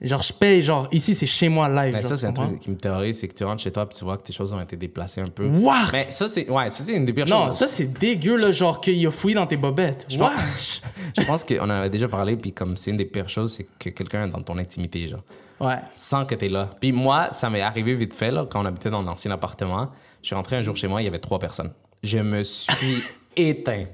genre, 0.00 0.22
je 0.22 0.32
paye, 0.32 0.62
genre, 0.62 0.88
ici, 0.92 1.14
c'est 1.16 1.26
chez 1.26 1.48
moi 1.48 1.68
live. 1.68 1.92
Mais 1.94 2.00
genre, 2.00 2.10
ça, 2.10 2.16
c'est 2.16 2.26
un 2.26 2.32
truc 2.32 2.60
qui 2.60 2.70
me 2.70 2.76
terrorise, 2.76 3.18
c'est 3.18 3.28
que 3.28 3.34
tu 3.34 3.44
rentres 3.44 3.62
chez 3.62 3.72
toi 3.72 3.88
et 3.90 3.94
tu 3.94 4.04
vois 4.04 4.16
que 4.16 4.22
tes 4.22 4.32
choses 4.32 4.52
ont 4.52 4.60
été 4.60 4.76
déplacées 4.76 5.20
un 5.20 5.26
peu. 5.26 5.46
Wark! 5.48 5.92
Mais 5.92 6.06
ça, 6.10 6.28
c'est, 6.28 6.48
ouais, 6.48 6.70
ça, 6.70 6.92
une 6.92 7.04
des 7.04 7.12
pires 7.12 7.26
Non, 7.26 7.46
choses. 7.46 7.56
ça, 7.56 7.66
c'est 7.66 7.92
dégueu, 7.92 8.36
là, 8.36 8.52
genre, 8.52 8.80
qu'il 8.80 9.04
a 9.06 9.10
fouillé 9.10 9.34
dans 9.34 9.46
tes 9.46 9.56
bobettes. 9.56 10.06
Je 10.08 10.16
pense-! 10.18 10.80
Je 11.18 11.26
pense 11.26 11.44
qu'on 11.44 11.58
en 11.64 11.70
avait 11.70 11.90
déjà 11.90 12.08
parlé, 12.08 12.36
puis 12.36 12.52
comme 12.52 12.76
c'est 12.76 12.90
une 12.92 12.96
des 12.96 13.04
pires 13.04 13.28
choses, 13.28 13.52
c'est 13.52 13.66
que 13.78 13.90
quelqu'un 13.90 14.26
est 14.26 14.30
dans 14.30 14.42
ton 14.42 14.56
intimité, 14.58 15.08
genre. 15.08 15.20
Ouais. 15.60 15.76
sans 15.94 16.24
que 16.24 16.34
tu 16.34 16.46
es 16.46 16.48
là. 16.48 16.70
Puis 16.80 16.90
moi, 16.90 17.28
ça 17.30 17.48
m'est 17.48 17.60
arrivé 17.60 17.94
vite 17.94 18.14
fait, 18.14 18.32
là, 18.32 18.46
quand 18.50 18.60
on 18.62 18.64
habitait 18.64 18.90
dans 18.90 19.02
l'ancien 19.02 19.30
appartement. 19.30 19.90
Je 20.20 20.26
suis 20.28 20.34
rentré 20.34 20.56
un 20.56 20.62
jour 20.62 20.74
chez 20.76 20.88
moi, 20.88 21.02
il 21.02 21.04
y 21.04 21.08
avait 21.08 21.18
trois 21.20 21.38
personnes. 21.38 21.70
Je 22.02 22.18
me 22.18 22.42
suis 22.42 23.02
éteint. 23.36 23.84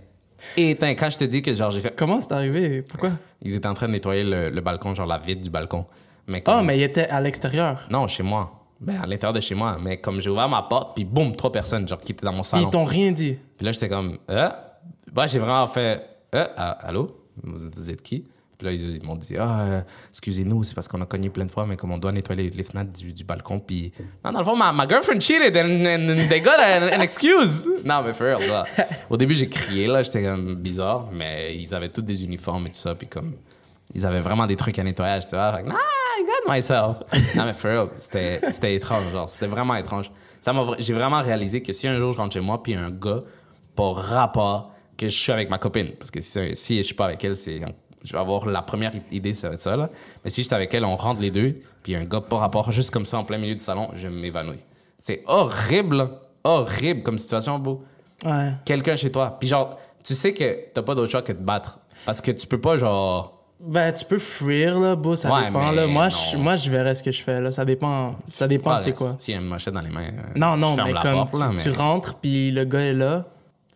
Éteint. 0.56 0.94
Quand 0.94 1.10
je 1.10 1.18
te 1.18 1.24
dis 1.24 1.42
que 1.42 1.52
genre 1.54 1.70
j'ai 1.70 1.80
fait... 1.80 1.94
Comment 1.96 2.20
c'est 2.20 2.32
arrivé? 2.32 2.82
Pourquoi? 2.82 3.10
Ils 3.42 3.54
étaient 3.54 3.66
en 3.68 3.74
train 3.74 3.86
de 3.86 3.92
nettoyer 3.92 4.24
le, 4.24 4.50
le 4.50 4.60
balcon, 4.60 4.94
genre 4.94 5.06
la 5.06 5.18
vitre 5.18 5.42
du 5.42 5.50
balcon. 5.50 5.84
Mais 6.26 6.42
Ah, 6.46 6.56
comme- 6.58 6.66
mais 6.66 6.76
il 6.78 6.82
était 6.82 7.08
à 7.08 7.20
l'extérieur. 7.20 7.86
Non, 7.90 8.06
chez 8.08 8.22
moi. 8.22 8.54
Ben, 8.80 9.00
à 9.02 9.06
l'intérieur 9.06 9.32
de 9.32 9.40
chez 9.40 9.54
moi. 9.54 9.76
Mais 9.82 9.98
comme 10.00 10.20
j'ai 10.20 10.30
ouvert 10.30 10.48
ma 10.48 10.62
porte, 10.62 10.94
puis 10.94 11.04
boum, 11.04 11.34
trois 11.34 11.50
personnes, 11.52 11.86
genre, 11.88 11.98
qui 11.98 12.12
étaient 12.12 12.24
dans 12.24 12.32
mon 12.32 12.42
salon. 12.42 12.64
ils 12.66 12.70
t'ont 12.70 12.84
rien 12.84 13.10
dit. 13.12 13.36
Puis 13.56 13.64
là, 13.66 13.72
j'étais 13.72 13.88
comme, 13.88 14.18
euh? 14.30 14.48
Bah, 15.12 15.26
j'ai 15.26 15.38
vraiment 15.38 15.66
fait, 15.66 16.02
euh, 16.34 16.46
ah, 16.56 16.78
allô? 16.86 17.16
Vous 17.42 17.90
êtes 17.90 18.02
qui? 18.02 18.24
Puis 18.58 18.66
là, 18.66 18.72
ils, 18.72 19.02
m'ont 19.04 19.14
dit, 19.14 19.36
ah, 19.38 19.60
euh, 19.60 19.80
excusez-nous, 20.10 20.64
c'est 20.64 20.74
parce 20.74 20.88
qu'on 20.88 21.00
a 21.00 21.06
cogné 21.06 21.30
plein 21.30 21.44
de 21.44 21.50
fois, 21.50 21.64
mais 21.64 21.76
comme 21.76 21.92
on 21.92 21.98
doit 21.98 22.10
nettoyer 22.10 22.50
les, 22.50 22.64
fenêtres 22.64 22.90
du, 22.92 23.22
balcon. 23.22 23.60
Puis, 23.60 23.92
non, 24.24 24.32
dans 24.32 24.40
le 24.40 24.44
fond, 24.44 24.56
ma, 24.56 24.72
ma 24.72 24.88
girlfriend 24.88 25.20
cheated 25.20 25.56
and, 25.56 25.86
and, 25.86 26.28
they 26.28 26.40
got 26.40 26.58
an, 26.58 27.00
excuse. 27.00 27.68
Non, 27.84 28.02
mais 28.02 28.12
for 28.14 28.26
real. 28.26 28.64
Au 29.08 29.16
début, 29.16 29.36
j'ai 29.36 29.48
crié, 29.48 29.86
là, 29.86 30.02
j'étais 30.02 30.24
comme 30.24 30.56
bizarre, 30.56 31.08
mais 31.12 31.56
ils 31.56 31.72
avaient 31.72 31.88
tous 31.88 32.02
des 32.02 32.24
uniformes 32.24 32.66
et 32.66 32.70
tout 32.70 32.78
ça. 32.78 32.96
Puis 32.96 33.06
comme, 33.06 33.34
ils 33.94 34.04
avaient 34.04 34.22
vraiment 34.22 34.48
des 34.48 34.56
trucs 34.56 34.76
à 34.80 34.82
nettoyage, 34.82 35.28
tu 35.28 35.36
vois. 35.36 35.56
Fait 35.56 35.62
que, 35.62 35.70
ah, 35.70 36.18
I 36.18 36.24
got 36.24 36.52
myself. 36.52 37.36
non, 37.36 37.44
mais 37.44 37.54
for 37.54 37.70
real, 37.70 37.88
c'était 37.96 38.74
étrange, 38.74 39.12
genre, 39.12 39.28
c'était 39.28 39.46
vraiment 39.46 39.76
étrange. 39.76 40.10
J'ai 40.80 40.94
vraiment 40.94 41.20
réalisé 41.20 41.62
que 41.62 41.72
si 41.72 41.86
un 41.86 41.96
jour 42.00 42.12
je 42.12 42.18
rentre 42.18 42.34
chez 42.34 42.40
moi, 42.40 42.60
puis 42.60 42.74
un 42.74 42.90
gars, 42.90 43.22
par 43.76 43.94
rapport 43.94 44.72
que 44.96 45.06
je 45.06 45.16
suis 45.16 45.30
avec 45.30 45.48
ma 45.48 45.58
copine, 45.58 45.92
parce 45.96 46.10
que 46.10 46.18
si, 46.18 46.56
si 46.56 46.78
je 46.78 46.82
suis 46.82 46.94
pas 46.94 47.04
avec 47.04 47.22
elle, 47.22 47.36
c'est, 47.36 47.60
je 48.04 48.12
vais 48.12 48.18
avoir 48.18 48.46
la 48.46 48.62
première 48.62 48.92
idée, 49.10 49.32
ça 49.32 49.48
va 49.48 49.54
être 49.54 49.62
ça, 49.62 49.76
là. 49.76 49.90
Mais 50.24 50.30
si 50.30 50.42
je 50.42 50.46
suis 50.46 50.54
avec 50.54 50.72
elle, 50.74 50.84
on 50.84 50.96
rentre 50.96 51.20
les 51.20 51.30
deux, 51.30 51.56
puis 51.82 51.94
un 51.94 52.04
gars 52.04 52.20
par 52.20 52.40
rapport, 52.40 52.70
juste 52.72 52.90
comme 52.90 53.06
ça, 53.06 53.18
en 53.18 53.24
plein 53.24 53.38
milieu 53.38 53.54
du 53.54 53.60
salon, 53.64 53.88
je 53.94 54.08
m'évanouis. 54.08 54.64
C'est 55.00 55.22
horrible, 55.26 56.08
horrible 56.44 57.02
comme 57.02 57.18
situation, 57.18 57.58
beau. 57.58 57.84
Ouais. 58.24 58.52
Quelqu'un 58.64 58.96
chez 58.96 59.10
toi. 59.12 59.36
Puis 59.38 59.48
genre, 59.48 59.78
tu 60.04 60.14
sais 60.14 60.32
que 60.32 60.58
t'as 60.74 60.82
pas 60.82 60.94
d'autre 60.94 61.10
choix 61.10 61.22
que 61.22 61.32
de 61.32 61.38
te 61.38 61.42
battre. 61.42 61.78
Parce 62.06 62.20
que 62.20 62.30
tu 62.30 62.46
peux 62.46 62.60
pas, 62.60 62.76
genre. 62.76 63.34
Ben, 63.60 63.92
tu 63.92 64.04
peux 64.04 64.20
fuir, 64.20 64.78
là, 64.78 64.94
beau, 64.94 65.16
ça 65.16 65.32
Ouais, 65.34 65.46
dépend, 65.46 65.72
là. 65.72 65.86
Moi, 65.88 66.08
je, 66.10 66.36
moi, 66.36 66.56
je 66.56 66.70
verrai 66.70 66.94
ce 66.94 67.02
que 67.02 67.10
je 67.10 67.22
fais, 67.22 67.40
là. 67.40 67.50
Ça 67.50 67.64
dépend, 67.64 68.14
ça 68.32 68.46
dépend 68.46 68.76
c'est 68.76 68.92
quoi. 68.92 69.16
Y 69.26 69.32
a 69.32 69.36
une 69.38 69.42
machette 69.48 69.74
dans 69.74 69.80
les 69.80 69.90
mains. 69.90 70.06
euh, 70.12 70.32
Non, 70.36 70.56
non, 70.56 70.76
mais 70.76 70.92
comme 70.92 71.12
porte, 71.12 71.32
tu, 71.34 71.40
là, 71.40 71.50
tu 71.60 71.68
mais- 71.70 71.74
rentres, 71.76 72.14
puis 72.16 72.52
le 72.52 72.64
gars 72.64 72.80
est 72.80 72.94
là, 72.94 73.24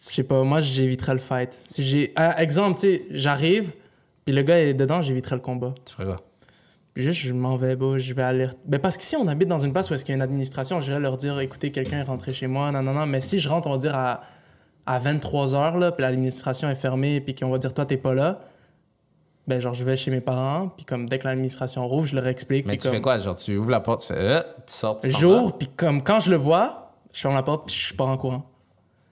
je 0.01 0.05
sais 0.14 0.23
pas, 0.23 0.43
moi, 0.45 0.61
j'éviterais 0.61 1.14
le 1.14 1.18
fight. 1.18 1.59
Si 1.66 1.83
j'ai... 1.83 2.12
un 2.16 2.31
exemple, 2.37 2.79
tu 2.81 2.87
sais, 2.93 3.03
j'arrive, 3.11 3.73
puis 4.25 4.35
le 4.35 4.43
gars 4.43 4.59
est 4.59 4.75
dedans, 4.75 5.03
j'éviterais 5.03 5.37
le 5.37 5.41
combat. 5.43 5.75
Tu 5.85 5.95
ferais 5.95 6.07
quoi? 6.07 6.20
Juste, 6.95 7.20
je 7.20 7.33
m'en 7.33 7.57
vais, 7.57 7.77
je 7.99 8.14
vais 8.14 8.23
aller... 8.23 8.49
Ben, 8.66 8.79
parce 8.79 8.99
que 8.99 9.03
si 9.03 9.16
on 9.16 9.27
habite 9.27 9.49
dans 9.49 9.59
une 9.59 9.73
place 9.73 9.89
où 9.91 9.95
est-ce 9.95 10.05
qu'il 10.05 10.12
y 10.12 10.14
a 10.14 10.16
une 10.16 10.23
administration, 10.23 10.81
j'irais 10.81 11.01
leur 11.01 11.16
dire, 11.16 11.41
écoutez, 11.41 11.73
quelqu'un 11.73 12.01
est 12.01 12.05
rentré 12.05 12.35
chez 12.35 12.47
moi, 12.47 12.70
non, 12.70 12.83
non, 12.83 12.93
non. 12.93 13.07
Mais 13.07 13.23
si 13.23 13.41
je 13.41 13.49
rentre, 13.49 13.68
on 13.68 13.73
va 13.73 13.79
dire, 13.79 13.95
à, 13.95 14.23
à 14.85 15.01
23h, 15.01 15.79
là, 15.79 15.93
puis 15.93 16.03
l'administration 16.03 16.68
est 16.68 16.75
fermée, 16.75 17.23
puis 17.23 17.35
qu'on 17.35 17.49
va 17.49 17.57
dire, 17.57 17.73
toi, 17.73 17.87
t'es 17.87 17.97
pas 17.97 18.12
là, 18.12 18.41
ben, 19.49 19.61
genre, 19.61 19.75
je 19.75 19.85
vais 19.85 19.97
chez 19.97 20.11
mes 20.11 20.20
parents, 20.20 20.68
puis 20.68 20.85
comme, 20.85 21.09
dès 21.09 21.18
que 21.18 21.27
l'administration 21.27 21.89
rouvre, 21.89 22.07
je 22.07 22.14
leur 22.14 22.27
explique. 22.27 22.66
Mais 22.66 22.77
tu 22.77 22.83
comme, 22.83 22.93
fais 22.93 23.01
quoi? 23.01 23.18
Genre, 23.18 23.35
tu 23.35 23.57
ouvres 23.57 23.70
la 23.70 23.81
porte, 23.81 24.03
tu 24.03 24.09
fais. 24.09 24.18
Euh, 24.18 24.43
tu 24.66 24.75
sors, 24.75 24.99
tu? 24.99 25.11
J'ouvre, 25.11 25.57
puis 25.57 25.68
comme, 25.68 26.03
quand 26.03 26.20
je 26.20 26.31
le 26.31 26.37
vois, 26.37 26.93
je 27.12 27.23
ferme 27.23 27.35
la 27.35 27.43
porte, 27.43 27.66
puis 27.66 27.75
je 27.75 27.95
pars 27.95 28.09
en 28.09 28.16
courant. 28.16 28.45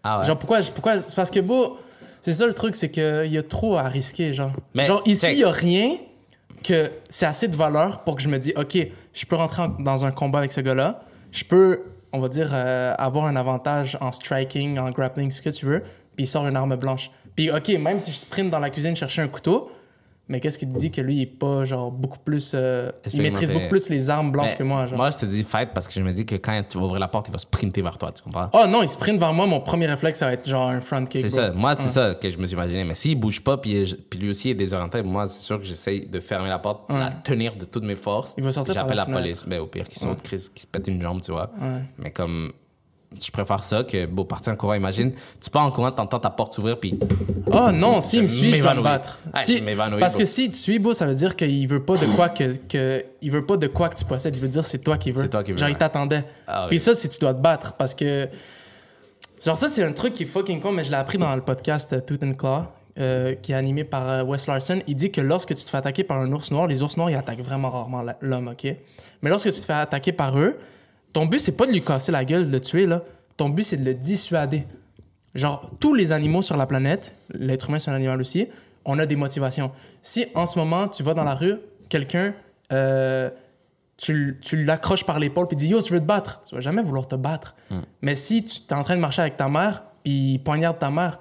Ah 0.05 0.21
ouais. 0.21 0.25
Genre, 0.27 0.39
pourquoi, 0.39 0.61
pourquoi? 0.75 0.99
C'est 1.01 1.17
parce 1.17 1.31
que, 1.31 1.41
beau, 1.41 1.79
c'est 2.21 2.33
ça 2.35 2.47
le 2.47 2.53
truc, 2.55 2.75
c'est 2.75 2.91
qu'il 2.91 3.33
y 3.33 3.39
a 3.39 3.43
trop 3.43 3.77
à 3.77 3.85
risquer, 3.85 4.33
genre. 4.33 4.53
Mais, 4.75 4.85
genre, 4.87 5.03
ici, 5.07 5.27
il 5.33 5.39
y 5.39 5.45
a 5.45 5.51
rien 5.51 5.97
que 6.63 6.91
c'est 7.09 7.27
assez 7.27 7.49
de 7.49 7.57
valeur 7.57 8.01
pour 8.05 8.17
que 8.17 8.23
je 8.23 8.29
me 8.29 8.39
dise, 8.39 8.53
OK, 8.57 8.77
je 9.15 9.27
peux 9.27 9.37
rentrer 9.37 9.63
en- 9.63 9.69
dans 9.69 10.05
un 10.05 10.11
combat 10.11 10.41
avec 10.41 10.53
ce 10.53 10.61
gars-là. 10.61 11.03
Je 11.33 11.45
peux, 11.45 11.83
on 12.13 12.21
va 12.21 12.29
dire, 12.29 12.51
euh, 12.53 12.95
avoir 12.99 13.25
un 13.27 13.37
avantage 13.37 13.97
en 14.01 14.13
striking, 14.13 14.79
en 14.79 14.91
grappling, 14.91 15.31
ce 15.31 15.41
que 15.43 15.51
tu 15.51 15.65
veux. 15.67 15.81
Puis 16.17 16.25
il 16.25 16.27
sort 16.27 16.47
une 16.47 16.57
arme 16.57 16.77
blanche. 16.77 17.11
Puis, 17.37 17.51
OK, 17.51 17.69
même 17.69 18.01
si 18.01 18.11
je 18.13 18.17
sprint 18.19 18.51
dans 18.51 18.59
la 18.59 18.69
cuisine 18.71 18.95
chercher 18.95 19.23
un 19.23 19.29
couteau, 19.29 19.71
mais 20.31 20.39
qu'est-ce 20.41 20.59
qui 20.61 20.67
te 20.67 20.79
dit 20.79 20.91
que 20.93 21.01
lui, 21.01 21.17
il 21.17 21.23
est 21.23 21.27
pas, 21.27 21.65
genre, 21.65 21.91
beaucoup 21.91 22.21
plus. 22.21 22.53
euh, 22.55 22.91
il 23.13 23.21
maîtrise 23.21 23.51
beaucoup 23.53 23.69
plus 23.69 23.89
les 23.89 24.09
armes 24.09 24.31
blanches 24.31 24.53
Mais 24.53 24.57
que 24.57 24.63
moi, 24.63 24.87
genre. 24.87 24.97
Moi, 24.97 25.11
je 25.11 25.19
te 25.19 25.27
dis 25.27 25.43
fight 25.45 25.71
parce 25.75 25.89
que 25.89 25.93
je 25.95 26.01
me 26.01 26.13
dis 26.13 26.25
que 26.25 26.37
quand 26.37 26.63
tu 26.69 26.79
vas 26.79 26.85
ouvrir 26.85 27.01
la 27.01 27.09
porte, 27.09 27.27
il 27.29 27.33
va 27.33 27.39
sprinter 27.39 27.83
vers 27.83 27.99
toi, 27.99 28.13
tu 28.13 28.23
comprends? 28.23 28.49
Oh 28.53 28.65
non, 28.69 28.83
il 28.83 28.89
sprint 28.89 29.19
vers 29.19 29.33
moi, 29.35 29.47
mon 29.47 29.61
premier 29.61 29.87
réflexe, 29.87 30.21
ça 30.21 30.27
va 30.27 30.33
être 30.35 30.49
genre 30.49 30.69
un 30.71 30.81
front 30.81 31.05
kick. 31.05 31.23
C'est 31.23 31.29
ça. 31.29 31.51
Moi, 31.53 31.75
c'est 31.75 31.85
Ouais. 31.87 31.91
ça 32.11 32.15
que 32.15 32.31
je 32.31 32.39
me 32.39 32.47
suis 32.47 32.55
imaginé. 32.55 32.85
Mais 32.85 32.95
s'il 32.95 33.19
bouge 33.19 33.41
pas, 33.43 33.57
puis, 33.59 33.85
puis 34.09 34.19
lui 34.21 34.31
aussi 34.31 34.51
est 34.51 34.55
désorienté, 34.55 35.03
moi, 35.03 35.27
c'est 35.27 35.41
sûr 35.43 35.59
que 35.59 35.65
j'essaye 35.65 36.07
de 36.07 36.21
fermer 36.21 36.49
la 36.49 36.61
porte, 36.61 36.89
la 36.91 37.11
tenir 37.11 37.57
de 37.57 37.65
toutes 37.65 37.85
mes 37.85 37.97
forces. 37.97 38.35
Il 38.39 38.45
va 38.45 38.53
sortir 38.53 38.73
J'appelle 38.75 38.97
la 38.97 39.07
la, 39.07 39.13
police. 39.13 39.45
Ben, 39.47 39.59
au 39.61 39.67
pire, 39.67 39.89
qui 39.89 39.99
saute, 39.99 40.23
Chris, 40.23 40.49
qui 40.55 40.63
se 40.63 40.67
pète 40.69 40.87
une 40.87 41.03
jambe, 41.03 41.21
tu 41.23 41.33
vois. 41.33 41.51
Mais 41.99 42.11
comme. 42.13 42.53
Je 43.19 43.31
préfère 43.33 43.65
ça 43.65 43.83
que, 43.83 44.07
beau, 44.07 44.25
partir 44.25 44.53
en 44.53 44.57
courant. 44.57 44.75
Imagine, 44.75 45.13
tu 45.41 45.51
pars 45.51 45.65
en 45.65 45.73
courant, 45.73 45.91
t'entends 45.91 46.21
ta 46.21 46.31
porte 46.31 46.55
s'ouvrir, 46.55 46.79
puis. 46.79 46.99
Oh 47.53 47.73
non, 47.73 48.01
s'il 48.01 48.23
me 48.23 48.29
Je 48.29 48.33
suit, 48.35 48.55
je 48.55 48.63
dois 48.63 48.75
me 48.75 48.83
battre. 48.83 49.19
Si- 49.45 49.57
je 49.57 49.99
parce 49.99 50.17
que 50.17 50.25
si 50.25 50.49
tu 50.49 50.57
suis, 50.57 50.79
beau, 50.79 50.95
ça 50.95 51.07
veut 51.07 51.15
dire 51.15 51.35
qu'il 51.35 51.67
veut 51.67 51.83
pas 51.83 51.97
de 51.97 52.07
quoi 52.07 52.29
que, 52.29 52.55
que 52.69 53.05
il 53.21 53.31
veut 53.33 53.45
pas 53.45 53.57
de 53.57 53.67
quoi 53.67 53.89
que 53.89 53.97
tu 53.97 54.05
possèdes. 54.05 54.37
Il 54.37 54.43
veut 54.43 54.49
dire 54.49 54.65
c'est 54.65 54.79
toi 54.79 54.97
qui 54.97 55.11
veux. 55.11 55.23
C'est 55.23 55.29
toi 55.29 55.43
qui 55.43 55.51
veux, 55.51 55.59
Genre 55.59 55.69
il 55.69 55.77
t'attendait. 55.77 56.25
Ah 56.47 56.63
oui. 56.65 56.69
Puis 56.69 56.79
ça, 56.79 56.95
c'est 56.95 57.09
tu 57.09 57.19
dois 57.19 57.35
te 57.35 57.41
battre 57.41 57.73
parce 57.73 57.95
que 57.95 58.29
genre 59.45 59.57
ça 59.57 59.69
c'est 59.69 59.83
un 59.83 59.93
truc 59.93 60.15
qui 60.15 60.23
est 60.23 60.27
fucking 60.27 60.61
con, 60.61 60.71
mais 60.71 60.85
je 60.85 60.91
l'ai 60.91 60.97
appris 60.97 61.19
dans 61.19 61.35
le 61.35 61.43
podcast 61.43 61.93
euh, 61.93 62.01
Tooth 62.01 62.23
and 62.23 62.35
Claw. 62.35 62.63
euh, 62.99 63.35
qui 63.35 63.53
est 63.53 63.57
animé 63.57 63.83
par 63.85 64.09
euh, 64.09 64.23
Wes 64.25 64.47
Larson, 64.47 64.83
il 64.87 64.95
dit 64.95 65.11
que 65.11 65.21
lorsque 65.21 65.55
tu 65.55 65.65
te 65.65 65.71
fais 65.71 65.79
attaquer 65.79 66.05
par 66.05 66.19
un 66.19 66.31
ours 66.33 66.51
noir, 66.53 66.67
les 66.69 66.83
ours 66.83 66.97
noirs, 66.97 67.11
ils 67.11 67.17
attaquent 67.17 67.41
vraiment 67.43 67.71
rarement 67.71 68.05
l'homme, 68.21 68.49
OK? 68.49 68.65
Mais 69.23 69.31
lorsque 69.31 69.51
tu 69.51 69.59
te 69.61 69.65
fais 69.65 69.73
attaquer 69.73 70.13
par 70.13 70.39
eux, 70.39 70.59
ton 71.13 71.27
but, 71.27 71.41
c'est 71.41 71.57
pas 71.57 71.67
de 71.67 71.73
lui 71.73 71.83
casser 71.83 72.13
la 72.13 72.25
gueule, 72.25 72.47
de 72.47 72.53
le 72.53 72.61
tuer, 72.61 72.87
là. 72.87 73.03
Ton 73.37 73.49
but, 73.49 73.65
c'est 73.65 73.77
de 73.77 73.85
le 73.85 73.95
dissuader. 73.95 74.65
Genre, 75.35 75.71
tous 75.79 75.95
les 75.95 76.13
animaux 76.13 76.43
sur 76.43 76.57
la 76.57 76.67
planète, 76.67 77.15
l'être 77.33 77.69
humain, 77.69 77.79
c'est 77.79 77.91
un 77.91 77.95
animal 77.95 78.21
aussi, 78.21 78.49
on 78.85 78.99
a 78.99 79.07
des 79.07 79.17
motivations. 79.17 79.71
Si 80.03 80.27
en 80.35 80.47
ce 80.47 80.59
moment, 80.59 80.89
tu 80.89 81.03
vas 81.03 81.15
dans 81.15 81.25
la 81.25 81.35
rue, 81.35 81.55
quelqu'un, 81.89 82.35
euh, 82.73 83.31
tu, 83.97 84.39
l'accroches 84.53 85.05
par 85.05 85.19
l'épaule 85.19 85.47
puis 85.47 85.57
dis 85.57 85.69
Yo, 85.69 85.83
tu 85.83 85.93
veux 85.93 86.01
te 86.01 86.05
battre, 86.05 86.41
tu 86.49 86.55
vas 86.55 86.61
jamais 86.61 86.83
vouloir 86.83 87.07
te 87.07 87.17
battre. 87.17 87.55
Mais 88.03 88.15
si 88.15 88.45
tu 88.45 88.63
es 88.69 88.75
en 88.75 88.83
train 88.83 88.97
de 88.97 89.01
marcher 89.01 89.23
avec 89.23 89.37
ta 89.37 89.49
mère 89.49 89.85
puis 90.03 90.41
poignarde 90.43 90.79
ta 90.79 90.91
mère, 90.91 91.21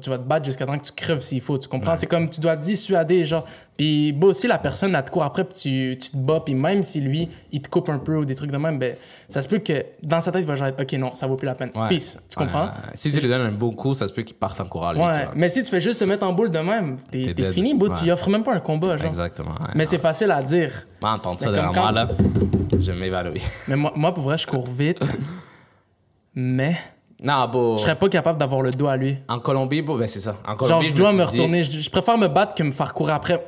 tu 0.00 0.10
vas 0.10 0.18
te 0.18 0.22
battre 0.22 0.46
jusqu'à 0.46 0.66
temps 0.66 0.78
que 0.78 0.84
tu 0.84 0.92
creves 0.92 1.20
s'il 1.20 1.40
faut, 1.40 1.58
tu 1.58 1.68
comprends? 1.68 1.96
C'est 1.96 2.06
comme 2.06 2.28
tu 2.30 2.40
dois 2.40 2.56
dissuader, 2.56 3.24
genre. 3.24 3.44
Puis 3.76 4.12
bon, 4.12 4.32
si 4.32 4.46
la 4.46 4.58
personne, 4.58 4.94
elle 4.94 5.04
te 5.04 5.10
court 5.10 5.24
après 5.24 5.44
puis 5.44 5.54
tu, 5.54 5.98
tu 6.00 6.10
te 6.12 6.16
bats, 6.16 6.40
puis 6.44 6.54
même 6.54 6.82
si 6.82 7.00
lui, 7.00 7.28
il 7.50 7.60
te 7.60 7.68
coupe 7.68 7.88
un 7.88 7.98
peu 7.98 8.16
ou 8.16 8.24
des 8.24 8.34
trucs 8.34 8.50
de 8.52 8.56
même, 8.56 8.78
ben, 8.78 8.94
ça 9.28 9.42
se 9.42 9.48
peut 9.48 9.58
que 9.58 9.84
dans 10.02 10.20
sa 10.20 10.30
tête, 10.30 10.42
il 10.42 10.46
va 10.46 10.54
genre 10.54 10.68
être 10.68 10.80
Ok, 10.80 10.92
non, 10.92 11.12
ça 11.14 11.26
vaut 11.26 11.36
plus 11.36 11.46
la 11.46 11.54
peine. 11.54 11.70
Ouais. 11.74 11.88
Peace, 11.88 12.18
tu 12.28 12.36
comprends? 12.36 12.66
Ouais. 12.66 12.70
Si 12.94 13.10
tu 13.10 13.20
lui 13.20 13.28
donnes 13.28 13.42
un 13.42 13.52
beau 13.52 13.72
coup, 13.72 13.92
ça 13.94 14.06
se 14.06 14.12
peut 14.12 14.22
qu'il 14.22 14.36
parte 14.36 14.60
en 14.60 14.66
courant, 14.66 14.92
lui. 14.92 15.00
Ouais, 15.00 15.28
mais 15.34 15.48
si 15.48 15.62
tu 15.62 15.70
fais 15.70 15.80
juste 15.80 16.00
te 16.00 16.04
mettre 16.04 16.24
en 16.24 16.32
boule 16.32 16.50
de 16.50 16.58
même, 16.60 16.98
t'es 17.10 17.34
fini, 17.50 17.74
bro. 17.74 17.88
Tu 17.88 18.02
Ouais. 18.02 18.08
y 18.08 18.10
offres 18.12 18.30
même 18.30 18.44
pas 18.44 18.54
un 18.54 18.60
combat, 18.60 18.96
genre. 18.96 19.08
Exactement. 19.08 19.52
ouais, 19.52 19.72
Mais 19.74 19.84
c'est 19.86 19.98
facile 19.98 20.30
à 20.30 20.42
dire. 20.42 20.86
Moi, 21.00 21.10
entendre 21.10 21.40
ça 21.40 21.50
Mais 21.50 21.56
derrière 21.56 21.72
moi, 21.72 21.92
là, 21.92 22.08
je 22.78 22.92
m'évanouis. 22.92 23.42
Mais 23.68 23.76
moi, 23.76 23.92
moi, 23.96 24.14
pour 24.14 24.24
vrai, 24.24 24.38
je 24.38 24.46
cours 24.46 24.66
vite. 24.68 24.98
mais 26.34 26.76
Non, 27.24 27.48
beau. 27.48 27.76
je 27.78 27.82
serais 27.82 27.96
pas 27.98 28.08
capable 28.08 28.38
d'avoir 28.38 28.60
le 28.62 28.70
dos 28.70 28.86
à 28.86 28.96
lui. 28.96 29.16
En 29.28 29.38
Colombie, 29.40 29.82
beau, 29.82 29.96
ben 29.98 30.06
c'est 30.06 30.20
ça. 30.20 30.36
En 30.46 30.54
Colombie, 30.56 30.84
Genre, 30.86 30.92
je 30.94 30.96
dois 30.96 31.12
me 31.12 31.18
dit- 31.18 31.24
retourner. 31.24 31.64
Je, 31.64 31.80
je 31.80 31.90
préfère 31.90 32.18
me 32.18 32.28
battre 32.28 32.54
que 32.54 32.62
me 32.62 32.70
faire 32.72 32.92
courir 32.94 33.14
après. 33.14 33.42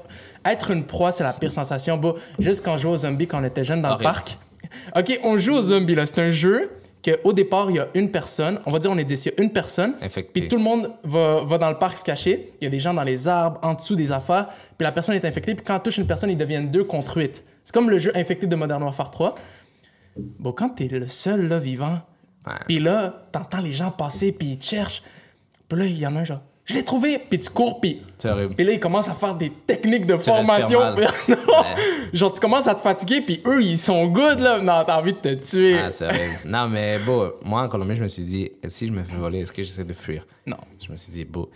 Être 0.45 0.70
une 0.70 0.85
proie, 0.85 1.12
c'est 1.12 1.22
la 1.24 1.33
pire 1.33 1.53
sensation. 1.53 1.97
Bro, 1.99 2.16
juste 2.39 2.64
quand 2.64 2.77
je 2.77 2.83
jouais 2.83 2.93
aux 2.93 2.97
zombies 2.99 3.27
quand 3.27 3.41
on 3.41 3.45
était 3.45 3.64
jeune 3.64 3.83
dans 3.83 3.97
le 3.97 4.03
parc. 4.03 4.39
OK, 4.97 5.20
on 5.22 5.37
joue 5.39 5.55
aux 5.57 5.62
zombies, 5.62 5.95
là. 5.95 6.07
C'est 6.07 6.20
un 6.20 6.31
jeu 6.31 6.70
qu'au 7.05 7.33
départ, 7.33 7.70
il 7.70 7.77
y 7.77 7.79
a 7.79 7.89
une 7.95 8.11
personne. 8.11 8.59
On 8.66 8.70
va 8.70 8.79
dire, 8.79 8.91
on 8.91 8.97
est 8.99 9.05
10, 9.05 9.27
il 9.27 9.33
y 9.37 9.41
a 9.41 9.43
une 9.45 9.53
personne. 9.53 9.95
Infecté. 10.01 10.41
Puis 10.41 10.49
tout 10.49 10.57
le 10.57 10.62
monde 10.62 10.93
va, 11.05 11.45
va 11.45 11.59
dans 11.59 11.70
le 11.70 11.79
parc 11.79 11.97
se 11.99 12.05
cacher. 12.05 12.53
Il 12.61 12.64
y 12.64 12.66
a 12.66 12.70
des 12.70 12.81
gens 12.81 12.95
dans 12.95 13.05
les 13.05 13.29
arbres, 13.29 13.59
en 13.62 13.74
dessous 13.74 13.95
des 13.97 14.11
affaires. 14.11 14.47
Puis 14.79 14.85
la 14.85 14.93
personne 14.93 15.14
est 15.16 15.24
infectée. 15.24 15.55
Puis 15.55 15.64
quand 15.64 15.77
on 15.77 15.81
touche 15.81 15.99
une 15.99 16.07
personne, 16.07 16.31
ils 16.31 16.37
deviennent 16.37 16.70
deux 16.70 16.85
contre 16.85 17.18
huit. 17.18 17.45
C'est 17.62 17.74
comme 17.74 17.91
le 17.91 17.99
jeu 17.99 18.12
infecté 18.14 18.47
de 18.47 18.57
Modern 18.57 18.83
Warfare 18.83 19.11
3. 19.11 19.35
Bon, 20.39 20.53
quand 20.53 20.70
t'es 20.70 20.89
le 20.89 21.07
seul, 21.09 21.47
là, 21.49 21.59
vivant. 21.59 22.01
Puis 22.66 22.78
là, 22.78 23.24
t'entends 23.32 23.61
les 23.61 23.72
gens 23.72 23.90
passer, 23.90 24.32
puis 24.32 24.49
ils 24.53 24.59
te 24.59 24.64
cherchent. 24.64 25.03
Puis 25.68 25.78
là, 25.78 25.84
il 25.86 25.99
y 25.99 26.07
en 26.07 26.14
a 26.16 26.20
un 26.20 26.24
genre, 26.24 26.40
je 26.64 26.74
l'ai 26.74 26.84
trouvé, 26.84 27.18
puis 27.18 27.38
tu 27.38 27.51
cours, 27.51 27.80
puis. 27.80 28.03
C'est 28.18 28.28
horrible. 28.30 28.55
Puis 28.55 28.64
là, 28.64 28.72
ils 28.72 28.80
commencent 28.80 29.09
à 29.09 29.14
faire 29.14 29.34
des 29.34 29.51
techniques 29.51 30.07
de 30.07 30.16
Tu 30.16 30.24
formation. 30.24 30.80
mal. 30.80 30.94
non! 31.28 31.36
Ouais. 31.36 31.74
Genre, 32.12 32.32
tu 32.32 32.40
commences 32.40 32.66
à 32.66 32.74
te 32.74 32.80
fatiguer, 32.80 33.20
puis 33.20 33.40
eux, 33.47 33.62
ils 33.62 33.78
sont 33.78 34.07
good, 34.09 34.40
là. 34.40 34.61
Non, 34.61 34.82
t'as 34.86 34.99
envie 34.99 35.12
de 35.12 35.18
te 35.18 35.34
tuer. 35.34 35.78
Ah, 35.78 35.90
c'est 35.90 36.07
horrible. 36.07 36.34
non, 36.47 36.68
mais 36.68 36.99
beau, 37.01 37.32
moi, 37.44 37.62
en 37.62 37.68
Colombie, 37.68 37.94
je 37.94 38.03
me 38.03 38.09
suis 38.09 38.24
dit, 38.24 38.51
si 38.66 38.86
je 38.88 38.92
me 38.92 39.03
fais 39.05 39.16
voler, 39.16 39.40
est-ce 39.40 39.53
que 39.53 39.62
j'essaie 39.62 39.84
de 39.84 39.92
fuir? 39.92 40.26
Non. 40.47 40.57
Je 40.84 40.90
me 40.90 40.97
suis 40.97 41.12
dit, 41.12 41.24
beau. 41.24 41.51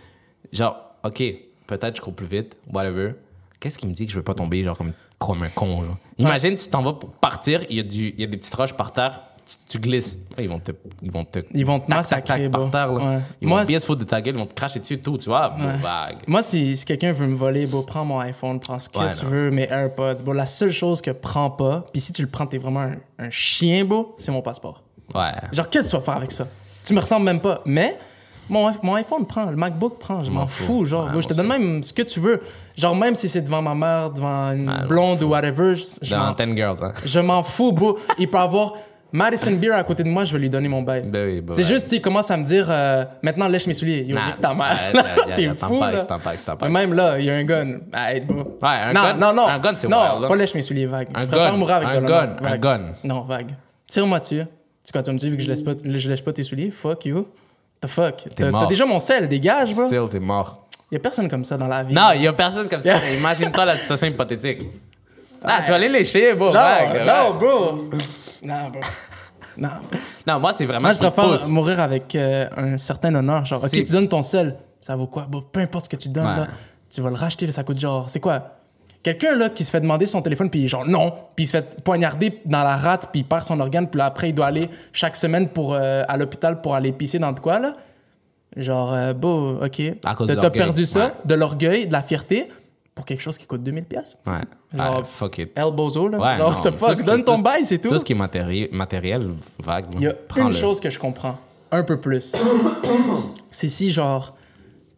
Genre, 0.51 0.75
OK, 1.03 1.23
peut-être 1.67 1.95
je 1.97 2.01
cours 2.01 2.13
plus 2.15 2.27
vite, 2.27 2.55
whatever. 2.71 3.13
Qu'est-ce 3.59 3.77
qui 3.77 3.87
me 3.87 3.93
dit 3.93 4.05
que 4.05 4.11
je 4.11 4.17
veux 4.17 4.23
pas 4.23 4.33
tomber, 4.33 4.63
genre, 4.63 4.77
comme, 4.77 4.93
comme 5.19 5.43
un 5.43 5.49
con, 5.49 5.83
genre? 5.83 5.97
Imagine, 6.17 6.55
tu 6.55 6.67
t'en 6.67 6.81
vas 6.83 6.93
pour 6.93 7.11
partir, 7.11 7.63
il 7.69 7.77
y, 7.77 7.79
a 7.79 7.83
du- 7.83 8.09
il 8.09 8.19
y 8.19 8.23
a 8.23 8.27
des 8.27 8.37
petites 8.37 8.55
roches 8.55 8.73
par 8.73 8.91
terre, 8.93 9.21
tu, 9.67 9.79
glisses. 9.79 10.17
Ils 10.37 10.47
vont 10.49 10.59
te. 10.59 10.71
Ils 11.01 11.11
vont 11.11 11.25
te. 11.25 11.39
Ils 11.53 11.65
vont 11.65 11.79
te 11.79 11.87
tac, 11.87 11.89
tac, 11.89 11.97
massacrer, 11.97 12.43
tac, 12.43 12.51
par 12.51 12.61
bro. 12.61 12.69
terre. 12.69 12.93
Ouais. 12.93 13.19
Ils 13.41 13.47
Moi, 13.47 13.61
vont 13.61 13.67
bien 13.67 13.79
se 13.79 13.85
foutre 13.85 13.99
de 13.99 14.05
ta 14.05 14.21
gueule, 14.21 14.35
ils 14.35 14.39
vont 14.39 14.45
te 14.45 14.53
cracher 14.53 14.79
dessus 14.79 14.99
tout, 14.99 15.17
tu 15.17 15.29
vois? 15.29 15.55
Vague. 15.81 16.17
Moi, 16.27 16.43
si, 16.43 16.75
si 16.77 16.85
quelqu'un 16.85 17.13
veut 17.13 17.27
me 17.27 17.35
voler, 17.35 17.65
bon, 17.67 17.81
prends 17.83 18.05
mon 18.05 18.19
iPhone, 18.19 18.59
prends 18.59 18.79
ce 18.79 18.89
que 18.89 18.99
Ouais, 18.99 19.09
tu 19.11 19.25
non, 19.25 19.31
veux, 19.31 19.51
mes 19.51 19.67
AirPods. 19.69 20.23
Bon, 20.23 20.33
la 20.33 20.45
seule 20.45 20.71
chose 20.71 21.01
que 21.01 21.11
prends 21.11 21.49
pas, 21.49 21.85
puis 21.91 22.01
si 22.01 22.13
tu 22.13 22.21
le 22.21 22.27
prends, 22.29 22.45
t'es 22.47 22.57
vraiment 22.57 22.81
un, 22.81 22.95
un 23.19 23.29
chien, 23.29 23.85
beau, 23.85 24.13
c'est 24.17 24.31
mon 24.31 24.41
passeport. 24.41 24.81
Ouais. 25.13 25.31
Genre, 25.51 25.69
qu'est-ce 25.69 25.85
que 25.87 25.89
tu 25.91 25.95
vas 25.97 26.01
faire 26.03 26.17
avec 26.17 26.31
ça? 26.31 26.47
Tu 26.83 26.93
me 26.93 26.99
ressembles 26.99 27.25
même 27.25 27.41
pas. 27.41 27.61
Mais 27.65 27.97
mon, 28.49 28.71
mon 28.83 28.95
iPhone 28.95 29.25
prend, 29.25 29.45
le 29.45 29.55
MacBook 29.55 29.99
prend, 29.99 30.23
je 30.23 30.31
m'en 30.31 30.47
fous. 30.47 30.63
fous. 30.79 30.85
Genre, 30.85 31.21
je 31.21 31.27
te 31.27 31.33
donne 31.33 31.47
même 31.47 31.83
ce 31.83 31.93
que 31.93 32.01
tu 32.01 32.19
veux. 32.19 32.41
Genre, 32.77 32.95
même 32.95 33.15
si 33.15 33.27
c'est 33.29 33.41
devant 33.41 33.61
ma 33.61 33.75
mère, 33.75 34.09
devant 34.09 34.51
une 34.51 34.87
blonde 34.87 35.21
ou 35.23 35.27
whatever, 35.29 35.75
je, 35.75 35.83
je 36.01 36.15
m'en- 36.15 36.33
10 36.33 36.55
Girls, 36.55 36.77
hein. 36.81 36.93
je 37.05 37.19
m'en 37.19 37.43
fous, 37.43 37.71
bro. 37.73 37.99
Il 38.17 38.29
peut 38.29 38.39
avoir 38.39 38.73
Madison 39.13 39.51
Beer 39.51 39.71
à 39.73 39.83
côté 39.83 40.03
de 40.03 40.09
moi, 40.09 40.23
je 40.25 40.31
vais 40.33 40.39
lui 40.39 40.49
donner 40.49 40.67
mon 40.69 40.81
bail. 40.81 41.03
Ben 41.03 41.25
oui, 41.27 41.41
ben 41.41 41.53
c'est 41.53 41.63
ouais. 41.63 41.67
juste, 41.67 41.91
il 41.91 42.01
commence 42.01 42.31
à 42.31 42.37
me 42.37 42.43
dire, 42.45 42.67
euh, 42.69 43.03
maintenant 43.21 43.47
lèche 43.49 43.67
mes 43.67 43.73
souliers. 43.73 44.03
Yo, 44.03 44.15
Nah, 44.15 44.35
ta 44.41 44.53
mère. 44.53 44.77
T'es 45.35 45.49
fou, 45.55 45.81
là. 45.81 46.07
Mais 46.61 46.69
même 46.69 46.93
là, 46.93 47.19
il 47.19 47.25
y 47.25 47.29
a 47.29 47.35
un 47.35 47.43
gun. 47.43 47.79
Arrête, 47.91 48.25
bro. 48.25 48.57
Ouais, 48.61 48.67
un 48.69 48.93
non, 48.93 49.01
gun- 49.01 49.13
non, 49.15 49.33
non. 49.33 49.47
un 49.47 49.59
gun, 49.59 49.73
c'est 49.75 49.87
Non, 49.89 50.15
wild, 50.17 50.27
pas 50.29 50.35
lèche 50.35 50.55
mes 50.55 50.61
souliers 50.61 50.85
vagues. 50.85 51.09
Un 51.13 51.21
je 51.21 51.25
préfère 51.27 51.51
gun, 51.51 51.57
mourir 51.57 51.75
avec 51.75 51.89
un 51.89 52.01
gun, 52.01 52.35
un 52.39 52.49
Vague. 52.49 52.61
gun. 52.61 52.81
Non, 53.03 53.21
vague. 53.21 53.51
Tire-moi 53.87 54.19
dessus. 54.19 54.43
Tu 54.85 54.91
quand 54.93 55.03
tu 55.03 55.11
me 55.11 55.17
dis 55.17 55.29
vu 55.29 55.37
que 55.37 55.43
je 55.43 55.49
laisse 55.49 55.61
pas, 55.61 55.71
je 55.83 56.09
lèche 56.09 56.23
pas 56.23 56.31
tes 56.33 56.43
souliers, 56.43 56.71
fuck 56.71 57.05
you. 57.05 57.27
The 57.81 57.87
fuck? 57.87 58.27
T'as 58.35 58.65
déjà 58.67 58.85
mon 58.85 58.99
sel, 58.99 59.27
dégage, 59.27 59.73
bro. 59.75 59.87
Still, 59.87 60.07
t'es 60.09 60.19
mort. 60.19 60.67
Y 60.91 60.95
a 60.97 60.99
personne 60.99 61.27
comme 61.29 61.43
ça 61.45 61.57
dans 61.57 61.67
la 61.67 61.83
vie. 61.83 61.93
Non, 61.93 62.09
il 62.15 62.21
y 62.21 62.27
a 62.27 62.33
personne 62.33 62.67
comme 62.69 62.81
ça. 62.81 62.93
Imagine-toi 63.17 63.65
la 63.65 63.77
situation 63.77 64.07
hypothétique. 64.07 64.69
Ah, 65.43 65.61
tu 65.63 65.69
vas 65.71 65.75
aller 65.75 65.89
lécher, 65.89 66.33
beau. 66.35 66.47
non, 66.47 66.51
vague, 66.53 66.99
non, 66.99 67.05
vague. 67.05 67.37
bro. 67.39 67.75
Non, 68.43 68.69
bro. 68.69 68.81
Non, 69.57 69.67
bro. 69.89 69.99
Non, 70.27 70.39
moi, 70.39 70.53
c'est 70.53 70.65
vraiment 70.65 70.81
Moi, 70.87 70.93
je 70.93 70.97
préfère 70.99 71.23
pousse. 71.29 71.47
mourir 71.47 71.79
avec 71.79 72.15
euh, 72.15 72.47
un 72.55 72.77
certain 72.77 73.13
honneur. 73.15 73.43
Genre, 73.45 73.63
ok, 73.63 73.69
tu 73.71 73.83
donnes 73.83 74.07
ton 74.07 74.21
sel, 74.21 74.55
ça 74.79 74.95
vaut 74.95 75.07
quoi? 75.07 75.25
Bon, 75.29 75.41
peu 75.51 75.59
importe 75.59 75.85
ce 75.85 75.89
que 75.89 75.95
tu 75.97 76.09
donnes, 76.09 76.25
Ouais. 76.25 76.37
là, 76.37 76.47
tu 76.89 77.01
vas 77.01 77.09
le 77.09 77.15
racheter, 77.15 77.51
ça 77.51 77.63
coûte 77.63 77.79
genre, 77.79 78.09
c'est 78.09 78.19
quoi? 78.19 78.57
Quelqu'un 79.03 79.35
là 79.35 79.49
qui 79.49 79.63
se 79.63 79.71
fait 79.71 79.81
demander 79.81 80.05
son 80.05 80.21
téléphone 80.21 80.49
puis 80.51 80.67
genre 80.67 80.85
non, 80.85 81.11
puis 81.35 81.45
il 81.45 81.47
se 81.47 81.53
fait 81.53 81.81
poignarder 81.83 82.39
dans 82.45 82.61
la 82.63 82.77
rate 82.77 83.09
puis 83.11 83.21
il 83.21 83.23
perd 83.23 83.43
son 83.43 83.59
organe 83.59 83.87
puis 83.87 83.97
là, 83.97 84.05
après 84.05 84.29
il 84.29 84.33
doit 84.35 84.45
aller 84.45 84.69
chaque 84.93 85.15
semaine 85.15 85.47
pour 85.49 85.73
euh, 85.73 86.03
à 86.07 86.17
l'hôpital 86.17 86.61
pour 86.61 86.75
aller 86.75 86.91
pisser 86.91 87.17
dans 87.17 87.31
de 87.31 87.39
quoi 87.39 87.57
là? 87.57 87.73
Genre 88.55 88.93
euh, 88.93 89.13
beau, 89.13 89.57
OK. 89.63 89.81
À 90.03 90.13
cause 90.13 90.27
de 90.27 90.35
T'as 90.35 90.49
perdu 90.51 90.85
ça, 90.85 90.99
ouais. 91.05 91.11
de 91.25 91.33
l'orgueil, 91.33 91.87
de 91.87 91.93
la 91.93 92.03
fierté 92.03 92.51
pour 93.01 93.05
quelque 93.07 93.21
chose 93.21 93.35
qui 93.35 93.47
coûte 93.47 93.63
2000 93.63 93.85
pièces. 93.85 94.15
Ouais. 94.27 94.33
Genre- 94.77 94.99
Ah, 94.99 95.03
fuck 95.03 95.39
it. 95.39 95.51
El 95.55 95.71
Bozo 95.71 96.07
là. 96.07 96.19
Ouais, 96.19 96.37
genre 96.37 96.61
non, 96.63 96.71
fuck, 96.77 96.93
qui- 96.93 97.01
donne 97.03 97.23
ton 97.23 97.35
tout 97.37 97.41
bail, 97.41 97.65
c'est 97.65 97.79
tout. 97.79 97.89
Tout 97.89 97.97
ce 97.97 98.05
qui 98.05 98.13
est 98.13 98.15
matériel, 98.15 98.69
matériel 98.71 99.27
vague. 99.57 99.85
Il 99.95 100.01
y 100.03 100.07
a 100.07 100.13
une 100.37 100.53
chose 100.53 100.79
que 100.79 100.91
je 100.91 100.99
comprends 100.99 101.35
un 101.71 101.81
peu 101.81 101.99
plus. 101.99 102.35
c'est 103.49 103.69
si, 103.69 103.89
genre, 103.91 104.35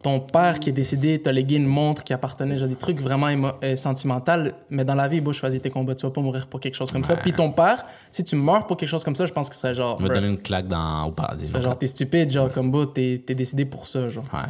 ton 0.02 0.20
père 0.20 0.58
qui 0.58 0.68
est 0.68 0.72
décédé 0.72 1.18
t'a 1.22 1.32
légué 1.32 1.56
une 1.56 1.64
montre 1.66 2.04
qui 2.04 2.12
appartenait, 2.12 2.58
genre, 2.58 2.68
des 2.68 2.76
trucs 2.76 3.00
vraiment 3.00 3.30
euh, 3.62 3.74
sentimentaux, 3.74 4.50
mais 4.68 4.84
dans 4.84 4.94
la 4.94 5.08
vie, 5.08 5.22
bon, 5.22 5.32
choisis 5.32 5.62
tes 5.62 5.70
combats, 5.70 5.94
tu 5.94 6.04
vas 6.04 6.12
pas 6.12 6.20
mourir 6.20 6.46
pour 6.46 6.60
quelque 6.60 6.74
chose 6.74 6.90
comme 6.92 7.04
ça. 7.04 7.16
Puis 7.16 7.32
ton 7.32 7.50
père, 7.52 7.86
si 8.10 8.22
tu 8.22 8.36
meurs 8.36 8.66
pour 8.66 8.76
quelque 8.76 8.90
chose 8.90 9.02
comme 9.02 9.16
ça, 9.16 9.24
je 9.24 9.32
pense 9.32 9.48
que 9.48 9.56
c'est 9.56 9.72
genre. 9.72 9.98
Me 9.98 10.08
donner 10.08 10.28
une 10.28 10.42
claque 10.42 10.66
dans, 10.68 11.04
au 11.06 11.12
paradis. 11.12 11.46
c'est 11.46 11.62
genre, 11.62 11.78
t'es 11.78 11.86
stupide, 11.86 12.30
genre, 12.30 12.52
comme 12.52 12.70
t'es 12.92 13.22
t'es 13.26 13.34
décédé 13.34 13.64
pour 13.64 13.86
ça, 13.86 14.10
genre. 14.10 14.24
Ouais. 14.32 14.40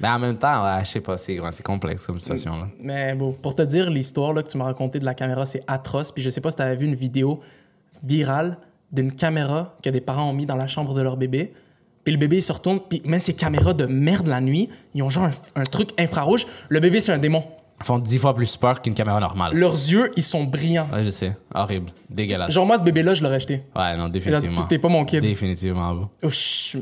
Mais 0.00 0.08
en 0.08 0.18
même 0.18 0.36
temps, 0.36 0.78
je 0.80 0.90
sais 0.90 1.00
pas, 1.00 1.16
c'est 1.16 1.38
c'est 1.52 1.62
complexe 1.62 2.06
comme 2.06 2.20
situation. 2.20 2.56
Là. 2.58 2.68
Mais 2.80 3.14
bon, 3.14 3.32
pour 3.32 3.54
te 3.54 3.62
dire, 3.62 3.90
l'histoire 3.90 4.34
que 4.34 4.40
tu 4.40 4.58
m'as 4.58 4.64
racontée 4.64 4.98
de 4.98 5.04
la 5.04 5.14
caméra, 5.14 5.46
c'est 5.46 5.62
atroce. 5.66 6.12
Puis 6.12 6.22
je 6.22 6.30
sais 6.30 6.40
pas 6.40 6.50
si 6.50 6.56
tu 6.56 6.62
avais 6.62 6.76
vu 6.76 6.86
une 6.86 6.94
vidéo 6.94 7.40
virale 8.02 8.58
d'une 8.92 9.12
caméra 9.12 9.74
que 9.82 9.90
des 9.90 10.00
parents 10.00 10.30
ont 10.30 10.34
mis 10.34 10.46
dans 10.46 10.56
la 10.56 10.66
chambre 10.66 10.94
de 10.94 11.00
leur 11.00 11.16
bébé. 11.16 11.52
Puis 12.04 12.12
le 12.12 12.18
bébé, 12.18 12.36
il 12.36 12.42
se 12.42 12.52
retourne, 12.52 12.78
puis 12.88 13.02
même 13.04 13.18
ces 13.18 13.34
caméras 13.34 13.72
de 13.72 13.86
merde 13.86 14.28
la 14.28 14.40
nuit, 14.40 14.68
ils 14.94 15.02
ont 15.02 15.08
genre 15.08 15.28
un 15.56 15.64
truc 15.64 15.90
infrarouge. 15.98 16.46
Le 16.68 16.78
bébé, 16.78 17.00
c'est 17.00 17.12
un 17.12 17.18
démon. 17.18 17.42
Font 17.82 17.98
dix 17.98 18.18
fois 18.18 18.34
plus 18.34 18.56
peur 18.56 18.80
qu'une 18.80 18.94
caméra 18.94 19.20
normale. 19.20 19.52
Leurs 19.54 19.74
yeux, 19.74 20.10
ils 20.16 20.22
sont 20.22 20.44
brillants. 20.44 20.88
Ouais, 20.92 21.04
je 21.04 21.10
sais. 21.10 21.36
Horrible. 21.54 21.92
Dégueulasse. 22.08 22.50
Genre, 22.50 22.64
moi, 22.64 22.78
ce 22.78 22.82
bébé-là, 22.82 23.12
je 23.14 23.22
l'aurais 23.22 23.38
jeté. 23.40 23.64
Ouais, 23.76 23.96
non, 23.98 24.08
définitivement. 24.08 24.62
T'es 24.62 24.78
pas 24.78 24.88
mon 24.88 25.04
kid. 25.04 25.20
Définitivement, 25.20 25.94
bro. 25.94 26.06
Oh, 26.22 26.28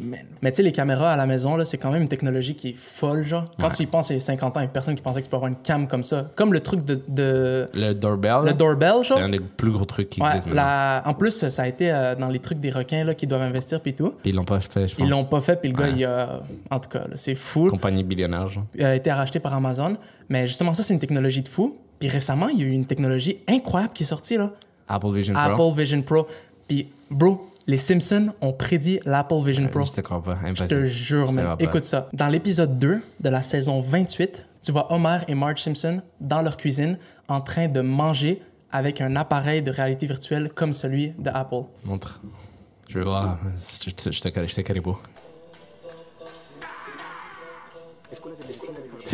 man. 0.00 0.20
Mais 0.40 0.52
tu 0.52 0.58
sais, 0.58 0.62
les 0.62 0.70
caméras 0.70 1.12
à 1.12 1.16
la 1.16 1.26
maison, 1.26 1.56
là, 1.56 1.64
c'est 1.64 1.78
quand 1.78 1.90
même 1.90 2.02
une 2.02 2.08
technologie 2.08 2.54
qui 2.54 2.68
est 2.68 2.76
folle, 2.76 3.24
genre. 3.24 3.44
Quand 3.60 3.70
tu 3.70 3.82
y 3.82 3.86
penses, 3.86 4.10
il 4.10 4.14
y 4.14 4.16
a 4.16 4.20
50 4.20 4.56
ans, 4.56 4.60
il 4.60 4.64
y 4.64 4.66
a 4.66 4.68
personne 4.68 4.94
qui 4.94 5.02
pensait 5.02 5.20
que 5.20 5.24
tu 5.26 5.30
peux 5.30 5.36
avoir 5.36 5.50
une 5.50 5.56
cam 5.56 5.88
comme 5.88 6.04
ça. 6.04 6.30
Comme 6.36 6.52
le 6.52 6.60
truc 6.60 6.84
de, 6.84 7.02
de- 7.08 7.68
Le 7.74 7.92
doorbell, 7.92 8.42
le 8.44 8.52
doorbell, 8.52 9.02
genre. 9.02 9.18
c'est 9.18 9.24
un 9.24 9.28
des 9.30 9.40
plus 9.40 9.72
gros 9.72 9.84
trucs 9.86 10.10
qui 10.10 10.20
Ouais, 10.20 10.28
existent 10.28 10.50
maintenant. 10.50 10.62
la- 10.62 11.02
En 11.06 11.14
plus, 11.14 11.48
ça 11.48 11.62
a 11.62 11.66
été 11.66 11.90
euh, 11.90 12.14
dans 12.14 12.28
les 12.28 12.38
trucs 12.38 12.60
des 12.60 12.70
requins 12.70 13.02
là, 13.04 13.14
qui 13.14 13.26
doivent 13.26 13.42
investir 13.42 13.80
puis 13.80 13.94
tout. 13.94 14.10
Puis 14.22 14.30
ils 14.30 14.34
l'ont 14.36 14.44
pas 14.44 14.60
fait, 14.60 14.86
je 14.86 14.94
pense. 14.94 15.04
Ils 15.06 15.10
l'ont 15.10 15.24
pas 15.24 15.40
fait, 15.40 15.60
puis 15.60 15.70
le 15.72 15.76
gars, 15.76 15.88
il 15.88 16.04
a... 16.04 16.40
En 16.70 16.78
tout 16.78 16.88
cas, 16.88 17.04
c'est 17.14 17.34
fou. 17.34 17.66
Compagnie 17.68 18.04
billionnaire, 18.04 18.46
genre. 18.48 18.64
Il 18.76 18.84
a 18.84 18.94
été 18.94 19.10
racheté 19.10 19.40
par 19.40 19.54
Amazon. 19.54 19.96
Mais 20.28 20.46
justement, 20.46 20.74
ça, 20.74 20.82
c'est 20.82 20.94
une 20.94 21.00
technologie 21.00 21.42
de 21.42 21.48
fou. 21.48 21.76
Puis 21.98 22.08
récemment, 22.08 22.48
il 22.48 22.58
y 22.58 22.62
a 22.62 22.66
eu 22.66 22.70
une 22.70 22.86
technologie 22.86 23.38
incroyable 23.48 23.92
qui 23.92 24.02
est 24.02 24.06
sortie, 24.06 24.36
là. 24.36 24.52
Apple 24.88 25.12
Vision 25.12 25.34
Pro. 25.34 25.42
Apple 25.42 25.80
Vision 25.80 26.02
Pro. 26.02 26.26
Puis, 26.68 26.90
bro, 27.10 27.48
les 27.66 27.76
Simpsons 27.76 28.32
ont 28.40 28.52
prédit 28.52 29.00
l'Apple 29.04 29.42
Vision 29.44 29.68
Pro. 29.68 29.84
Je 29.84 29.92
te 29.92 30.00
crois 30.00 30.22
pas. 30.22 30.38
Je 30.42 30.46
Impossible. 30.48 30.68
te 30.68 30.86
jure, 30.86 31.34
pas. 31.34 31.56
Écoute 31.58 31.84
ça. 31.84 32.08
Dans 32.12 32.28
l'épisode 32.28 32.78
2 32.78 33.00
de 33.20 33.28
la 33.28 33.42
saison 33.42 33.80
28, 33.80 34.44
tu 34.62 34.72
vois 34.72 34.92
Homer 34.92 35.18
et 35.28 35.34
Marge 35.34 35.62
Simpson 35.62 36.02
dans 36.20 36.42
leur 36.42 36.56
cuisine 36.56 36.98
en 37.28 37.40
train 37.40 37.68
de 37.68 37.80
manger 37.80 38.42
avec 38.70 39.00
un 39.00 39.16
appareil 39.16 39.62
de 39.62 39.70
réalité 39.70 40.06
virtuelle 40.06 40.50
comme 40.54 40.72
celui 40.72 41.10
de 41.18 41.30
Apple. 41.32 41.62
Montre. 41.84 42.20
Je 42.88 42.98
veux 42.98 43.04
voir. 43.04 43.38
Je 43.56 43.90
te, 43.90 44.10
je 44.10 44.20
te, 44.20 44.46
je. 44.46 45.13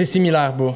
C'est 0.01 0.07
similaire. 0.07 0.55
Ouais. 0.59 0.71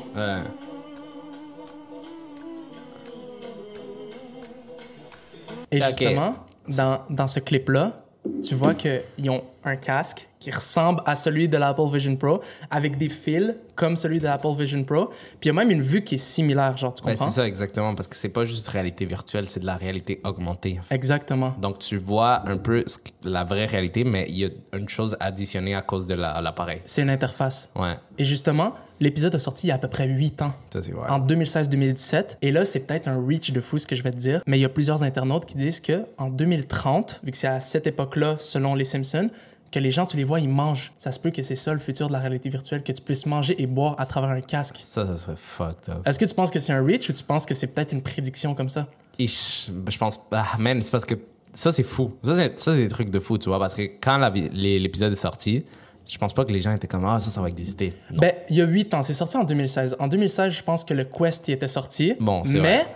Et 5.73 5.81
justement, 5.81 6.35
dans, 6.69 7.01
dans 7.09 7.27
ce 7.27 7.41
clip-là, 7.41 8.05
tu 8.47 8.55
vois 8.55 8.75
qu'ils 8.75 9.31
ont 9.31 9.43
un 9.65 9.77
casque 9.77 10.29
qui 10.41 10.51
ressemble 10.51 11.01
à 11.07 11.17
celui 11.17 11.49
de 11.49 11.57
l'Apple 11.57 11.89
Vision 11.91 12.17
Pro, 12.17 12.43
avec 12.71 12.99
des 12.99 13.09
fils 13.09 13.55
comme 13.75 13.97
celui 13.97 14.19
de 14.19 14.25
l'Apple 14.25 14.55
Vision 14.59 14.85
Pro. 14.85 15.07
Puis 15.07 15.17
il 15.45 15.47
y 15.47 15.51
a 15.51 15.53
même 15.55 15.71
une 15.71 15.81
vue 15.81 16.05
qui 16.05 16.17
est 16.17 16.19
similaire, 16.19 16.77
genre, 16.77 16.93
tu 16.93 17.03
Ben, 17.03 17.13
comprends? 17.13 17.29
c'est 17.29 17.37
ça, 17.41 17.47
exactement. 17.47 17.95
Parce 17.95 18.07
que 18.09 18.15
c'est 18.15 18.29
pas 18.29 18.45
juste 18.45 18.69
réalité 18.69 19.07
virtuelle, 19.07 19.49
c'est 19.49 19.61
de 19.61 19.67
la 19.67 19.77
réalité 19.77 20.21
augmentée. 20.23 20.81
Exactement. 20.91 21.55
Donc, 21.61 21.79
tu 21.79 21.97
vois 21.97 22.47
un 22.49 22.59
peu 22.59 22.85
la 23.23 23.43
vraie 23.45 23.65
réalité, 23.65 24.05
mais 24.05 24.27
il 24.29 24.37
y 24.39 24.45
a 24.45 24.51
une 24.77 24.89
chose 24.89 25.17
additionnée 25.19 25.75
à 25.75 25.81
cause 25.81 26.07
de 26.07 26.15
la- 26.15 26.41
l'appareil. 26.43 26.83
C'est 26.85 27.01
une 27.03 27.11
interface. 27.11 27.71
Ouais, 27.75 27.95
Et 28.19 28.25
justement, 28.25 28.75
l'épisode 29.01 29.35
a 29.35 29.39
sorti 29.39 29.67
il 29.67 29.71
y 29.71 29.73
a 29.73 29.77
à 29.77 29.79
peu 29.79 29.89
près 29.89 30.07
8 30.07 30.43
ans. 30.43 30.53
ça 30.71 30.83
c'est 30.83 30.93
vrai. 30.93 31.09
En 31.09 31.21
2016-2017. 31.21 32.37
Et 32.43 32.53
là, 32.53 32.65
c'est 32.67 32.81
peut-être 32.81 33.09
un 33.09 33.25
reach 33.27 33.51
de 33.53 33.61
fou 33.63 33.79
ce 33.79 33.87
que 33.87 33.97
je 33.97 34.03
vais 34.03 34.11
te 34.11 34.17
dire, 34.19 34.43
mais 34.47 34.59
il 34.59 34.61
y 34.61 34.65
a 34.67 34.69
plusieurs 34.69 35.03
internautes 35.03 35.47
qui 35.47 35.55
disent 35.57 35.81
que 35.81 36.05
en 36.19 36.29
2030, 36.29 37.21
vu 37.25 37.31
que 37.31 37.37
c'est 37.37 37.47
à 37.47 37.61
cette 37.61 37.87
époque-là, 37.87 38.37
selon 38.39 38.75
les 38.75 38.85
Simpsons, 38.85 39.31
que 39.75 39.81
les 39.81 39.91
gens, 39.91 40.07
tu 40.07 40.17
les 40.17 40.25
vois, 40.25 40.41
ils 40.41 40.49
mangent. 40.49 40.93
Ça 40.97 41.11
se 41.13 41.19
peut 41.19 41.31
que 41.31 41.43
c'est 41.43 41.57
ça 41.57 41.73
le 41.73 41.81
futur 41.81 42.07
de 42.09 42.13
la 42.13 42.21
réalité 42.21 42.49
virtuelle, 42.49 42.83
que 42.83 42.93
tu 42.93 43.03
puisses 43.03 43.27
manger 43.27 43.61
et 43.61 43.67
boire 43.67 43.97
à 43.99 44.07
travers 44.07 44.31
un 44.31 44.41
casque. 44.41 44.81
Ça, 44.85 45.07
ça 45.07 45.17
serait 45.17 45.37
fucked 45.37 45.89
up. 45.95 46.07
Est-ce 46.07 46.19
que 46.19 46.25
tu 46.25 46.35
penses 46.35 46.51
que 46.51 46.59
c'est 46.61 46.73
un 46.73 46.85
reach 46.85 47.09
ou 47.09 47.13
tu 47.13 47.23
penses 47.25 47.45
que 47.47 47.55
c'est 47.55 47.67
peut-être 47.67 47.93
une 47.93 48.03
prédiction 48.03 48.55
comme 48.55 48.69
ça? 48.69 48.87
Je 49.19 49.99
pense. 49.99 50.21
Ah, 50.33 50.57
man, 50.59 50.81
c'est 50.83 50.91
parce 50.91 51.05
que 51.05 51.15
ça, 51.53 51.73
c'est 51.73 51.83
fou. 51.83 52.13
Ça, 52.25 52.35
c'est 52.57 52.77
des 52.77 52.89
trucs 52.89 53.11
de 53.11 53.21
fou, 53.21 53.39
tu 53.39 53.49
vois. 53.49 53.59
Parce 53.59 53.75
que 53.75 53.83
quand 53.83 54.19
l'épisode 54.53 55.13
est 55.13 55.17
sorti, 55.17 55.65
je 56.07 56.19
pense 56.19 56.33
pas 56.33 56.45
que 56.45 56.53
les 56.53 56.61
gens 56.61 56.73
étaient 56.73 56.87
comme 56.89 57.05
Ah, 57.05 57.19
ça, 57.21 57.31
ça 57.31 57.41
va 57.41 57.49
exister. 57.49 57.95
Non. 58.11 58.21
Ben, 58.21 58.33
il 58.51 58.57
y 58.57 58.61
a 58.61 58.67
8 58.67 58.95
ans, 58.95 59.03
c'est 59.03 59.15
sorti 59.15 59.37
en 59.37 59.45
2016. 59.45 59.97
En 59.99 60.09
2016, 60.09 60.53
je 60.53 60.63
pense 60.63 60.85
que 60.85 60.95
le 60.95 61.05
Quest 61.05 61.49
y 61.49 61.53
était 61.53 61.69
sorti. 61.69 62.15
Bon, 62.21 62.43
c'est 62.45 62.55
Mais 62.61 62.61
vrai. 62.61 62.93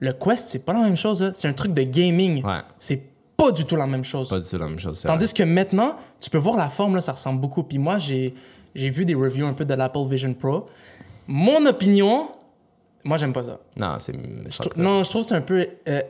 le 0.00 0.12
Quest, 0.12 0.48
c'est 0.48 0.58
pas 0.64 0.72
la 0.74 0.80
même 0.80 0.96
chose. 0.96 1.30
C'est 1.34 1.48
un 1.48 1.52
truc 1.52 1.72
de 1.74 1.82
gaming. 1.82 2.44
Ouais. 2.44 2.58
C'est 2.78 3.02
pas 3.40 3.52
du 3.52 3.64
tout 3.64 3.76
la 3.76 3.86
même 3.86 4.04
chose. 4.04 4.28
pas 4.28 4.40
du 4.40 4.48
tout 4.48 4.58
la 4.58 4.68
même 4.68 4.78
chose. 4.78 5.02
Tandis 5.02 5.32
que 5.32 5.42
maintenant, 5.42 5.96
tu 6.20 6.30
peux 6.30 6.38
voir 6.38 6.56
la 6.56 6.68
forme, 6.68 6.94
là, 6.94 7.00
ça 7.00 7.12
ressemble 7.12 7.40
beaucoup. 7.40 7.62
Puis 7.62 7.78
moi, 7.78 7.98
j'ai, 7.98 8.34
vu 8.74 9.04
des 9.04 9.14
reviews 9.14 9.46
un 9.46 9.54
peu 9.54 9.64
de 9.64 9.74
l'Apple 9.74 10.06
Vision 10.08 10.34
Pro. 10.34 10.68
Mon 11.26 11.64
opinion, 11.66 12.28
moi, 13.04 13.18
j'aime 13.18 13.32
pas 13.32 13.44
ça. 13.44 13.58
Non, 13.76 13.96
c'est. 13.98 14.14
Non, 14.76 15.04
je 15.04 15.08
trouve 15.08 15.22
que 15.22 15.28
c'est 15.28 15.34
un 15.34 15.40
peu 15.40 15.66
euh, 15.88 16.00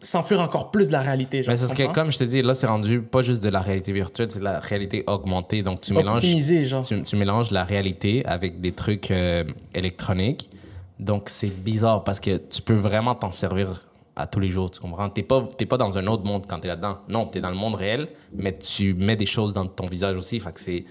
s'enfuir 0.00 0.40
encore 0.40 0.70
plus 0.70 0.88
de 0.88 0.92
la 0.92 1.00
réalité. 1.00 1.42
Genre, 1.42 1.52
Mais 1.52 1.56
c'est 1.56 1.66
tu 1.66 1.82
parce 1.82 1.88
que, 1.88 1.94
comme 1.94 2.12
je 2.12 2.18
te 2.18 2.24
dis, 2.24 2.42
là, 2.42 2.54
c'est 2.54 2.66
rendu 2.66 3.00
pas 3.00 3.22
juste 3.22 3.42
de 3.42 3.48
la 3.48 3.60
réalité 3.60 3.92
virtuelle, 3.92 4.30
c'est 4.30 4.38
de 4.38 4.44
la 4.44 4.60
réalité 4.60 5.04
augmentée. 5.06 5.62
Donc, 5.62 5.80
tu 5.80 5.92
mélanges. 5.92 6.24
Genre. 6.64 6.84
tu, 6.84 7.02
tu 7.02 7.16
mélanges 7.16 7.50
la 7.50 7.64
réalité 7.64 8.24
avec 8.26 8.60
des 8.60 8.72
trucs 8.72 9.10
euh, 9.10 9.44
électroniques. 9.74 10.50
Donc, 10.98 11.28
c'est 11.28 11.48
bizarre 11.48 12.04
parce 12.04 12.20
que 12.20 12.36
tu 12.36 12.62
peux 12.62 12.74
vraiment 12.74 13.14
t'en 13.14 13.30
servir 13.30 13.87
à 14.18 14.26
tous 14.26 14.40
les 14.40 14.50
jours, 14.50 14.70
tu 14.70 14.80
comprends? 14.80 15.08
T'es 15.08 15.22
pas, 15.22 15.42
pas 15.42 15.76
dans 15.76 15.96
un 15.96 16.06
autre 16.08 16.24
monde 16.24 16.44
quand 16.48 16.58
t'es 16.58 16.66
là-dedans. 16.66 16.98
Non, 17.08 17.26
t'es 17.26 17.40
dans 17.40 17.50
le 17.50 17.56
monde 17.56 17.76
réel, 17.76 18.08
mais 18.34 18.52
tu 18.52 18.92
mets 18.94 19.14
des 19.14 19.26
choses 19.26 19.52
dans 19.52 19.66
ton 19.66 19.86
visage 19.86 20.16
aussi. 20.16 20.40
Fait 20.40 20.58
c'est... 20.58 20.84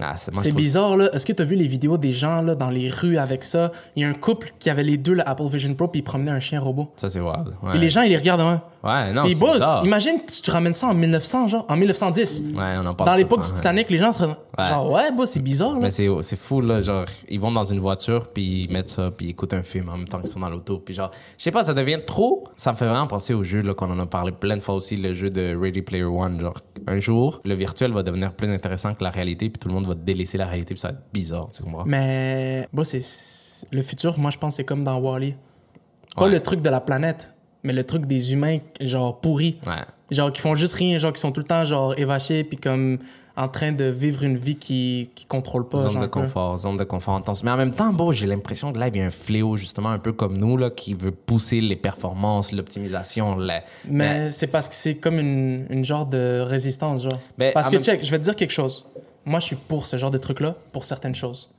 Ah, 0.00 0.14
c'est 0.16 0.54
bizarre, 0.54 0.96
là. 0.96 1.08
Est-ce 1.12 1.24
que 1.24 1.32
tu 1.32 1.42
as 1.42 1.44
vu 1.44 1.56
les 1.56 1.66
vidéos 1.66 1.96
des 1.96 2.12
gens 2.12 2.42
là, 2.42 2.54
dans 2.54 2.70
les 2.70 2.90
rues 2.90 3.16
avec 3.16 3.44
ça? 3.44 3.72
Il 3.94 4.02
y 4.02 4.04
a 4.04 4.08
un 4.08 4.14
couple 4.14 4.52
qui 4.58 4.68
avait 4.68 4.82
les 4.82 4.96
deux, 4.98 5.14
le 5.14 5.28
Apple 5.28 5.46
Vision 5.50 5.74
Pro, 5.74 5.88
puis 5.88 6.00
ils 6.00 6.04
promenaient 6.04 6.30
un 6.30 6.40
chien 6.40 6.60
robot. 6.60 6.92
Ça, 6.96 7.08
c'est 7.08 7.20
wild. 7.20 7.54
Ouais, 7.62 7.76
Et 7.76 7.78
les 7.78 7.90
gens, 7.90 8.02
ils 8.02 8.10
les 8.10 8.16
regardent, 8.16 8.42
hein. 8.42 8.62
ouais 8.84 9.12
non, 9.12 9.24
ils 9.24 9.38
buzzent. 9.38 9.54
bizarre. 9.54 9.84
Imagine 9.86 10.18
si 10.28 10.42
tu 10.42 10.50
ramènes 10.50 10.74
ça 10.74 10.88
en 10.88 10.94
1900, 10.94 11.48
genre, 11.48 11.66
en 11.68 11.76
1910. 11.76 12.42
Ouais, 12.54 12.62
on 12.76 12.86
en 12.86 12.94
parle 12.94 13.10
Dans 13.10 13.16
l'époque 13.16 13.40
du 13.40 13.46
ouais. 13.48 13.54
Titanic, 13.54 13.90
les 13.90 13.98
gens 13.98 14.12
seraient 14.12 14.36
genre, 14.58 14.90
ouais, 14.92 15.10
bah, 15.16 15.26
c'est 15.26 15.40
bizarre, 15.42 15.74
là. 15.74 15.80
Mais 15.82 15.90
c'est, 15.90 16.08
c'est 16.22 16.38
fou, 16.38 16.60
là. 16.60 16.80
Genre, 16.80 17.04
ils 17.28 17.40
vont 17.40 17.52
dans 17.52 17.64
une 17.64 17.80
voiture, 17.80 18.28
puis 18.28 18.64
ils 18.64 18.72
mettent 18.72 18.90
ça, 18.90 19.10
puis 19.10 19.26
ils 19.26 19.30
écoutent 19.30 19.54
un 19.54 19.62
film 19.62 19.88
en 19.88 19.96
même 19.96 20.08
temps 20.08 20.18
qu'ils 20.20 20.28
sont 20.30 20.40
dans 20.40 20.50
l'auto. 20.50 20.78
Puis 20.78 20.94
genre, 20.94 21.10
je 21.38 21.44
sais 21.44 21.50
pas, 21.50 21.64
ça 21.64 21.74
devient 21.74 22.00
trop. 22.06 22.44
Ça 22.56 22.72
me 22.72 22.76
fait 22.76 22.86
vraiment 22.86 23.06
penser 23.06 23.34
au 23.34 23.42
jeu, 23.42 23.62
là, 23.62 23.74
qu'on 23.74 23.90
en 23.90 23.98
a 23.98 24.06
parlé 24.06 24.32
plein 24.32 24.56
de 24.56 24.62
fois 24.62 24.74
aussi, 24.74 24.96
le 24.96 25.14
jeu 25.14 25.30
de 25.30 25.56
Ready 25.56 25.82
Player 25.82 26.04
One. 26.04 26.40
Genre, 26.40 26.58
un 26.86 26.98
jour, 26.98 27.40
le 27.44 27.54
virtuel 27.54 27.92
va 27.92 28.02
devenir 28.02 28.32
plus 28.34 28.48
intéressant 28.52 28.94
que 28.94 29.02
la 29.02 29.10
réalité, 29.10 29.48
puis 29.50 29.58
tout 29.58 29.68
le 29.68 29.74
monde 29.74 29.85
va 29.86 29.94
délaisser 29.94 30.38
la 30.38 30.46
réalité, 30.46 30.74
puis 30.74 30.80
ça 30.80 30.88
va 30.88 30.94
être 30.94 31.04
bizarre, 31.12 31.50
tu 31.52 31.62
comprends? 31.62 31.84
Mais 31.86 32.68
bon, 32.72 32.84
c'est 32.84 33.00
le 33.70 33.82
futur, 33.82 34.18
moi 34.18 34.30
je 34.30 34.38
pense 34.38 34.56
c'est 34.56 34.64
comme 34.64 34.84
dans 34.84 34.98
Wally. 34.98 35.34
Pas 36.14 36.24
Ouais. 36.24 36.30
le 36.30 36.40
truc 36.40 36.62
de 36.62 36.68
la 36.70 36.80
planète, 36.80 37.32
mais 37.62 37.72
le 37.72 37.84
truc 37.84 38.06
des 38.06 38.32
humains 38.32 38.58
genre 38.80 39.20
pourris, 39.20 39.58
Ouais. 39.66 39.74
genre 40.10 40.32
qui 40.32 40.40
font 40.40 40.54
juste 40.54 40.74
rien, 40.74 40.98
genre 40.98 41.12
qui 41.12 41.20
sont 41.20 41.32
tout 41.32 41.40
le 41.40 41.46
temps 41.46 41.64
genre 41.64 41.98
évachés 41.98 42.44
puis 42.44 42.56
comme 42.56 42.98
en 43.38 43.48
train 43.48 43.70
de 43.70 43.84
vivre 43.84 44.22
une 44.22 44.38
vie 44.38 44.56
qui 44.56 45.10
qui 45.14 45.26
contrôle 45.26 45.68
pas 45.68 45.82
Zone 45.90 45.96
de 46.00 46.06
peu. 46.06 46.22
confort, 46.22 46.56
zone 46.56 46.78
de 46.78 46.84
confort 46.84 47.16
intense. 47.16 47.44
Mais 47.44 47.50
en 47.50 47.58
même 47.58 47.72
temps, 47.72 47.92
bon, 47.92 48.10
j'ai 48.10 48.26
l'impression 48.26 48.72
que 48.72 48.78
là, 48.78 48.88
il 48.88 48.96
y 48.96 49.00
a 49.02 49.04
un 49.04 49.10
fléau, 49.10 49.58
justement, 49.58 49.90
un 49.90 49.98
peu 49.98 50.14
comme 50.14 50.38
nous, 50.38 50.56
là, 50.56 50.70
qui 50.70 50.94
veut 50.94 51.10
pousser 51.10 51.60
les 51.60 51.76
performances, 51.76 52.50
l'optimisation, 52.52 53.36
la... 53.36 53.62
Mais 53.86 54.30
c'est 54.30 54.46
parce 54.46 54.70
que 54.70 54.74
c'est 54.74 54.94
comme 54.94 55.18
une, 55.18 55.66
une 55.68 55.84
genre 55.84 56.06
de 56.06 56.40
résistance 56.40 57.02
genre. 57.02 57.18
Ben, 57.36 57.52
parce 57.52 57.68
que 57.68 57.74
même- 57.74 57.82
check, 57.82 58.02
je 58.02 58.10
vais 58.10 58.18
te 58.18 58.24
dire 58.24 58.36
quelque 58.36 58.52
chose. 58.54 58.86
Moi 59.26 59.40
je 59.40 59.44
suis 59.46 59.56
pour 59.56 59.84
ce 59.86 59.96
genre 59.98 60.10
de 60.10 60.18
truc 60.18 60.40
là 60.40 60.54
pour 60.72 60.84
certaines 60.84 61.14
choses. 61.14 61.50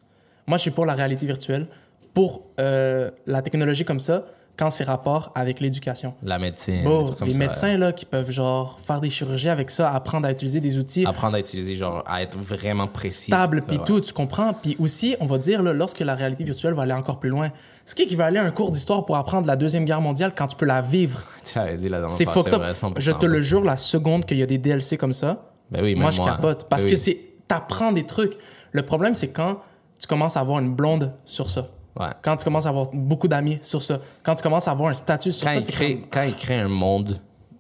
Moi 0.48 0.58
je 0.58 0.64
suis 0.64 0.72
pour 0.72 0.86
la 0.86 0.94
réalité 0.96 1.26
virtuelle, 1.26 1.68
pour 2.14 2.44
euh, 2.60 3.12
la 3.28 3.42
technologie 3.42 3.86
comme 3.86 4.00
ça, 4.00 4.26
quand 4.58 4.72
c'est 4.72 4.86
rapport 4.86 5.32
avec 5.36 5.60
l'éducation. 5.60 6.16
La 6.24 6.40
médecine. 6.40 6.84
Bon, 6.84 7.02
des 7.02 7.06
trucs 7.06 7.20
comme 7.20 7.28
les 7.28 7.34
ça, 7.36 7.40
médecins 7.40 7.78
là, 7.78 7.92
qui 7.92 8.06
peuvent 8.06 8.32
genre 8.32 8.80
faire 8.84 9.00
des 9.02 9.12
chirurgies 9.12 9.50
avec 9.50 9.70
ça, 9.70 9.94
apprendre 9.94 10.26
à 10.28 10.32
utiliser 10.32 10.60
des 10.60 10.80
outils 10.80 11.06
Apprendre 11.06 11.36
à 11.36 11.40
utiliser, 11.40 11.76
genre, 11.76 12.04
à 12.08 12.24
être 12.24 12.36
vraiment 12.40 12.88
précis. 12.88 13.26
stables, 13.30 13.60
Ça, 13.60 13.66
puis 13.68 13.78
ouais. 13.78 13.84
tout, 13.86 14.02
tu 14.02 14.14
comprends? 14.14 14.54
Puis 14.54 14.76
aussi, 14.80 15.16
on 15.20 15.28
va 15.28 15.38
dire, 15.38 15.62
là, 15.62 15.74
lorsque 15.74 16.00
la 16.00 16.16
réalité 16.16 16.44
virtuelle 16.44 16.74
va 16.74 16.84
aller 16.84 16.94
encore 16.94 17.20
plus 17.20 17.30
loin, 17.30 17.52
ce 17.86 17.94
qui 17.94 18.02
est 18.02 18.06
qui 18.08 18.16
va 18.16 18.26
aller 18.26 18.40
à 18.40 18.44
un 18.46 18.50
cours 18.50 18.72
d'histoire 18.72 19.06
pour 19.06 19.16
apprendre 19.18 19.46
la 19.46 19.56
Deuxième 19.58 19.86
Guerre 19.86 20.02
mondiale 20.02 20.34
quand 20.36 20.48
tu 20.48 20.56
peux 20.56 20.66
la 20.66 20.82
vivre? 20.82 21.22
C'est 21.44 22.26
fucked 22.28 22.54
up. 22.56 22.60
vrai, 22.62 22.72
100%. 22.72 22.94
Je 22.98 23.12
te 23.12 23.26
le 23.28 23.42
jure, 23.44 23.64
la 23.64 23.78
seconde 23.78 24.26
qu'il 24.26 24.38
y 24.40 24.44
a 24.44 24.48
des 24.48 24.58
DLC 24.58 24.98
comme 24.98 25.14
ça, 25.14 25.52
Ben 25.70 25.84
oui, 25.84 25.94
moi, 25.94 26.06
même 26.06 26.14
je 26.14 26.22
capote. 26.24 26.66
Parce 26.68 26.82
Ben 26.84 26.90
que 26.90 26.96
oui. 26.96 27.00
c'est. 27.00 27.20
T'apprends 27.48 27.92
des 27.92 28.06
trucs. 28.06 28.38
Le 28.72 28.84
problème, 28.84 29.16
c'est 29.16 29.32
quand 29.32 29.62
tu 30.00 30.08
commences 30.08 30.38
à 30.38 30.42
avoir 30.42 30.60
une 30.60 30.74
blonde 30.74 31.14
sur 31.26 31.50
ça. 31.50 31.70
Ouais. 32.00 32.10
Quand 32.22 32.38
tu 32.38 32.44
commences 32.44 32.66
à 32.66 32.70
avoir 32.70 32.88
beaucoup 32.94 33.28
d'amis 33.28 33.58
sur 33.62 33.82
ça. 33.82 34.00
Quand 34.24 34.36
tu 34.36 34.44
commences 34.44 34.68
à 34.68 34.72
avoir 34.72 34.90
un 34.90 34.94
statut 34.94 35.32
sur 35.32 35.48
Quand 35.48 35.54
ça, 35.54 35.60
il, 35.60 35.74
crée, 35.74 36.08
quand 36.12 36.24
il 36.24 36.36
crée 36.36 36.56
un 36.56 36.68
monde, 36.68 37.20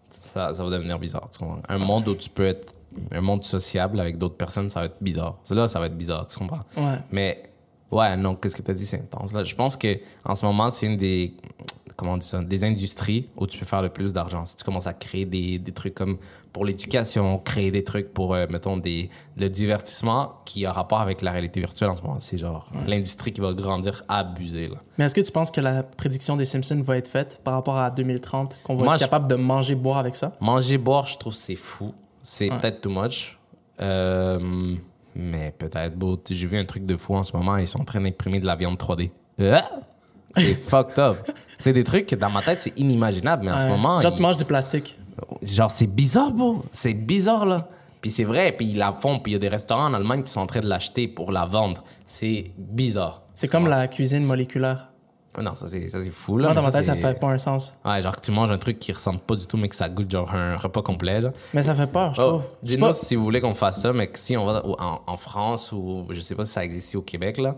ça, 0.10 0.54
ça 0.54 0.64
va 0.64 0.70
devenir 0.70 1.00
bizarre. 1.00 1.28
Tu 1.32 1.40
comprends? 1.40 1.62
Un 1.68 1.78
monde 1.78 2.08
où 2.08 2.16
tu 2.16 2.30
peux 2.30 2.46
être. 2.46 2.74
Un 3.12 3.22
monde 3.22 3.44
sociable 3.44 4.00
avec 4.00 4.18
d'autres 4.18 4.38
personnes, 4.38 4.70
ça 4.70 4.80
va 4.80 4.86
être 4.88 4.98
bizarre. 5.02 5.38
Là, 5.52 5.68
ça 5.68 5.80
va 5.80 5.86
être 5.86 5.98
bizarre, 5.98 6.26
tu 6.26 6.40
comprends? 6.40 6.62
Ouais. 6.76 6.98
Mais, 7.12 7.44
ouais, 7.92 8.18
non, 8.18 8.36
qu'est-ce 8.36 8.56
que 8.56 8.64
tu 8.64 8.72
as 8.72 8.74
dit, 8.74 8.88
c'est 8.88 9.00
intense. 9.00 9.34
Là, 9.34 9.44
je 9.44 9.54
pense 9.54 9.78
que 9.78 10.00
en 10.26 10.34
ce 10.34 10.46
moment, 10.46 10.70
c'est 10.72 10.88
une 10.88 10.98
des. 10.98 11.36
Comment 11.96 12.14
on 12.14 12.18
dit 12.18 12.28
ça? 12.28 12.42
Des 12.42 12.64
industries 12.64 13.30
où 13.36 13.46
tu 13.46 13.58
peux 13.58 13.66
faire 13.66 13.82
le 13.82 13.90
plus 13.90 14.14
d'argent. 14.14 14.46
Si 14.46 14.56
tu 14.56 14.64
commences 14.64 14.88
à 14.88 14.94
créer 14.94 15.26
des, 15.26 15.60
des 15.60 15.72
trucs 15.72 15.96
comme 15.96 16.18
pour 16.58 16.66
l'éducation, 16.66 17.38
créer 17.38 17.70
des 17.70 17.84
trucs 17.84 18.12
pour, 18.16 18.34
euh, 18.34 18.47
mettons, 18.49 18.78
des, 18.78 19.12
le 19.38 19.47
divertissement 19.47 20.41
qui 20.43 20.66
a 20.66 20.72
rapport 20.72 20.99
avec 21.01 21.22
la 21.22 21.32
réalité 21.32 21.60
virtuelle 21.60 21.89
en 21.91 21.93
ce 21.95 22.01
moment, 22.01 22.18
c'est 22.20 22.39
genre 22.39 22.72
l'industrie 22.88 23.32
qui 23.32 23.41
va 23.41 23.53
grandir 23.53 24.03
abusée. 24.10 24.68
Là. 24.68 24.78
Mais 24.97 25.05
est-ce 25.05 25.14
que 25.14 25.22
tu 25.22 25.32
penses 25.32 25.51
que 25.51 25.62
la 25.62 25.84
prédiction 25.84 26.36
des 26.36 26.45
Simpsons 26.45 26.82
va 26.82 26.97
être 26.97 27.10
faite 27.10 27.41
par 27.43 27.53
rapport 27.53 27.78
à 27.78 27.91
2030, 27.91 28.58
qu'on 28.64 28.76
va 28.76 28.84
Moi, 28.86 28.93
être 28.95 29.01
je- 29.01 29.05
capable 29.05 29.28
de 29.28 29.36
manger, 29.36 29.76
boire 29.76 29.99
avec 29.99 30.16
ça? 30.16 30.32
Manger, 30.41 30.80
boire, 30.80 31.05
je 31.05 31.20
trouve 31.20 31.36
c'est 31.36 31.55
fou. 31.55 31.93
C'est 32.24 32.49
peut-être 32.49 32.82
too 32.82 32.89
much. 32.89 33.38
Euh, 33.80 34.76
mais 35.14 35.53
peut-être, 35.60 35.95
beau. 35.95 36.20
J'ai 36.28 36.47
vu 36.47 36.58
un 36.58 36.66
truc 36.66 36.88
de 36.88 36.97
fou 36.97 37.14
en 37.14 37.22
ce 37.24 37.38
moment. 37.38 37.58
Ils 37.58 37.68
sont 37.68 37.82
en 37.82 37.86
train 37.86 38.01
d'imprimer 38.01 38.39
de 38.39 38.47
la 38.47 38.55
viande 38.55 38.78
3D. 38.80 39.12
Ah! 39.39 39.70
C'est 40.36 40.55
fucked 40.70 40.97
up. 40.97 41.18
C'est 41.60 41.74
des 41.74 41.84
trucs 41.84 42.08
que 42.08 42.16
dans 42.16 42.32
ma 42.32 42.41
tête, 42.41 42.62
c'est 42.64 42.74
inimaginable. 42.80 43.45
Mais 43.45 43.51
en 43.51 43.60
ce 43.60 43.68
moment. 43.68 43.99
Genre, 43.99 44.12
ils- 44.12 44.16
tu 44.16 44.22
manges 44.24 44.38
du 44.38 44.45
plastique. 44.45 44.97
Genre, 45.42 45.72
c'est 45.72 45.88
bizarre, 45.88 46.32
bro. 46.32 46.64
C'est 46.72 46.94
bizarre, 46.94 47.46
là. 47.46 47.68
Puis 48.02 48.12
c'est 48.12 48.24
vrai, 48.24 48.52
puis 48.52 48.68
ils 48.68 48.78
la 48.78 48.94
font, 48.94 49.20
puis 49.20 49.32
il 49.32 49.34
y 49.34 49.36
a 49.36 49.40
des 49.40 49.48
restaurants 49.50 49.86
en 49.88 49.94
Allemagne 49.94 50.24
qui 50.24 50.32
sont 50.32 50.40
en 50.42 50.46
train 50.46 50.60
de 50.62 50.68
l'acheter 50.68 51.08
pour 51.08 51.32
la 51.32 51.46
vendre. 51.46 51.84
C'est 52.06 52.52
bizarre. 52.58 53.24
C'est 53.34 53.48
comme 53.48 53.68
la 53.68 53.88
cuisine 53.88 54.24
moléculaire. 54.24 54.90
Non, 55.40 55.54
ça 55.54 55.68
c'est 55.68 55.88
ça, 55.90 56.02
c'est 56.02 56.10
fou, 56.10 56.38
là. 56.38 56.48
Moi, 56.48 56.56
dans 56.56 56.64
ma 56.64 56.72
tête, 56.72 56.86
ça 56.86 56.96
fait 56.96 57.20
pas 57.20 57.28
un 57.28 57.38
sens. 57.38 57.76
Ouais, 57.86 58.02
genre 58.02 58.16
que 58.16 58.22
tu 58.22 58.32
manges 58.32 58.50
un 58.50 58.58
truc 58.58 58.80
qui 58.80 58.92
ressemble 58.92 59.20
pas 59.20 59.36
du 59.36 59.46
tout, 59.46 59.58
mais 59.58 59.68
que 59.70 59.76
ça 59.76 59.88
goûte 59.88 60.10
genre 60.10 60.34
un 60.34 60.58
repas 60.58 60.82
complet, 60.82 61.22
là. 61.22 61.32
Mais 61.54 61.62
ça 61.62 61.76
fait 61.76 61.86
peur, 61.86 62.16
je 62.16 62.22
Oh, 62.24 62.42
trouve. 62.64 62.78
Pas- 62.80 62.94
si 62.94 63.16
vous 63.16 63.24
voulez 63.24 63.40
qu'on 63.42 63.54
fasse 63.54 63.82
ça, 63.82 63.94
mais 63.94 64.08
que 64.08 64.18
si 64.18 64.36
on 64.36 64.46
va 64.46 64.64
en, 64.66 65.02
en 65.06 65.18
France 65.18 65.72
ou 65.72 66.06
je 66.10 66.20
sais 66.20 66.34
pas 66.34 66.44
si 66.46 66.54
ça 66.54 66.64
existe 66.66 66.88
ici 66.88 66.98
au 66.98 67.04
Québec, 67.04 67.38
là, 67.38 67.56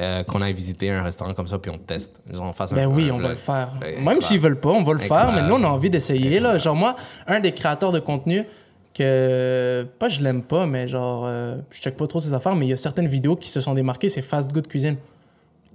euh, 0.00 0.24
qu'on 0.24 0.42
aille 0.42 0.52
visiter 0.54 0.90
un 0.90 1.02
restaurant 1.02 1.32
comme 1.34 1.46
ça 1.46 1.58
puis 1.58 1.70
on 1.70 1.78
teste. 1.78 2.20
Genre, 2.32 2.44
on 2.44 2.52
fasse 2.52 2.72
un- 2.72 2.76
Ben 2.76 2.86
oui, 2.86 3.10
un 3.10 3.14
on 3.14 3.18
va 3.20 3.28
le 3.30 3.34
faire. 3.36 3.74
Ouais, 3.80 4.00
Même 4.00 4.20
s'ils 4.20 4.40
veulent 4.40 4.58
pas, 4.60 4.70
on 4.70 4.82
va 4.82 4.92
le 4.94 4.98
faire, 4.98 5.30
mais 5.32 5.42
nous, 5.42 5.54
on 5.54 5.62
a 5.64 5.68
envie 5.68 5.90
d'essayer. 5.90 6.40
là. 6.40 6.58
Genre, 6.58 6.74
moi, 6.74 6.96
un 7.26 7.38
des 7.40 7.52
créateurs 7.52 7.92
de 7.92 8.00
contenu 8.00 8.44
que, 8.92 9.86
pas 9.98 10.08
je 10.08 10.22
l'aime 10.22 10.42
pas, 10.42 10.66
mais 10.66 10.86
genre, 10.88 11.24
euh, 11.26 11.56
je 11.70 11.80
check 11.80 11.96
pas 11.96 12.06
trop 12.06 12.20
ses 12.20 12.32
affaires, 12.32 12.54
mais 12.54 12.66
il 12.66 12.70
y 12.70 12.72
a 12.72 12.76
certaines 12.76 13.08
vidéos 13.08 13.36
qui 13.36 13.48
se 13.48 13.60
sont 13.60 13.74
démarquées, 13.74 14.08
c'est 14.08 14.22
Fast 14.22 14.52
Good 14.52 14.68
Cuisine. 14.68 14.96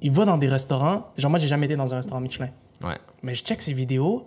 Il 0.02 0.12
va 0.12 0.24
dans 0.26 0.38
des 0.38 0.48
restaurants. 0.48 1.08
Genre, 1.18 1.30
moi, 1.30 1.40
j'ai 1.40 1.48
jamais 1.48 1.66
été 1.66 1.76
dans 1.76 1.94
un 1.94 1.98
restaurant 1.98 2.22
Michelin. 2.22 2.50
Ouais, 2.84 2.96
Mais 3.24 3.36
je 3.36 3.44
check 3.44 3.62
ses 3.62 3.74
vidéos. 3.74 4.26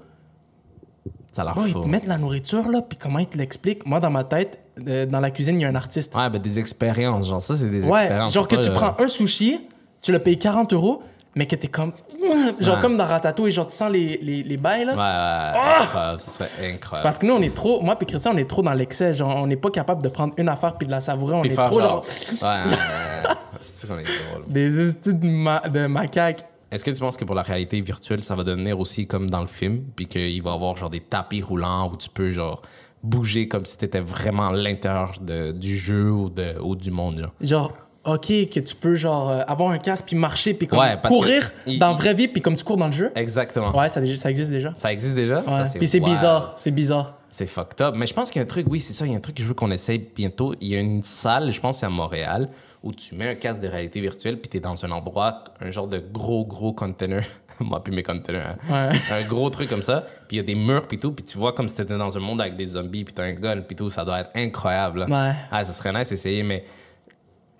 ça 1.32 1.42
l'air 1.44 1.54
Bon, 1.54 1.64
ils 1.64 1.72
te 1.72 1.86
mettent 1.88 2.06
la 2.06 2.18
nourriture, 2.18 2.68
là, 2.68 2.82
puis 2.82 2.98
comment 2.98 3.18
ils 3.18 3.26
te 3.28 3.38
l'expliquent? 3.38 3.86
Moi, 3.86 3.98
dans 3.98 4.10
ma 4.10 4.24
tête, 4.24 4.58
euh, 4.86 5.06
dans 5.06 5.20
la 5.20 5.30
cuisine, 5.30 5.58
il 5.58 5.62
y 5.62 5.64
a 5.64 5.68
un 5.68 5.74
artiste. 5.74 6.14
Ouais, 6.14 6.28
ben 6.28 6.38
des 6.40 6.58
expériences, 6.58 7.28
genre 7.28 7.40
ça, 7.40 7.56
c'est 7.56 7.70
des 7.70 7.84
Ouais, 7.84 8.00
expériences. 8.02 8.32
genre 8.34 8.46
que 8.48 8.56
tu 8.56 8.70
prends 8.72 8.94
un 8.98 9.08
sushi, 9.08 9.66
tu 10.02 10.12
le 10.12 10.18
payes 10.18 10.38
40 10.38 10.72
euros, 10.74 11.02
mais 11.34 11.46
que 11.46 11.56
t'es 11.56 11.68
comme. 11.68 11.92
Genre 12.60 12.76
Ouais. 12.76 12.80
comme 12.82 12.96
dans 12.96 13.06
Ratatouille, 13.06 13.50
genre 13.52 13.66
tu 13.66 13.74
sens 13.74 13.90
les, 13.90 14.18
les, 14.22 14.42
les 14.42 14.56
bails, 14.56 14.84
là. 14.84 14.92
Ouais, 14.92 15.58
ouais, 15.60 15.82
incroyable, 15.84 16.20
ce 16.20 16.30
serait 16.30 16.50
incroyable. 16.60 17.02
Parce 17.04 17.18
que 17.18 17.26
nous, 17.26 17.34
on 17.34 17.42
est 17.42 17.54
trop. 17.54 17.80
Moi, 17.82 17.96
puis 17.96 18.06
Christian, 18.06 18.32
on 18.34 18.36
est 18.36 18.48
trop 18.48 18.62
dans 18.62 18.74
l'excès. 18.74 19.12
Genre, 19.14 19.34
on 19.36 19.46
n'est 19.46 19.56
pas 19.56 19.70
capable 19.70 20.02
de 20.02 20.08
prendre 20.08 20.34
une 20.36 20.48
affaire 20.48 20.74
puis 20.76 20.86
de 20.86 20.92
la 20.92 21.00
savourer. 21.00 21.34
On 21.34 21.42
Puis 21.42 21.50
est 21.52 21.54
faire 21.54 21.64
trop 21.66 21.80
genre. 21.80 22.02
genre. 22.04 22.04
Ouais, 22.42 22.48
ouais, 22.48 22.76
ouais. 22.76 23.34
C'est 23.60 23.78
sûr 23.78 23.88
qu'on 23.88 23.98
est 23.98 24.02
drôle. 24.04 24.44
Des 24.46 24.78
hosties 24.78 25.14
de, 25.14 25.26
ma... 25.26 25.60
de 25.60 25.86
macaques. 25.86 26.44
Est-ce 26.70 26.84
que 26.84 26.90
tu 26.90 27.00
penses 27.00 27.16
que 27.16 27.24
pour 27.24 27.34
la 27.34 27.42
réalité 27.42 27.80
virtuelle, 27.80 28.22
ça 28.22 28.34
va 28.34 28.44
devenir 28.44 28.78
aussi 28.80 29.06
comme 29.06 29.28
dans 29.28 29.40
le 29.42 29.46
film, 29.46 29.82
puis 29.94 30.06
qu'il 30.06 30.42
va 30.42 30.50
y 30.50 30.54
avoir 30.54 30.76
genre 30.76 30.90
des 30.90 31.00
tapis 31.00 31.42
roulants 31.42 31.90
où 31.92 31.96
tu 31.96 32.08
peux 32.08 32.30
genre 32.30 32.62
bouger 33.02 33.46
comme 33.48 33.66
si 33.66 33.76
t'étais 33.76 34.00
vraiment 34.00 34.48
à 34.48 34.52
l'intérieur 34.52 35.12
du 35.20 35.76
jeu 35.76 36.10
ou, 36.10 36.30
de, 36.30 36.58
ou 36.60 36.74
du 36.76 36.90
monde, 36.90 37.18
genre? 37.18 37.32
Genre, 37.40 37.72
OK, 38.04 38.26
que 38.26 38.60
tu 38.60 38.74
peux, 38.74 38.94
genre, 38.94 39.30
euh, 39.30 39.40
avoir 39.46 39.70
un 39.70 39.78
casque 39.78 40.06
puis 40.06 40.16
marcher 40.16 40.54
puis 40.54 40.66
comme 40.66 40.80
Ouais, 40.80 40.96
courir 41.06 41.52
que 41.64 41.78
dans 41.78 41.88
la 41.88 41.92
vraie 41.92 42.14
vie 42.14 42.26
puis 42.28 42.42
comme 42.42 42.56
tu 42.56 42.64
cours 42.64 42.76
dans 42.76 42.86
le 42.86 42.92
jeu? 42.92 43.12
Exactement. 43.14 43.76
Ouais, 43.76 43.88
ça, 43.88 44.00
ça 44.16 44.30
existe 44.30 44.50
déjà. 44.50 44.72
Ça 44.76 44.92
existe 44.92 45.14
déjà? 45.14 45.40
Ouais. 45.42 45.64
Ça, 45.64 45.78
Puis 45.78 45.86
c'est 45.86 46.00
bizarre. 46.00 46.52
C'est 46.56 46.72
bizarre. 46.72 47.18
C'est 47.30 47.46
fucked 47.46 47.80
up. 47.80 47.94
Mais 47.96 48.06
je 48.06 48.12
pense 48.12 48.30
qu'il 48.30 48.40
y 48.40 48.42
a 48.42 48.44
un 48.44 48.48
truc, 48.48 48.66
oui, 48.68 48.80
c'est 48.80 48.92
ça, 48.92 49.06
il 49.06 49.12
y 49.12 49.14
a 49.14 49.18
un 49.18 49.20
truc 49.20 49.36
que 49.36 49.42
je 49.42 49.48
veux 49.48 49.54
qu'on 49.54 49.70
essaye 49.70 49.98
bientôt. 50.14 50.54
Il 50.60 50.68
y 50.68 50.76
a 50.76 50.80
une 50.80 51.02
salle, 51.02 51.50
je 51.50 51.60
pense 51.60 51.78
c'est 51.78 51.86
à 51.86 51.90
Montréal, 51.90 52.50
où 52.82 52.92
tu 52.92 53.14
mets 53.14 53.28
un 53.28 53.34
casque 53.36 53.60
de 53.60 53.68
réalité 53.68 54.00
virtuelle, 54.00 54.38
puis 54.38 54.50
t'es 54.50 54.60
dans 54.60 54.84
un 54.84 54.90
endroit, 54.90 55.44
un 55.60 55.70
genre 55.70 55.86
de 55.86 55.98
gros, 55.98 56.44
gros 56.44 56.72
container. 56.74 57.22
Moi, 57.60 57.82
puis 57.82 57.94
mes 57.94 58.02
containers. 58.02 58.56
hein. 58.68 58.90
Ouais. 58.90 58.98
Un 59.24 59.28
gros 59.28 59.48
truc 59.50 59.68
comme 59.68 59.82
ça. 59.82 60.04
Puis 60.26 60.36
il 60.36 60.38
y 60.38 60.40
a 60.40 60.42
des 60.42 60.54
murs, 60.56 60.88
puis 60.88 60.98
tout. 60.98 61.12
Puis 61.12 61.24
tu 61.24 61.38
vois 61.38 61.52
comme 61.52 61.68
si 61.68 61.74
t'étais 61.76 61.96
dans 61.96 62.16
un 62.16 62.20
monde 62.20 62.40
avec 62.40 62.56
des 62.56 62.64
zombies, 62.64 63.04
puis 63.04 63.14
t'as 63.14 63.22
un 63.24 63.34
gun, 63.34 63.60
puis 63.60 63.76
tout. 63.76 63.88
Ça 63.88 64.04
doit 64.04 64.20
être 64.20 64.30
incroyable. 64.34 65.00
là. 65.00 65.06
Ouais. 65.28 65.34
Ah, 65.50 65.64
ça 65.64 65.72
serait 65.72 65.92
nice 65.92 66.08
d'essayer, 66.08 66.42
mais 66.42 66.64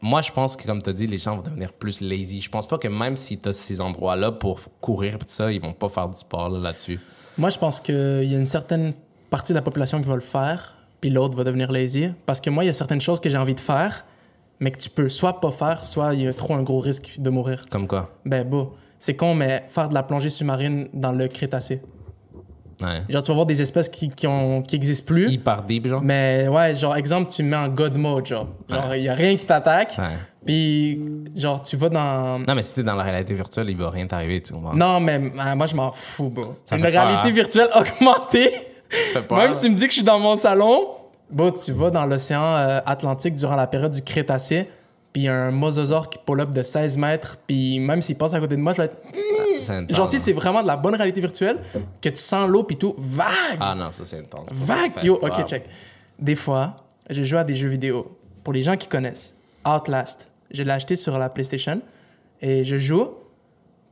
moi, 0.02 0.20
je 0.20 0.32
pense 0.32 0.56
que, 0.56 0.66
comme 0.66 0.82
tu 0.82 0.90
as 0.90 0.92
dit, 0.92 1.06
les 1.06 1.18
gens 1.18 1.36
vont 1.36 1.42
devenir 1.42 1.72
plus 1.72 2.00
lazy. 2.00 2.40
Je 2.40 2.50
pense 2.50 2.66
pas 2.66 2.76
que 2.76 2.88
même 2.88 3.16
si 3.16 3.38
tu 3.38 3.48
as 3.48 3.52
ces 3.52 3.80
endroits-là 3.80 4.32
pour 4.32 4.58
courir, 4.80 5.16
tout 5.16 5.26
ça, 5.28 5.52
ils 5.52 5.60
vont 5.60 5.72
pas 5.72 5.88
faire 5.88 6.08
du 6.08 6.18
sport 6.18 6.50
là, 6.50 6.58
là-dessus. 6.58 6.98
Moi, 7.38 7.50
je 7.50 7.58
pense 7.58 7.78
qu'il 7.78 8.24
y 8.24 8.34
a 8.34 8.38
une 8.38 8.46
certaine 8.46 8.94
partie 9.30 9.52
de 9.52 9.58
la 9.58 9.62
population 9.62 10.02
qui 10.02 10.08
va 10.08 10.16
le 10.16 10.20
faire, 10.20 10.76
puis 11.00 11.08
l'autre 11.08 11.36
va 11.36 11.44
devenir 11.44 11.70
lazy. 11.70 12.10
Parce 12.26 12.40
que 12.40 12.50
moi, 12.50 12.64
il 12.64 12.66
y 12.66 12.70
a 12.70 12.72
certaines 12.72 13.00
choses 13.00 13.20
que 13.20 13.30
j'ai 13.30 13.36
envie 13.36 13.54
de 13.54 13.60
faire, 13.60 14.04
mais 14.58 14.72
que 14.72 14.78
tu 14.78 14.90
peux 14.90 15.08
soit 15.08 15.40
pas 15.40 15.52
faire, 15.52 15.84
soit 15.84 16.14
il 16.14 16.22
y 16.22 16.26
a 16.26 16.34
trop 16.34 16.54
un 16.54 16.64
gros 16.64 16.80
risque 16.80 17.14
de 17.18 17.30
mourir. 17.30 17.64
Comme 17.70 17.86
quoi? 17.86 18.10
Ben, 18.26 18.46
beau. 18.46 18.74
C'est 18.98 19.14
con, 19.14 19.34
mais 19.34 19.64
faire 19.68 19.88
de 19.88 19.94
la 19.94 20.02
plongée 20.02 20.28
sous-marine 20.28 20.88
dans 20.92 21.12
le 21.12 21.28
Crétacé. 21.28 21.80
Ouais. 22.80 23.02
Genre, 23.08 23.22
tu 23.22 23.28
vas 23.28 23.34
voir 23.34 23.46
des 23.46 23.60
espèces 23.60 23.88
qui, 23.88 24.08
qui, 24.08 24.26
ont, 24.26 24.62
qui 24.62 24.76
existent 24.76 25.06
plus. 25.06 25.30
Hyper 25.30 25.62
deep, 25.62 25.86
genre? 25.88 26.00
Mais 26.02 26.48
ouais, 26.48 26.74
genre, 26.74 26.96
exemple, 26.96 27.30
tu 27.30 27.42
me 27.42 27.50
mets 27.50 27.56
en 27.56 27.68
God 27.68 27.96
mode, 27.96 28.26
genre. 28.26 28.48
Genre, 28.68 28.94
il 28.94 29.02
y 29.02 29.08
a 29.08 29.14
rien 29.14 29.36
qui 29.36 29.46
t'attaque. 29.46 29.94
Ouais. 29.98 30.16
Puis, 30.44 31.00
genre, 31.36 31.62
tu 31.62 31.76
vas 31.76 31.88
dans. 31.88 32.38
Non, 32.40 32.54
mais 32.54 32.62
si 32.62 32.74
t'es 32.74 32.82
dans 32.82 32.96
la 32.96 33.04
réalité 33.04 33.34
virtuelle, 33.34 33.70
il 33.70 33.76
va 33.76 33.90
rien 33.90 34.06
t'arriver, 34.06 34.42
tu 34.42 34.52
comprends? 34.52 34.74
Non, 34.74 34.98
mais 35.00 35.20
euh, 35.20 35.54
moi, 35.54 35.66
je 35.66 35.76
m'en 35.76 35.92
fous, 35.92 36.30
bro. 36.30 36.56
Ça 36.64 36.76
Une 36.76 36.82
peur, 36.82 36.90
réalité 36.90 37.28
hein? 37.28 37.32
virtuelle 37.32 37.68
augmentée. 37.74 38.50
Même 39.30 39.52
si 39.52 39.60
tu 39.60 39.70
me 39.70 39.76
dis 39.76 39.84
que 39.84 39.90
je 39.90 39.96
suis 39.96 40.02
dans 40.02 40.18
mon 40.18 40.36
salon, 40.36 40.88
bon, 41.30 41.50
tu 41.52 41.72
vas 41.72 41.90
dans 41.90 42.04
l'océan 42.06 42.56
euh, 42.56 42.80
Atlantique 42.84 43.34
durant 43.34 43.56
la 43.56 43.66
période 43.66 43.92
du 43.92 44.02
Crétacé, 44.02 44.68
puis 45.12 45.22
il 45.22 45.24
y 45.24 45.28
a 45.28 45.34
un 45.34 45.50
mosasaure 45.50 46.10
qui 46.10 46.18
pull 46.18 46.40
up 46.40 46.50
de 46.50 46.62
16 46.62 46.96
mètres, 46.98 47.36
puis 47.46 47.78
même 47.78 48.02
s'il 48.02 48.16
passe 48.16 48.34
à 48.34 48.40
côté 48.40 48.56
de 48.56 48.60
moi, 48.60 48.72
je 48.72 48.78
vais 48.78 48.84
être... 48.86 48.96
Intense. 49.70 49.96
Genre, 49.96 50.08
si 50.08 50.18
c'est 50.18 50.32
vraiment 50.32 50.62
de 50.62 50.66
la 50.66 50.76
bonne 50.76 50.94
réalité 50.94 51.20
virtuelle, 51.20 51.58
que 52.00 52.08
tu 52.08 52.16
sens 52.20 52.48
l'eau, 52.48 52.62
puis 52.64 52.76
tout, 52.76 52.94
vague! 52.98 53.58
Ah 53.60 53.74
non, 53.74 53.90
ça 53.90 54.04
c'est 54.04 54.18
intense. 54.18 54.48
Vague! 54.52 54.92
Yo, 55.02 55.14
ok, 55.22 55.46
check. 55.46 55.64
Des 56.18 56.34
fois, 56.36 56.84
je 57.10 57.22
joue 57.22 57.36
à 57.38 57.44
des 57.44 57.56
jeux 57.56 57.68
vidéo. 57.68 58.16
Pour 58.44 58.52
les 58.52 58.62
gens 58.62 58.76
qui 58.76 58.88
connaissent, 58.88 59.34
Outlast, 59.66 60.28
je 60.50 60.62
l'ai 60.62 60.70
acheté 60.72 60.96
sur 60.96 61.18
la 61.18 61.28
PlayStation, 61.28 61.80
et 62.40 62.64
je 62.64 62.76
joue... 62.76 63.08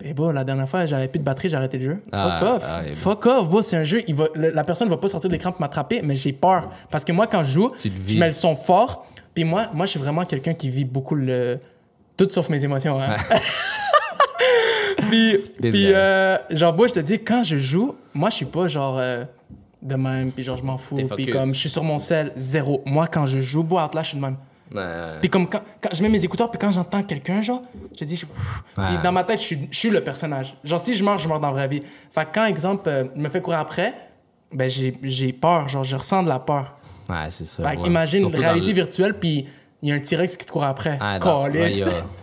Et 0.03 0.14
bon, 0.14 0.31
la 0.31 0.45
dernière 0.45 0.66
fois, 0.66 0.87
j'avais 0.87 1.09
plus 1.09 1.18
de 1.18 1.25
batterie, 1.25 1.51
j'ai 1.51 1.57
arrêté 1.57 1.77
le 1.77 1.85
jeu. 1.85 1.95
Fuck 2.05 2.11
Ah, 2.12 2.55
off. 2.55 2.62
ah, 2.66 2.83
Fuck 2.95 3.27
off, 3.27 3.49
bro. 3.51 3.61
C'est 3.61 3.77
un 3.77 3.85
jeu, 3.85 4.03
il 4.09 4.14
va, 4.14 4.29
le- 4.35 4.49
la 4.49 4.64
personne 4.64 4.89
va 4.89 4.97
pas 4.97 5.09
sortir 5.09 5.29
de 5.29 5.35
l'écran 5.35 5.53
pour 5.53 5.61
m'attraper, 5.61 6.01
mais 6.03 6.16
j'ai 6.16 6.33
peur. 6.33 6.71
Parce 6.91 7.05
que 7.05 7.12
moi, 7.12 7.27
quand 7.27 7.45
je 7.45 7.53
joue, 7.53 7.71
je 7.77 8.16
mets 8.16 8.29
le 8.29 8.33
son 8.33 8.57
fort. 8.57 9.07
Puis 9.35 9.45
moi, 9.45 9.66
moi 9.75 9.85
je 9.85 9.91
suis 9.91 10.01
vraiment 10.01 10.25
quelqu'un 10.25 10.55
qui 10.55 10.71
vit 10.71 10.87
beaucoup 10.87 11.14
le. 11.14 11.59
Tout 12.16 12.27
sauf 12.31 12.49
mes 12.49 12.64
émotions. 12.64 12.99
Hein. 12.99 13.16
puis, 15.11 15.93
euh, 15.93 16.37
genre, 16.51 16.75
moi, 16.75 16.89
je 16.89 16.95
te 16.95 17.01
dis, 17.01 17.19
quand 17.19 17.43
je 17.45 17.57
joue, 17.57 17.95
moi, 18.15 18.31
je 18.31 18.37
suis 18.37 18.45
pas 18.47 18.69
genre 18.69 18.99
euh, 18.99 19.25
de 19.83 19.95
même, 19.95 20.33
puis 20.33 20.45
genre, 20.45 20.57
je 20.57 20.63
m'en 20.63 20.79
fous. 20.79 20.99
Puis 21.17 21.27
comme, 21.27 21.55
je 21.55 21.59
suis 21.59 21.69
sur 21.69 21.85
mon 21.85 21.99
sel, 21.99 22.33
zéro. 22.37 22.83
Moi, 22.87 23.07
quand 23.07 23.27
je 23.27 23.41
joue, 23.41 23.63
bois 23.63 23.91
là, 23.93 24.03
je 24.03 24.09
suis 24.09 24.17
de 24.17 24.23
même. 24.23 24.37
Ouais. 24.75 24.83
Puis 25.21 25.29
comme 25.29 25.49
quand, 25.49 25.63
quand 25.81 25.91
je 25.93 26.03
mets 26.03 26.09
mes 26.09 26.25
écouteurs, 26.25 26.49
puis 26.51 26.59
quand 26.59 26.71
j'entends 26.71 27.03
quelqu'un, 27.03 27.41
genre, 27.41 27.63
je 27.93 27.99
te 27.99 28.05
dis, 28.05 28.17
je... 28.17 28.25
Puis 28.27 28.99
dans 29.03 29.11
ma 29.13 29.25
tête, 29.25 29.41
je 29.41 29.45
suis, 29.45 29.69
je 29.71 29.77
suis 29.77 29.91
le 29.91 30.01
personnage. 30.01 30.55
Genre, 30.63 30.81
si 30.81 30.95
je 30.95 31.03
meurs, 31.03 31.19
je 31.19 31.29
meurs 31.29 31.41
dans 31.41 31.49
la 31.49 31.55
vraie 31.55 31.69
vie. 31.69 31.83
Fait 32.13 32.25
que 32.25 32.29
quand, 32.35 32.47
exemple, 32.47 32.89
euh, 32.89 33.05
je 33.17 33.21
me 33.21 33.29
fait 33.29 33.41
courir 33.41 33.59
après, 33.59 33.95
ben 34.53 34.71
j'ai 34.71 35.33
peur, 35.33 35.69
genre, 35.69 35.85
je 35.85 35.97
ressens 35.97 36.23
de 36.23 36.29
la 36.29 36.39
peur. 36.39 36.77
Ouais, 37.09 37.27
c'est 37.31 37.45
ça. 37.45 37.69
Fait 37.69 37.79
ouais. 37.79 37.89
imagine 37.89 38.21
Surtout 38.21 38.41
réalité 38.41 38.69
le- 38.69 38.75
virtuelle, 38.75 39.15
puis 39.15 39.47
il 39.83 39.89
y 39.89 39.93
a 39.93 39.95
un 39.95 39.99
T-Rex 40.01 40.37
qui 40.37 40.47
te 40.47 40.53
court 40.53 40.64
après. 40.64 40.99
Ah, 41.01 41.18
dans, 41.18 41.45
a- 41.45 41.49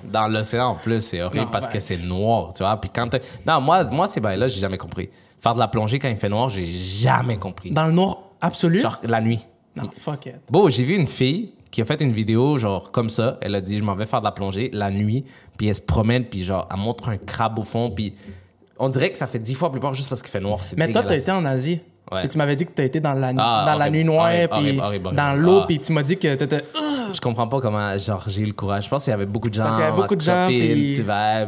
dans 0.04 0.28
l'océan, 0.28 0.68
en 0.70 0.76
plus, 0.76 1.02
c'est 1.02 1.22
horrible 1.22 1.46
Non, 1.46 1.52
parce 1.52 1.68
que 1.68 1.80
c'est 1.80 1.98
noir, 1.98 2.54
tu 2.54 2.64
vois. 2.64 2.80
Puis 2.80 2.90
quand 2.94 3.10
Non, 3.46 3.62
moi, 3.62 3.84
moi 3.86 4.08
ces 4.08 4.20
bails-là, 4.20 4.48
j'ai 4.48 4.60
jamais 4.60 4.78
compris. 4.78 5.10
Faire 5.40 5.54
de 5.54 5.60
la 5.60 5.68
plongée 5.68 6.00
quand 6.00 6.10
il 6.10 6.18
fait 6.18 6.30
noir, 6.30 6.50
j'ai 6.50 6.66
jamais 6.66 7.38
compris. 7.38 7.72
Dans 7.72 7.86
le 7.88 7.94
noir 7.94 8.20
absolu? 8.42 8.82
Genre, 8.82 9.00
la 9.04 9.22
nuit. 9.22 9.46
Non, 9.76 9.90
fuck 9.96 10.26
it. 10.28 10.36
Bon, 10.50 10.70
j'ai 10.70 10.84
vu 10.84 10.96
une 10.96 11.08
fille 11.08 11.52
qui 11.70 11.82
a 11.82 11.86
fait 11.86 12.02
une 12.02 12.12
vidéo, 12.12 12.58
genre, 12.58 12.92
comme 12.92 13.10
ça. 13.10 13.38
Elle 13.42 13.54
a 13.56 13.62
dit, 13.62 13.78
je 13.78 13.84
m'en 13.84 13.94
vais 13.96 14.06
faire 14.08 14.20
de 14.20 14.26
la 14.26 14.32
plongée 14.32 14.70
la 14.74 14.90
nuit. 14.90 15.26
Puis 15.58 15.68
elle 15.68 15.76
se 15.76 15.82
promène, 15.82 16.24
puis 16.26 16.44
genre, 16.44 16.68
elle 16.72 16.80
montre 16.80 17.10
un 17.10 17.18
crabe 17.18 17.60
au 17.60 17.64
fond. 17.64 17.92
Puis 17.92 18.16
on 18.80 18.90
dirait 18.90 19.12
que 19.12 19.18
ça 19.18 19.28
fait 19.28 19.40
dix 19.40 19.54
fois 19.54 19.72
plus 19.72 19.80
peur 19.80 19.94
juste 19.94 20.10
parce 20.10 20.22
qu'il 20.22 20.32
fait 20.32 20.40
noir. 20.40 20.60
Mais 20.76 20.92
toi, 20.92 21.04
t'as 21.04 21.16
été 21.18 21.32
en 21.32 21.46
Asie. 21.46 21.80
Ouais. 22.12 22.24
Et 22.26 22.28
tu 22.30 22.38
m'avais 22.38 22.56
dit 22.56 22.66
que 22.66 22.72
t'as 22.72 22.86
été 22.86 23.00
dans 23.02 23.14
la, 23.14 23.34
Ah, 23.38 23.66
dans 23.68 23.78
la 23.78 23.90
nuit 23.90 24.06
noire, 24.06 24.32
horrible, 24.32 24.54
puis 24.72 24.80
horrible, 24.80 25.14
dans 25.14 25.34
l'eau, 25.34 25.60
Ah. 25.64 25.66
puis 25.68 25.78
tu 25.78 25.92
m'as 25.92 26.04
dit 26.04 26.18
que 26.18 26.34
t'étais. 26.36 26.62
Je 27.14 27.22
comprends 27.22 27.48
pas 27.48 27.60
comment, 27.60 27.98
genre, 27.98 28.24
j'ai 28.28 28.42
eu 28.42 28.46
le 28.46 28.54
courage. 28.54 28.86
Je 28.86 28.90
pense 28.90 29.04
qu'il 29.04 29.12
y 29.12 29.14
avait 29.14 29.26
beaucoup 29.26 29.50
de 29.50 29.54
gens. 29.56 29.70
Qu'il 29.70 29.80
y 29.80 29.84
avait 29.84 29.96
beaucoup 29.96 30.16
de 30.16 30.22
gens, 30.22 30.48
puis-. 30.48 31.02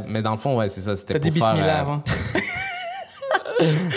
Mais 0.07 0.21
dans 0.21 0.31
le 0.31 0.37
fond, 0.37 0.57
ouais, 0.57 0.69
c'est 0.69 0.81
ça. 0.81 0.95
C'était 0.95 1.19
pour 1.19 1.31
dit 1.31 1.39
faire. 1.39 1.55
euh, 1.55 1.81
avant. 1.81 2.03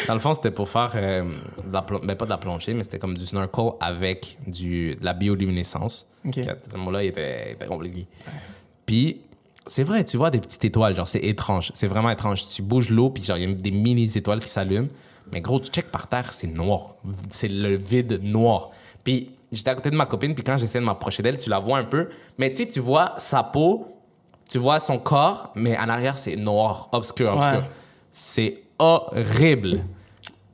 Dans 0.08 0.14
le 0.14 0.20
fond, 0.20 0.34
c'était 0.34 0.50
pour 0.50 0.68
faire 0.68 0.90
euh, 0.96 1.22
de 1.64 1.72
la 1.72 1.82
plon- 1.82 2.00
ben, 2.02 2.16
pas 2.16 2.24
de 2.24 2.30
la 2.30 2.38
plongée, 2.38 2.74
mais 2.74 2.82
c'était 2.82 2.98
comme 2.98 3.16
du 3.16 3.24
snorkel 3.24 3.66
avec 3.80 4.36
du, 4.46 4.96
de 4.96 5.04
la 5.04 5.12
bioluminescence. 5.12 6.06
Ok. 6.26 6.40
Ce 6.70 6.76
mot-là 6.76 7.04
il 7.04 7.08
était, 7.10 7.50
il 7.50 7.52
était 7.52 7.66
compliqué. 7.66 8.06
Puis, 8.84 9.20
c'est 9.64 9.84
vrai, 9.84 10.02
tu 10.04 10.16
vois 10.16 10.30
des 10.32 10.40
petites 10.40 10.64
étoiles, 10.64 10.96
genre, 10.96 11.06
c'est 11.06 11.20
étrange. 11.20 11.70
C'est 11.74 11.86
vraiment 11.86 12.10
étrange. 12.10 12.44
Tu 12.48 12.60
bouges 12.62 12.90
l'eau, 12.90 13.10
puis 13.10 13.22
genre, 13.22 13.36
il 13.36 13.48
y 13.48 13.52
a 13.52 13.54
des 13.54 13.70
mini-étoiles 13.70 14.40
qui 14.40 14.48
s'allument. 14.48 14.88
Mais 15.30 15.40
gros, 15.40 15.60
tu 15.60 15.70
check 15.70 15.92
par 15.92 16.08
terre, 16.08 16.32
c'est 16.32 16.48
noir. 16.48 16.96
C'est 17.30 17.46
le 17.48 17.76
vide 17.76 18.20
noir. 18.20 18.70
Puis, 19.04 19.30
j'étais 19.52 19.70
à 19.70 19.74
côté 19.74 19.90
de 19.90 19.96
ma 19.96 20.06
copine, 20.06 20.34
puis 20.34 20.42
quand 20.42 20.56
j'essayais 20.56 20.80
de 20.80 20.86
m'approcher 20.86 21.22
d'elle, 21.22 21.36
tu 21.36 21.50
la 21.50 21.58
vois 21.60 21.78
un 21.78 21.84
peu. 21.84 22.08
Mais 22.38 22.52
tu 22.52 22.66
tu 22.66 22.80
vois 22.80 23.14
sa 23.18 23.42
peau, 23.42 23.86
tu 24.50 24.58
vois 24.58 24.80
son 24.80 24.98
corps, 24.98 25.52
mais 25.54 25.76
en 25.78 25.88
arrière, 25.88 26.18
c'est 26.18 26.36
noir, 26.36 26.88
obscur, 26.92 27.32
obscur. 27.32 27.58
Ouais. 27.60 27.70
C'est 28.10 28.62
horrible. 28.78 29.80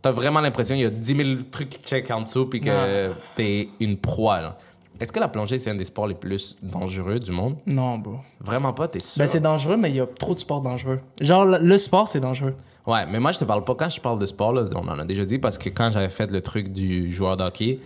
T'as 0.03 0.11
vraiment 0.13 0.41
l'impression 0.41 0.75
qu'il 0.77 0.85
y 0.85 0.87
a 0.87 0.91
10 0.91 1.17
000 1.17 1.29
trucs 1.51 1.71
qui 1.71 1.79
check 1.81 2.11
en 2.11 2.23
dessous 2.23 2.47
puis 2.47 2.61
que 2.61 3.13
t'es 3.37 3.69
une 3.81 3.97
proie. 3.97 4.41
là. 4.41 4.59
Est-ce 5.01 5.13
que 5.13 5.21
la 5.21 5.29
plongée, 5.29 5.59
c'est 5.61 5.71
un 5.71 5.75
des 5.77 5.85
sports 5.85 6.09
les 6.09 6.15
plus 6.15 6.57
dangereux 6.63 7.21
du 7.21 7.31
monde? 7.31 7.57
Non, 7.67 7.99
bro. 7.99 8.17
Vraiment 8.41 8.73
pas, 8.73 8.89
t'es 8.89 8.99
sûr? 8.99 9.21
Ben, 9.21 9.29
c'est 9.29 9.41
dangereux, 9.41 9.77
mais 9.77 9.91
il 9.91 9.97
y 9.97 10.01
a 10.01 10.07
trop 10.07 10.35
de 10.35 10.41
sports 10.41 10.61
dangereux. 10.61 11.01
Genre, 11.21 11.45
le, 11.45 11.59
le 11.59 11.79
sport, 11.79 12.09
c'est 12.09 12.19
dangereux. 12.21 12.55
Ouais, 12.87 13.07
mais 13.07 13.21
moi, 13.21 13.31
je 13.33 13.39
te 13.39 13.45
parle 13.45 13.63
pas. 13.65 13.75
Quand 13.77 13.89
je 13.89 14.01
parle 14.01 14.19
de 14.19 14.27
sport, 14.27 14.53
là, 14.53 14.65
on 14.75 14.89
en 14.89 14.99
a 14.99 15.05
déjà 15.05 15.25
dit, 15.25 15.39
parce 15.39 15.57
que 15.59 15.69
quand 15.69 15.91
j'avais 15.91 16.09
fait 16.09 16.31
le 16.33 16.41
truc 16.41 16.73
du 16.73 17.13
joueur 17.13 17.37
d'hockey, 17.37 17.79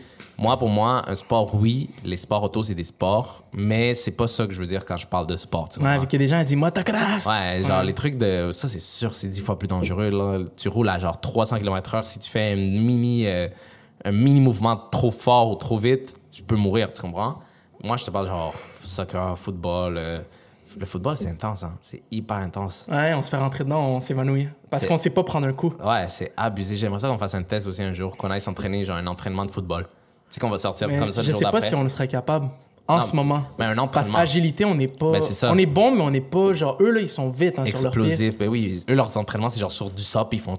moi, 0.42 0.58
pour 0.58 0.68
moi, 0.68 1.02
un 1.08 1.14
sport, 1.14 1.54
oui, 1.54 1.88
les 2.04 2.16
sports 2.16 2.42
auto, 2.42 2.62
c'est 2.64 2.74
des 2.74 2.82
sports, 2.84 3.44
mais 3.52 3.94
c'est 3.94 4.10
pas 4.16 4.26
ça 4.26 4.46
que 4.46 4.52
je 4.52 4.60
veux 4.60 4.66
dire 4.66 4.84
quand 4.84 4.96
je 4.96 5.06
parle 5.06 5.26
de 5.28 5.36
sport. 5.36 5.68
tu 5.68 5.78
Ouais, 5.80 5.98
vu 6.00 6.06
des 6.06 6.26
gens 6.26 6.38
qui 6.40 6.46
disent, 6.46 6.56
moi, 6.56 6.70
classe. 6.72 7.26
Ouais, 7.26 7.62
genre 7.64 7.82
les 7.84 7.94
trucs 7.94 8.18
de. 8.18 8.50
Ça, 8.52 8.68
c'est 8.68 8.80
sûr, 8.80 9.14
c'est 9.14 9.28
dix 9.28 9.40
fois 9.40 9.56
plus 9.58 9.68
dangereux. 9.68 10.10
Là. 10.10 10.40
Tu 10.56 10.68
roules 10.68 10.88
à 10.88 10.98
genre 10.98 11.20
300 11.20 11.58
km/h. 11.60 12.04
Si 12.04 12.18
tu 12.18 12.28
fais 12.28 12.52
un 12.52 12.56
mini, 12.56 13.26
euh, 13.28 13.48
un 14.04 14.10
mini 14.12 14.40
mouvement 14.40 14.76
trop 14.90 15.12
fort 15.12 15.50
ou 15.50 15.54
trop 15.54 15.78
vite, 15.78 16.16
tu 16.30 16.42
peux 16.42 16.56
mourir, 16.56 16.92
tu 16.92 17.00
comprends? 17.00 17.36
Moi, 17.84 17.96
je 17.96 18.04
te 18.04 18.10
parle 18.10 18.26
genre 18.26 18.52
soccer, 18.84 19.38
football. 19.38 19.96
euh, 19.96 20.20
Le 20.76 20.86
football, 20.86 21.16
c'est 21.16 21.28
intense, 21.28 21.62
hein. 21.62 21.76
C'est 21.80 22.02
hyper 22.10 22.38
intense. 22.38 22.86
Ouais, 22.90 23.12
on 23.14 23.22
se 23.22 23.28
fait 23.30 23.36
rentrer 23.36 23.62
dedans, 23.64 23.80
on 23.80 24.00
s'évanouit. 24.00 24.48
Parce 24.70 24.86
qu'on 24.86 24.98
sait 24.98 25.10
pas 25.10 25.22
prendre 25.22 25.46
un 25.46 25.52
coup. 25.52 25.72
Ouais, 25.84 26.06
c'est 26.08 26.32
abusé. 26.36 26.74
J'aimerais 26.76 26.98
ça 26.98 27.08
qu'on 27.08 27.18
fasse 27.18 27.34
un 27.34 27.42
test 27.42 27.66
aussi 27.66 27.82
un 27.82 27.92
jour, 27.92 28.16
qu'on 28.16 28.30
aille 28.30 28.40
s'entraîner, 28.40 28.82
genre 28.84 28.96
un 28.96 29.06
entraînement 29.06 29.44
de 29.46 29.50
football. 29.50 29.86
Sais 30.32 30.40
qu'on 30.40 30.48
va 30.48 30.56
sortir 30.56 30.88
Mais 30.88 30.96
comme 30.98 31.12
ça 31.12 31.20
le 31.20 31.26
je 31.26 31.30
jour 31.32 31.40
sais 31.40 31.44
pas 31.44 31.52
d'après. 31.52 31.68
si 31.68 31.74
on 31.74 31.82
le 31.82 31.90
serait 31.90 32.08
capable 32.08 32.48
en 32.88 32.96
Non, 32.96 33.02
ce 33.02 33.14
moment. 33.14 33.44
Mais 33.58 33.66
un 33.66 33.86
Parce 33.86 34.08
qu'agilité, 34.08 34.64
on 34.64 34.74
n'est 34.74 34.88
pas. 34.88 35.12
Ben, 35.12 35.20
c'est 35.20 35.34
ça. 35.34 35.52
On 35.52 35.58
est 35.58 35.66
bon, 35.66 35.94
mais 35.94 36.00
on 36.00 36.10
n'est 36.10 36.22
pas. 36.22 36.54
Genre, 36.54 36.78
eux, 36.80 36.90
là, 36.90 37.00
ils 37.00 37.08
sont 37.08 37.28
vite 37.28 37.58
hein, 37.58 37.66
sur 37.66 37.82
leur 37.82 37.92
pied. 37.92 38.02
explosif. 38.04 38.38
Ben 38.38 38.48
oui, 38.48 38.82
eux, 38.88 38.94
leurs 38.94 39.14
entraînements, 39.18 39.50
c'est 39.50 39.60
genre 39.60 39.70
sur 39.70 39.90
du 39.90 40.02
puis 40.30 40.38
ils 40.38 40.40
font. 40.40 40.54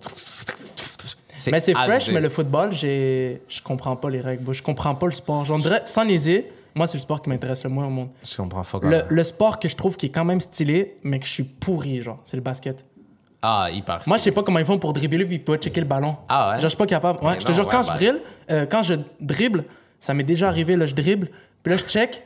Mais 1.52 1.60
c'est 1.60 1.74
fresh, 1.74 2.10
mais 2.10 2.22
le 2.22 2.30
football, 2.30 2.72
je 2.72 3.38
comprends 3.64 3.96
pas 3.96 4.12
les 4.12 4.22
règles. 4.22 4.54
Je 4.54 4.62
comprends 4.62 4.94
pas 4.94 5.08
le 5.08 5.12
sport. 5.12 5.44
J'en 5.46 5.58
dirais, 5.58 5.82
sans 5.86 6.06
niaiser, 6.06 6.52
moi, 6.76 6.86
c'est 6.86 6.98
le 6.98 7.02
sport 7.02 7.22
qui 7.22 7.30
m'intéresse 7.30 7.64
le 7.64 7.72
moins 7.72 7.88
au 7.88 7.90
monde. 7.90 8.10
Je 8.24 8.38
comprends 8.38 8.64
pas. 8.64 8.88
Le, 8.88 9.02
le 9.10 9.24
sport 9.24 9.60
que 9.60 9.68
je 9.68 9.76
trouve 9.76 9.98
qui 9.98 10.06
est 10.06 10.10
quand 10.10 10.26
même 10.26 10.40
stylé, 10.40 10.98
mais 11.04 11.18
que 11.20 11.26
je 11.26 11.32
suis 11.32 11.44
pourri, 11.44 12.02
genre, 12.04 12.20
c'est 12.24 12.38
le 12.38 12.44
basket. 12.44 12.86
Ah, 13.44 13.68
hyper. 13.72 14.02
Moi, 14.08 14.18
je 14.18 14.24
sais 14.24 14.32
pas 14.32 14.42
comment 14.42 14.60
ils 14.60 14.66
font 14.66 14.80
pour 14.80 14.94
dribbler 14.94 15.26
puis 15.26 15.38
pas 15.40 15.58
checker 15.58 15.82
le 15.82 15.86
ballon. 15.88 16.16
Ah 16.30 16.48
ouais? 16.48 16.54
Genre, 16.56 16.62
je 16.64 16.68
suis 16.70 16.78
pas 16.78 16.86
capable. 16.86 17.20
Ouais, 17.24 17.34
Mais 17.34 17.40
je 17.42 17.46
te 17.46 17.52
non, 17.52 17.56
jure, 17.58 17.66
ouais, 17.66 17.72
quand 17.72 17.86
bah- 17.86 17.94
je 18.00 18.06
dribble, 18.06 18.20
euh, 18.52 18.66
quand 18.66 18.84
je 18.84 18.94
dribble, 19.20 19.66
ça 20.00 20.14
m'est 20.14 20.24
déjà 20.24 20.48
arrivé, 20.48 20.76
là, 20.78 20.86
je 20.88 20.96
dribble, 20.96 21.28
puis 21.62 21.72
là, 21.74 21.78
je 21.78 21.84
check, 21.84 22.24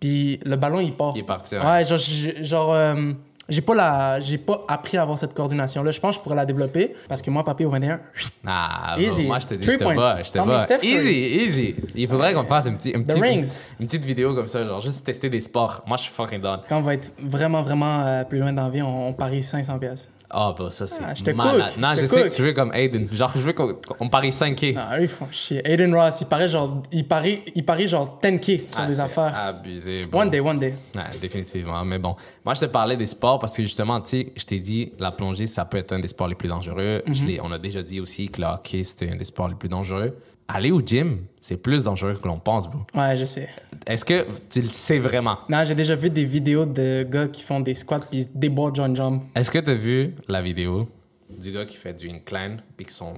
puis 0.00 0.40
le 0.44 0.56
ballon, 0.56 0.80
il 0.80 0.92
part. 0.94 1.12
Il 1.14 1.20
est 1.20 1.22
parti, 1.22 1.54
ouais. 1.56 1.64
Ouais, 1.64 1.84
genre, 1.84 1.98
j'ai- 1.98 2.44
genre 2.44 2.74
euh, 2.74 3.12
j'ai 3.48 3.60
pas, 3.60 3.74
la... 3.76 4.18
j'ai 4.20 4.38
pas 4.38 4.60
appris 4.66 4.96
à 4.96 5.02
avoir 5.02 5.16
cette 5.16 5.32
coordination-là. 5.34 5.92
Je 5.92 6.00
pense 6.00 6.16
que 6.16 6.20
je 6.20 6.22
pourrais 6.24 6.34
la 6.36 6.44
développer, 6.46 6.94
parce 7.08 7.22
que 7.22 7.30
moi, 7.30 7.44
papier 7.44 7.64
au 7.64 7.70
21, 7.70 8.00
Ah, 8.44 8.96
Easy. 8.98 9.22
bon, 9.22 9.28
moi, 9.28 9.38
je 9.38 9.46
te 9.46 9.54
dis, 9.54 9.64
je 9.64 9.70
te 9.70 9.84
bats, 9.84 10.20
je 10.22 10.32
te 10.32 10.38
bats. 10.38 10.64
Steph 10.64 10.78
Curry. 10.78 10.88
Easy, 10.96 11.12
easy. 11.44 11.74
Il 11.94 12.08
faudrait 12.08 12.34
qu'on 12.34 12.44
fasse 12.44 12.66
une, 12.66 12.76
petite- 12.76 12.96
une, 12.96 13.04
petite, 13.04 13.22
rings. 13.22 13.46
une 13.78 13.86
petite 13.86 14.04
vidéo 14.04 14.34
comme 14.34 14.48
ça, 14.48 14.64
genre 14.66 14.80
juste 14.80 15.06
tester 15.06 15.28
des 15.30 15.40
sports. 15.40 15.82
Moi, 15.86 15.96
je 15.96 16.02
suis 16.02 16.12
fucking 16.12 16.40
down. 16.40 16.58
quand 16.68 16.78
on 16.78 16.82
va 16.82 16.94
être 16.94 17.12
vraiment, 17.20 17.62
vraiment 17.62 18.00
euh, 18.04 18.24
plus 18.24 18.40
loin 18.40 18.52
dans 18.52 18.64
la 18.64 18.70
vie, 18.70 18.82
on, 18.82 19.08
on 19.08 19.12
parie 19.12 19.42
500 19.44 19.78
pièces. 19.78 20.10
Ah, 20.30 20.54
bah 20.58 20.70
ça, 20.70 20.86
c'est 20.86 21.00
Ah, 21.04 21.14
je 21.14 21.22
te 21.22 21.30
malade. 21.30 21.72
cook, 21.72 21.76
Non, 21.82 21.88
je 21.96 22.06
sais 22.06 22.16
cook. 22.22 22.28
que 22.30 22.34
tu 22.34 22.42
veux 22.42 22.52
comme 22.52 22.72
Aiden. 22.74 23.08
Genre, 23.12 23.32
je 23.34 23.40
veux 23.40 23.52
qu'on 23.52 23.74
on 24.00 24.08
parie 24.08 24.30
5K. 24.32 24.74
Ah, 24.76 24.98
eux, 24.98 25.02
ils 25.02 25.08
font 25.08 25.28
chier. 25.30 25.60
Aiden 25.64 25.94
Ross, 25.94 26.20
il 26.20 26.26
paraît 26.26 26.48
genre, 26.48 26.82
il 26.92 27.06
parie, 27.06 27.42
il 27.54 27.64
parie 27.64 27.86
genre 27.88 28.18
10K 28.22 28.70
sur 28.72 28.82
Ah, 28.82 28.86
des 28.86 29.00
affaires. 29.00 29.32
Abusé. 29.38 30.02
One 30.12 30.28
day, 30.30 30.40
one 30.40 30.58
day. 30.58 30.74
Ouais, 30.94 31.02
définitivement. 31.20 31.84
Mais 31.84 31.98
bon, 31.98 32.16
moi, 32.44 32.54
je 32.54 32.60
te 32.60 32.66
parlais 32.66 32.96
des 32.96 33.06
sports 33.06 33.38
parce 33.38 33.56
que 33.56 33.62
justement, 33.62 34.00
tu 34.00 34.10
sais, 34.10 34.32
je 34.36 34.44
t'ai 34.44 34.58
dit, 34.58 34.92
la 34.98 35.12
plongée, 35.12 35.46
ça 35.46 35.64
peut 35.64 35.78
être 35.78 35.92
un 35.92 36.00
des 36.00 36.08
sports 36.08 36.28
les 36.28 36.34
plus 36.34 36.48
dangereux. 36.48 37.02
Mhm. 37.06 37.38
on 37.42 37.52
a 37.52 37.58
déjà 37.58 37.82
dit 37.82 38.00
aussi 38.00 38.28
que 38.28 38.40
le 38.40 38.46
hockey, 38.48 38.82
c'était 38.82 39.10
un 39.10 39.16
des 39.16 39.24
sports 39.24 39.48
les 39.48 39.54
plus 39.54 39.68
dangereux. 39.68 40.16
Aller 40.48 40.70
au 40.70 40.80
gym, 40.80 41.22
c'est 41.40 41.56
plus 41.56 41.84
dangereux 41.84 42.14
que 42.22 42.28
l'on 42.28 42.38
pense, 42.38 42.68
bro. 42.70 42.80
Ouais, 42.94 43.16
je 43.16 43.24
sais. 43.24 43.48
Est-ce 43.86 44.04
que 44.04 44.26
tu 44.50 44.62
le 44.62 44.68
sais 44.68 44.98
vraiment? 44.98 45.38
Non, 45.48 45.64
j'ai 45.64 45.74
déjà 45.76 45.94
vu 45.94 46.10
des 46.10 46.24
vidéos 46.24 46.66
de 46.66 47.04
gars 47.08 47.28
qui 47.28 47.42
font 47.42 47.60
des 47.60 47.74
squats 47.74 48.00
puis 48.00 48.22
se 48.22 48.26
débordent 48.34 48.74
John 48.74 48.96
Jump. 48.96 49.22
Est-ce 49.36 49.50
que 49.50 49.58
tu 49.60 49.70
as 49.70 49.74
vu 49.74 50.12
la 50.28 50.42
vidéo 50.42 50.88
du 51.30 51.52
gars 51.52 51.64
qui 51.64 51.76
fait 51.76 51.92
du 51.92 52.10
incline 52.10 52.62
puis 52.76 52.86
que 52.86 52.92
son 52.92 53.14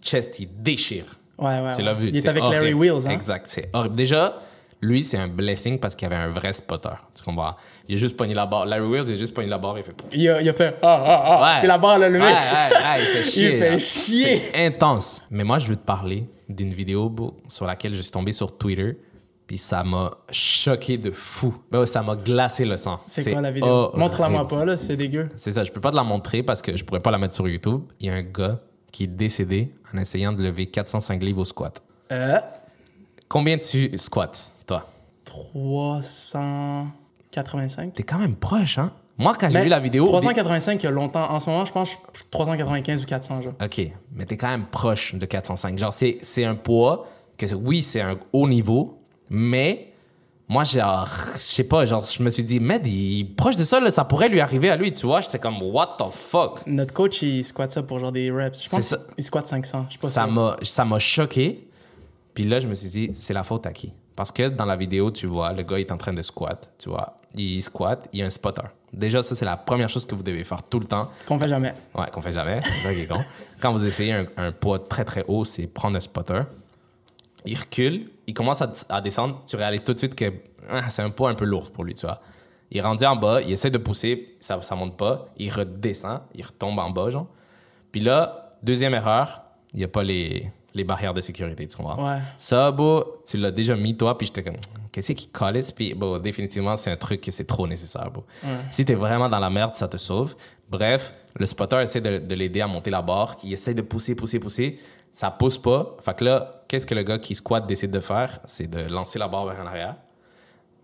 chest, 0.00 0.38
il 0.38 0.48
déchire? 0.62 1.18
Ouais, 1.38 1.60
ouais. 1.60 1.72
Tu 1.72 1.78
ouais. 1.78 1.84
l'as 1.84 1.94
vu? 1.94 2.08
Il 2.10 2.16
est 2.16 2.28
avec 2.28 2.42
Larry. 2.42 2.72
Wheels, 2.72 3.06
hein? 3.08 3.10
Exact, 3.10 3.46
c'est 3.48 3.68
horrible. 3.72 3.96
Déjà, 3.96 4.40
lui, 4.80 5.02
c'est 5.02 5.16
un 5.16 5.26
blessing 5.26 5.80
parce 5.80 5.96
qu'il 5.96 6.06
avait 6.06 6.16
un 6.16 6.28
vrai 6.30 6.52
spotter. 6.52 6.90
Tu 7.14 7.24
comprends? 7.24 7.56
Il 7.88 7.96
a 7.96 7.98
juste 7.98 8.16
pogné 8.16 8.32
la 8.34 8.46
barre. 8.46 8.66
Larry 8.66 8.86
Wheels, 8.86 9.04
il 9.08 9.14
a 9.14 9.18
juste 9.18 9.34
pogné 9.34 9.48
la 9.48 9.58
barre 9.58 9.76
et 9.78 9.80
il 9.80 9.84
fait... 9.84 9.94
Il 10.12 10.28
a, 10.28 10.40
il 10.40 10.48
a 10.48 10.52
fait 10.52 10.76
ah 10.82 11.02
ah 11.04 11.22
ah. 11.26 11.42
Ouais. 11.42 11.58
Puis 11.60 11.68
la 11.68 11.78
barre 11.78 11.98
l'a 11.98 12.08
levé. 12.08 12.24
Ouais, 12.24 12.30
ouais, 12.30 12.76
ouais, 12.76 13.00
il 13.00 13.06
fait 13.06 13.24
chier. 13.30 13.58
fait 13.58 13.70
là. 13.70 13.78
chier. 13.78 14.42
C'est 14.52 14.66
intense. 14.66 15.22
Mais 15.30 15.42
moi, 15.42 15.58
je 15.58 15.66
veux 15.66 15.76
te 15.76 15.84
parler 15.84 16.28
d'une 16.48 16.72
vidéo 16.72 17.12
sur 17.48 17.66
laquelle 17.66 17.94
je 17.94 18.02
suis 18.02 18.12
tombé 18.12 18.30
sur 18.30 18.56
Twitter. 18.56 18.96
Puis 19.50 19.58
ça 19.58 19.82
m'a 19.82 20.12
choqué 20.30 20.96
de 20.96 21.10
fou. 21.10 21.52
Ben 21.72 21.80
ouais, 21.80 21.86
ça 21.86 22.04
m'a 22.04 22.14
glacé 22.14 22.64
le 22.64 22.76
sang. 22.76 23.00
C'est 23.08 23.32
quoi 23.32 23.40
la 23.40 23.50
vidéo? 23.50 23.90
Montre-la-moi 23.96 24.46
pas, 24.46 24.64
là, 24.64 24.76
c'est 24.76 24.96
dégueu. 24.96 25.28
C'est 25.36 25.50
ça, 25.50 25.64
je 25.64 25.72
peux 25.72 25.80
pas 25.80 25.90
te 25.90 25.96
la 25.96 26.04
montrer 26.04 26.44
parce 26.44 26.62
que 26.62 26.76
je 26.76 26.84
pourrais 26.84 27.00
pas 27.00 27.10
la 27.10 27.18
mettre 27.18 27.34
sur 27.34 27.48
YouTube. 27.48 27.80
Il 27.98 28.06
y 28.06 28.10
a 28.10 28.14
un 28.14 28.22
gars 28.22 28.60
qui 28.92 29.02
est 29.02 29.08
décédé 29.08 29.74
en 29.92 29.98
essayant 29.98 30.32
de 30.32 30.40
lever 30.40 30.66
405 30.66 31.20
livres 31.20 31.40
au 31.40 31.44
squat. 31.44 31.82
Euh, 32.12 32.38
Combien 33.28 33.58
tu 33.58 33.90
squats, 33.98 34.30
toi? 34.68 34.86
385. 35.24 37.94
T'es 37.94 38.04
quand 38.04 38.20
même 38.20 38.36
proche, 38.36 38.78
hein? 38.78 38.92
Moi, 39.18 39.34
quand 39.36 39.50
j'ai 39.50 39.58
Mais 39.58 39.64
vu 39.64 39.70
la 39.70 39.80
vidéo... 39.80 40.06
385, 40.06 40.80
il 40.80 40.84
y 40.84 40.86
a 40.86 40.92
longtemps. 40.92 41.28
En 41.28 41.40
ce 41.40 41.50
moment, 41.50 41.64
je 41.64 41.72
pense 41.72 41.96
395 42.30 43.02
ou 43.02 43.04
400, 43.04 43.42
genre. 43.42 43.54
OK, 43.60 43.80
mais 44.14 44.26
t'es 44.26 44.36
quand 44.36 44.46
même 44.46 44.66
proche 44.66 45.16
de 45.16 45.26
405. 45.26 45.76
Genre, 45.76 45.92
c'est, 45.92 46.18
c'est 46.22 46.44
un 46.44 46.54
poids 46.54 47.08
que, 47.36 47.52
oui, 47.52 47.82
c'est 47.82 48.00
un 48.00 48.16
haut 48.32 48.46
niveau, 48.46 48.98
mais 49.30 49.92
moi, 50.48 50.64
genre, 50.64 51.08
je 51.34 51.38
sais 51.40 51.62
pas, 51.64 51.86
genre, 51.86 52.04
je 52.04 52.20
me 52.24 52.28
suis 52.28 52.42
dit, 52.42 52.58
Med, 52.58 52.84
il 52.84 53.20
est 53.20 53.24
proche 53.24 53.54
de 53.54 53.62
ça, 53.62 53.78
là, 53.78 53.92
ça 53.92 54.04
pourrait 54.04 54.28
lui 54.28 54.40
arriver 54.40 54.68
à 54.68 54.76
lui, 54.76 54.90
tu 54.90 55.06
vois. 55.06 55.20
J'étais 55.20 55.38
comme, 55.38 55.62
what 55.62 55.96
the 55.98 56.12
fuck? 56.12 56.66
Notre 56.66 56.92
coach, 56.92 57.22
il 57.22 57.44
squatte 57.44 57.70
ça 57.70 57.84
pour 57.84 58.00
genre 58.00 58.10
des 58.10 58.32
reps. 58.32 58.64
Je 58.64 58.68
pense 58.68 58.80
ça. 58.80 58.98
qu'il 59.14 59.22
squatte 59.22 59.46
500. 59.46 59.86
Je 59.88 59.92
sais 59.94 59.98
pas 60.00 60.10
Ça 60.10 60.26
m'a, 60.26 60.56
ça 60.62 60.84
m'a 60.84 60.98
choqué. 60.98 61.68
Puis 62.34 62.42
là, 62.44 62.58
je 62.58 62.66
me 62.66 62.74
suis 62.74 62.88
dit, 62.88 63.10
c'est 63.14 63.32
la 63.32 63.44
faute 63.44 63.64
à 63.66 63.72
qui? 63.72 63.92
Parce 64.16 64.32
que 64.32 64.48
dans 64.48 64.64
la 64.66 64.74
vidéo, 64.74 65.12
tu 65.12 65.26
vois, 65.26 65.52
le 65.52 65.62
gars 65.62 65.78
il 65.78 65.82
est 65.82 65.92
en 65.92 65.96
train 65.96 66.12
de 66.12 66.22
squat, 66.22 66.68
tu 66.78 66.90
vois. 66.90 67.20
Il 67.36 67.62
squat, 67.62 68.08
il 68.12 68.18
y 68.18 68.22
a 68.22 68.26
un 68.26 68.30
spotter. 68.30 68.62
Déjà, 68.92 69.22
ça, 69.22 69.36
c'est 69.36 69.44
la 69.44 69.56
première 69.56 69.88
chose 69.88 70.04
que 70.04 70.16
vous 70.16 70.24
devez 70.24 70.42
faire 70.42 70.64
tout 70.64 70.80
le 70.80 70.86
temps. 70.86 71.10
Qu'on 71.28 71.38
fait 71.38 71.48
jamais. 71.48 71.72
Ouais, 71.94 72.06
qu'on 72.12 72.20
fait 72.20 72.32
jamais. 72.32 72.58
C'est 72.64 72.88
ça 72.88 72.92
qui 72.92 73.02
est 73.02 73.06
con. 73.06 73.20
Quand 73.60 73.70
vous 73.72 73.86
essayez 73.86 74.14
un, 74.14 74.26
un 74.36 74.50
poids 74.50 74.80
très 74.80 75.04
très 75.04 75.24
haut, 75.28 75.44
c'est 75.44 75.68
prendre 75.68 75.96
un 75.96 76.00
spotter. 76.00 76.42
Il 77.44 77.58
recule, 77.58 78.10
il 78.26 78.34
commence 78.34 78.62
à, 78.62 78.72
à 78.88 79.00
descendre. 79.00 79.42
Tu 79.46 79.56
réalises 79.56 79.84
tout 79.84 79.94
de 79.94 79.98
suite 79.98 80.14
que 80.14 80.32
ah, 80.68 80.88
c'est 80.88 81.02
un 81.02 81.10
poids 81.10 81.30
un 81.30 81.34
peu 81.34 81.44
lourd 81.44 81.70
pour 81.70 81.84
lui, 81.84 81.94
tu 81.94 82.06
vois. 82.06 82.20
Il 82.70 82.78
est 82.78 82.82
rendu 82.82 83.04
en 83.04 83.16
bas, 83.16 83.40
il 83.42 83.50
essaie 83.50 83.70
de 83.70 83.78
pousser, 83.78 84.36
ça, 84.38 84.60
ça 84.62 84.76
monte 84.76 84.96
pas. 84.96 85.28
Il 85.36 85.50
redescend, 85.52 86.20
il 86.34 86.44
retombe 86.44 86.78
en 86.78 86.90
bas, 86.90 87.10
genre. 87.10 87.26
Puis 87.90 88.00
là, 88.00 88.56
deuxième 88.62 88.94
erreur, 88.94 89.42
il 89.72 89.78
n'y 89.78 89.84
a 89.84 89.88
pas 89.88 90.04
les, 90.04 90.52
les 90.74 90.84
barrières 90.84 91.14
de 91.14 91.20
sécurité, 91.20 91.66
tu 91.66 91.76
comprends? 91.76 92.04
Ouais. 92.04 92.20
Ça, 92.36 92.70
bro, 92.70 93.22
tu 93.26 93.38
l'as 93.38 93.50
déjà 93.50 93.74
mis, 93.74 93.96
toi, 93.96 94.16
puis 94.16 94.28
j'étais 94.28 94.44
comme, 94.44 94.58
qu'est-ce 94.92 95.12
qui 95.12 95.26
calisse? 95.26 95.72
Puis, 95.72 95.94
bon, 95.94 96.18
définitivement, 96.18 96.76
c'est 96.76 96.92
un 96.92 96.96
truc 96.96 97.22
que 97.22 97.32
c'est 97.32 97.46
trop 97.46 97.66
nécessaire, 97.66 98.08
bro. 98.10 98.24
Si 98.70 98.84
t'es 98.84 98.94
vraiment 98.94 99.28
dans 99.28 99.40
la 99.40 99.50
merde, 99.50 99.74
ça 99.74 99.88
te 99.88 99.96
sauve. 99.96 100.36
Bref, 100.68 101.12
le 101.36 101.46
spotter 101.46 101.80
essaie 101.82 102.00
de, 102.00 102.18
de 102.18 102.34
l'aider 102.36 102.60
à 102.60 102.68
monter 102.68 102.90
la 102.90 103.02
barre. 103.02 103.36
Il 103.42 103.52
essaie 103.52 103.74
de 103.74 103.82
pousser, 103.82 104.14
pousser, 104.14 104.38
pousser. 104.38 104.78
Ça 105.12 105.30
pousse 105.30 105.58
pas. 105.58 105.96
Fait 106.02 106.16
que 106.16 106.24
là, 106.24 106.62
qu'est-ce 106.68 106.86
que 106.86 106.94
le 106.94 107.02
gars 107.02 107.18
qui 107.18 107.34
squatte 107.34 107.66
décide 107.66 107.90
de 107.90 108.00
faire? 108.00 108.40
C'est 108.44 108.68
de 108.68 108.92
lancer 108.92 109.18
la 109.18 109.28
barre 109.28 109.46
vers 109.46 109.60
en 109.60 109.66
arrière. 109.66 109.96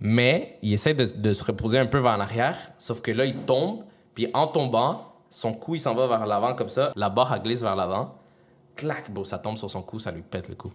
Mais 0.00 0.58
il 0.62 0.72
essaie 0.72 0.94
de, 0.94 1.04
de 1.04 1.32
se 1.32 1.44
reposer 1.44 1.78
un 1.78 1.86
peu 1.86 1.98
vers 1.98 2.12
en 2.12 2.20
arrière, 2.20 2.58
sauf 2.76 3.00
que 3.00 3.10
là, 3.10 3.24
il 3.24 3.36
tombe, 3.44 3.84
puis 4.14 4.28
en 4.34 4.46
tombant, 4.46 5.12
son 5.30 5.52
cou, 5.52 5.74
il 5.74 5.80
s'en 5.80 5.94
va 5.94 6.06
vers 6.06 6.26
l'avant 6.26 6.54
comme 6.54 6.68
ça, 6.68 6.92
la 6.96 7.08
barre, 7.08 7.32
elle 7.34 7.42
glisse 7.42 7.62
vers 7.62 7.76
l'avant. 7.76 8.14
Clac, 8.74 9.10
bon, 9.10 9.24
ça 9.24 9.38
tombe 9.38 9.56
sur 9.56 9.70
son 9.70 9.82
cou, 9.82 9.98
ça 9.98 10.10
lui 10.10 10.22
pète 10.22 10.48
le 10.48 10.54
cou. 10.54 10.70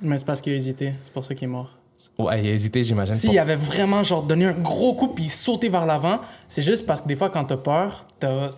Mais 0.00 0.18
c'est 0.18 0.24
parce 0.24 0.40
qu'il 0.40 0.52
a 0.52 0.56
hésité. 0.56 0.94
C'est 1.02 1.12
pour 1.12 1.24
ça 1.24 1.34
qu'il 1.34 1.44
est 1.44 1.52
mort. 1.52 1.78
Ouais, 2.18 2.42
il 2.42 2.48
a 2.48 2.52
hésité, 2.52 2.82
j'imagine. 2.82 3.14
S'il 3.14 3.38
avait 3.38 3.56
vraiment 3.56 4.02
genre 4.02 4.22
donné 4.22 4.46
un 4.46 4.52
gros 4.52 4.94
coup 4.94 5.08
puis 5.08 5.28
sauté 5.28 5.68
vers 5.68 5.86
l'avant, 5.86 6.20
c'est 6.48 6.62
juste 6.62 6.86
parce 6.86 7.02
que 7.02 7.08
des 7.08 7.16
fois 7.16 7.30
quand 7.30 7.44
t'as 7.44 7.56
peur, 7.56 8.06
t'as, 8.18 8.50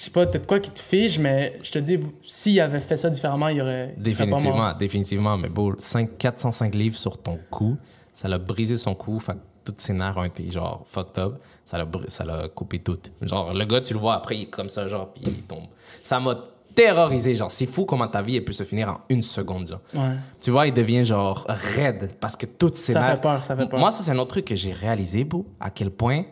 je 0.00 0.06
sais 0.06 0.10
pas, 0.12 0.24
de 0.24 0.38
quoi 0.38 0.60
qui 0.60 0.70
te 0.70 0.80
fige, 0.80 1.18
mais 1.18 1.58
je 1.62 1.72
te 1.72 1.78
dis, 1.78 2.00
s'il 2.26 2.58
avait 2.58 2.80
fait 2.80 2.96
ça 2.96 3.10
différemment, 3.10 3.48
il 3.48 3.60
aurait. 3.60 3.88
pas 3.88 4.24
mort. 4.24 4.38
Définitivement, 4.38 4.72
définitivement. 4.72 5.36
Mais 5.36 5.50
bon, 5.50 5.74
5, 5.78 6.16
405 6.16 6.74
livres 6.74 6.96
sur 6.96 7.18
ton 7.18 7.38
cou, 7.50 7.76
ça 8.14 8.26
l'a 8.26 8.38
brisé 8.38 8.78
son 8.78 8.94
cou. 8.94 9.18
Fait 9.20 9.36
toutes 9.62 9.82
ses 9.82 9.92
nerfs 9.92 10.16
ont 10.16 10.24
été 10.24 10.50
genre 10.50 10.86
fucked 10.86 11.18
up. 11.18 11.34
Ça 11.66 11.76
l'a, 11.76 11.86
ça 12.08 12.24
l'a 12.24 12.48
coupé 12.48 12.78
tout. 12.78 12.98
Genre, 13.20 13.52
le 13.52 13.62
gars, 13.66 13.82
tu 13.82 13.92
le 13.92 14.00
vois 14.00 14.14
après, 14.14 14.38
il 14.38 14.42
est 14.44 14.46
comme 14.46 14.70
ça, 14.70 14.88
genre, 14.88 15.12
puis 15.12 15.22
il 15.26 15.42
tombe. 15.42 15.64
Ça 16.02 16.18
m'a 16.18 16.34
terrorisé. 16.74 17.34
Genre, 17.34 17.50
c'est 17.50 17.66
fou 17.66 17.84
comment 17.84 18.08
ta 18.08 18.22
vie 18.22 18.36
elle 18.36 18.44
peut 18.46 18.52
se 18.54 18.64
finir 18.64 18.88
en 18.88 19.00
une 19.10 19.20
seconde. 19.20 19.66
Genre. 19.66 19.80
Ouais. 19.92 20.16
Tu 20.40 20.50
vois, 20.50 20.66
il 20.66 20.72
devient 20.72 21.04
genre 21.04 21.44
raide 21.46 22.12
parce 22.18 22.36
que 22.36 22.46
toutes 22.46 22.76
ces 22.76 22.94
Ça 22.94 23.02
fait 23.02 23.06
nerfs. 23.06 23.20
peur, 23.20 23.44
ça 23.44 23.54
fait 23.54 23.68
peur. 23.68 23.78
Moi, 23.78 23.90
ça, 23.90 24.02
c'est 24.02 24.12
un 24.12 24.18
autre 24.18 24.30
truc 24.30 24.46
que 24.46 24.56
j'ai 24.56 24.72
réalisé, 24.72 25.24
beau, 25.24 25.44
à 25.60 25.68
quel 25.68 25.90
point 25.90 26.24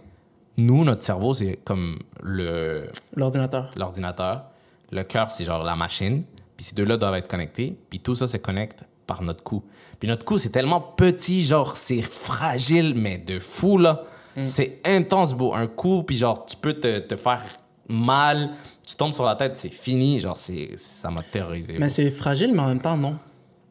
nous, 0.58 0.84
notre 0.84 1.04
cerveau, 1.04 1.32
c'est 1.34 1.60
comme 1.64 1.98
le 2.22 2.90
L'ordinateur. 3.14 3.70
l'ordinateur. 3.76 4.44
Le 4.90 5.04
cœur, 5.04 5.30
c'est 5.30 5.44
genre 5.44 5.62
la 5.62 5.76
machine. 5.76 6.24
Puis 6.56 6.66
ces 6.66 6.74
deux-là 6.74 6.96
doivent 6.96 7.14
être 7.14 7.28
connectés. 7.28 7.78
Puis 7.88 8.00
tout 8.00 8.16
ça 8.16 8.26
se 8.26 8.36
connecte 8.38 8.84
par 9.06 9.22
notre 9.22 9.44
cou. 9.44 9.62
Puis 10.00 10.08
notre 10.08 10.24
cou, 10.24 10.36
c'est 10.36 10.50
tellement 10.50 10.80
petit, 10.80 11.44
genre, 11.44 11.76
c'est 11.76 12.02
fragile, 12.02 12.94
mais 12.96 13.18
de 13.18 13.38
fou, 13.38 13.78
là. 13.78 14.02
Mm. 14.36 14.44
C'est 14.44 14.80
intense, 14.84 15.32
beau. 15.34 15.54
Un 15.54 15.68
coup, 15.68 16.02
puis 16.02 16.16
genre, 16.16 16.44
tu 16.44 16.56
peux 16.56 16.74
te, 16.74 16.98
te 16.98 17.16
faire 17.16 17.44
mal. 17.88 18.50
Tu 18.84 18.96
tombes 18.96 19.12
sur 19.12 19.24
la 19.24 19.36
tête, 19.36 19.56
c'est 19.56 19.72
fini. 19.72 20.18
Genre, 20.18 20.36
c'est, 20.36 20.72
ça 20.76 21.10
m'a 21.10 21.22
terrorisé. 21.22 21.76
Mais 21.78 21.88
c'est 21.88 22.10
fragile, 22.10 22.52
mais 22.52 22.60
en 22.60 22.68
même 22.68 22.80
temps, 22.80 22.96
non. 22.96 23.16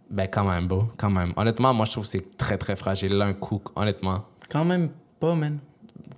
Ben, 0.10 0.28
quand 0.28 0.46
même, 0.46 0.68
beau. 0.68 0.86
Quand 0.98 1.10
même. 1.10 1.34
Honnêtement, 1.36 1.74
moi, 1.74 1.86
je 1.86 1.92
trouve 1.92 2.06
que 2.06 2.10
c'est 2.10 2.38
très, 2.38 2.58
très 2.58 2.78
fragile, 2.78 3.14
là, 3.14 3.26
un 3.26 3.34
coup. 3.34 3.62
Honnêtement. 3.76 4.24
Quand 4.50 4.64
même 4.64 4.90
pas, 5.20 5.36
man. 5.36 5.60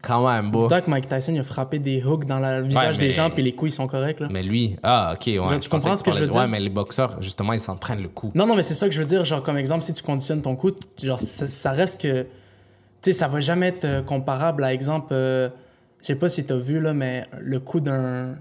Quand 0.02 0.26
même, 0.30 0.50
beau. 0.52 0.62
Dis-toi 0.64 0.82
que 0.82 0.89
Mike 0.89 1.10
Tyson, 1.10 1.34
il 1.34 1.39
a 1.39 1.43
frappé 1.43 1.78
des 1.78 2.02
hooks 2.04 2.26
dans 2.26 2.39
le 2.39 2.62
visage 2.64 2.97
mais- 2.97 3.08
des 3.08 3.12
gens, 3.12 3.30
puis 3.30 3.43
les 3.43 3.54
coups, 3.54 3.72
ils 3.72 3.76
sont 3.76 3.88
corrects, 3.88 4.22
là. 4.22 4.28
Mais 4.32 4.41
lui, 4.43 4.78
ah, 4.82 5.12
ok, 5.14 5.28
ouais. 5.28 5.34
Genre, 5.36 5.60
tu 5.60 5.66
je 5.66 5.70
comprends 5.70 5.95
ce 5.95 6.04
que 6.04 6.12
je 6.12 6.20
veux 6.20 6.28
dire? 6.28 6.39
Ouais, 6.39 6.47
mais 6.47 6.60
les 6.60 6.70
boxeurs, 6.70 7.22
justement, 7.22 7.52
ils 7.54 7.60
s'entraînent 7.60 8.02
le 8.02 8.08
coup. 8.08 8.32
Non, 8.34 8.47
non, 8.47 8.56
mais 8.56 8.64
c'est 8.64 8.76
ça 8.76 8.88
que 8.88 8.93
je 8.93 9.00
veux 9.00 9.06
dire. 9.06 9.26
Genre, 9.26 9.43
comme 9.43 9.58
exemple, 9.58 9.84
si 9.84 9.91
tu 9.93 10.02
conditionnes 10.02 10.41
ton 10.41 10.56
coup, 10.56 10.72
genre, 11.04 11.20
ça, 11.20 11.47
ça 11.47 11.72
reste 11.72 12.02
que. 12.02 12.24
Tu 13.02 13.12
sais, 13.12 13.14
ça 13.14 13.28
va 13.28 13.39
jamais 13.41 13.68
être 13.68 13.86
euh, 13.86 14.02
comparable 14.02 14.64
à 14.64 14.74
exemple. 14.74 15.10
euh, 15.12 15.50
je 16.02 16.08
sais 16.08 16.16
pas 16.16 16.30
si 16.30 16.45
t'as 16.45 16.56
vu, 16.58 16.80
là, 16.80 16.93
mais 16.93 17.26
le 17.39 17.60
coup 17.60 17.80
d'un. 17.82 18.36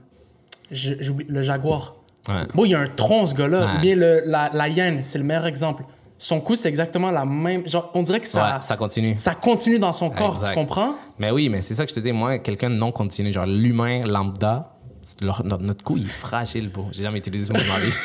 j'oublie- 0.71 1.27
Le 1.29 1.43
jaguar. 1.43 1.97
Ouais. 2.29 2.47
Bon, 2.55 2.65
il 2.65 2.71
y 2.71 2.75
a 2.75 2.81
un 2.81 2.87
tronc, 2.87 3.27
ce 3.27 3.35
gars-là. 3.35 3.77
Ou 3.77 3.81
bien 3.81 3.97
le, 3.97 4.21
la, 4.27 4.51
la 4.53 4.69
hyène, 4.69 5.03
c'est 5.03 5.19
le 5.19 5.25
meilleur 5.25 5.47
exemple. 5.47 5.85
Son 6.21 6.41
coup, 6.41 6.57
c'est 6.57 6.69
exactement 6.69 7.13
la 7.13 7.25
même. 7.25 7.67
Genre, 7.69 7.91
on 7.95 8.03
dirait 8.03 8.19
que 8.21 8.27
ça. 8.27 8.57
ouais, 8.57 8.63
ça 8.63 8.77
continue. 8.77 9.17
ça 9.17 9.35
continue 9.37 9.79
dans 9.79 9.93
son 9.93 10.11
corps, 10.11 10.35
Exact. 10.35 10.49
tu 10.49 10.55
comprends? 10.55 10.95
Mais 11.19 11.31
oui, 11.31 11.49
mais 11.49 11.63
c'est 11.63 11.77
ça 11.77 11.85
que 11.85 11.91
je 11.91 11.95
te 11.95 12.01
dis. 12.01 12.11
Moi, 12.13 12.39
quelqu'un 12.41 12.71
de 12.71 12.75
non 12.75 12.91
continu, 12.91 13.33
genre 13.33 13.47
l'humain 13.47 14.03
lambda, 14.05 14.73
leur- 15.21 15.45
notre, 15.45 15.63
notre 15.63 15.85
cou, 15.85 15.97
il 15.97 16.07
est 16.07 16.09
fragile, 16.09 16.71
bro. 16.71 16.87
J'ai 16.91 17.05
jamais 17.05 17.19
utilisé 17.19 17.47
ce 17.47 17.53
mot 17.53 17.59
dans 17.61 17.73
ma 17.73 17.79
vie. 17.79 17.93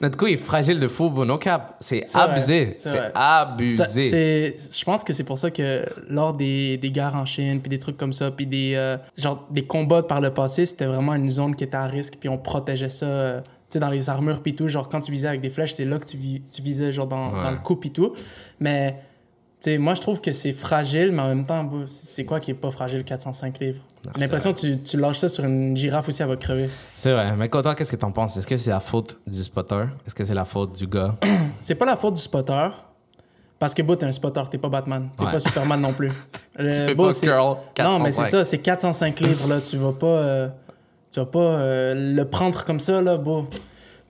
notre 0.00 0.16
cou, 0.16 0.26
est 0.26 0.36
fragile 0.38 0.80
de 0.80 0.88
fou, 0.88 1.10
bro. 1.10 1.24
No 1.24 1.38
cap. 1.38 1.76
C'est 1.80 2.04
abusé. 2.16 2.74
c'est 2.76 3.10
abusé. 3.14 4.54
Je 4.58 4.84
pense 4.84 5.04
que 5.04 5.12
c'est 5.12 5.24
pour 5.24 5.38
ça 5.38 5.50
que 5.50 5.84
lors 6.08 6.34
des, 6.34 6.76
des 6.78 6.90
guerres 6.90 7.14
en 7.14 7.24
Chine, 7.24 7.60
puis 7.60 7.68
des 7.68 7.78
trucs 7.78 7.96
comme 7.96 8.12
ça, 8.12 8.30
puis 8.30 8.46
des, 8.46 8.72
euh, 8.74 8.96
genre, 9.16 9.46
des 9.50 9.64
combats 9.64 10.02
par 10.02 10.20
le 10.20 10.32
passé, 10.32 10.66
c'était 10.66 10.86
vraiment 10.86 11.14
une 11.14 11.30
zone 11.30 11.54
qui 11.54 11.64
était 11.64 11.76
à 11.76 11.86
risque, 11.86 12.14
puis 12.18 12.28
on 12.28 12.38
protégeait 12.38 12.88
ça, 12.88 13.06
euh, 13.06 13.40
sais, 13.70 13.78
dans 13.80 13.90
les 13.90 14.08
armures, 14.10 14.40
puis 14.42 14.54
tout. 14.54 14.68
Genre, 14.68 14.88
quand 14.88 15.00
tu 15.00 15.10
visais 15.12 15.28
avec 15.28 15.40
des 15.40 15.50
flèches, 15.50 15.72
c'est 15.74 15.84
là 15.84 15.98
que 15.98 16.04
tu, 16.06 16.16
vi- 16.16 16.42
tu 16.50 16.62
visais, 16.62 16.92
genre, 16.92 17.06
dans, 17.06 17.28
Ouais. 17.32 17.42
dans 17.42 17.50
le 17.50 17.58
cou, 17.58 17.76
puis 17.76 17.90
tout. 17.90 18.14
Mais, 18.60 18.92
tu 19.60 19.70
sais, 19.72 19.78
moi, 19.78 19.94
je 19.94 20.00
trouve 20.00 20.20
que 20.20 20.32
c'est 20.32 20.52
fragile, 20.52 21.10
mais 21.12 21.20
en 21.22 21.28
même 21.28 21.44
temps, 21.46 21.68
c'est 21.88 22.24
quoi 22.24 22.38
qui 22.40 22.52
est 22.52 22.54
pas 22.54 22.70
fragile, 22.70 23.04
405 23.04 23.58
livres? 23.60 23.82
J'ai 24.14 24.20
l'impression 24.22 24.52
que 24.54 24.60
tu, 24.60 24.78
tu 24.82 24.96
lâches 24.96 25.18
ça 25.18 25.28
sur 25.28 25.44
une 25.44 25.76
girafe 25.76 26.08
aussi, 26.08 26.22
elle 26.22 26.28
va 26.28 26.36
crever. 26.36 26.70
C'est 26.96 27.12
vrai. 27.12 27.34
Mais 27.36 27.48
toi, 27.48 27.74
qu'est-ce 27.74 27.90
que 27.92 27.96
t'en 27.96 28.12
penses? 28.12 28.36
Est-ce 28.36 28.46
que 28.46 28.56
c'est 28.56 28.70
la 28.70 28.80
faute 28.80 29.18
du 29.26 29.42
spotter? 29.42 29.84
Est-ce 30.06 30.14
que 30.14 30.24
c'est 30.24 30.34
la 30.34 30.44
faute 30.44 30.76
du 30.78 30.86
gars? 30.86 31.16
C'est 31.60 31.74
pas 31.74 31.84
la 31.86 31.96
faute 31.96 32.14
du 32.14 32.20
spotter. 32.22 32.68
Parce 33.58 33.74
que, 33.74 33.82
bon, 33.82 33.96
t'es 33.96 34.06
un 34.06 34.12
spotter, 34.12 34.42
t'es 34.48 34.58
pas 34.58 34.68
Batman. 34.68 35.08
T'es 35.18 35.24
Ouais. 35.24 35.32
pas 35.32 35.40
Superman 35.40 35.80
non 35.80 35.92
plus. 35.92 36.12
Le- 36.56 36.70
Tu 36.72 36.86
peux 36.86 36.94
Bo, 36.94 37.08
pas 37.08 37.14
curl 37.14 37.56
Non, 37.80 37.98
mais 37.98 38.10
405. 38.10 38.24
c'est 38.24 38.30
ça, 38.30 38.44
c'est 38.44 38.58
405 38.58 39.18
livres, 39.18 39.48
là. 39.48 39.60
Tu 39.60 39.76
vas 39.76 39.92
pas, 39.92 40.06
euh, 40.06 40.48
tu 41.10 41.20
vas 41.20 41.26
pas 41.26 41.38
euh, 41.58 41.94
le 42.14 42.24
prendre 42.24 42.64
comme 42.64 42.80
ça, 42.80 43.00
là, 43.02 43.16
beau. 43.16 43.46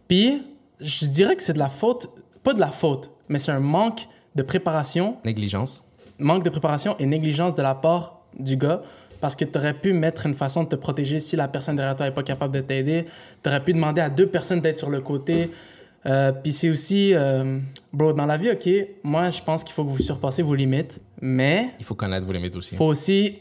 Puis, 0.09 0.43
je 0.81 1.07
dirais 1.07 1.37
que 1.37 1.43
c'est 1.43 1.53
de 1.53 1.59
la 1.59 1.69
faute, 1.69 2.09
pas 2.43 2.55
de 2.55 2.61
la 2.61 2.71
faute, 2.71 3.11
mais 3.29 3.39
c'est 3.39 3.53
un 3.53 3.61
manque 3.61 4.09
de 4.35 4.43
préparation, 4.43 5.17
Négligence. 5.25 5.85
manque 6.19 6.45
de 6.45 6.51
préparation 6.51 6.97
et 6.99 7.07
négligence 7.07 7.55
de 7.55 7.63
la 7.63 7.75
part 7.75 8.21
du 8.39 8.57
gars. 8.57 8.83
Parce 9.21 9.35
que 9.35 9.45
tu 9.45 9.59
aurais 9.59 9.75
pu 9.75 9.93
mettre 9.93 10.27
une 10.27 10.35
façon 10.37 10.63
de 10.63 10.69
te 10.69 10.77
protéger 10.77 11.19
si 11.19 11.35
la 11.35 11.49
personne 11.49 11.75
derrière 11.75 11.97
toi 11.97 12.07
n'est 12.07 12.15
pas 12.15 12.23
capable 12.23 12.55
de 12.55 12.61
t'aider. 12.61 13.07
Tu 13.43 13.49
aurais 13.49 13.65
pu 13.65 13.73
demander 13.73 14.01
à 14.01 14.09
deux 14.11 14.29
personnes 14.29 14.61
d'être 14.61 14.79
sur 14.79 14.91
le 14.91 15.01
côté. 15.01 15.51
Euh, 16.07 16.31
Puis 16.31 16.53
c'est 16.53 16.71
aussi, 16.71 17.15
euh, 17.15 17.59
bro, 17.93 18.13
dans 18.13 18.27
la 18.27 18.37
vie, 18.37 18.49
OK, 18.53 18.69
moi, 19.03 19.31
je 19.31 19.43
pense 19.43 19.65
qu'il 19.65 19.73
faut 19.75 19.83
que 19.85 19.91
vous 19.91 19.99
surpassez 20.03 20.43
vos 20.45 20.55
limites. 20.55 21.01
Mais 21.21 21.71
Il 21.81 21.85
faut 21.85 21.97
connaître 21.97 22.25
vos 22.25 22.33
limites 22.33 22.55
aussi. 22.55 22.77
faut 22.77 22.85
aussi 22.85 23.39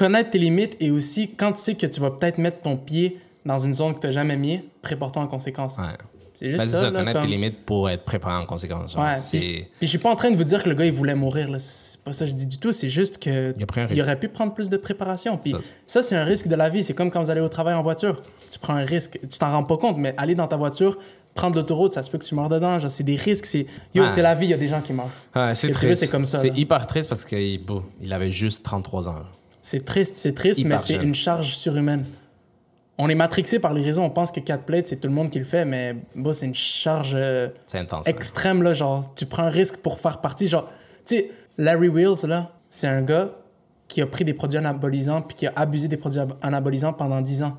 connaître 0.00 0.30
tes 0.30 0.38
limites 0.38 0.76
et 0.80 0.90
aussi, 0.90 1.30
quand 1.36 1.52
tu 1.52 1.60
sais 1.60 1.74
que 1.74 1.86
tu 1.86 2.00
vas 2.00 2.10
peut-être 2.10 2.38
mettre 2.38 2.62
ton 2.62 2.76
pied 2.78 3.18
dans 3.44 3.58
une 3.58 3.74
zone 3.74 3.94
que 3.94 4.00
tu 4.00 4.06
n'as 4.06 4.12
jamais 4.14 4.36
mis, 4.36 4.60
prépare-toi 4.80 5.22
en 5.22 5.26
conséquence. 5.26 5.76
Ouais. 5.76 5.84
C'est 6.34 6.46
juste 6.46 6.58
Ben, 6.58 6.66
ça, 6.66 6.80
ça, 6.80 6.90
là, 6.90 6.98
connaître 7.00 7.20
comme- 7.20 7.28
tes 7.28 7.32
limites 7.36 7.66
pour 7.66 7.90
être 7.90 8.02
préparé 8.04 8.34
en 8.42 8.46
conséquence. 8.46 8.94
Ouais, 8.96 9.16
puis, 9.30 9.66
je 9.82 9.86
suis 9.86 9.98
pas 9.98 10.10
en 10.10 10.16
train 10.16 10.30
de 10.30 10.36
vous 10.36 10.44
dire 10.44 10.62
que 10.62 10.70
le 10.70 10.74
gars 10.74 10.86
il 10.86 10.92
voulait 10.92 11.14
mourir 11.14 11.50
là, 11.50 11.58
c'est 11.58 12.00
pas 12.00 12.12
ça 12.14 12.24
que 12.24 12.30
je 12.30 12.34
dis 12.36 12.46
du 12.46 12.56
tout, 12.56 12.72
c'est 12.72 12.88
juste 12.88 13.18
que 13.22 13.54
Il 13.58 14.00
a 14.00 14.02
aurait 14.04 14.18
pu 14.18 14.28
prendre 14.28 14.54
plus 14.54 14.70
de 14.70 14.78
préparation. 14.78 15.36
Puis 15.36 15.50
Ça, 15.50 15.58
ça, 15.86 16.02
c'est- 16.02 16.16
un 16.16 16.24
risque 16.24 16.48
de 16.48 16.56
la 16.56 16.70
vie, 16.70 16.82
c'est 16.82 16.94
comme 16.94 17.10
quand 17.10 17.22
vous 17.22 17.28
allez 17.28 17.42
au 17.42 17.48
travail 17.50 17.74
en 17.74 17.82
voiture. 17.82 18.22
Tu 18.50 18.58
prends 18.58 18.72
un 18.74 18.84
risque, 18.86 19.18
tu 19.30 19.38
t'en 19.38 19.50
rends 19.52 19.64
pas 19.64 19.76
compte, 19.76 19.98
mais 19.98 20.14
aller 20.16 20.34
dans 20.34 20.46
ta 20.48 20.56
voiture, 20.56 20.96
prendre 21.34 21.56
l'autoroute, 21.56 21.92
ça 21.92 22.02
se 22.02 22.10
peut 22.10 22.16
que 22.16 22.24
tu 22.24 22.34
meurs 22.34 22.48
dedans, 22.48 22.78
c'est 22.88 23.04
des 23.04 23.16
risques, 23.16 23.44
c'est 23.44 23.66
yo, 23.94 24.02
Ouais. 24.04 24.08
c'est 24.08 24.22
la 24.22 24.34
vie, 24.34 24.46
il 24.46 24.50
y 24.50 24.54
a 24.54 24.56
des 24.56 24.68
gens 24.68 24.80
qui 24.80 24.94
meurent. 24.94 25.10
Ouais, 25.36 25.54
c'est 25.54 25.70
triste. 25.70 26.00
c'est 26.00 26.08
comme 26.08 26.24
ça, 26.24 26.38
C'est 26.40 26.56
hyper 26.56 26.86
triste 26.86 27.08
parce 27.10 27.24
qu'il 27.26 27.60
il 28.00 28.12
avait 28.14 28.30
juste 28.30 28.64
33 28.64 29.10
ans. 29.10 29.16
C'est 29.62 29.84
triste, 29.84 30.14
c'est 30.14 30.32
triste, 30.34 30.58
Hyper 30.58 30.70
mais 30.72 30.78
c'est 30.78 30.94
jeune. 30.94 31.08
une 31.08 31.14
charge 31.14 31.54
surhumaine. 31.56 32.04
On 32.98 33.08
est 33.08 33.14
matrixé 33.14 33.58
par 33.58 33.72
les 33.72 33.82
réseaux, 33.82 34.02
on 34.02 34.10
pense 34.10 34.30
que 34.30 34.40
4 34.40 34.64
plates, 34.64 34.86
c'est 34.86 34.96
tout 34.96 35.08
le 35.08 35.14
monde 35.14 35.30
qui 35.30 35.38
le 35.38 35.44
fait, 35.46 35.64
mais 35.64 35.96
bon, 36.14 36.32
c'est 36.34 36.46
une 36.46 36.54
charge 36.54 37.12
euh, 37.14 37.48
C'est 37.66 37.78
intense. 37.78 38.06
extrême, 38.06 38.62
là, 38.62 38.74
genre, 38.74 39.14
tu 39.14 39.24
prends 39.24 39.44
un 39.44 39.48
risque 39.50 39.78
pour 39.78 39.98
faire 39.98 40.20
partie, 40.20 40.46
genre, 40.46 40.68
tu 41.06 41.16
sais, 41.16 41.30
Larry 41.56 41.90
là, 42.24 42.50
c'est 42.68 42.86
un 42.86 43.00
gars 43.02 43.30
qui 43.88 44.02
a 44.02 44.06
pris 44.06 44.24
des 44.24 44.34
produits 44.34 44.58
anabolisants 44.58 45.22
puis 45.22 45.34
qui 45.36 45.46
a 45.46 45.52
abusé 45.56 45.88
des 45.88 45.96
produits 45.96 46.20
ab- 46.20 46.34
anabolisants 46.42 46.92
pendant 46.92 47.20
10 47.22 47.42
ans. 47.42 47.56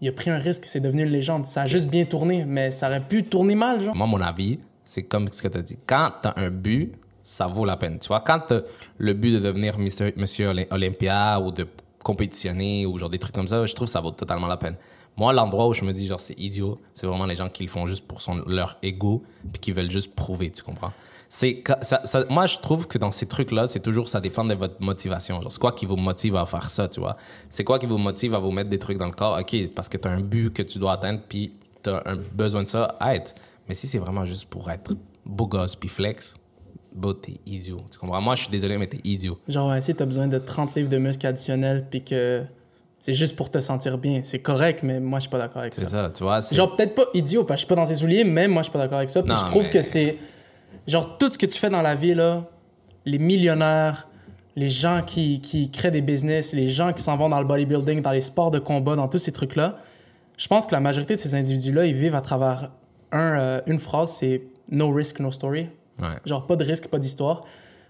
Il 0.00 0.08
a 0.08 0.12
pris 0.12 0.30
un 0.30 0.38
risque, 0.38 0.66
c'est 0.66 0.80
devenu 0.80 1.04
une 1.04 1.08
légende. 1.10 1.46
Ça 1.46 1.62
a 1.62 1.66
juste 1.66 1.88
bien 1.88 2.04
tourné, 2.04 2.44
mais 2.46 2.70
ça 2.70 2.88
aurait 2.88 3.00
pu 3.00 3.24
tourner 3.24 3.54
mal, 3.54 3.80
genre. 3.80 3.94
Moi, 3.96 4.06
mon 4.06 4.20
avis, 4.20 4.58
c'est 4.84 5.02
comme 5.04 5.30
ce 5.30 5.40
que 5.42 5.48
tu 5.48 5.58
as 5.58 5.62
dit. 5.62 5.78
Quand 5.86 6.10
tu 6.22 6.28
as 6.28 6.34
un 6.36 6.50
but, 6.50 6.92
ça 7.22 7.46
vaut 7.46 7.64
la 7.64 7.76
peine. 7.76 7.98
Tu 7.98 8.08
vois, 8.08 8.20
quand 8.20 8.40
tu 8.48 8.54
le 8.98 9.14
but 9.14 9.32
de 9.32 9.38
devenir 9.38 9.78
Monsieur 9.78 10.50
Olym- 10.50 10.66
Olympia 10.70 11.40
ou 11.40 11.50
de 11.50 11.66
compétitionner 12.02 12.86
ou 12.86 12.98
genre 12.98 13.10
des 13.10 13.18
trucs 13.18 13.34
comme 13.34 13.48
ça, 13.48 13.64
je 13.64 13.74
trouve 13.74 13.88
que 13.88 13.92
ça 13.92 14.00
vaut 14.00 14.10
totalement 14.10 14.48
la 14.48 14.56
peine. 14.56 14.76
Moi, 15.16 15.32
l'endroit 15.32 15.68
où 15.68 15.74
je 15.74 15.84
me 15.84 15.92
dis, 15.92 16.06
genre, 16.06 16.20
c'est 16.20 16.38
idiot, 16.38 16.80
c'est 16.94 17.06
vraiment 17.06 17.26
les 17.26 17.34
gens 17.36 17.48
qui 17.48 17.62
le 17.62 17.68
font 17.68 17.86
juste 17.86 18.06
pour 18.06 18.22
son, 18.22 18.36
leur 18.46 18.78
ego 18.82 19.22
puis 19.52 19.60
qui 19.60 19.72
veulent 19.72 19.90
juste 19.90 20.14
prouver, 20.14 20.50
tu 20.50 20.62
comprends? 20.62 20.92
C'est, 21.28 21.62
moi, 22.28 22.46
je 22.46 22.58
trouve 22.58 22.86
que 22.86 22.98
dans 22.98 23.10
ces 23.10 23.26
trucs-là, 23.26 23.66
c'est 23.66 23.80
toujours, 23.80 24.08
ça 24.08 24.20
dépend 24.20 24.44
de 24.44 24.54
votre 24.54 24.80
motivation. 24.80 25.40
Genre, 25.40 25.50
c'est 25.50 25.60
quoi 25.60 25.72
qui 25.72 25.86
vous 25.86 25.96
motive 25.96 26.36
à 26.36 26.44
faire 26.44 26.68
ça, 26.68 26.88
tu 26.88 27.00
vois? 27.00 27.16
C'est 27.48 27.64
quoi 27.64 27.78
qui 27.78 27.86
vous 27.86 27.98
motive 27.98 28.34
à 28.34 28.38
vous 28.38 28.50
mettre 28.50 28.68
des 28.68 28.78
trucs 28.78 28.98
dans 28.98 29.06
le 29.06 29.12
corps? 29.12 29.38
OK, 29.38 29.68
parce 29.74 29.88
que 29.88 29.96
tu 29.96 30.08
as 30.08 30.10
un 30.10 30.20
but 30.20 30.52
que 30.52 30.62
tu 30.62 30.78
dois 30.78 30.92
atteindre 30.92 31.20
puis 31.26 31.52
tu 31.82 31.90
as 31.90 32.02
un 32.04 32.16
besoin 32.16 32.64
de 32.64 32.68
ça, 32.68 32.96
être. 33.00 33.34
Mais 33.68 33.74
si 33.74 33.86
c'est 33.86 33.98
vraiment 33.98 34.24
juste 34.24 34.46
pour 34.46 34.70
être 34.70 34.94
beau 35.24 35.46
gosse 35.46 35.74
puis 35.76 35.88
flex, 35.88 36.36
bah, 36.94 37.10
t'es 37.20 37.34
idiot. 37.46 37.80
Tu 37.90 37.98
comprends? 37.98 38.20
Moi, 38.20 38.34
je 38.34 38.42
suis 38.42 38.50
désolé, 38.50 38.78
mais 38.78 38.86
t'es 38.86 39.00
idiot. 39.04 39.38
Genre, 39.48 39.68
ouais, 39.70 39.80
si 39.80 39.94
t'as 39.94 40.06
besoin 40.06 40.26
de 40.28 40.38
30 40.38 40.74
livres 40.74 40.88
de 40.88 40.98
muscles 40.98 41.26
additionnels 41.26 41.86
puis 41.90 42.02
que 42.04 42.42
c'est 43.00 43.14
juste 43.14 43.34
pour 43.36 43.50
te 43.50 43.58
sentir 43.58 43.98
bien. 43.98 44.20
C'est 44.24 44.38
correct, 44.38 44.80
mais 44.82 45.00
moi, 45.00 45.18
je 45.18 45.22
suis 45.22 45.30
pas 45.30 45.38
d'accord 45.38 45.62
avec 45.62 45.74
C'est 45.74 45.84
ça. 45.84 45.90
ça, 46.04 46.10
tu 46.10 46.22
vois. 46.22 46.40
Genre, 46.40 46.74
peut-être 46.76 46.94
pas 46.94 47.06
idiot, 47.14 47.44
parce 47.44 47.56
que 47.56 47.60
je 47.62 47.66
suis 47.66 47.68
pas 47.68 47.74
dans 47.74 47.86
ses 47.86 47.96
souliers, 47.96 48.24
mais 48.24 48.46
moi, 48.48 48.62
je 48.62 48.64
suis 48.64 48.72
pas 48.72 48.78
d'accord 48.78 48.98
avec 48.98 49.10
ça. 49.10 49.22
Puis 49.22 49.32
je 49.34 49.44
trouve 49.46 49.62
mais- 49.64 49.70
que 49.70 49.82
c'est. 49.82 50.18
Genre, 50.86 51.18
tout 51.18 51.30
ce 51.32 51.38
que 51.38 51.46
tu 51.46 51.58
fais 51.58 51.68
dans 51.70 51.82
la 51.82 51.94
vie, 51.94 52.14
là, 52.14 52.44
les 53.04 53.18
millionnaires, 53.18 54.08
les 54.54 54.68
gens 54.68 55.00
qui, 55.04 55.40
qui 55.40 55.70
créent 55.70 55.90
des 55.90 56.02
business, 56.02 56.52
les 56.52 56.68
gens 56.68 56.92
qui 56.92 57.02
s'en 57.02 57.16
vont 57.16 57.28
dans 57.28 57.38
le 57.40 57.46
bodybuilding, 57.46 58.02
dans 58.02 58.10
les 58.12 58.20
sports 58.20 58.50
de 58.50 58.58
combat, 58.58 58.94
dans 58.96 59.08
tous 59.08 59.18
ces 59.18 59.32
trucs-là, 59.32 59.78
je 60.36 60.46
pense 60.48 60.66
que 60.66 60.72
la 60.72 60.80
majorité 60.80 61.14
de 61.14 61.18
ces 61.18 61.34
individus-là, 61.34 61.86
ils 61.86 61.94
vivent 61.94 62.14
à 62.14 62.20
travers 62.20 62.70
un, 63.12 63.38
euh, 63.38 63.60
une 63.66 63.78
phrase 63.78 64.10
c'est 64.12 64.42
no 64.70 64.90
risk, 64.92 65.20
no 65.20 65.30
story. 65.30 65.68
Ouais. 66.02 66.16
Genre, 66.26 66.46
pas 66.46 66.56
de 66.56 66.64
risque, 66.64 66.88
pas 66.88 66.98
d'histoire. 66.98 67.42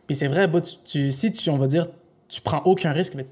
Puis 0.06 0.14
c'est 0.16 0.28
vrai, 0.28 0.46
bah, 0.48 0.60
tu, 0.60 0.74
tu- 0.84 1.10
si 1.12 1.32
tu, 1.32 1.48
on 1.50 1.58
va 1.58 1.66
dire, 1.66 1.86
tu 2.28 2.40
prends 2.40 2.62
aucun 2.64 2.92
risque, 2.92 3.14
mais 3.14 3.26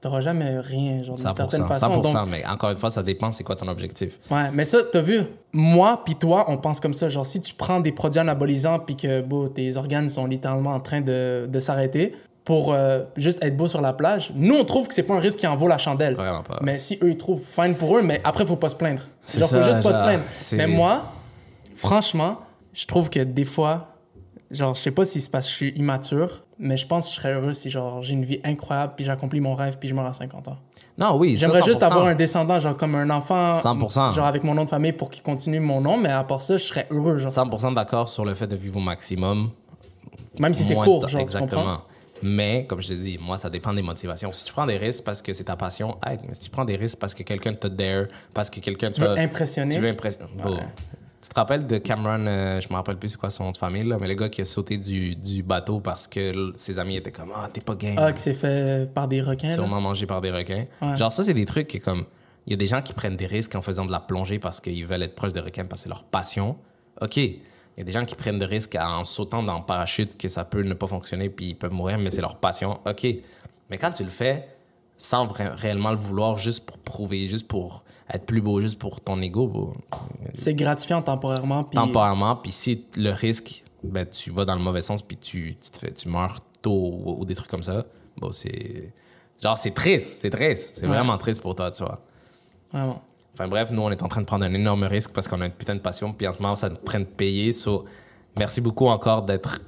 t'auras 0.00 0.20
jamais 0.20 0.60
rien, 0.60 1.02
genre, 1.02 1.16
d'une 1.16 1.26
100%, 1.26 1.34
certaine 1.34 1.66
façon. 1.66 2.00
100%, 2.00 2.02
Donc, 2.02 2.28
mais 2.30 2.46
encore 2.46 2.70
une 2.70 2.76
fois, 2.76 2.90
ça 2.90 3.02
dépend 3.02 3.30
c'est 3.32 3.42
quoi 3.44 3.56
ton 3.56 3.66
objectif. 3.68 4.18
Ouais, 4.30 4.50
mais 4.52 4.64
ça, 4.64 4.78
t'as 4.92 5.00
vu, 5.00 5.22
moi 5.52 6.02
puis 6.04 6.14
toi, 6.14 6.44
on 6.48 6.56
pense 6.58 6.78
comme 6.80 6.94
ça. 6.94 7.08
Genre, 7.08 7.26
si 7.26 7.40
tu 7.40 7.54
prends 7.54 7.80
des 7.80 7.90
produits 7.92 8.20
anabolisants 8.20 8.78
puis 8.78 8.96
que 8.96 9.46
tes 9.48 9.76
organes 9.76 10.08
sont 10.08 10.26
littéralement 10.26 10.70
en 10.74 10.80
train 10.80 11.00
de, 11.00 11.46
de 11.50 11.58
s'arrêter 11.58 12.14
pour 12.44 12.72
euh, 12.72 13.02
juste 13.16 13.44
être 13.44 13.56
beau 13.56 13.66
sur 13.66 13.80
la 13.80 13.92
plage, 13.92 14.30
nous, 14.36 14.54
on 14.54 14.64
trouve 14.64 14.86
que 14.88 14.94
c'est 14.94 15.02
pas 15.02 15.14
un 15.14 15.20
risque 15.20 15.38
qui 15.40 15.46
en 15.48 15.56
vaut 15.56 15.68
la 15.68 15.78
chandelle. 15.78 16.14
Vraiment 16.14 16.42
pas. 16.44 16.58
Mais 16.62 16.78
si 16.78 16.98
eux, 17.02 17.10
ils 17.10 17.18
trouvent, 17.18 17.42
fine 17.44 17.74
pour 17.74 17.96
eux, 17.98 18.02
mais 18.02 18.20
après, 18.24 18.46
faut 18.46 18.56
pas 18.56 18.68
se 18.68 18.76
plaindre. 18.76 19.02
C'est 19.24 19.40
Genre, 19.40 19.48
faut 19.48 19.56
ça, 19.56 19.62
juste 19.62 19.82
pas 19.82 19.92
se 19.92 19.98
plaindre. 19.98 20.22
Mais 20.52 20.66
moi, 20.68 21.02
franchement, 21.74 22.38
je 22.72 22.86
trouve 22.86 23.10
que 23.10 23.20
des 23.20 23.44
fois, 23.44 23.96
genre, 24.50 24.74
je 24.74 24.80
sais 24.80 24.90
pas 24.90 25.04
si 25.04 25.20
c'est 25.20 25.30
parce 25.30 25.46
que 25.46 25.50
je 25.50 25.56
suis 25.56 25.70
immature, 25.70 26.44
mais 26.58 26.76
je 26.76 26.86
pense 26.86 27.06
que 27.06 27.14
je 27.14 27.16
serais 27.20 27.34
heureux 27.34 27.52
si, 27.52 27.70
genre, 27.70 28.02
j'ai 28.02 28.14
une 28.14 28.24
vie 28.24 28.40
incroyable 28.44 28.94
puis 28.96 29.04
j'accomplis 29.04 29.40
mon 29.40 29.54
rêve 29.54 29.78
puis 29.78 29.88
je 29.88 29.94
meurs 29.94 30.06
à 30.06 30.12
50 30.12 30.48
ans. 30.48 30.56
Non, 30.96 31.16
oui, 31.16 31.36
J'aimerais 31.38 31.62
juste 31.62 31.80
100%. 31.80 31.84
avoir 31.84 32.06
un 32.06 32.14
descendant, 32.16 32.58
genre 32.58 32.76
comme 32.76 32.96
un 32.96 33.08
enfant. 33.10 33.60
100%. 33.60 34.14
Genre 34.14 34.26
avec 34.26 34.42
mon 34.42 34.54
nom 34.54 34.64
de 34.64 34.70
famille 34.70 34.92
pour 34.92 35.10
qu'il 35.10 35.22
continue 35.22 35.60
mon 35.60 35.80
nom, 35.80 35.96
mais 35.96 36.08
à 36.08 36.24
part 36.24 36.40
ça, 36.40 36.56
je 36.56 36.64
serais 36.64 36.86
heureux, 36.90 37.18
genre. 37.18 37.30
100% 37.32 37.74
d'accord 37.74 38.08
sur 38.08 38.24
le 38.24 38.34
fait 38.34 38.48
de 38.48 38.56
vivre 38.56 38.78
au 38.78 38.82
maximum. 38.82 39.50
Même 40.40 40.54
si 40.54 40.64
c'est 40.64 40.74
court, 40.74 41.06
genre, 41.06 41.20
tu 41.20 41.22
Exactement. 41.24 41.62
comprends? 41.62 41.82
Mais, 42.20 42.66
comme 42.66 42.80
je 42.82 42.88
te 42.88 42.92
dis, 42.94 43.16
moi, 43.20 43.38
ça 43.38 43.48
dépend 43.48 43.72
des 43.72 43.82
motivations. 43.82 44.32
Si 44.32 44.44
tu 44.44 44.52
prends 44.52 44.66
des 44.66 44.76
risques 44.76 45.04
parce 45.04 45.22
que 45.22 45.32
c'est 45.32 45.44
ta 45.44 45.54
passion, 45.54 45.96
aide. 46.04 46.18
Mais 46.26 46.34
si 46.34 46.40
tu 46.40 46.50
prends 46.50 46.64
des 46.64 46.74
risques 46.74 46.98
parce 46.98 47.14
que 47.14 47.22
quelqu'un 47.22 47.54
te 47.54 47.68
dare, 47.68 48.06
parce 48.34 48.50
que 48.50 48.58
quelqu'un 48.58 48.90
Tu 48.90 49.00
veux 49.00 49.16
impressionner? 49.16 49.76
Tu 49.76 49.80
veux 49.80 49.88
impressionner. 49.88 50.30
Bon. 50.42 50.58
Tu 51.20 51.28
te 51.28 51.34
rappelles 51.34 51.66
de 51.66 51.78
Cameron, 51.78 52.26
euh, 52.26 52.60
je 52.60 52.68
me 52.68 52.74
rappelle 52.74 52.96
plus 52.96 53.08
c'est 53.08 53.16
quoi 53.18 53.30
son 53.30 53.44
nom 53.44 53.50
de 53.50 53.56
famille, 53.56 53.82
là, 53.84 53.98
mais 54.00 54.06
le 54.06 54.14
gars 54.14 54.28
qui 54.28 54.40
a 54.40 54.44
sauté 54.44 54.76
du, 54.76 55.16
du 55.16 55.42
bateau 55.42 55.80
parce 55.80 56.06
que 56.06 56.52
ses 56.54 56.78
amis 56.78 56.96
étaient 56.96 57.10
comme 57.10 57.32
Ah, 57.34 57.48
t'es 57.52 57.60
pas 57.60 57.74
game. 57.74 57.96
Ah, 57.98 58.12
qui 58.12 58.22
s'est 58.22 58.34
fait 58.34 58.92
par 58.92 59.08
des 59.08 59.20
requins, 59.20 59.48
là? 59.48 59.54
sûrement 59.54 59.80
mangé 59.80 60.06
par 60.06 60.20
des 60.20 60.30
requins. 60.30 60.66
Ouais. 60.80 60.96
Genre, 60.96 61.12
ça, 61.12 61.24
c'est 61.24 61.34
des 61.34 61.46
trucs 61.46 61.66
qui, 61.66 61.80
comme. 61.80 62.04
Il 62.46 62.52
y 62.52 62.54
a 62.54 62.56
des 62.56 62.66
gens 62.66 62.80
qui 62.80 62.94
prennent 62.94 63.16
des 63.16 63.26
risques 63.26 63.54
en 63.56 63.60
faisant 63.62 63.84
de 63.84 63.92
la 63.92 64.00
plongée 64.00 64.38
parce 64.38 64.58
qu'ils 64.60 64.86
veulent 64.86 65.02
être 65.02 65.14
proches 65.14 65.34
des 65.34 65.40
requins 65.40 65.66
parce 65.66 65.80
que 65.80 65.82
c'est 65.82 65.88
leur 65.90 66.04
passion. 66.04 66.56
OK. 67.02 67.16
Il 67.18 67.40
y 67.76 67.80
a 67.82 67.84
des 67.84 67.92
gens 67.92 68.06
qui 68.06 68.14
prennent 68.14 68.38
des 68.38 68.46
risques 68.46 68.74
en 68.80 69.04
sautant 69.04 69.42
dans 69.42 69.58
le 69.58 69.64
parachute 69.66 70.16
que 70.16 70.28
ça 70.30 70.44
peut 70.46 70.62
ne 70.62 70.72
pas 70.72 70.86
fonctionner 70.86 71.28
puis 71.28 71.50
ils 71.50 71.54
peuvent 71.54 71.72
mourir, 71.74 71.98
mais 71.98 72.10
c'est 72.10 72.22
leur 72.22 72.36
passion. 72.36 72.80
OK. 72.86 73.06
Mais 73.70 73.76
quand 73.76 73.90
tu 73.92 74.02
le 74.02 74.08
fais 74.08 74.48
sans 74.96 75.28
réellement 75.28 75.90
le 75.90 75.98
vouloir, 75.98 76.38
juste 76.38 76.64
pour 76.64 76.78
prouver, 76.78 77.26
juste 77.26 77.46
pour 77.46 77.84
être 78.12 78.24
plus 78.26 78.40
beau, 78.40 78.60
juste 78.60 78.78
pour 78.78 79.00
ton 79.00 79.20
ego, 79.20 79.74
C'est 80.34 80.54
gratifiant 80.54 81.02
temporairement. 81.02 81.64
Temporairement, 81.64 82.36
puis 82.36 82.52
si 82.52 82.84
le 82.96 83.10
risque, 83.10 83.64
ben, 83.82 84.06
tu 84.06 84.30
vas 84.30 84.44
dans 84.44 84.54
le 84.56 84.62
mauvais 84.62 84.80
sens, 84.82 85.02
puis 85.02 85.16
tu, 85.16 85.56
tu, 85.60 85.70
te 85.70 85.78
fais, 85.78 85.92
tu 85.92 86.08
meurs 86.08 86.38
tôt 86.62 86.70
ou, 87.04 87.16
ou 87.20 87.24
des 87.24 87.34
trucs 87.34 87.50
comme 87.50 87.62
ça, 87.62 87.84
bon, 88.16 88.30
c'est. 88.32 88.92
Genre, 89.42 89.56
c'est 89.56 89.70
triste, 89.70 90.20
c'est 90.20 90.30
triste. 90.30 90.76
C'est 90.76 90.86
Ouais. 90.86 90.94
vraiment 90.94 91.16
triste 91.16 91.40
pour 91.40 91.54
toi, 91.54 91.70
tu 91.70 91.84
vois. 91.84 92.00
Vraiment. 92.72 93.02
Enfin 93.34 93.46
bref, 93.46 93.70
nous, 93.70 93.82
on 93.82 93.90
est 93.90 94.02
en 94.02 94.08
train 94.08 94.20
de 94.20 94.26
prendre 94.26 94.44
un 94.44 94.52
énorme 94.52 94.82
risque 94.82 95.12
parce 95.12 95.28
qu'on 95.28 95.40
a 95.40 95.46
une 95.46 95.52
putain 95.52 95.76
de 95.76 95.80
passion, 95.80 96.12
puis 96.12 96.26
en 96.26 96.32
ce 96.32 96.42
moment, 96.42 96.56
ça 96.56 96.68
nous 96.68 96.76
train 96.76 96.98
de 97.00 97.04
payer. 97.04 97.52
So, 97.52 97.84
merci 98.36 98.60
beaucoup 98.60 98.86
encore 98.88 99.22
d'être 99.22 99.60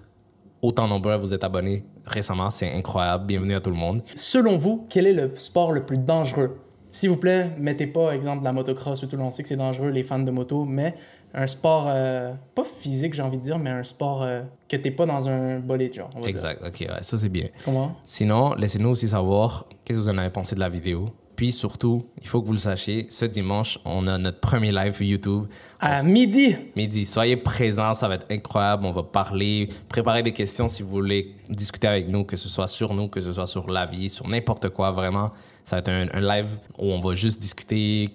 autant 0.61 0.89
nombreux 0.89 1.13
à 1.13 1.17
vous 1.19 1.33
être 1.33 1.45
abonnés 1.45 1.85
récemment. 2.05 2.51
C'est 2.51 2.73
incroyable. 2.73 3.27
Bienvenue 3.27 3.55
à 3.55 3.61
tout 3.61 3.71
le 3.71 3.77
monde. 3.77 4.03
Selon 4.17 4.59
vous, 4.59 4.87
quel 4.91 5.07
est 5.07 5.13
le 5.13 5.33
sport 5.37 5.71
le 5.71 5.87
plus 5.87 5.99
dangereux? 5.99 6.59
S'il 6.93 7.11
vous 7.11 7.17
plaît, 7.17 7.51
mettez 7.59 7.87
pas, 7.87 8.15
exemple, 8.15 8.41
de 8.41 8.45
la 8.45 8.53
motocross 8.53 9.03
ou 9.03 9.07
tout. 9.07 9.17
On 9.17 9.31
sait 9.31 9.43
que 9.43 9.49
c'est 9.49 9.57
dangereux, 9.57 9.91
les 9.91 10.05
fans 10.05 10.19
de 10.19 10.31
moto, 10.31 10.65
mais 10.65 10.95
un 11.35 11.47
sport, 11.47 11.87
euh, 11.89 12.33
pas 12.55 12.65
physique, 12.65 13.15
j'ai 13.15 13.23
envie 13.23 13.39
de 13.39 13.43
dire, 13.43 13.59
mais 13.59 13.71
un 13.71 13.85
sport 13.85 14.23
euh, 14.23 14.43
que 14.69 14.77
t'es 14.77 14.91
pas 14.91 15.07
dans 15.07 15.29
un 15.29 15.61
bolide, 15.61 15.95
genre. 15.95 16.11
on 16.15 16.21
va 16.21 16.27
dire. 16.27 16.31
Exact. 16.31 16.63
OK, 16.67 16.81
ouais, 16.81 17.03
ça, 17.03 17.19
c'est 17.19 17.29
bien. 17.29 17.47
Tu 17.57 17.65
comprends? 17.65 17.95
Sinon, 18.05 18.55
laissez-nous 18.55 18.91
aussi 18.91 19.09
savoir 19.09 19.67
qu'est-ce 19.85 19.99
que 19.99 20.05
vous 20.05 20.11
en 20.11 20.19
avez 20.19 20.31
pensé 20.31 20.55
de 20.55 20.61
la 20.61 20.69
vidéo. 20.69 21.11
Puis 21.41 21.53
surtout, 21.53 22.05
il 22.21 22.29
faut 22.29 22.43
que 22.43 22.47
vous 22.47 22.53
le 22.53 22.59
sachiez, 22.59 23.07
ce 23.09 23.25
dimanche, 23.25 23.79
on 23.87 24.07
a 24.09 24.19
notre 24.19 24.41
premier 24.41 24.73
live 24.73 24.95
YouTube. 25.01 25.47
À 25.79 26.03
midi! 26.03 26.55
Midi, 26.77 27.07
soyez 27.07 27.39
présents, 27.39 27.95
ça 27.95 28.09
va 28.09 28.17
être 28.17 28.27
incroyable. 28.31 28.85
On 28.85 28.91
va 28.91 29.05
parler, 29.05 29.71
préparer 29.89 30.23
des 30.23 30.33
questions 30.35 30.69
si 30.69 30.83
vous 30.83 30.91
voulez 30.91 31.35
discuter 31.49 31.87
avec 31.87 32.09
nous, 32.09 32.25
que 32.25 32.37
ce 32.37 32.51
soit 32.51 32.69
sur 32.69 32.93
nous, 32.93 33.09
que 33.09 33.23
ce 33.23 33.33
soit 33.33 33.47
sur 33.47 33.71
la 33.71 33.87
vie, 33.87 34.11
sur 34.11 34.29
n'importe 34.29 34.69
quoi, 34.69 34.91
vraiment. 34.91 35.31
Ça 35.71 35.77
va 35.77 35.81
être 35.83 35.89
un, 35.89 36.19
un 36.19 36.21
live 36.21 36.49
où 36.81 36.87
on 36.87 36.99
va 36.99 37.15
juste 37.15 37.41
discuter, 37.41 38.11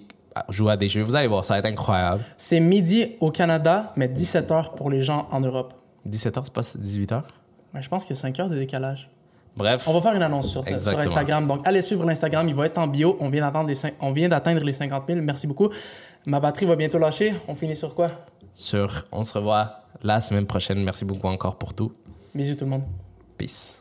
jouer 0.50 0.72
à 0.72 0.76
des 0.76 0.90
jeux. 0.90 1.00
Vous 1.00 1.16
allez 1.16 1.26
voir, 1.26 1.42
ça 1.42 1.54
va 1.54 1.60
être 1.60 1.72
incroyable. 1.72 2.22
C'est 2.36 2.60
midi 2.60 3.12
au 3.18 3.30
Canada, 3.30 3.94
mais 3.96 4.08
17h 4.08 4.74
pour 4.74 4.90
les 4.90 5.02
gens 5.02 5.26
en 5.30 5.40
Europe. 5.40 5.72
17h, 6.06 6.40
c'est 6.44 6.52
pas 6.52 6.60
18h? 6.60 7.22
Mais 7.72 7.80
je 7.80 7.88
pense 7.88 8.04
qu'il 8.04 8.14
y 8.14 8.18
a 8.18 8.20
5 8.20 8.40
heures 8.40 8.50
de 8.50 8.56
décalage. 8.56 9.08
Bref. 9.56 9.88
On 9.88 9.94
va 9.94 10.02
faire 10.02 10.12
une 10.12 10.22
annonce 10.22 10.50
sur. 10.50 10.64
Instagram. 10.68 11.46
Donc, 11.46 11.66
allez 11.66 11.80
suivre 11.80 12.04
l'Instagram. 12.04 12.46
Il 12.46 12.54
va 12.54 12.66
être 12.66 12.76
en 12.76 12.88
bio. 12.88 13.16
On 13.20 13.30
vient 13.30 13.40
d'atteindre 13.40 13.70
les, 13.70 13.90
on 14.02 14.12
vient 14.12 14.28
d'atteindre 14.28 14.62
les 14.62 14.74
50 14.74 15.04
000. 15.08 15.20
Merci 15.22 15.46
beaucoup. 15.46 15.70
Ma 16.26 16.40
batterie 16.40 16.66
va 16.66 16.76
bientôt 16.76 16.98
lâcher. 16.98 17.36
On 17.48 17.54
finit 17.54 17.74
sur 17.74 17.94
quoi? 17.94 18.10
Sur, 18.52 19.06
on 19.10 19.24
se 19.24 19.32
revoit 19.32 19.80
la 20.02 20.20
semaine 20.20 20.44
prochaine. 20.44 20.84
Merci 20.84 21.06
beaucoup 21.06 21.28
encore 21.28 21.56
pour 21.56 21.72
tout. 21.72 21.90
Bisous 22.34 22.56
tout 22.56 22.64
le 22.64 22.70
monde. 22.72 22.82
Peace. 23.38 23.80